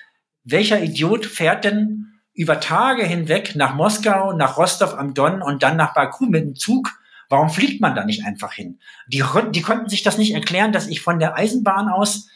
welcher 0.45 0.83
Idiot 0.83 1.27
fährt 1.27 1.65
denn 1.65 2.14
über 2.35 2.61
Tage 2.61 3.05
hinweg 3.05 3.55
nach 3.55 3.75
Moskau, 3.75 4.33
nach 4.33 4.57
Rostov 4.57 4.95
am 4.95 5.15
Don 5.15 5.41
und 5.41 5.63
dann 5.63 5.77
nach 5.77 5.95
Baku 5.95 6.27
mit 6.27 6.43
dem 6.43 6.55
Zug. 6.57 6.91
Warum 7.29 7.49
fliegt 7.49 7.81
man 7.81 7.95
da 7.95 8.05
nicht 8.05 8.25
einfach 8.25 8.53
hin? 8.53 8.81
Die, 9.07 9.25
die 9.53 9.63
konnten 9.63 9.89
sich 9.89 10.03
das 10.03 10.19
nicht 10.19 10.35
erklären, 10.35 10.73
dass 10.73 10.89
ich 10.89 11.01
von 11.01 11.19
der 11.19 11.37
Eisenbahn 11.37 11.89
aus 11.89 12.29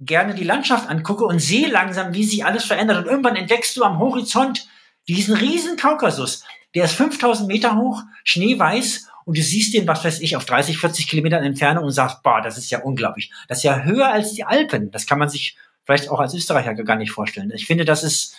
gerne 0.00 0.34
die 0.34 0.44
Landschaft 0.44 0.90
angucke 0.90 1.24
und 1.24 1.38
sehe 1.38 1.68
langsam, 1.68 2.12
wie 2.14 2.24
sich 2.24 2.44
alles 2.44 2.64
verändert. 2.64 2.98
Und 2.98 3.06
irgendwann 3.06 3.36
entdeckst 3.36 3.76
du 3.76 3.84
am 3.84 3.98
Horizont 3.98 4.68
diesen 5.08 5.34
riesen 5.36 5.76
Kaukasus. 5.76 6.44
Der 6.74 6.84
ist 6.84 6.94
5000 6.94 7.48
Meter 7.48 7.76
hoch, 7.76 8.02
schneeweiß 8.24 9.08
und 9.24 9.38
du 9.38 9.42
siehst 9.42 9.72
den, 9.74 9.86
was 9.86 10.04
weiß 10.04 10.20
ich, 10.20 10.36
auf 10.36 10.44
30, 10.44 10.78
40 10.78 11.08
Kilometern 11.08 11.44
Entfernung 11.44 11.84
und 11.84 11.92
sagst, 11.92 12.22
boah, 12.22 12.40
das 12.42 12.58
ist 12.58 12.70
ja 12.70 12.80
unglaublich. 12.80 13.32
Das 13.48 13.58
ist 13.58 13.64
ja 13.64 13.82
höher 13.82 14.08
als 14.08 14.32
die 14.32 14.44
Alpen. 14.44 14.90
Das 14.90 15.06
kann 15.06 15.18
man 15.18 15.28
sich 15.28 15.56
vielleicht 15.84 16.08
auch 16.08 16.20
als 16.20 16.34
Österreicher 16.34 16.74
gar 16.74 16.96
nicht 16.96 17.12
vorstellen. 17.12 17.52
Ich 17.54 17.66
finde, 17.66 17.84
das 17.84 18.02
ist, 18.02 18.34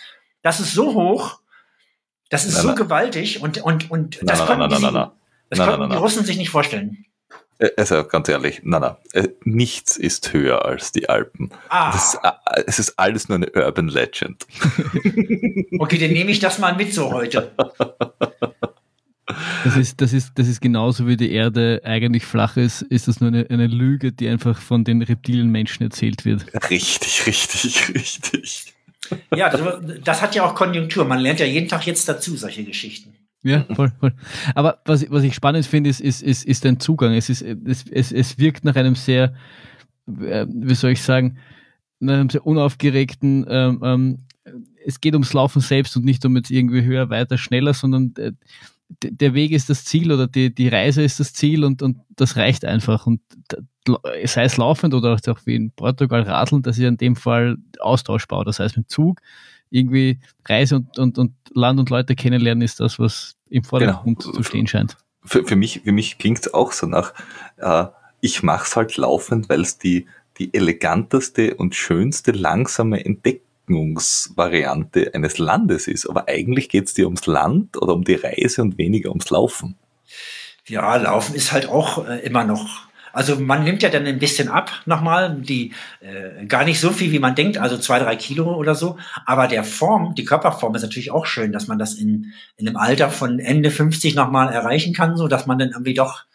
das 0.45 0.59
ist 0.59 0.73
so 0.73 0.93
hoch, 0.93 1.39
das 2.30 2.45
ist 2.45 2.53
na, 2.53 2.61
so 2.61 2.67
na. 2.67 2.73
gewaltig 2.76 3.41
und, 3.41 3.63
und, 3.63 3.89
und 3.89 4.19
na, 4.22 4.34
das 4.34 4.45
konnten, 4.45 4.69
die, 4.69 5.07
das 5.49 5.59
konnten 5.59 5.89
die 5.89 5.95
Russen 5.95 6.23
sich 6.23 6.38
nicht 6.38 6.51
vorstellen. 6.51 7.03
Äh, 7.57 7.69
also 7.77 8.03
ganz 8.03 8.30
ehrlich, 8.30 8.61
na 8.63 8.80
na, 8.80 8.99
äh, 9.13 9.30
nichts 9.43 9.97
ist 9.97 10.34
höher 10.34 10.63
als 10.63 10.91
die 10.91 11.09
Alpen. 11.09 11.49
Ah. 11.69 11.91
Das, 11.91 12.19
äh, 12.22 12.63
es 12.67 12.77
ist 12.77 12.99
alles 12.99 13.27
nur 13.27 13.38
eine 13.38 13.51
Urban 13.53 13.88
Legend. 13.88 14.45
Okay, 15.77 15.97
dann 15.97 16.11
nehme 16.11 16.31
ich 16.31 16.39
das 16.39 16.59
mal 16.59 16.76
mit 16.76 16.93
so 16.93 17.11
heute. 17.11 17.51
Das 19.63 19.76
ist, 19.76 19.99
das, 19.99 20.13
ist, 20.13 20.31
das 20.35 20.47
ist 20.47 20.61
genauso 20.61 21.05
wie 21.07 21.17
die 21.17 21.31
Erde 21.31 21.81
eigentlich 21.84 22.23
flach 22.23 22.55
ist, 22.55 22.84
ist 22.84 23.07
das 23.07 23.19
nur 23.19 23.30
eine, 23.30 23.47
eine 23.49 23.67
Lüge, 23.67 24.13
die 24.13 24.30
einfach 24.30 24.61
von 24.61 24.84
den 24.84 25.01
reptilen 25.01 25.51
Menschen 25.51 25.84
erzählt 25.84 26.23
wird. 26.23 26.45
Richtig, 26.69 27.26
richtig, 27.26 27.89
richtig. 27.95 28.74
Ja, 29.36 29.49
das, 29.49 29.61
das, 30.03 30.22
hat 30.22 30.36
ja 30.36 30.45
auch 30.45 30.56
Konjunktur. 30.56 31.06
Man 31.06 31.19
lernt 31.19 31.40
ja 31.40 31.45
jeden 31.45 31.68
Tag 31.68 31.86
jetzt 31.86 32.07
dazu, 32.07 32.36
solche 32.36 32.64
Geschichten. 32.64 33.14
Ja, 33.44 33.65
voll, 33.76 33.91
voll. 33.99 34.14
Aber 34.56 34.80
was, 34.86 35.10
was 35.11 35.23
ich 35.23 35.36
spannend 35.36 35.65
finde, 35.65 35.90
ist, 35.90 36.02
ist, 36.02 36.23
ist, 36.23 36.45
ist 36.45 36.65
dein 36.65 36.80
Zugang. 36.80 37.14
Es, 37.14 37.30
ist, 37.30 37.44
es, 37.44 37.86
es, 37.91 38.11
es 38.11 38.40
wirkt 38.40 38.65
nach 38.65 38.76
einem 38.76 38.95
sehr, 38.95 39.36
äh, 40.07 40.48
wie 40.49 40.76
soll 40.76 40.91
ich 40.91 41.02
sagen, 41.03 41.38
nach 41.99 42.15
einem 42.15 42.30
sehr 42.30 42.45
unaufgeregten, 42.45 43.45
ähm, 43.48 43.80
ähm, 43.84 44.18
es 44.84 45.02
geht 45.02 45.14
ums 45.14 45.34
Laufen 45.34 45.61
selbst 45.61 45.95
und 45.95 46.06
nicht 46.06 46.26
um 46.26 46.36
jetzt 46.36 46.52
irgendwie 46.52 46.84
höher, 46.84 47.10
weiter, 47.10 47.38
schneller, 47.38 47.73
sondern 47.73 48.14
äh, 48.18 48.32
der 49.03 49.34
Weg 49.34 49.52
ist 49.52 49.69
das 49.69 49.86
Ziel 49.86 50.11
oder 50.11 50.27
die, 50.27 50.53
die 50.53 50.68
Reise 50.68 51.03
ist 51.03 51.19
das 51.19 51.34
Ziel 51.34 51.64
und, 51.64 51.82
und 51.82 51.98
das 52.15 52.38
reicht 52.38 52.65
einfach. 52.65 53.07
Und 53.07 53.22
sei 54.25 54.43
es 54.43 54.57
laufend 54.57 54.93
oder 54.93 55.13
auch 55.13 55.39
wie 55.45 55.55
in 55.55 55.71
Portugal 55.71 56.23
radeln, 56.23 56.61
das 56.61 56.77
ist 56.77 56.83
in 56.83 56.97
dem 56.97 57.15
Fall 57.15 57.57
austauschbar. 57.79 58.45
Das 58.45 58.59
heißt, 58.59 58.77
mit 58.77 58.89
Zug 58.89 59.21
irgendwie 59.69 60.19
Reise 60.45 60.77
und, 60.77 60.97
und, 60.97 61.17
und 61.17 61.33
Land 61.53 61.79
und 61.79 61.89
Leute 61.89 62.15
kennenlernen 62.15 62.61
ist 62.61 62.79
das, 62.79 62.99
was 62.99 63.35
im 63.49 63.63
Vordergrund 63.63 64.19
genau. 64.19 64.35
zu 64.35 64.43
stehen 64.43 64.67
scheint. 64.67 64.97
Für, 65.23 65.43
für 65.43 65.55
mich, 65.55 65.81
für 65.83 65.91
mich 65.91 66.17
klingt 66.17 66.39
es 66.39 66.53
auch 66.53 66.71
so 66.71 66.87
nach, 66.87 67.13
äh, 67.57 67.85
ich 68.21 68.43
mache 68.43 68.65
es 68.65 68.75
halt 68.75 68.95
laufend, 68.97 69.49
weil 69.49 69.61
es 69.61 69.77
die, 69.77 70.07
die 70.37 70.53
eleganteste 70.53 71.55
und 71.55 71.75
schönste 71.75 72.31
langsame 72.31 73.03
Entdeckungsvariante 73.03 75.13
eines 75.13 75.37
Landes 75.37 75.87
ist. 75.87 76.07
Aber 76.07 76.27
eigentlich 76.27 76.69
geht 76.69 76.87
es 76.87 76.93
dir 76.93 77.05
ums 77.05 77.25
Land 77.25 77.77
oder 77.77 77.93
um 77.93 78.03
die 78.03 78.15
Reise 78.15 78.61
und 78.61 78.77
weniger 78.77 79.09
ums 79.09 79.29
Laufen. 79.29 79.75
Ja, 80.67 80.95
Laufen 80.95 81.35
ist 81.35 81.51
halt 81.51 81.67
auch 81.67 82.07
äh, 82.07 82.19
immer 82.19 82.43
noch 82.43 82.85
also 83.15 83.37
man 83.37 83.63
nimmt 83.63 83.81
ja 83.81 83.89
dann 83.89 84.05
ein 84.05 84.19
bisschen 84.19 84.49
ab 84.49 84.71
nochmal, 84.85 85.37
die 85.39 85.71
äh, 86.01 86.45
gar 86.47 86.65
nicht 86.65 86.81
so 86.81 86.91
viel, 86.91 87.13
wie 87.13 87.19
man 87.19 87.33
denkt, 87.33 87.57
also 87.57 87.77
zwei, 87.77 87.97
drei 87.97 88.17
Kilo 88.17 88.53
oder 88.55 88.75
so. 88.75 88.97
Aber 89.25 89.47
der 89.47 89.63
Form, 89.63 90.15
die 90.15 90.25
Körperform 90.25 90.75
ist 90.75 90.81
natürlich 90.81 91.11
auch 91.11 91.25
schön, 91.25 91.53
dass 91.53 91.67
man 91.67 91.79
das 91.79 91.93
in, 91.93 92.33
in 92.57 92.67
einem 92.67 92.75
Alter 92.75 93.09
von 93.09 93.39
Ende 93.39 93.71
50 93.71 94.15
nochmal 94.15 94.51
erreichen 94.51 94.93
kann, 94.93 95.15
so 95.15 95.29
dass 95.29 95.45
man 95.45 95.57
dann 95.57 95.69
irgendwie 95.71 95.93
doch 95.93 96.25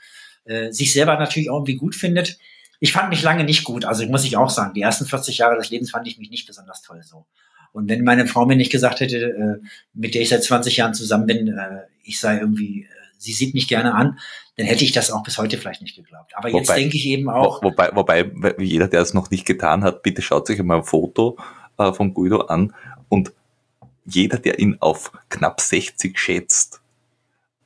äh, 0.47 0.73
sich 0.73 0.95
selber 0.95 1.19
natürlich 1.19 1.51
auch 1.51 1.57
irgendwie 1.57 1.77
gut 1.77 1.95
findet. 1.95 2.39
Ich 2.81 2.93
fand 2.93 3.11
mich 3.11 3.23
lange 3.23 3.45
nicht 3.45 3.65
gut, 3.65 3.85
also 3.85 4.07
muss 4.07 4.25
ich 4.25 4.39
auch 4.39 4.49
sagen. 4.49 4.73
Die 4.73 4.81
ersten 4.81 5.05
40 5.05 5.37
Jahre 5.37 5.57
des 5.57 5.69
Lebens 5.69 5.91
fand 5.91 6.09
ich 6.09 6.17
mich 6.17 6.31
nicht 6.31 6.47
besonders 6.47 6.81
toll 6.81 7.03
so. 7.03 7.27
Und 7.73 7.91
wenn 7.91 8.05
meine 8.05 8.27
Frau 8.27 8.47
mir 8.47 8.57
nicht 8.57 8.73
gesagt 8.73 9.01
hätte, 9.01 9.17
äh, 9.19 9.67
mit 9.93 10.15
der 10.15 10.23
ich 10.23 10.31
seit 10.31 10.43
20 10.43 10.79
Jahren 10.79 10.95
zusammen 10.95 11.27
bin, 11.27 11.49
äh, 11.49 11.83
ich 12.05 12.19
sei 12.19 12.39
irgendwie 12.39 12.85
äh, 12.85 13.00
sie 13.21 13.33
sieht 13.33 13.55
mich 13.55 13.69
gerne 13.69 13.95
an, 13.95 14.19
dann 14.57 14.67
hätte 14.67 14.83
ich 14.83 14.93
das 14.93 15.11
auch 15.11 15.23
bis 15.23 15.39
heute 15.39 15.59
vielleicht 15.59 15.83
nicht 15.83 15.95
geglaubt. 15.95 16.33
Aber 16.35 16.49
jetzt 16.49 16.71
denke 16.71 16.97
ich 16.97 17.07
eben 17.07 17.29
auch. 17.29 17.63
Wobei, 17.63 17.91
wobei, 17.95 18.31
jeder, 18.59 18.89
der 18.89 19.03
es 19.03 19.15
noch 19.15 19.31
nicht 19.31 19.47
getan 19.47 19.85
hat, 19.85 20.03
bitte 20.03 20.23
schaut 20.23 20.47
sich 20.47 20.61
mal 20.63 20.79
ein 20.79 20.85
Foto 20.85 21.39
äh, 21.79 21.93
von 21.93 22.15
Guido 22.15 22.41
an 22.43 22.75
und 23.09 23.33
jeder, 24.07 24.39
der 24.39 24.59
ihn 24.59 24.79
auf 24.81 25.13
knapp 25.29 25.61
60 25.61 26.19
schätzt, 26.19 26.81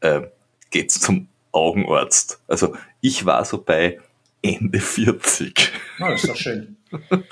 äh, 0.01 0.23
geht 0.71 0.91
zum 0.91 1.29
Augenarzt. 1.53 2.41
Also 2.49 2.77
ich 3.01 3.25
war 3.25 3.45
so 3.45 3.63
bei 3.63 4.01
Ende 4.43 4.81
40. 4.81 5.73
Oh, 6.01 6.09
das 6.09 6.25
ist 6.25 6.31
doch 6.31 6.37
schön. 6.37 6.77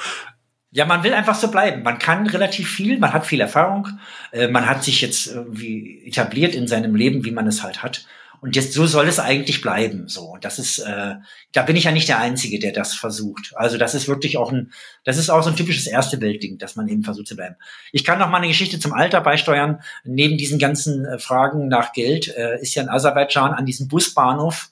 Ja, 0.74 0.86
man 0.86 1.04
will 1.04 1.12
einfach 1.12 1.34
so 1.34 1.50
bleiben. 1.50 1.82
Man 1.82 1.98
kann 1.98 2.26
relativ 2.26 2.70
viel, 2.70 2.98
man 2.98 3.12
hat 3.12 3.26
viel 3.26 3.40
Erfahrung, 3.40 3.88
äh, 4.32 4.48
man 4.48 4.66
hat 4.66 4.82
sich 4.82 5.02
jetzt 5.02 5.26
irgendwie 5.26 6.02
etabliert 6.06 6.54
in 6.54 6.66
seinem 6.66 6.94
Leben, 6.94 7.24
wie 7.26 7.30
man 7.30 7.46
es 7.46 7.62
halt 7.62 7.82
hat. 7.82 8.06
Und 8.40 8.56
jetzt 8.56 8.72
so 8.72 8.86
soll 8.86 9.06
es 9.06 9.20
eigentlich 9.20 9.60
bleiben. 9.60 10.08
So, 10.08 10.36
das 10.40 10.58
ist, 10.58 10.78
äh, 10.80 11.14
da 11.52 11.62
bin 11.62 11.76
ich 11.76 11.84
ja 11.84 11.92
nicht 11.92 12.08
der 12.08 12.18
Einzige, 12.18 12.58
der 12.58 12.72
das 12.72 12.94
versucht. 12.94 13.52
Also 13.54 13.76
das 13.76 13.94
ist 13.94 14.08
wirklich 14.08 14.38
auch 14.38 14.50
ein, 14.50 14.72
das 15.04 15.18
ist 15.18 15.28
auch 15.28 15.42
so 15.42 15.50
ein 15.50 15.56
typisches 15.56 15.86
erste 15.86 16.20
Weltding, 16.22 16.56
dass 16.58 16.74
man 16.74 16.88
eben 16.88 17.04
versucht 17.04 17.28
zu 17.28 17.36
bleiben. 17.36 17.56
Ich 17.92 18.02
kann 18.02 18.18
noch 18.18 18.30
mal 18.30 18.38
eine 18.38 18.48
Geschichte 18.48 18.80
zum 18.80 18.94
Alter 18.94 19.20
beisteuern. 19.20 19.80
Neben 20.04 20.38
diesen 20.38 20.58
ganzen 20.58 21.04
äh, 21.04 21.18
Fragen 21.18 21.68
nach 21.68 21.92
Geld 21.92 22.34
äh, 22.34 22.60
ist 22.60 22.74
ja 22.74 22.82
in 22.82 22.88
Aserbaidschan 22.88 23.52
an 23.52 23.66
diesem 23.66 23.88
Busbahnhof 23.88 24.70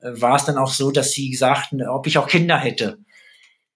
äh, 0.00 0.08
war 0.20 0.36
es 0.36 0.46
dann 0.46 0.58
auch 0.58 0.70
so, 0.70 0.90
dass 0.90 1.12
sie 1.12 1.34
sagten, 1.34 1.86
ob 1.86 2.06
ich 2.06 2.18
auch 2.18 2.26
Kinder 2.26 2.58
hätte. 2.58 2.98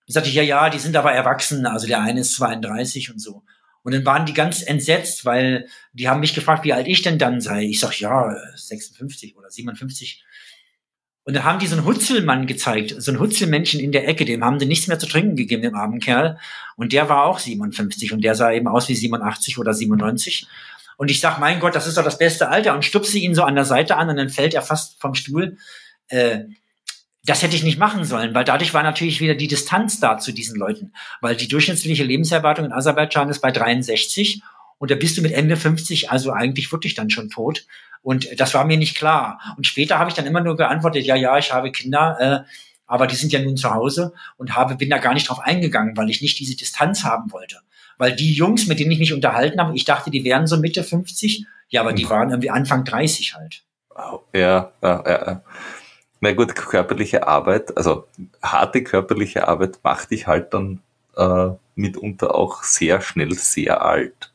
Ich 0.09 0.15
sagte, 0.15 0.31
ja, 0.31 0.43
ja, 0.43 0.71
die 0.71 0.79
sind 0.79 0.97
aber 0.97 1.13
erwachsen, 1.13 1.67
also 1.67 1.87
der 1.87 2.01
eine 2.01 2.21
ist 2.21 2.35
32 2.37 3.13
und 3.13 3.21
so. 3.21 3.43
Und 3.83 3.93
dann 3.93 4.07
waren 4.07 4.25
die 4.25 4.33
ganz 4.33 4.63
entsetzt, 4.63 5.27
weil 5.27 5.69
die 5.93 6.09
haben 6.09 6.21
mich 6.21 6.35
gefragt, 6.35 6.65
wie 6.65 6.73
alt 6.73 6.89
ich 6.89 7.03
denn 7.03 7.19
dann 7.19 7.43
sei. 7.43 7.65
Ich 7.65 7.79
sag, 7.79 8.01
ja, 8.01 8.35
56 8.57 9.37
oder 9.37 9.51
57. 9.51 10.25
Und 11.25 11.37
da 11.37 11.45
haben 11.45 11.59
die 11.59 11.67
so 11.67 11.77
einen 11.77 11.85
Hutzelmann 11.85 12.47
gezeigt, 12.47 12.95
so 12.97 13.13
ein 13.13 13.21
Hutzelmännchen 13.21 13.81
in 13.81 13.93
der 13.93 14.09
Ecke, 14.09 14.25
dem 14.25 14.43
haben 14.43 14.59
sie 14.59 14.65
nichts 14.65 14.87
mehr 14.87 14.99
zu 14.99 15.07
trinken 15.07 15.37
gegeben, 15.37 15.61
dem 15.61 15.75
armen 15.75 16.01
Kerl. 16.01 16.39
Und 16.77 16.95
der 16.95 17.11
war 17.11 17.27
auch 17.27 17.39
57 17.39 18.15
und 18.15 18.23
der 18.23 18.35
sah 18.35 18.51
eben 18.51 18.67
aus 18.67 18.89
wie 18.89 18.95
87 18.95 19.59
oder 19.59 19.75
97. 19.75 20.49
Und 20.97 21.11
ich 21.11 21.21
sag, 21.21 21.39
mein 21.39 21.61
Gott, 21.61 21.75
das 21.75 21.87
ist 21.87 21.99
doch 21.99 22.05
das 22.05 22.17
beste 22.17 22.49
Alter 22.49 22.75
und 22.75 22.83
stupse 22.83 23.19
ihn 23.19 23.35
so 23.35 23.43
an 23.43 23.57
der 23.57 23.67
Seite 23.67 23.97
an 23.97 24.09
und 24.09 24.17
dann 24.17 24.31
fällt 24.31 24.55
er 24.55 24.63
fast 24.63 24.99
vom 24.99 25.15
Stuhl. 25.15 25.59
Äh, 26.09 26.45
das 27.29 27.43
hätte 27.43 27.57
ich 27.57 27.63
nicht 27.63 27.79
machen 27.79 28.05
sollen, 28.05 28.35
weil 28.35 28.45
dadurch 28.45 28.73
war 28.73 28.83
natürlich 28.83 29.21
wieder 29.21 29.35
die 29.35 29.49
Distanz 29.49 30.01
da 30.01 30.19
zu 30.19 30.33
diesen 30.33 30.57
Leuten, 30.57 30.93
weil 31.21 31.37
die 31.37 31.49
durchschnittliche 31.49 32.05
Lebenserwartung 32.05 32.67
in 32.67 32.73
Aserbaidschan 32.73 33.29
ist 33.29 33.41
bei 33.41 33.51
63 33.51 34.43
und 34.79 34.91
da 34.91 34.95
bist 34.95 35.19
du 35.19 35.23
mit 35.23 35.33
Ende 35.33 35.57
50 35.57 36.11
also 36.11 36.33
eigentlich 36.33 36.73
wirklich 36.73 36.95
dann 36.95 37.11
schon 37.11 37.29
tot. 37.29 37.67
Und 38.01 38.29
das 38.41 38.55
war 38.55 38.65
mir 38.65 38.79
nicht 38.79 38.97
klar. 38.97 39.41
Und 39.57 39.67
später 39.67 39.99
habe 39.99 40.09
ich 40.09 40.15
dann 40.15 40.27
immer 40.27 40.41
nur 40.41 40.57
geantwortet, 40.57 41.05
ja, 41.05 41.17
ja, 41.17 41.37
ich 41.37 41.53
habe 41.53 41.73
Kinder, 41.73 42.17
äh, 42.21 42.51
aber 42.87 43.07
die 43.07 43.17
sind 43.17 43.33
ja 43.33 43.41
nun 43.41 43.57
zu 43.57 43.75
Hause 43.75 44.15
und 44.37 44.57
habe, 44.57 44.77
bin 44.77 44.89
da 44.89 44.99
gar 44.99 45.13
nicht 45.13 45.29
drauf 45.29 45.41
eingegangen, 45.41 45.97
weil 45.97 46.09
ich 46.09 46.23
nicht 46.23 46.39
diese 46.39 46.57
Distanz 46.57 47.05
haben 47.05 47.33
wollte. 47.33 47.59
Weil 47.99 48.15
die 48.15 48.33
Jungs, 48.33 48.67
mit 48.67 48.79
denen 48.79 48.93
ich 48.93 49.01
mich 49.01 49.13
unterhalten 49.13 49.61
habe, 49.61 49.77
ich 49.77 49.85
dachte, 49.85 50.11
die 50.11 50.25
wären 50.25 50.47
so 50.47 50.57
Mitte 50.57 50.85
50, 50.85 51.45
ja, 51.69 51.83
aber 51.83 51.93
die 51.93 52.05
mhm. 52.05 52.11
waren 52.11 52.31
irgendwie 52.31 52.51
Anfang 52.51 52.85
30 52.85 53.35
halt. 53.35 53.65
Ja, 54.33 54.73
ja, 54.83 55.05
ja. 55.07 55.43
Na 56.21 56.33
gut, 56.33 56.55
körperliche 56.55 57.27
Arbeit, 57.29 57.77
also 57.77 58.07
harte 58.43 58.83
körperliche 58.83 59.47
Arbeit 59.47 59.79
macht 59.83 60.11
dich 60.11 60.27
halt 60.27 60.53
dann 60.53 60.81
äh, 61.17 61.51
mitunter 61.75 62.35
auch 62.35 62.63
sehr 62.65 63.01
schnell 63.01 63.33
sehr 63.35 63.83
alt. 63.83 64.33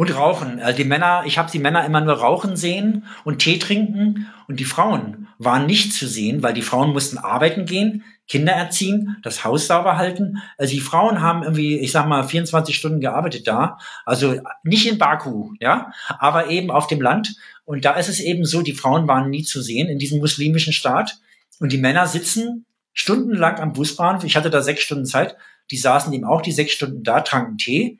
Und 0.00 0.16
Rauchen. 0.16 0.58
Äh, 0.58 0.72
die 0.72 0.84
Männer, 0.84 1.24
ich 1.26 1.36
habe 1.36 1.50
die 1.50 1.58
Männer 1.58 1.84
immer 1.84 2.00
nur 2.00 2.14
rauchen 2.14 2.56
sehen 2.56 3.04
und 3.24 3.40
Tee 3.40 3.58
trinken 3.58 4.28
und 4.48 4.58
die 4.58 4.64
Frauen 4.64 5.28
waren 5.38 5.66
nicht 5.66 5.92
zu 5.92 6.06
sehen, 6.06 6.42
weil 6.42 6.54
die 6.54 6.62
Frauen 6.62 6.94
mussten 6.94 7.18
arbeiten 7.18 7.66
gehen, 7.66 8.02
Kinder 8.30 8.52
erziehen, 8.52 9.16
das 9.24 9.44
Haus 9.44 9.66
sauber 9.66 9.96
halten. 9.96 10.38
Also 10.56 10.72
die 10.72 10.80
Frauen 10.80 11.20
haben 11.20 11.42
irgendwie, 11.42 11.80
ich 11.80 11.90
sag 11.90 12.06
mal, 12.06 12.22
24 12.22 12.76
Stunden 12.76 13.00
gearbeitet 13.00 13.48
da. 13.48 13.78
Also 14.06 14.40
nicht 14.62 14.88
in 14.88 14.98
Baku, 14.98 15.52
ja, 15.58 15.90
aber 16.06 16.48
eben 16.48 16.70
auf 16.70 16.86
dem 16.86 17.00
Land. 17.00 17.34
Und 17.64 17.84
da 17.84 17.94
ist 17.94 18.08
es 18.08 18.20
eben 18.20 18.44
so, 18.44 18.62
die 18.62 18.72
Frauen 18.72 19.08
waren 19.08 19.30
nie 19.30 19.42
zu 19.42 19.60
sehen 19.60 19.88
in 19.88 19.98
diesem 19.98 20.20
muslimischen 20.20 20.72
Staat. 20.72 21.18
Und 21.58 21.72
die 21.72 21.78
Männer 21.78 22.06
sitzen 22.06 22.66
stundenlang 22.92 23.58
am 23.58 23.72
Busbahnhof. 23.72 24.22
Ich 24.22 24.36
hatte 24.36 24.50
da 24.50 24.62
sechs 24.62 24.82
Stunden 24.82 25.06
Zeit. 25.06 25.36
Die 25.72 25.76
saßen 25.76 26.12
eben 26.12 26.24
auch 26.24 26.40
die 26.40 26.52
sechs 26.52 26.70
Stunden 26.70 27.02
da, 27.02 27.22
tranken 27.22 27.58
Tee 27.58 27.98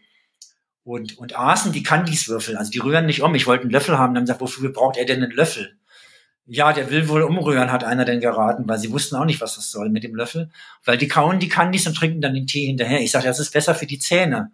und, 0.84 1.18
und 1.18 1.36
aßen 1.36 1.72
die 1.72 1.82
Candice-Würfel. 1.82 2.56
Also 2.56 2.70
die 2.70 2.78
rühren 2.78 3.06
nicht 3.06 3.22
um. 3.22 3.34
Ich 3.34 3.48
wollte 3.48 3.62
einen 3.62 3.72
Löffel 3.72 3.98
haben. 3.98 4.14
Dann 4.14 4.20
haben 4.20 4.26
gesagt, 4.26 4.40
wofür 4.40 4.72
braucht 4.72 4.96
er 4.96 5.06
denn 5.06 5.24
einen 5.24 5.32
Löffel? 5.32 5.76
Ja, 6.46 6.72
der 6.72 6.90
will 6.90 7.08
wohl 7.08 7.22
umrühren, 7.22 7.70
hat 7.70 7.84
einer 7.84 8.04
denn 8.04 8.20
geraten, 8.20 8.64
weil 8.66 8.78
sie 8.78 8.90
wussten 8.90 9.16
auch 9.16 9.24
nicht, 9.24 9.40
was 9.40 9.54
das 9.54 9.70
soll 9.70 9.88
mit 9.88 10.02
dem 10.02 10.16
Löffel. 10.16 10.50
Weil 10.84 10.98
die 10.98 11.06
kauen 11.06 11.38
die 11.38 11.48
Candies 11.48 11.86
und 11.86 11.94
trinken 11.94 12.20
dann 12.20 12.34
den 12.34 12.46
Tee 12.46 12.66
hinterher. 12.66 13.00
Ich 13.00 13.12
sage, 13.12 13.26
das 13.26 13.38
ist 13.38 13.52
besser 13.52 13.74
für 13.74 13.86
die 13.86 13.98
Zähne. 13.98 14.50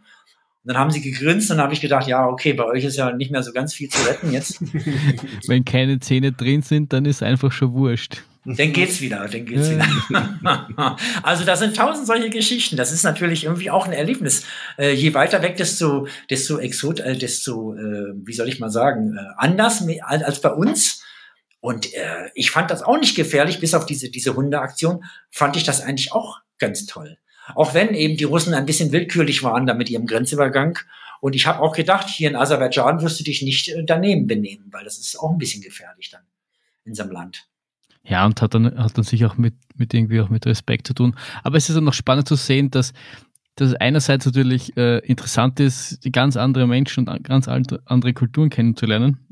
Und 0.67 0.73
dann 0.73 0.79
haben 0.79 0.91
sie 0.91 1.01
gegrinst 1.01 1.51
und 1.51 1.59
dann 1.59 1.65
habe 1.65 1.75
ich 1.75 1.81
gedacht, 1.81 2.09
ja, 2.09 2.27
okay, 2.27 2.53
bei 2.53 2.65
euch 2.65 2.85
ist 2.85 2.97
ja 2.97 3.13
nicht 3.13 3.31
mehr 3.31 3.45
so 3.45 3.53
ganz 3.53 3.73
viel 3.73 3.89
zu 3.89 4.05
retten 4.05 4.33
jetzt. 4.33 4.61
Wenn 5.47 5.65
keine 5.65 6.01
Zähne 6.01 6.33
drin 6.33 6.63
sind, 6.63 6.93
dann 6.93 7.05
ist 7.05 7.23
einfach 7.23 7.53
schon 7.53 7.73
wurscht. 7.73 8.25
Dann 8.45 8.73
geht's 8.73 9.01
wieder, 9.01 9.29
dann 9.29 9.45
geht's 9.45 9.71
wieder. 9.71 9.87
also 11.23 11.45
da 11.45 11.57
sind 11.57 11.77
tausend 11.77 12.07
solche 12.07 12.31
Geschichten. 12.31 12.77
Das 12.77 12.93
ist 12.93 13.03
natürlich 13.03 13.45
irgendwie 13.45 13.71
auch 13.71 13.87
ein 13.87 13.93
Erlebnis. 13.93 14.45
Äh, 14.77 14.93
je 14.93 15.15
weiter 15.15 15.43
weg, 15.43 15.57
desto, 15.57 16.07
desto 16.31 16.59
exot, 16.59 17.01
äh, 17.01 17.17
desto, 17.17 17.75
äh, 17.75 18.15
wie 18.25 18.33
soll 18.33 18.49
ich 18.49 18.61
mal 18.61 18.71
sagen, 18.71 19.17
äh, 19.17 19.21
anders 19.37 19.85
als 20.03 20.41
bei 20.41 20.51
uns. 20.51 21.03
Und 21.66 21.93
äh, 21.94 22.30
ich 22.36 22.52
fand 22.52 22.70
das 22.70 22.84
auch 22.84 22.97
nicht 22.97 23.16
gefährlich, 23.16 23.59
bis 23.59 23.74
auf 23.74 23.86
diese, 23.86 24.09
diese 24.09 24.36
Hundeaktion, 24.36 25.02
fand 25.32 25.56
ich 25.56 25.64
das 25.64 25.80
eigentlich 25.80 26.12
auch 26.12 26.38
ganz 26.60 26.86
toll. 26.86 27.18
Auch 27.56 27.74
wenn 27.74 27.93
eben 27.93 28.16
die 28.16 28.22
Russen 28.22 28.55
ein 28.55 28.66
bisschen 28.66 28.93
willkürlich 28.93 29.43
waren 29.43 29.66
da 29.66 29.74
mit 29.74 29.90
ihrem 29.90 30.06
Grenzübergang. 30.06 30.78
Und 31.20 31.34
ich 31.34 31.48
habe 31.48 31.59
auch 31.59 31.74
gedacht, 31.74 32.09
hier 32.09 32.30
in 32.30 32.36
Aserbaidschan 32.36 33.02
wirst 33.02 33.18
du 33.18 33.24
dich 33.24 33.43
nicht 33.43 33.68
äh, 33.70 33.82
daneben 33.84 34.28
benehmen, 34.28 34.68
weil 34.70 34.84
das 34.84 34.97
ist 34.98 35.18
auch 35.18 35.32
ein 35.32 35.38
bisschen 35.38 35.60
gefährlich 35.60 36.09
dann 36.09 36.22
in 36.84 36.94
seinem 36.94 37.10
Land. 37.10 37.48
Ja, 38.05 38.24
und 38.24 38.40
hat 38.40 38.55
dann, 38.55 38.78
hat 38.78 38.97
dann 38.97 39.02
sich 39.02 39.24
auch 39.24 39.36
mit, 39.36 39.55
mit 39.74 39.93
irgendwie 39.93 40.20
auch 40.20 40.28
mit 40.28 40.47
Respekt 40.47 40.86
zu 40.86 40.94
tun. 40.94 41.16
Aber 41.43 41.56
es 41.56 41.68
ist 41.68 41.74
dann 41.74 41.82
noch 41.82 41.94
spannend 41.94 42.28
zu 42.28 42.36
sehen, 42.36 42.70
dass, 42.70 42.93
dass 43.56 43.74
einerseits 43.74 44.24
natürlich 44.24 44.76
äh, 44.76 44.98
interessant 44.98 45.59
ist, 45.59 45.98
ganz 46.12 46.36
andere 46.36 46.68
Menschen 46.68 47.09
und 47.09 47.24
ganz 47.24 47.48
andere 47.48 48.14
Kulturen 48.14 48.51
kennenzulernen 48.51 49.26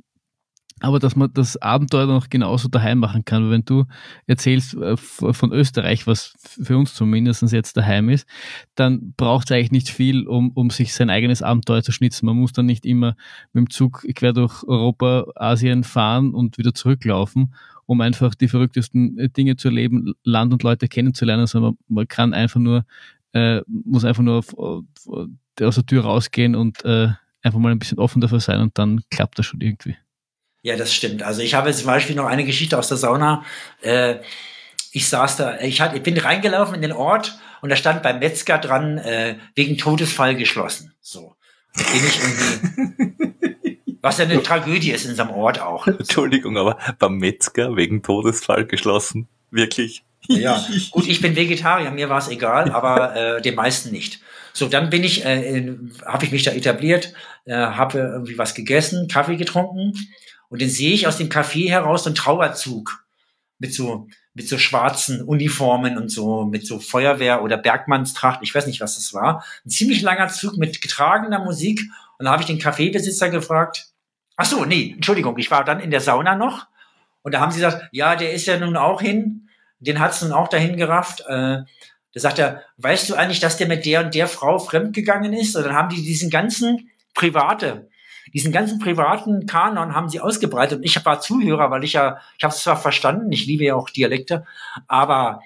aber 0.85 0.99
dass 0.99 1.17
man 1.17 1.33
das 1.33 1.57
Abenteuer 1.57 2.05
noch 2.05 2.29
genauso 2.29 2.69
daheim 2.69 2.99
machen 2.99 3.25
kann. 3.25 3.51
Wenn 3.51 3.65
du 3.65 3.87
erzählst 4.27 4.75
äh, 4.75 4.99
von 4.99 5.51
Österreich, 5.51 6.07
was 6.07 6.35
für 6.39 6.77
uns 6.77 6.93
zumindest 6.93 7.43
jetzt 7.53 7.79
daheim 7.79 8.11
ist, 8.11 8.29
dann 8.75 9.15
braucht 9.17 9.49
es 9.49 9.57
eigentlich 9.57 9.73
nicht 9.73 9.89
viel, 9.89 10.29
um, 10.29 10.51
um 10.51 10.69
sich 10.69 10.93
sein 10.93 11.09
eigenes 11.09 11.41
Abenteuer 11.41 11.83
zu 11.83 11.91
schnitzen. 11.91 12.27
Man 12.27 12.37
muss 12.37 12.53
dann 12.53 12.67
nicht 12.67 12.85
immer 12.85 13.17
mit 13.55 13.63
dem 13.63 13.71
Zug 13.71 14.05
quer 14.15 14.35
durch 14.35 14.63
Europa, 14.65 15.25
Asien 15.37 15.85
fahren 15.85 16.35
und 16.35 16.59
wieder 16.59 16.75
zurücklaufen, 16.75 17.55
um 17.87 18.03
einfach 18.03 18.35
die 18.35 18.49
verrücktesten 18.49 19.19
äh, 19.19 19.31
Dinge 19.31 19.57
zu 19.57 19.69
erleben, 19.69 20.13
Land 20.23 20.53
und 20.53 20.63
Leute 20.63 20.87
kennenzulernen, 20.87 21.47
sondern 21.47 21.79
man 21.89 22.07
kann 22.09 22.35
einfach 22.35 22.61
nur, 22.61 22.85
äh, 23.33 23.63
muss 23.67 24.05
einfach 24.05 24.23
nur 24.23 24.37
auf, 24.37 24.53
auf, 24.59 24.85
aus 25.07 25.75
der 25.77 25.87
Tür 25.87 26.03
rausgehen 26.05 26.55
und 26.55 26.85
äh, 26.85 27.09
einfach 27.41 27.59
mal 27.59 27.73
ein 27.73 27.79
bisschen 27.79 27.99
offen 27.99 28.21
dafür 28.21 28.41
sein 28.41 28.61
und 28.61 28.77
dann 28.79 29.01
klappt 29.11 29.39
das 29.39 29.47
schon 29.47 29.63
irgendwie. 29.63 29.97
Ja, 30.65 30.77
das 30.77 30.95
stimmt. 30.95 31.23
Also 31.23 31.43
ich 31.43 31.53
habe 31.53 31.71
zum 31.75 31.87
Beispiel 31.87 32.17
noch 32.17 32.25
eine 32.25 32.43
Geschichte 32.43 32.79
aus 32.79 32.89
der 32.89 32.97
Sauna. 32.97 33.45
Äh, 33.83 34.17
ich 34.93 35.07
saß 35.11 35.37
da, 35.37 35.61
ich, 35.61 35.79
ich 35.79 36.03
bin 36.03 36.17
reingelaufen 36.17 36.75
in 36.75 36.81
den 36.81 36.93
Ort 36.93 37.39
und 37.61 37.69
da 37.69 37.77
stand 37.77 38.03
beim 38.03 38.19
Metzger 38.19 38.57
dran, 38.57 38.97
äh, 38.97 39.37
wegen 39.55 39.77
Todesfall 39.77 40.37
geschlossen. 40.37 40.95
So. 41.03 41.37
Da 41.77 41.83
bin 41.83 42.01
ich 42.07 42.19
irgendwie. 42.19 43.99
was 44.01 44.17
ja 44.17 44.25
eine 44.25 44.43
Tragödie 44.43 44.93
ist 44.93 45.05
in 45.05 45.15
so 45.15 45.25
einem 45.25 45.33
Ort 45.33 45.61
auch. 45.61 45.87
Entschuldigung, 45.87 46.57
aber 46.57 46.79
beim 46.99 47.19
Metzger 47.19 47.77
wegen 47.77 48.03
Todesfall 48.03 48.65
geschlossen. 48.65 49.29
Wirklich. 49.51 50.03
Ja, 50.29 50.65
gut, 50.93 51.07
ich 51.07 51.21
bin 51.21 51.37
Vegetarier, 51.37 51.91
mir 51.91 52.09
war 52.09 52.19
es 52.19 52.29
egal, 52.29 52.71
aber 52.71 53.15
äh, 53.15 53.43
den 53.43 53.55
meisten 53.55 53.91
nicht. 53.91 54.21
So, 54.55 54.69
dann 54.69 54.89
bin 54.89 55.05
ich, 55.05 55.27
äh, 55.27 55.75
habe 56.07 56.25
ich 56.25 56.33
mich 56.33 56.43
da 56.43 56.53
etabliert, 56.53 57.13
äh, 57.45 57.55
habe 57.55 57.99
irgendwie 57.99 58.39
was 58.39 58.55
gegessen, 58.55 59.09
Kaffee 59.09 59.37
getrunken 59.37 59.93
und 60.55 60.63
dann 60.63 60.69
sehe 60.69 60.95
ich 60.95 61.09
aus 61.09 61.17
dem 61.17 61.31
Café 61.31 61.69
heraus 61.69 62.05
so 62.05 62.11
einen 62.11 62.15
Trauerzug 62.15 63.05
mit 63.59 63.75
so, 63.75 64.07
mit 64.35 64.49
so 64.49 64.57
schwarzen 64.57 65.21
Uniformen 65.21 65.99
und 65.99 66.13
so, 66.13 66.45
mit 66.45 66.65
so 66.65 66.79
Feuerwehr 66.79 67.43
oder 67.43 67.57
Bergmannstracht, 67.57 68.39
ich 68.41 68.55
weiß 68.55 68.69
nicht, 68.69 68.81
was 68.81 68.95
das 68.95 69.13
war. 69.13 69.45
Ein 69.67 69.71
ziemlich 69.71 70.01
langer 70.01 70.29
Zug 70.29 70.57
mit 70.57 70.81
getragener 70.81 71.41
Musik. 71.41 71.81
Und 72.19 72.27
da 72.27 72.31
habe 72.31 72.43
ich 72.43 72.47
den 72.47 72.61
Kaffeebesitzer 72.61 73.31
gefragt, 73.31 73.89
ach 74.37 74.45
so, 74.45 74.65
nee, 74.65 74.93
Entschuldigung, 74.95 75.37
ich 75.39 75.51
war 75.51 75.65
dann 75.65 75.81
in 75.81 75.91
der 75.91 76.01
Sauna 76.01 76.37
noch. 76.37 76.69
Und 77.23 77.35
da 77.35 77.41
haben 77.41 77.51
sie 77.51 77.59
gesagt, 77.59 77.89
ja, 77.91 78.15
der 78.15 78.33
ist 78.33 78.47
ja 78.47 78.57
nun 78.57 78.77
auch 78.77 79.01
hin. 79.01 79.49
Den 79.81 79.99
hat's 79.99 80.23
nun 80.23 80.31
auch 80.31 80.47
dahin 80.47 80.77
gerafft. 80.77 81.23
Äh, 81.27 81.65
da 81.65 81.67
sagt 82.15 82.39
er, 82.39 82.63
weißt 82.77 83.11
du 83.11 83.17
eigentlich, 83.17 83.41
dass 83.41 83.57
der 83.57 83.67
mit 83.67 83.85
der 83.85 84.05
und 84.05 84.15
der 84.15 84.29
Frau 84.29 84.61
fremdgegangen 84.61 85.33
ist? 85.33 85.57
Und 85.57 85.65
dann 85.65 85.75
haben 85.75 85.89
die 85.89 86.05
diesen 86.05 86.31
ganzen 86.31 86.91
private 87.13 87.89
diesen 88.33 88.53
ganzen 88.53 88.79
privaten 88.79 89.47
Kanon 89.47 89.95
haben 89.95 90.09
sie 90.09 90.21
ausgebreitet 90.21 90.79
und 90.79 90.85
ich 90.85 91.05
war 91.05 91.21
Zuhörer, 91.21 91.71
weil 91.71 91.85
ich 91.85 91.93
ja, 91.93 92.19
ich 92.39 92.45
habe 92.45 92.55
es 92.55 92.63
zwar 92.63 92.77
verstanden, 92.77 93.31
ich 93.33 93.47
liebe 93.47 93.65
ja 93.65 93.75
auch 93.75 93.91
Dialekte, 93.91 94.45
aber 94.89 95.43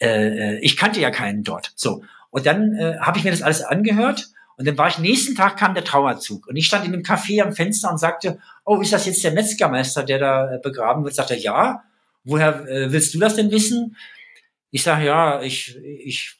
äh, 0.00 0.58
ich 0.58 0.76
kannte 0.76 1.00
ja 1.00 1.10
keinen 1.10 1.42
dort. 1.42 1.72
So 1.74 2.02
und 2.30 2.46
dann 2.46 2.74
äh, 2.74 2.98
habe 3.00 3.18
ich 3.18 3.24
mir 3.24 3.30
das 3.30 3.42
alles 3.42 3.62
angehört 3.62 4.28
und 4.56 4.66
dann 4.66 4.78
war 4.78 4.88
ich 4.88 4.98
nächsten 4.98 5.34
Tag 5.34 5.56
kam 5.56 5.74
der 5.74 5.84
Trauerzug 5.84 6.46
und 6.46 6.56
ich 6.56 6.66
stand 6.66 6.84
in 6.84 6.92
dem 6.92 7.02
Café 7.02 7.42
am 7.42 7.52
Fenster 7.52 7.90
und 7.90 7.98
sagte, 7.98 8.38
oh, 8.64 8.80
ist 8.80 8.92
das 8.92 9.06
jetzt 9.06 9.24
der 9.24 9.32
Metzgermeister, 9.32 10.04
der 10.04 10.18
da 10.18 10.54
äh, 10.54 10.58
begraben 10.62 11.04
wird? 11.04 11.14
Sagt 11.14 11.30
er, 11.30 11.38
ja. 11.38 11.82
Woher 12.24 12.68
äh, 12.68 12.92
willst 12.92 13.14
du 13.14 13.18
das 13.18 13.34
denn 13.34 13.50
wissen? 13.50 13.96
Ich 14.70 14.84
sage, 14.84 15.06
ja, 15.06 15.42
ich, 15.42 15.76
ich, 15.76 16.36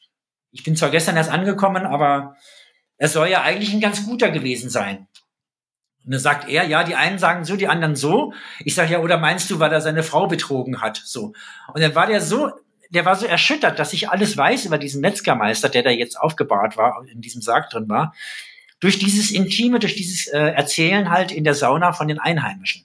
ich 0.51 0.63
bin 0.63 0.75
zwar 0.75 0.89
gestern 0.89 1.17
erst 1.17 1.29
angekommen, 1.29 1.85
aber 1.85 2.37
er 2.97 3.09
soll 3.09 3.27
ja 3.27 3.41
eigentlich 3.41 3.73
ein 3.73 3.81
ganz 3.81 4.05
guter 4.05 4.31
gewesen 4.31 4.69
sein. 4.69 5.07
Und 6.05 6.11
dann 6.11 6.19
sagt 6.19 6.49
er, 6.49 6.65
ja, 6.65 6.83
die 6.83 6.95
einen 6.95 7.17
sagen 7.17 7.45
so, 7.45 7.55
die 7.55 7.67
anderen 7.67 7.95
so. 7.95 8.33
Ich 8.65 8.75
sage, 8.75 8.91
ja, 8.91 8.99
oder 8.99 9.17
meinst 9.17 9.49
du, 9.49 9.59
weil 9.59 9.71
er 9.71 9.81
seine 9.81 10.03
Frau 10.03 10.27
betrogen 10.27 10.81
hat? 10.81 11.01
So. 11.03 11.33
Und 11.73 11.81
dann 11.81 11.95
war 11.95 12.07
der 12.07 12.19
so, 12.19 12.51
der 12.89 13.05
war 13.05 13.15
so 13.15 13.25
erschüttert, 13.25 13.79
dass 13.79 13.93
ich 13.93 14.09
alles 14.09 14.37
weiß 14.37 14.65
über 14.65 14.77
diesen 14.77 15.01
Metzgermeister, 15.01 15.69
der 15.69 15.83
da 15.83 15.89
jetzt 15.89 16.19
aufgebahrt 16.19 16.77
war, 16.77 17.03
in 17.11 17.21
diesem 17.21 17.41
Sarg 17.41 17.69
drin 17.69 17.89
war, 17.89 18.13
durch 18.79 18.99
dieses 18.99 19.31
Intime, 19.31 19.79
durch 19.79 19.95
dieses 19.95 20.27
äh, 20.27 20.39
Erzählen 20.39 21.09
halt 21.09 21.31
in 21.31 21.43
der 21.43 21.55
Sauna 21.55 21.93
von 21.93 22.07
den 22.07 22.19
Einheimischen. 22.19 22.83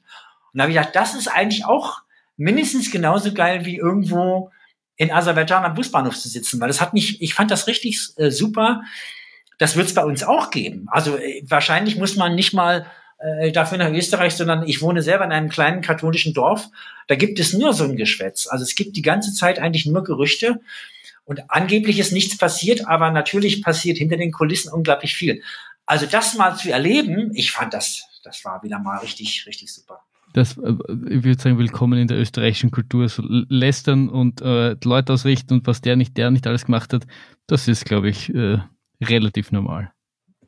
Und 0.52 0.58
da 0.58 0.62
habe 0.62 0.72
ich 0.72 0.78
gedacht, 0.78 0.94
das 0.94 1.14
ist 1.14 1.28
eigentlich 1.28 1.64
auch 1.64 2.02
mindestens 2.36 2.90
genauso 2.90 3.34
geil 3.34 3.64
wie 3.64 3.76
irgendwo 3.76 4.50
in 4.96 5.10
Aserbaidschan 5.10 5.64
am 5.64 5.74
Busbahnhof 5.74 6.16
zu 6.16 6.28
sitzen, 6.28 6.60
weil 6.60 6.68
das 6.68 6.80
hat 6.80 6.94
mich, 6.94 7.20
ich 7.20 7.34
fand 7.34 7.50
das 7.50 7.66
richtig 7.66 7.98
äh, 8.16 8.30
super. 8.30 8.82
Das 9.58 9.76
wird 9.76 9.88
es 9.88 9.94
bei 9.94 10.04
uns 10.04 10.22
auch 10.22 10.50
geben. 10.50 10.86
Also 10.88 11.16
äh, 11.16 11.42
wahrscheinlich 11.46 11.96
muss 11.96 12.16
man 12.16 12.34
nicht 12.34 12.54
mal 12.54 12.86
äh, 13.18 13.52
dafür 13.52 13.78
nach 13.78 13.90
Österreich, 13.90 14.34
sondern 14.34 14.66
ich 14.66 14.80
wohne 14.80 15.02
selber 15.02 15.24
in 15.24 15.32
einem 15.32 15.48
kleinen 15.48 15.80
katholischen 15.80 16.34
Dorf. 16.34 16.68
Da 17.06 17.16
gibt 17.16 17.40
es 17.40 17.52
nur 17.52 17.72
so 17.72 17.84
ein 17.84 17.96
Geschwätz. 17.96 18.46
Also 18.46 18.62
es 18.62 18.74
gibt 18.74 18.96
die 18.96 19.02
ganze 19.02 19.32
Zeit 19.34 19.58
eigentlich 19.58 19.86
nur 19.86 20.04
Gerüchte. 20.04 20.60
Und 21.24 21.50
angeblich 21.50 21.98
ist 21.98 22.12
nichts 22.12 22.38
passiert, 22.38 22.86
aber 22.86 23.10
natürlich 23.10 23.62
passiert 23.62 23.98
hinter 23.98 24.16
den 24.16 24.32
Kulissen 24.32 24.72
unglaublich 24.72 25.14
viel. 25.14 25.42
Also 25.84 26.06
das 26.06 26.36
mal 26.36 26.56
zu 26.56 26.70
erleben, 26.70 27.32
ich 27.34 27.50
fand 27.50 27.74
das, 27.74 28.04
das 28.22 28.44
war 28.44 28.62
wieder 28.62 28.78
mal 28.78 28.98
richtig, 28.98 29.44
richtig 29.46 29.72
super. 29.72 30.00
Das, 30.32 30.56
äh, 30.58 30.74
ich 31.10 31.24
würde 31.24 31.40
sagen, 31.40 31.58
willkommen 31.58 31.98
in 31.98 32.08
der 32.08 32.18
österreichischen 32.18 32.70
Kultur. 32.70 33.08
So 33.08 33.22
lästern 33.26 34.08
und 34.08 34.40
äh, 34.42 34.76
Leute 34.84 35.12
ausrichten 35.12 35.54
und 35.54 35.66
was 35.66 35.80
der 35.80 35.96
nicht, 35.96 36.16
der 36.16 36.30
nicht 36.30 36.46
alles 36.46 36.66
gemacht 36.66 36.92
hat, 36.92 37.06
das 37.46 37.68
ist, 37.68 37.84
glaube 37.84 38.10
ich, 38.10 38.32
äh, 38.34 38.58
relativ 39.02 39.52
normal. 39.52 39.90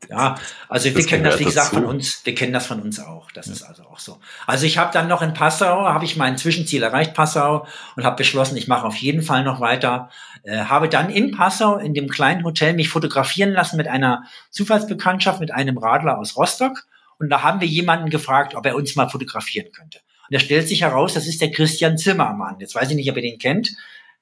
Ja, 0.08 0.36
also 0.68 0.86
wir 0.86 0.94
das 0.94 1.06
kennen 1.06 1.24
das, 1.24 1.38
wie 1.38 1.44
gesagt, 1.44 1.72
dazu. 1.72 1.76
von 1.76 1.84
uns, 1.84 2.24
wir 2.24 2.34
kennen 2.34 2.52
das 2.52 2.66
von 2.66 2.80
uns 2.80 2.98
auch. 2.98 3.30
Das 3.32 3.46
ja. 3.46 3.52
ist 3.52 3.62
also 3.62 3.84
auch 3.84 3.98
so. 3.98 4.18
Also 4.46 4.66
ich 4.66 4.78
habe 4.78 4.92
dann 4.92 5.08
noch 5.08 5.22
in 5.22 5.34
Passau, 5.34 5.84
habe 5.84 6.04
ich 6.04 6.16
mein 6.16 6.38
Zwischenziel 6.38 6.82
erreicht, 6.82 7.14
Passau, 7.14 7.66
und 7.96 8.04
habe 8.04 8.16
beschlossen, 8.16 8.56
ich 8.56 8.66
mache 8.66 8.86
auf 8.86 8.96
jeden 8.96 9.22
Fall 9.22 9.44
noch 9.44 9.60
weiter. 9.60 10.10
Äh, 10.42 10.64
habe 10.64 10.88
dann 10.88 11.10
in 11.10 11.32
Passau, 11.32 11.76
in 11.76 11.94
dem 11.94 12.08
kleinen 12.08 12.44
Hotel, 12.44 12.72
mich 12.72 12.88
fotografieren 12.88 13.52
lassen 13.52 13.76
mit 13.76 13.88
einer 13.88 14.24
Zufallsbekanntschaft, 14.50 15.38
mit 15.38 15.52
einem 15.52 15.76
Radler 15.76 16.18
aus 16.18 16.36
Rostock. 16.36 16.86
Und 17.18 17.28
da 17.28 17.42
haben 17.42 17.60
wir 17.60 17.68
jemanden 17.68 18.08
gefragt, 18.08 18.54
ob 18.54 18.64
er 18.64 18.76
uns 18.76 18.96
mal 18.96 19.08
fotografieren 19.08 19.70
könnte. 19.70 19.98
Und 20.28 20.34
da 20.34 20.40
stellt 20.40 20.66
sich 20.66 20.82
heraus, 20.82 21.12
das 21.12 21.26
ist 21.26 21.42
der 21.42 21.50
Christian 21.50 21.98
Zimmermann. 21.98 22.56
Jetzt 22.58 22.74
weiß 22.74 22.88
ich 22.90 22.96
nicht, 22.96 23.10
ob 23.10 23.16
ihr 23.16 23.22
den 23.22 23.38
kennt. 23.38 23.70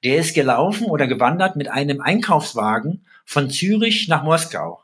Der 0.03 0.17
ist 0.17 0.35
gelaufen 0.35 0.87
oder 0.87 1.07
gewandert 1.07 1.55
mit 1.55 1.69
einem 1.69 2.01
Einkaufswagen 2.01 3.05
von 3.25 3.49
Zürich 3.49 4.07
nach 4.07 4.23
Moskau 4.23 4.83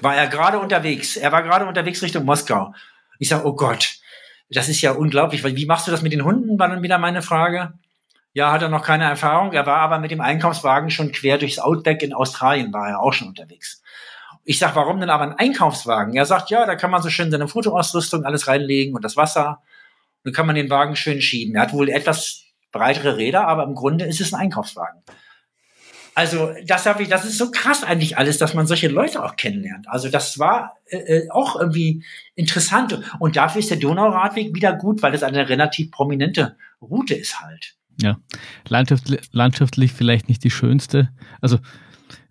war 0.00 0.16
er 0.16 0.28
gerade 0.28 0.58
unterwegs. 0.58 1.16
Er 1.16 1.32
war 1.32 1.42
gerade 1.42 1.66
unterwegs 1.66 2.02
Richtung 2.02 2.24
Moskau. 2.24 2.74
Ich 3.18 3.28
sage, 3.28 3.46
oh 3.46 3.54
Gott, 3.54 3.96
das 4.50 4.68
ist 4.68 4.80
ja 4.80 4.92
unglaublich. 4.92 5.44
Wie 5.44 5.66
machst 5.66 5.86
du 5.86 5.90
das 5.90 6.02
mit 6.02 6.12
den 6.12 6.24
Hunden? 6.24 6.58
War 6.58 6.68
dann 6.68 6.82
wieder 6.82 6.98
meine 6.98 7.22
Frage. 7.22 7.74
Ja, 8.34 8.50
hat 8.50 8.62
er 8.62 8.68
noch 8.68 8.84
keine 8.84 9.04
Erfahrung. 9.04 9.52
Er 9.52 9.66
war 9.66 9.78
aber 9.78 9.98
mit 9.98 10.10
dem 10.10 10.20
Einkaufswagen 10.20 10.90
schon 10.90 11.12
quer 11.12 11.38
durchs 11.38 11.58
Outback 11.58 12.02
in 12.02 12.14
Australien, 12.14 12.72
war 12.72 12.88
er 12.88 13.00
auch 13.00 13.12
schon 13.12 13.28
unterwegs. 13.28 13.82
Ich 14.44 14.58
sag, 14.58 14.74
warum 14.74 15.00
denn 15.00 15.10
aber 15.10 15.24
ein 15.24 15.38
Einkaufswagen? 15.38 16.14
Er 16.14 16.26
sagt, 16.26 16.50
ja, 16.50 16.66
da 16.66 16.74
kann 16.74 16.90
man 16.90 17.02
so 17.02 17.10
schön 17.10 17.30
seine 17.30 17.46
Fotoausrüstung 17.46 18.24
alles 18.24 18.48
reinlegen 18.48 18.94
und 18.94 19.04
das 19.04 19.16
Wasser. 19.16 19.60
Dann 20.24 20.32
kann 20.32 20.46
man 20.46 20.56
den 20.56 20.70
Wagen 20.70 20.96
schön 20.96 21.20
schieben. 21.20 21.54
Er 21.54 21.62
hat 21.62 21.72
wohl 21.72 21.88
etwas 21.88 22.44
breitere 22.72 23.16
Räder, 23.16 23.46
aber 23.46 23.64
im 23.64 23.74
Grunde 23.74 24.06
ist 24.06 24.20
es 24.20 24.32
ein 24.32 24.40
Einkaufswagen. 24.40 25.02
Also 26.14 26.50
das 26.66 26.86
habe 26.86 27.02
ich, 27.02 27.08
das 27.08 27.24
ist 27.24 27.38
so 27.38 27.50
krass 27.50 27.84
eigentlich 27.84 28.18
alles, 28.18 28.38
dass 28.38 28.54
man 28.54 28.66
solche 28.66 28.88
Leute 28.88 29.24
auch 29.24 29.36
kennenlernt. 29.36 29.88
Also 29.88 30.08
das 30.08 30.38
war 30.38 30.76
äh, 30.86 30.98
äh, 30.98 31.30
auch 31.30 31.58
irgendwie 31.58 32.04
interessant 32.34 33.00
und 33.18 33.36
dafür 33.36 33.60
ist 33.60 33.70
der 33.70 33.78
Donauradweg 33.78 34.54
wieder 34.54 34.74
gut, 34.74 35.02
weil 35.02 35.14
es 35.14 35.22
eine 35.22 35.48
relativ 35.48 35.90
prominente 35.90 36.56
Route 36.80 37.14
ist 37.14 37.40
halt. 37.40 37.74
Ja, 38.00 38.18
landschaftlich, 38.68 39.20
landschaftlich 39.32 39.92
vielleicht 39.92 40.28
nicht 40.28 40.44
die 40.44 40.50
schönste. 40.50 41.10
Also 41.40 41.58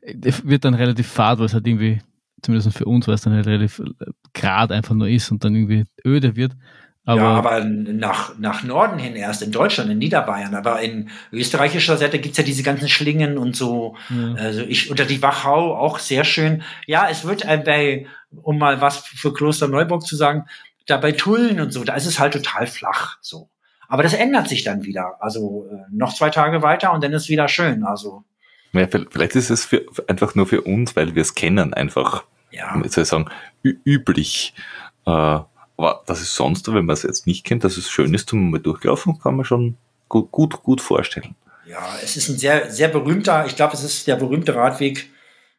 wird 0.02 0.66
dann 0.66 0.74
relativ 0.74 1.08
fad, 1.08 1.40
weil 1.40 1.45
es 1.45 1.53
halt 1.53 1.68
irgendwie 1.68 2.02
zumindest 2.41 2.76
für 2.76 2.86
uns, 2.86 3.08
weil 3.08 3.16
es 3.16 3.22
dann 3.22 3.34
halt 3.34 3.48
relativ 3.48 3.80
äh, 3.80 4.12
grad 4.34 4.72
einfach 4.72 4.95
nur 4.95 5.08
ist 5.08 5.32
und 5.32 5.44
dann 5.44 5.56
irgendwie 5.56 5.86
öde 6.06 6.36
wird. 6.36 6.53
Aber 7.03 7.22
ja, 7.22 7.28
aber 7.30 7.64
nach, 7.64 8.38
nach 8.38 8.64
Norden 8.64 8.99
hin 8.99 9.15
erst, 9.15 9.41
in 9.41 9.52
Deutschland, 9.52 9.90
in 9.90 9.98
Niederbayern. 9.98 10.53
Aber 10.53 10.82
in 10.82 11.10
österreichischer 11.32 11.98
Seite 11.98 12.19
gibt's 12.19 12.38
ja 12.38 12.44
diese 12.44 12.61
ganzen 12.61 12.90
Schlingen 12.90 13.40
und 13.40 13.56
so. 13.56 13.95
Ja. 14.10 14.36
Also 14.36 14.61
ich, 14.61 14.91
unter 14.91 15.06
die 15.06 15.22
Wachau 15.22 15.76
auch 15.76 15.98
sehr 15.98 16.23
schön. 16.23 16.61
Ja, 16.86 17.07
es 17.10 17.26
wird 17.26 17.45
bei, 17.65 18.06
um 18.44 18.60
mal 18.60 18.82
was 18.82 18.98
für 18.98 19.34
Kloster 19.34 19.68
Neuburg 19.68 20.06
zu 20.06 20.15
sagen, 20.15 20.45
da 20.86 20.98
bei 20.98 21.11
Tullen 21.11 21.60
und 21.60 21.72
so, 21.72 21.84
da 21.84 21.95
ist 21.95 22.06
es 22.06 22.19
halt 22.19 22.34
total 22.34 22.68
flach, 22.68 23.18
so. 23.22 23.49
Aber 23.88 24.03
das 24.03 24.14
ändert 24.14 24.48
sich 24.48 24.64
dann 24.64 24.84
wieder. 24.84 25.18
Also 25.19 25.68
äh, 25.69 25.76
noch 25.91 26.14
zwei 26.14 26.30
Tage 26.30 26.61
weiter 26.61 26.94
und 26.94 27.03
dann 27.03 27.11
ist 27.11 27.28
wieder 27.28 27.49
schön. 27.49 27.84
Also. 27.84 28.23
Ja, 28.72 28.88
vielleicht 28.88 29.36
ist 29.36 29.49
es 29.49 29.65
für, 29.65 29.86
einfach 30.07 30.34
nur 30.34 30.48
für 30.48 30.61
uns, 30.61 30.95
weil 30.95 31.14
wir 31.14 31.22
es 31.22 31.36
kennen, 31.36 31.73
einfach, 31.73 32.23
ja. 32.52 32.73
soll 32.88 33.03
ich 33.03 33.10
sagen, 33.10 33.26
üblich. 33.64 34.53
Äh, 35.06 35.40
aber 35.82 36.03
das 36.06 36.22
ist 36.22 36.36
sonst, 36.36 36.68
wenn 36.68 36.86
man 36.86 36.94
es 36.94 37.02
jetzt 37.02 37.26
nicht 37.26 37.44
kennt, 37.44 37.64
dass 37.64 37.76
es 37.76 37.90
schön 37.90 38.14
ist, 38.14 38.30
zum 38.30 38.52
mal 38.52 38.60
durchlaufen, 38.60 39.20
kann 39.20 39.36
man 39.36 39.45
schon 39.45 39.78
gut, 40.08 40.32
gut, 40.32 40.62
gut 40.62 40.80
vorstellen. 40.80 41.36
Ja, 41.68 41.98
es 42.03 42.18
ist 42.18 42.30
ein 42.30 42.38
sehr, 42.38 42.70
sehr 42.70 42.88
berühmter, 42.88 43.45
ich 43.48 43.56
glaube, 43.56 43.74
es 43.74 43.84
ist 43.84 44.06
der 44.06 44.16
berühmte 44.16 44.53
Radweg 44.53 45.10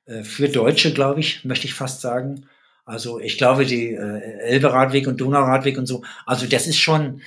äh, 0.06 0.22
für 0.22 0.48
Deutsche, 0.48 0.92
glaube 0.92 1.18
ich, 1.18 1.44
möchte 1.44 1.66
ich 1.66 1.74
fast 1.74 2.00
sagen. 2.02 2.46
Also 2.84 3.18
ich 3.18 3.36
glaube, 3.36 3.66
die 3.66 3.94
äh, 3.94 4.38
Elbe-Radweg 4.42 5.08
und 5.08 5.20
Donauradweg 5.20 5.76
und 5.76 5.86
so, 5.86 6.02
also 6.24 6.46
das 6.46 6.68
ist 6.68 6.78
schon, 6.78 7.20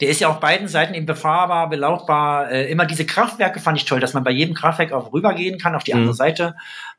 der 0.00 0.08
ist 0.08 0.20
ja 0.20 0.28
auf 0.28 0.38
beiden 0.38 0.68
Seiten 0.68 0.94
eben 0.94 1.06
befahrbar, 1.06 1.68
belaufbar. 1.68 2.52
Äh, 2.52 2.70
immer 2.70 2.86
diese 2.86 3.04
Kraftwerke 3.04 3.58
fand 3.58 3.78
ich 3.78 3.84
toll, 3.84 3.98
dass 3.98 4.14
man 4.14 4.22
bei 4.22 4.30
jedem 4.30 4.54
Kraftwerk 4.54 4.92
auch 4.92 5.12
rübergehen 5.12 5.58
kann 5.58 5.74
auf 5.74 5.82
die 5.82 5.92
mhm. 5.92 6.00
andere 6.00 6.14
Seite. 6.14 6.54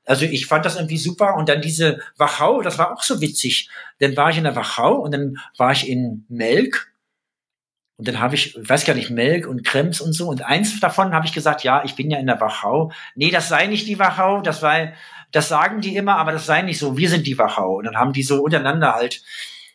Also 0.10 0.26
ich 0.26 0.48
fand 0.48 0.66
das 0.66 0.76
irgendwie 0.76 0.98
super. 0.98 1.36
Und 1.36 1.50
dann 1.50 1.62
diese 1.62 2.00
Wachau, 2.18 2.64
das 2.64 2.80
war 2.80 2.92
auch 2.92 3.04
so 3.04 3.22
witzig. 3.22 3.70
Dann 4.00 4.18
war 4.18 4.32
ich 4.32 4.40
in 4.40 4.44
der 4.44 4.56
Wachau 4.56 4.96
und 4.96 5.12
dann 5.12 5.38
war 5.56 5.72
ich 5.72 5.88
in 5.88 6.26
Melk. 6.30 6.92
Und 7.96 8.08
dann 8.08 8.20
habe 8.20 8.34
ich, 8.34 8.58
weiß 8.58 8.86
gar 8.86 8.96
nicht, 8.96 9.12
Melk 9.12 9.46
und 9.46 9.64
Krems 9.64 10.02
und 10.02 10.14
so. 10.14 10.28
Und 10.28 10.42
eins 10.42 10.80
davon 10.80 11.14
habe 11.14 11.28
ich 11.28 11.34
gesagt, 11.34 11.64
ja, 11.64 11.84
ich 11.86 11.96
bin 11.96 12.10
ja 12.10 12.18
in 12.18 12.26
der 12.26 12.42
Wachau. 12.42 12.92
Nee, 13.14 13.30
das 13.30 13.50
sei 13.50 13.68
nicht 13.68 13.88
die 13.88 14.00
Wachau, 14.00 14.42
das 14.42 14.64
war, 14.64 14.94
das 15.32 15.48
sagen 15.48 15.80
die 15.80 15.96
immer, 15.96 16.16
aber 16.16 16.32
das 16.32 16.48
sei 16.48 16.64
nicht 16.64 16.80
so. 16.80 16.98
Wir 16.98 17.10
sind 17.10 17.28
die 17.28 17.38
Wachau. 17.38 17.78
Und 17.78 17.84
dann 17.84 17.98
haben 17.98 18.12
die 18.12 18.24
so 18.24 18.42
untereinander 18.42 18.96
halt 18.96 19.22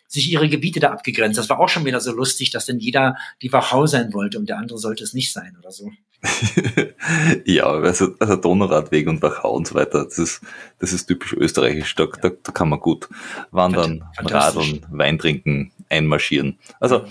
sich 0.09 0.33
ihre 0.33 0.49
Gebiete 0.49 0.81
da 0.81 0.91
abgegrenzt. 0.91 1.39
Das 1.39 1.49
war 1.49 1.61
auch 1.61 1.69
schon 1.69 1.85
wieder 1.85 2.01
so 2.01 2.11
lustig, 2.11 2.51
dass 2.51 2.67
denn 2.67 2.81
jeder 2.81 3.17
die 3.41 3.53
Wachau 3.53 3.87
sein 3.87 4.13
wollte 4.13 4.41
und 4.41 4.49
der 4.49 4.59
andere 4.59 4.79
sollte 4.79 5.05
es 5.05 5.15
nicht 5.15 5.33
sein 5.33 5.57
oder 5.61 5.71
so. 5.71 5.93
ja, 7.45 7.67
also, 7.67 8.09
also 8.19 8.37
Donauradweg 8.37 9.09
und 9.09 9.23
Wachau 9.23 9.53
und 9.55 9.67
so 9.67 9.75
weiter, 9.75 10.05
das 10.05 10.19
ist, 10.19 10.41
das 10.79 10.93
ist 10.93 11.07
typisch 11.07 11.35
österreichisch. 11.35 11.95
Da, 11.95 12.07
da, 12.07 12.31
da 12.31 12.53
kann 12.53 12.69
man 12.69 12.81
gut 12.81 13.09
wandern, 13.51 14.05
radeln, 14.19 14.85
Wein 14.91 15.19
trinken, 15.19 15.73
einmarschieren. 15.89 16.59
Also 16.81 17.05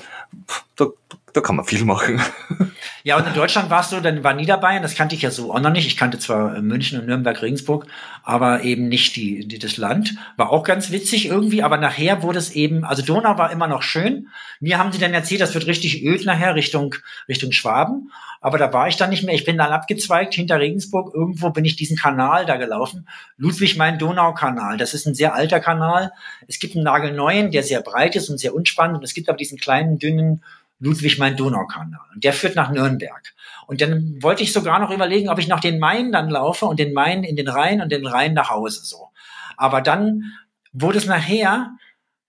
da, 0.75 0.87
da 1.33 1.41
kann 1.41 1.55
man 1.55 1.65
viel 1.65 1.85
machen. 1.85 2.21
Ja, 3.05 3.17
und 3.17 3.27
in 3.27 3.33
Deutschland 3.33 3.69
warst 3.69 3.91
du, 3.91 3.99
dann 3.99 4.23
war 4.23 4.33
Niederbayern, 4.33 4.81
das 4.81 4.95
kannte 4.95 5.13
ich 5.13 5.21
ja 5.21 5.29
so 5.29 5.53
auch 5.53 5.59
noch 5.59 5.71
nicht. 5.71 5.87
Ich 5.87 5.97
kannte 5.97 6.19
zwar 6.19 6.61
München 6.61 7.01
und 7.01 7.05
Nürnberg, 7.05 7.41
Regensburg, 7.41 7.85
aber 8.23 8.63
eben 8.63 8.87
nicht 8.87 9.17
die, 9.17 9.45
die, 9.45 9.59
das 9.59 9.75
Land. 9.75 10.15
War 10.37 10.51
auch 10.51 10.63
ganz 10.63 10.89
witzig 10.89 11.25
irgendwie, 11.25 11.63
aber 11.63 11.75
nachher 11.75 12.23
wurde 12.23 12.39
es 12.39 12.51
eben, 12.51 12.85
also 12.85 13.03
Donau 13.03 13.37
war 13.37 13.51
immer 13.51 13.67
noch 13.67 13.81
schön. 13.81 14.29
Mir 14.61 14.77
haben 14.77 14.93
sie 14.93 14.99
dann 14.99 15.13
erzählt, 15.13 15.41
das 15.41 15.53
wird 15.53 15.67
richtig 15.67 16.05
öd 16.05 16.23
nachher 16.25 16.55
Richtung, 16.55 16.95
Richtung 17.27 17.51
Schwaben. 17.51 18.09
Aber 18.39 18.57
da 18.57 18.71
war 18.71 18.87
ich 18.87 18.95
dann 18.95 19.09
nicht 19.09 19.23
mehr. 19.23 19.35
Ich 19.35 19.45
bin 19.45 19.57
dann 19.57 19.71
abgezweigt 19.71 20.33
hinter 20.33 20.59
Regensburg. 20.59 21.13
Irgendwo 21.13 21.49
bin 21.49 21.65
ich 21.65 21.75
diesen 21.75 21.97
Kanal 21.97 22.45
da 22.45 22.57
gelaufen. 22.57 23.07
Ludwig 23.37 23.77
mein 23.77 23.99
Donaukanal. 23.99 24.77
Das 24.77 24.93
ist 24.93 25.05
ein 25.05 25.15
sehr 25.15 25.33
alter 25.33 25.61
Kanal. 25.61 26.11
Es 26.47 26.59
gibt 26.59 26.75
einen 26.75 26.83
nagelneuen, 26.83 27.51
der 27.51 27.63
sehr 27.63 27.81
breit 27.81 28.17
ist 28.17 28.29
und 28.29 28.37
sehr 28.37 28.53
unspannend. 28.53 28.97
Und 28.97 29.03
es 29.03 29.13
gibt 29.13 29.29
aber 29.29 29.37
diesen 29.37 29.57
kleinen, 29.57 29.97
dünnen 29.97 30.41
Ludwig-Main-Donau-Kanal. 30.83 31.99
Und 32.13 32.23
der 32.23 32.33
führt 32.33 32.55
nach 32.55 32.71
Nürnberg. 32.71 33.33
Und 33.67 33.81
dann 33.81 34.21
wollte 34.21 34.43
ich 34.43 34.53
sogar 34.53 34.79
noch 34.79 34.91
überlegen, 34.91 35.29
ob 35.29 35.39
ich 35.39 35.47
nach 35.47 35.61
den 35.61 35.79
Main 35.79 36.11
dann 36.11 36.29
laufe 36.29 36.65
und 36.65 36.79
den 36.79 36.93
Main 36.93 37.23
in 37.23 37.35
den 37.35 37.47
Rhein 37.47 37.81
und 37.81 37.91
den 37.91 38.05
Rhein 38.05 38.33
nach 38.33 38.49
Hause, 38.49 38.81
so. 38.83 39.09
Aber 39.55 39.81
dann 39.81 40.33
wurde 40.73 40.97
es 40.97 41.05
nachher, 41.05 41.71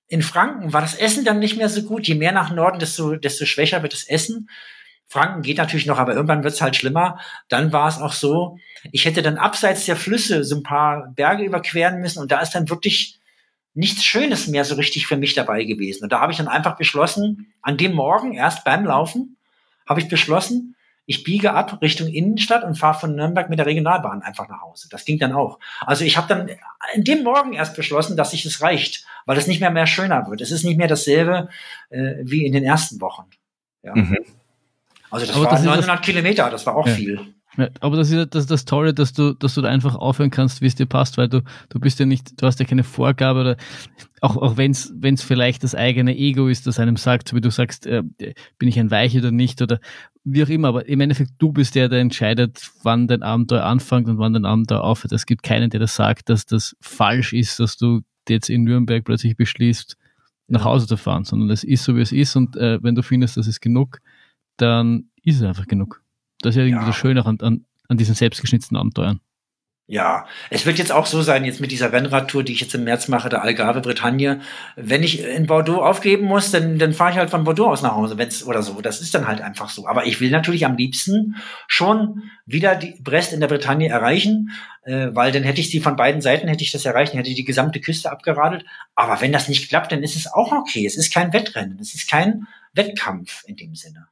in 0.07 0.23
Franken 0.23 0.73
war 0.73 0.81
das 0.81 0.95
Essen 0.95 1.25
dann 1.25 1.41
nicht 1.41 1.57
mehr 1.57 1.69
so 1.69 1.83
gut. 1.83 2.07
Je 2.07 2.15
mehr 2.15 2.33
nach 2.33 2.51
Norden, 2.51 2.79
desto, 2.79 3.17
desto 3.17 3.45
schwächer 3.47 3.83
wird 3.83 3.93
das 3.93 4.05
Essen. 4.05 4.49
Franken 5.07 5.43
geht 5.43 5.59
natürlich 5.59 5.87
noch, 5.87 5.99
aber 5.99 6.15
irgendwann 6.15 6.45
wird 6.45 6.55
es 6.55 6.61
halt 6.61 6.77
schlimmer. 6.77 7.19
Dann 7.49 7.73
war 7.73 7.89
es 7.89 7.99
auch 7.99 8.13
so, 8.13 8.59
ich 8.93 9.05
hätte 9.05 9.23
dann 9.23 9.39
abseits 9.39 9.85
der 9.87 9.97
Flüsse 9.97 10.45
so 10.45 10.57
ein 10.57 10.63
paar 10.63 11.13
Berge 11.15 11.45
überqueren 11.45 12.01
müssen 12.01 12.21
und 12.21 12.31
da 12.31 12.41
ist 12.41 12.53
dann 12.53 12.69
wirklich 12.69 13.19
nichts 13.75 14.05
Schönes 14.05 14.47
mehr 14.47 14.65
so 14.65 14.77
richtig 14.77 15.07
für 15.07 15.17
mich 15.17 15.35
dabei 15.35 15.65
gewesen. 15.65 16.05
Und 16.05 16.13
da 16.13 16.21
habe 16.21 16.33
ich 16.33 16.39
dann 16.39 16.49
einfach 16.49 16.77
beschlossen, 16.77 17.53
an 17.61 17.77
dem 17.77 17.93
Morgen, 17.93 18.35
erst 18.35 18.65
beim 18.65 18.85
Laufen, 18.85 19.37
habe 19.87 20.01
ich 20.01 20.09
beschlossen, 20.09 20.77
ich 21.07 21.23
biege 21.23 21.53
ab 21.53 21.83
Richtung 21.83 22.09
Innenstadt 22.09 22.65
und 22.65 22.79
fahre 22.79 22.99
von 22.99 23.15
Nürnberg 23.15 23.51
mit 23.51 23.59
der 23.59 23.67
Regionalbahn 23.67 24.23
einfach 24.23 24.49
nach 24.49 24.63
Hause. 24.63 24.89
Das 24.91 25.05
ging 25.05 25.19
dann 25.19 25.33
auch. 25.33 25.59
Also 25.81 26.05
ich 26.05 26.17
habe 26.17 26.29
dann 26.29 26.51
an 26.95 27.05
dem 27.05 27.23
Morgen 27.25 27.53
erst 27.53 27.77
beschlossen, 27.77 28.17
dass 28.17 28.31
sich 28.31 28.47
es 28.47 28.63
reicht, 28.63 29.05
weil 29.27 29.37
es 29.37 29.47
nicht 29.47 29.61
mehr 29.61 29.71
mehr 29.71 29.87
schöner 29.87 30.27
wird. 30.31 30.41
Es 30.41 30.51
ist 30.51 30.65
nicht 30.65 30.79
mehr 30.79 30.89
dasselbe 30.89 31.51
äh, 31.91 32.15
wie 32.23 32.47
in 32.47 32.53
den 32.53 32.65
ersten 32.65 33.03
Wochen. 33.03 33.25
Ja. 33.83 33.95
Mhm. 33.95 34.19
Also 35.11 35.27
das 35.27 35.37
Aber 35.37 35.51
waren 35.51 35.65
900 35.65 36.03
Kilometer, 36.03 36.49
das 36.49 36.65
war 36.65 36.75
auch 36.75 36.87
ja. 36.87 36.95
viel. 36.95 37.34
Ja, 37.57 37.69
aber 37.81 37.97
das 37.97 38.11
ist 38.11 38.35
das, 38.35 38.47
das 38.47 38.65
Tolle, 38.65 38.95
dass 38.95 39.13
du, 39.13 39.33
dass 39.33 39.55
du 39.55 39.61
da 39.61 39.69
einfach 39.69 39.95
aufhören 39.95 40.31
kannst, 40.31 40.61
wie 40.61 40.67
es 40.67 40.75
dir 40.75 40.87
passt, 40.87 41.19
weil 41.19 41.29
du, 41.29 41.43
du 41.69 41.79
bist 41.79 42.01
ja 42.01 42.07
nicht, 42.07 42.41
du 42.41 42.47
hast 42.47 42.59
ja 42.59 42.67
keine 42.67 42.83
Vorgabe 42.83 43.41
oder 43.41 43.57
auch, 44.21 44.37
auch 44.37 44.57
wenn 44.57 44.73
es 44.73 44.93
wenn 44.97 45.15
es 45.15 45.23
vielleicht 45.23 45.63
das 45.63 45.75
eigene 45.75 46.17
Ego 46.17 46.49
ist, 46.49 46.67
das 46.67 46.81
einem 46.81 46.97
sagt, 46.97 47.29
so 47.29 47.37
wie 47.37 47.41
du 47.41 47.51
sagst, 47.51 47.87
äh, 47.87 48.03
bin 48.59 48.69
ich 48.69 48.81
ein 48.81 48.91
Weich 48.91 49.17
oder 49.17 49.31
nicht 49.31 49.63
oder 49.63 49.79
wie 50.25 50.43
auch 50.43 50.49
immer, 50.49 50.69
aber 50.69 50.89
im 50.89 51.01
Endeffekt 51.01 51.33
du 51.39 51.53
bist 51.53 51.77
der, 51.77 51.89
der 51.89 52.01
entscheidet, 52.01 52.71
wann 52.83 53.07
dein 53.07 53.23
Abenteuer 53.23 53.65
anfängt 53.65 54.09
und 54.09 54.19
wann 54.19 54.33
dein 54.33 54.47
Abenteuer 54.47 54.83
aufhört. 54.83 55.13
Es 55.13 55.27
gibt 55.27 55.43
keinen, 55.43 55.71
der 55.71 55.81
das 55.81 55.95
sagt, 55.95 56.31
dass 56.31 56.47
das 56.47 56.77
falsch 56.81 57.33
ist, 57.33 57.61
dass 57.61 57.77
du 57.77 58.01
jetzt 58.29 58.51
in 58.51 58.65
Nürnberg 58.65 59.05
plötzlich 59.05 59.37
beschließt, 59.37 59.97
nach 60.49 60.65
Hause 60.65 60.87
zu 60.87 60.97
fahren, 60.97 61.25
sondern 61.25 61.51
es 61.51 61.63
ist 61.63 61.85
so, 61.85 61.95
wie 61.97 62.01
es 62.01 62.13
ist 62.13 62.35
und 62.35 62.57
äh, 62.57 62.83
wenn 62.83 62.95
du 62.95 63.03
findest, 63.03 63.37
das 63.37 63.47
ist 63.47 63.61
genug, 63.61 64.01
dann 64.57 65.11
ist 65.23 65.37
es 65.37 65.43
einfach 65.43 65.67
genug. 65.67 66.04
Das 66.45 66.55
ist 66.55 66.59
ja 66.59 66.65
irgendwie 66.65 66.83
ja. 66.83 66.87
das 66.87 66.97
Schöne 66.97 67.25
an, 67.25 67.39
an, 67.41 67.65
an 67.89 67.97
diesen 67.97 68.15
selbstgeschnitzten 68.15 68.77
Abenteuern. 68.77 69.21
Ja, 69.87 70.27
es 70.49 70.65
wird 70.65 70.79
jetzt 70.79 70.93
auch 70.93 71.05
so 71.05 71.21
sein, 71.21 71.45
jetzt 71.45 71.61
mit 71.61 71.71
dieser 71.71 71.93
Rennradtour, 71.93 72.43
die 72.43 72.55
ich 72.55 72.61
jetzt 72.63 72.75
im 72.75 72.85
März 72.85 73.09
mache, 73.09 73.29
der 73.29 73.43
Algarve 73.43 73.83
Bretagne. 73.83 74.41
Wenn 74.77 75.03
ich 75.03 75.23
in 75.23 75.47
Bordeaux 75.47 75.83
aufgeben 75.83 76.25
muss, 76.25 76.51
dann, 76.51 76.79
dann 76.79 76.95
fahre 76.95 77.11
ich 77.11 77.19
halt 77.19 77.29
von 77.29 77.45
Bordeaux 77.45 77.71
aus 77.71 77.83
nach 77.83 77.95
Hause, 77.95 78.17
wenn's 78.17 78.43
oder 78.47 78.63
so. 78.63 78.81
Das 78.81 79.03
ist 79.03 79.15
dann 79.15 79.29
halt 79.29 79.43
einfach 79.43 79.69
so. 79.69 79.87
Aber 79.87 80.07
ich 80.07 80.23
will 80.23 80.31
natürlich 80.31 80.65
am 80.65 80.77
liebsten 80.77 81.37
schon 81.69 82.23
wieder 82.47 82.77
die 82.77 82.99
Brest 83.03 83.35
in 83.35 83.41
der 83.41 83.49
Bretagne 83.49 83.91
erreichen, 83.91 84.53
äh, 84.85 85.09
weil 85.13 85.33
dann 85.33 85.43
hätte 85.43 85.61
ich 85.61 85.71
sie 85.71 85.81
von 85.81 85.97
beiden 85.97 86.23
Seiten 86.23 86.49
hätte 86.49 86.65
ich 86.65 86.73
das 86.73 86.87
erreicht, 86.87 87.13
dann 87.13 87.19
hätte 87.19 87.31
ich 87.31 87.37
die 87.37 87.45
gesamte 87.45 87.79
Küste 87.79 88.11
abgeradelt. 88.11 88.65
Aber 88.95 89.21
wenn 89.21 89.33
das 89.33 89.49
nicht 89.49 89.69
klappt, 89.69 89.93
dann 89.93 90.03
ist 90.03 90.17
es 90.17 90.27
auch 90.27 90.53
okay. 90.53 90.87
Es 90.87 90.97
ist 90.97 91.13
kein 91.13 91.35
Wettrennen, 91.35 91.79
es 91.79 91.95
ist 91.95 92.09
kein 92.09 92.47
Wettkampf 92.73 93.45
in 93.47 93.57
dem 93.57 93.75
Sinne. 93.75 94.07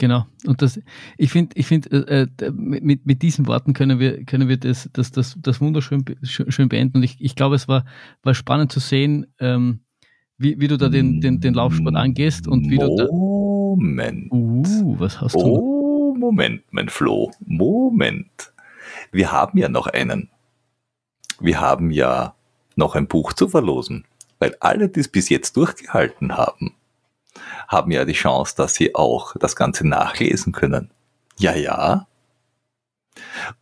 Genau. 0.00 0.24
Und 0.46 0.62
das, 0.62 0.80
ich 1.18 1.30
finde, 1.30 1.54
ich 1.56 1.66
finde, 1.66 1.90
äh, 2.08 2.26
äh 2.42 2.50
mit, 2.52 3.04
mit 3.04 3.20
diesen 3.20 3.46
Worten 3.46 3.74
können 3.74 4.00
wir, 4.00 4.24
können 4.24 4.48
wir 4.48 4.56
das, 4.56 4.88
das, 4.94 5.12
das, 5.12 5.36
das 5.38 5.60
wunderschön 5.60 6.02
schön 6.22 6.70
beenden. 6.70 6.96
Und 6.96 7.02
ich, 7.02 7.20
ich 7.20 7.36
glaube, 7.36 7.54
es 7.54 7.68
war, 7.68 7.84
war 8.22 8.32
spannend 8.32 8.72
zu 8.72 8.80
sehen, 8.80 9.26
ähm, 9.40 9.80
wie, 10.38 10.58
wie 10.58 10.68
du 10.68 10.78
da 10.78 10.88
den, 10.88 11.20
den, 11.20 11.40
den 11.40 11.52
Laufsport 11.52 11.96
angehst 11.96 12.48
und 12.48 12.70
wie 12.70 12.76
Moment. 12.76 12.98
du 12.98 13.04
da. 13.04 13.12
Moment. 13.12 14.32
Uh, 14.32 14.98
was 14.98 15.20
hast 15.20 15.34
du? 15.34 15.40
Oh, 15.40 16.14
Moment, 16.16 16.62
mein 16.70 16.88
Flo. 16.88 17.30
Moment. 17.40 18.54
Wir 19.12 19.30
haben 19.30 19.58
ja 19.58 19.68
noch 19.68 19.86
einen. 19.86 20.30
Wir 21.40 21.60
haben 21.60 21.90
ja 21.90 22.34
noch 22.74 22.94
ein 22.94 23.06
Buch 23.06 23.34
zu 23.34 23.48
verlosen. 23.48 24.06
Weil 24.38 24.56
alle, 24.60 24.88
die 24.88 25.00
es 25.00 25.08
bis 25.08 25.28
jetzt 25.28 25.58
durchgehalten 25.58 26.38
haben, 26.38 26.72
haben 27.68 27.90
ja 27.90 28.04
die 28.04 28.12
Chance, 28.12 28.54
dass 28.56 28.74
sie 28.74 28.94
auch 28.94 29.36
das 29.38 29.56
Ganze 29.56 29.86
nachlesen 29.86 30.52
können. 30.52 30.90
Ja, 31.38 31.54
ja. 31.54 32.06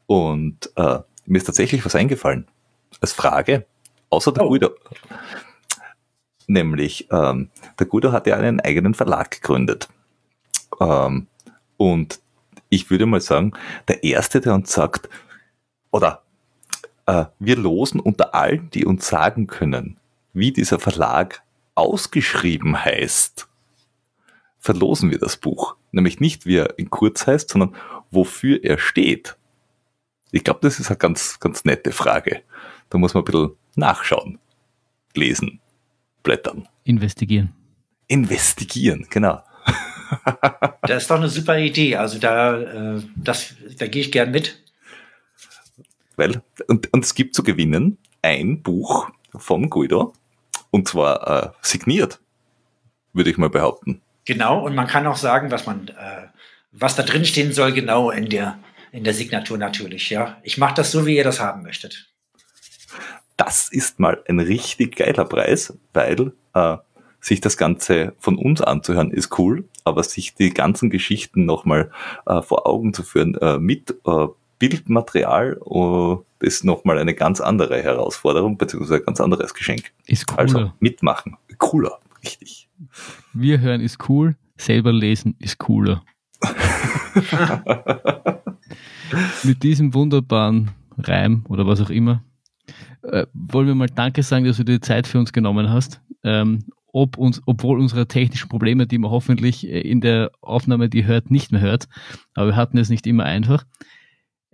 Und 0.06 0.70
äh, 0.76 1.00
mir 1.26 1.38
ist 1.38 1.44
tatsächlich 1.44 1.84
was 1.84 1.94
eingefallen. 1.94 2.46
Als 3.00 3.12
Frage, 3.12 3.66
außer 4.10 4.32
der 4.32 4.44
oh. 4.44 4.48
Guido. 4.48 4.70
Nämlich, 6.46 7.08
ähm, 7.10 7.50
der 7.78 7.86
Guido 7.86 8.12
hat 8.12 8.26
ja 8.26 8.36
einen 8.36 8.60
eigenen 8.60 8.94
Verlag 8.94 9.30
gegründet. 9.30 9.88
Ähm, 10.80 11.26
und 11.76 12.20
ich 12.70 12.90
würde 12.90 13.06
mal 13.06 13.20
sagen, 13.20 13.52
der 13.86 14.02
Erste, 14.02 14.40
der 14.40 14.54
uns 14.54 14.72
sagt, 14.72 15.08
oder 15.90 16.22
äh, 17.06 17.26
wir 17.38 17.56
losen 17.56 18.00
unter 18.00 18.34
allen, 18.34 18.70
die 18.70 18.84
uns 18.84 19.08
sagen 19.08 19.46
können, 19.46 19.98
wie 20.32 20.52
dieser 20.52 20.78
Verlag 20.78 21.42
ausgeschrieben 21.74 22.84
heißt, 22.84 23.47
verlosen 24.68 25.10
wir 25.10 25.18
das 25.18 25.38
Buch. 25.38 25.76
Nämlich 25.92 26.20
nicht, 26.20 26.44
wie 26.44 26.56
er 26.56 26.78
in 26.78 26.90
kurz 26.90 27.26
heißt, 27.26 27.48
sondern 27.48 27.74
wofür 28.10 28.62
er 28.62 28.76
steht. 28.76 29.38
Ich 30.30 30.44
glaube, 30.44 30.60
das 30.60 30.78
ist 30.78 30.90
eine 30.90 30.98
ganz, 30.98 31.40
ganz 31.40 31.64
nette 31.64 31.90
Frage. 31.90 32.42
Da 32.90 32.98
muss 32.98 33.14
man 33.14 33.22
ein 33.22 33.24
bisschen 33.24 33.52
nachschauen, 33.76 34.38
lesen, 35.14 35.60
blättern. 36.22 36.68
Investigieren. 36.84 37.54
Investigieren, 38.08 39.06
genau. 39.08 39.42
das 40.82 41.04
ist 41.04 41.10
doch 41.10 41.16
eine 41.16 41.30
super 41.30 41.58
Idee. 41.58 41.96
Also 41.96 42.18
da, 42.18 42.96
äh, 42.96 43.02
das, 43.16 43.54
da 43.78 43.86
gehe 43.86 44.02
ich 44.02 44.12
gern 44.12 44.32
mit. 44.32 44.62
Weil, 46.16 46.42
und, 46.66 46.92
und 46.92 47.06
es 47.06 47.14
gibt 47.14 47.34
zu 47.34 47.42
gewinnen 47.42 47.96
ein 48.20 48.62
Buch 48.62 49.08
von 49.34 49.70
Guido, 49.70 50.12
und 50.70 50.88
zwar 50.88 51.26
äh, 51.26 51.50
signiert, 51.62 52.20
würde 53.14 53.30
ich 53.30 53.38
mal 53.38 53.48
behaupten. 53.48 54.02
Genau, 54.28 54.62
und 54.62 54.74
man 54.74 54.86
kann 54.86 55.06
auch 55.06 55.16
sagen, 55.16 55.50
was 55.50 55.64
man, 55.64 55.88
äh, 55.88 56.26
was 56.70 56.94
da 56.94 57.02
drin 57.02 57.24
stehen 57.24 57.54
soll, 57.54 57.72
genau 57.72 58.10
in 58.10 58.28
der, 58.28 58.58
in 58.92 59.02
der 59.02 59.14
Signatur 59.14 59.56
natürlich, 59.56 60.10
ja. 60.10 60.36
Ich 60.42 60.58
mache 60.58 60.74
das 60.74 60.92
so, 60.92 61.06
wie 61.06 61.16
ihr 61.16 61.24
das 61.24 61.40
haben 61.40 61.62
möchtet. 61.62 62.12
Das 63.38 63.70
ist 63.70 64.00
mal 64.00 64.22
ein 64.28 64.38
richtig 64.38 64.96
geiler 64.96 65.24
Preis, 65.24 65.72
weil 65.94 66.34
äh, 66.52 66.76
sich 67.22 67.40
das 67.40 67.56
Ganze 67.56 68.12
von 68.18 68.36
uns 68.36 68.60
anzuhören 68.60 69.12
ist 69.12 69.38
cool, 69.38 69.66
aber 69.84 70.02
sich 70.02 70.34
die 70.34 70.52
ganzen 70.52 70.90
Geschichten 70.90 71.46
nochmal 71.46 71.90
äh, 72.26 72.42
vor 72.42 72.66
Augen 72.66 72.92
zu 72.92 73.04
führen 73.04 73.34
äh, 73.36 73.56
mit 73.56 73.96
äh, 74.06 74.26
Bildmaterial 74.58 75.58
äh, 75.64 76.46
ist 76.46 76.64
nochmal 76.64 76.98
eine 76.98 77.14
ganz 77.14 77.40
andere 77.40 77.82
Herausforderung, 77.82 78.58
beziehungsweise 78.58 78.96
ein 78.96 79.06
ganz 79.06 79.22
anderes 79.22 79.54
Geschenk. 79.54 79.90
Ist 80.06 80.26
cooler. 80.26 80.38
Also 80.38 80.72
mitmachen. 80.80 81.38
Cooler, 81.56 81.98
richtig. 82.22 82.68
Wir 83.32 83.60
hören 83.60 83.80
ist 83.80 84.08
cool, 84.08 84.36
selber 84.56 84.92
lesen 84.92 85.36
ist 85.38 85.58
cooler. 85.58 86.02
Mit 89.42 89.62
diesem 89.62 89.94
wunderbaren 89.94 90.70
Reim 90.98 91.44
oder 91.48 91.66
was 91.66 91.80
auch 91.80 91.90
immer 91.90 92.22
äh, 93.02 93.26
wollen 93.32 93.66
wir 93.66 93.74
mal 93.74 93.88
Danke 93.88 94.22
sagen, 94.22 94.44
dass 94.44 94.56
du 94.56 94.64
dir 94.64 94.74
die 94.74 94.80
Zeit 94.80 95.06
für 95.06 95.18
uns 95.18 95.32
genommen 95.32 95.70
hast. 95.70 96.00
Ähm, 96.24 96.64
ob 96.92 97.18
uns, 97.18 97.42
obwohl 97.46 97.78
unsere 97.78 98.08
technischen 98.08 98.48
Probleme, 98.48 98.86
die 98.86 98.98
man 98.98 99.10
hoffentlich 99.10 99.66
äh, 99.66 99.80
in 99.80 100.00
der 100.00 100.30
Aufnahme, 100.40 100.88
die 100.88 101.04
hört, 101.04 101.30
nicht 101.30 101.52
mehr 101.52 101.60
hört. 101.60 101.88
Aber 102.34 102.48
wir 102.48 102.56
hatten 102.56 102.78
es 102.78 102.88
nicht 102.88 103.06
immer 103.06 103.24
einfach. 103.24 103.64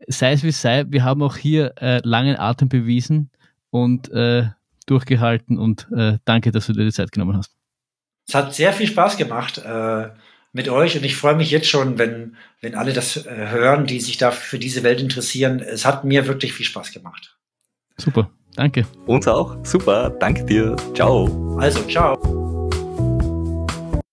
Sei 0.06 0.32
es 0.32 0.42
wie 0.42 0.48
es 0.48 0.60
sei, 0.60 0.84
wir 0.88 1.04
haben 1.04 1.22
auch 1.22 1.36
hier 1.36 1.74
äh, 1.80 2.00
langen 2.04 2.36
Atem 2.36 2.68
bewiesen 2.68 3.30
und 3.70 4.10
äh, 4.10 4.48
durchgehalten 4.86 5.58
und 5.58 5.88
äh, 5.96 6.18
danke, 6.24 6.50
dass 6.50 6.66
du 6.66 6.72
dir 6.72 6.84
die 6.84 6.92
Zeit 6.92 7.12
genommen 7.12 7.36
hast. 7.36 7.54
Es 8.26 8.34
hat 8.34 8.54
sehr 8.54 8.72
viel 8.72 8.86
Spaß 8.86 9.16
gemacht 9.16 9.58
äh, 9.58 10.08
mit 10.52 10.68
euch 10.68 10.96
und 10.96 11.04
ich 11.04 11.16
freue 11.16 11.36
mich 11.36 11.50
jetzt 11.50 11.68
schon, 11.68 11.98
wenn, 11.98 12.36
wenn 12.60 12.74
alle 12.74 12.92
das 12.92 13.26
äh, 13.26 13.48
hören, 13.50 13.86
die 13.86 14.00
sich 14.00 14.16
da 14.16 14.30
für 14.30 14.58
diese 14.58 14.82
Welt 14.82 15.00
interessieren. 15.00 15.60
Es 15.60 15.84
hat 15.84 16.04
mir 16.04 16.26
wirklich 16.26 16.52
viel 16.52 16.66
Spaß 16.66 16.92
gemacht. 16.92 17.36
Super, 17.96 18.30
danke. 18.56 18.86
Uns 19.06 19.28
auch. 19.28 19.56
Super, 19.64 20.10
danke 20.10 20.44
dir. 20.44 20.76
Ciao. 20.94 21.58
Also, 21.60 21.82
ciao. 21.86 22.43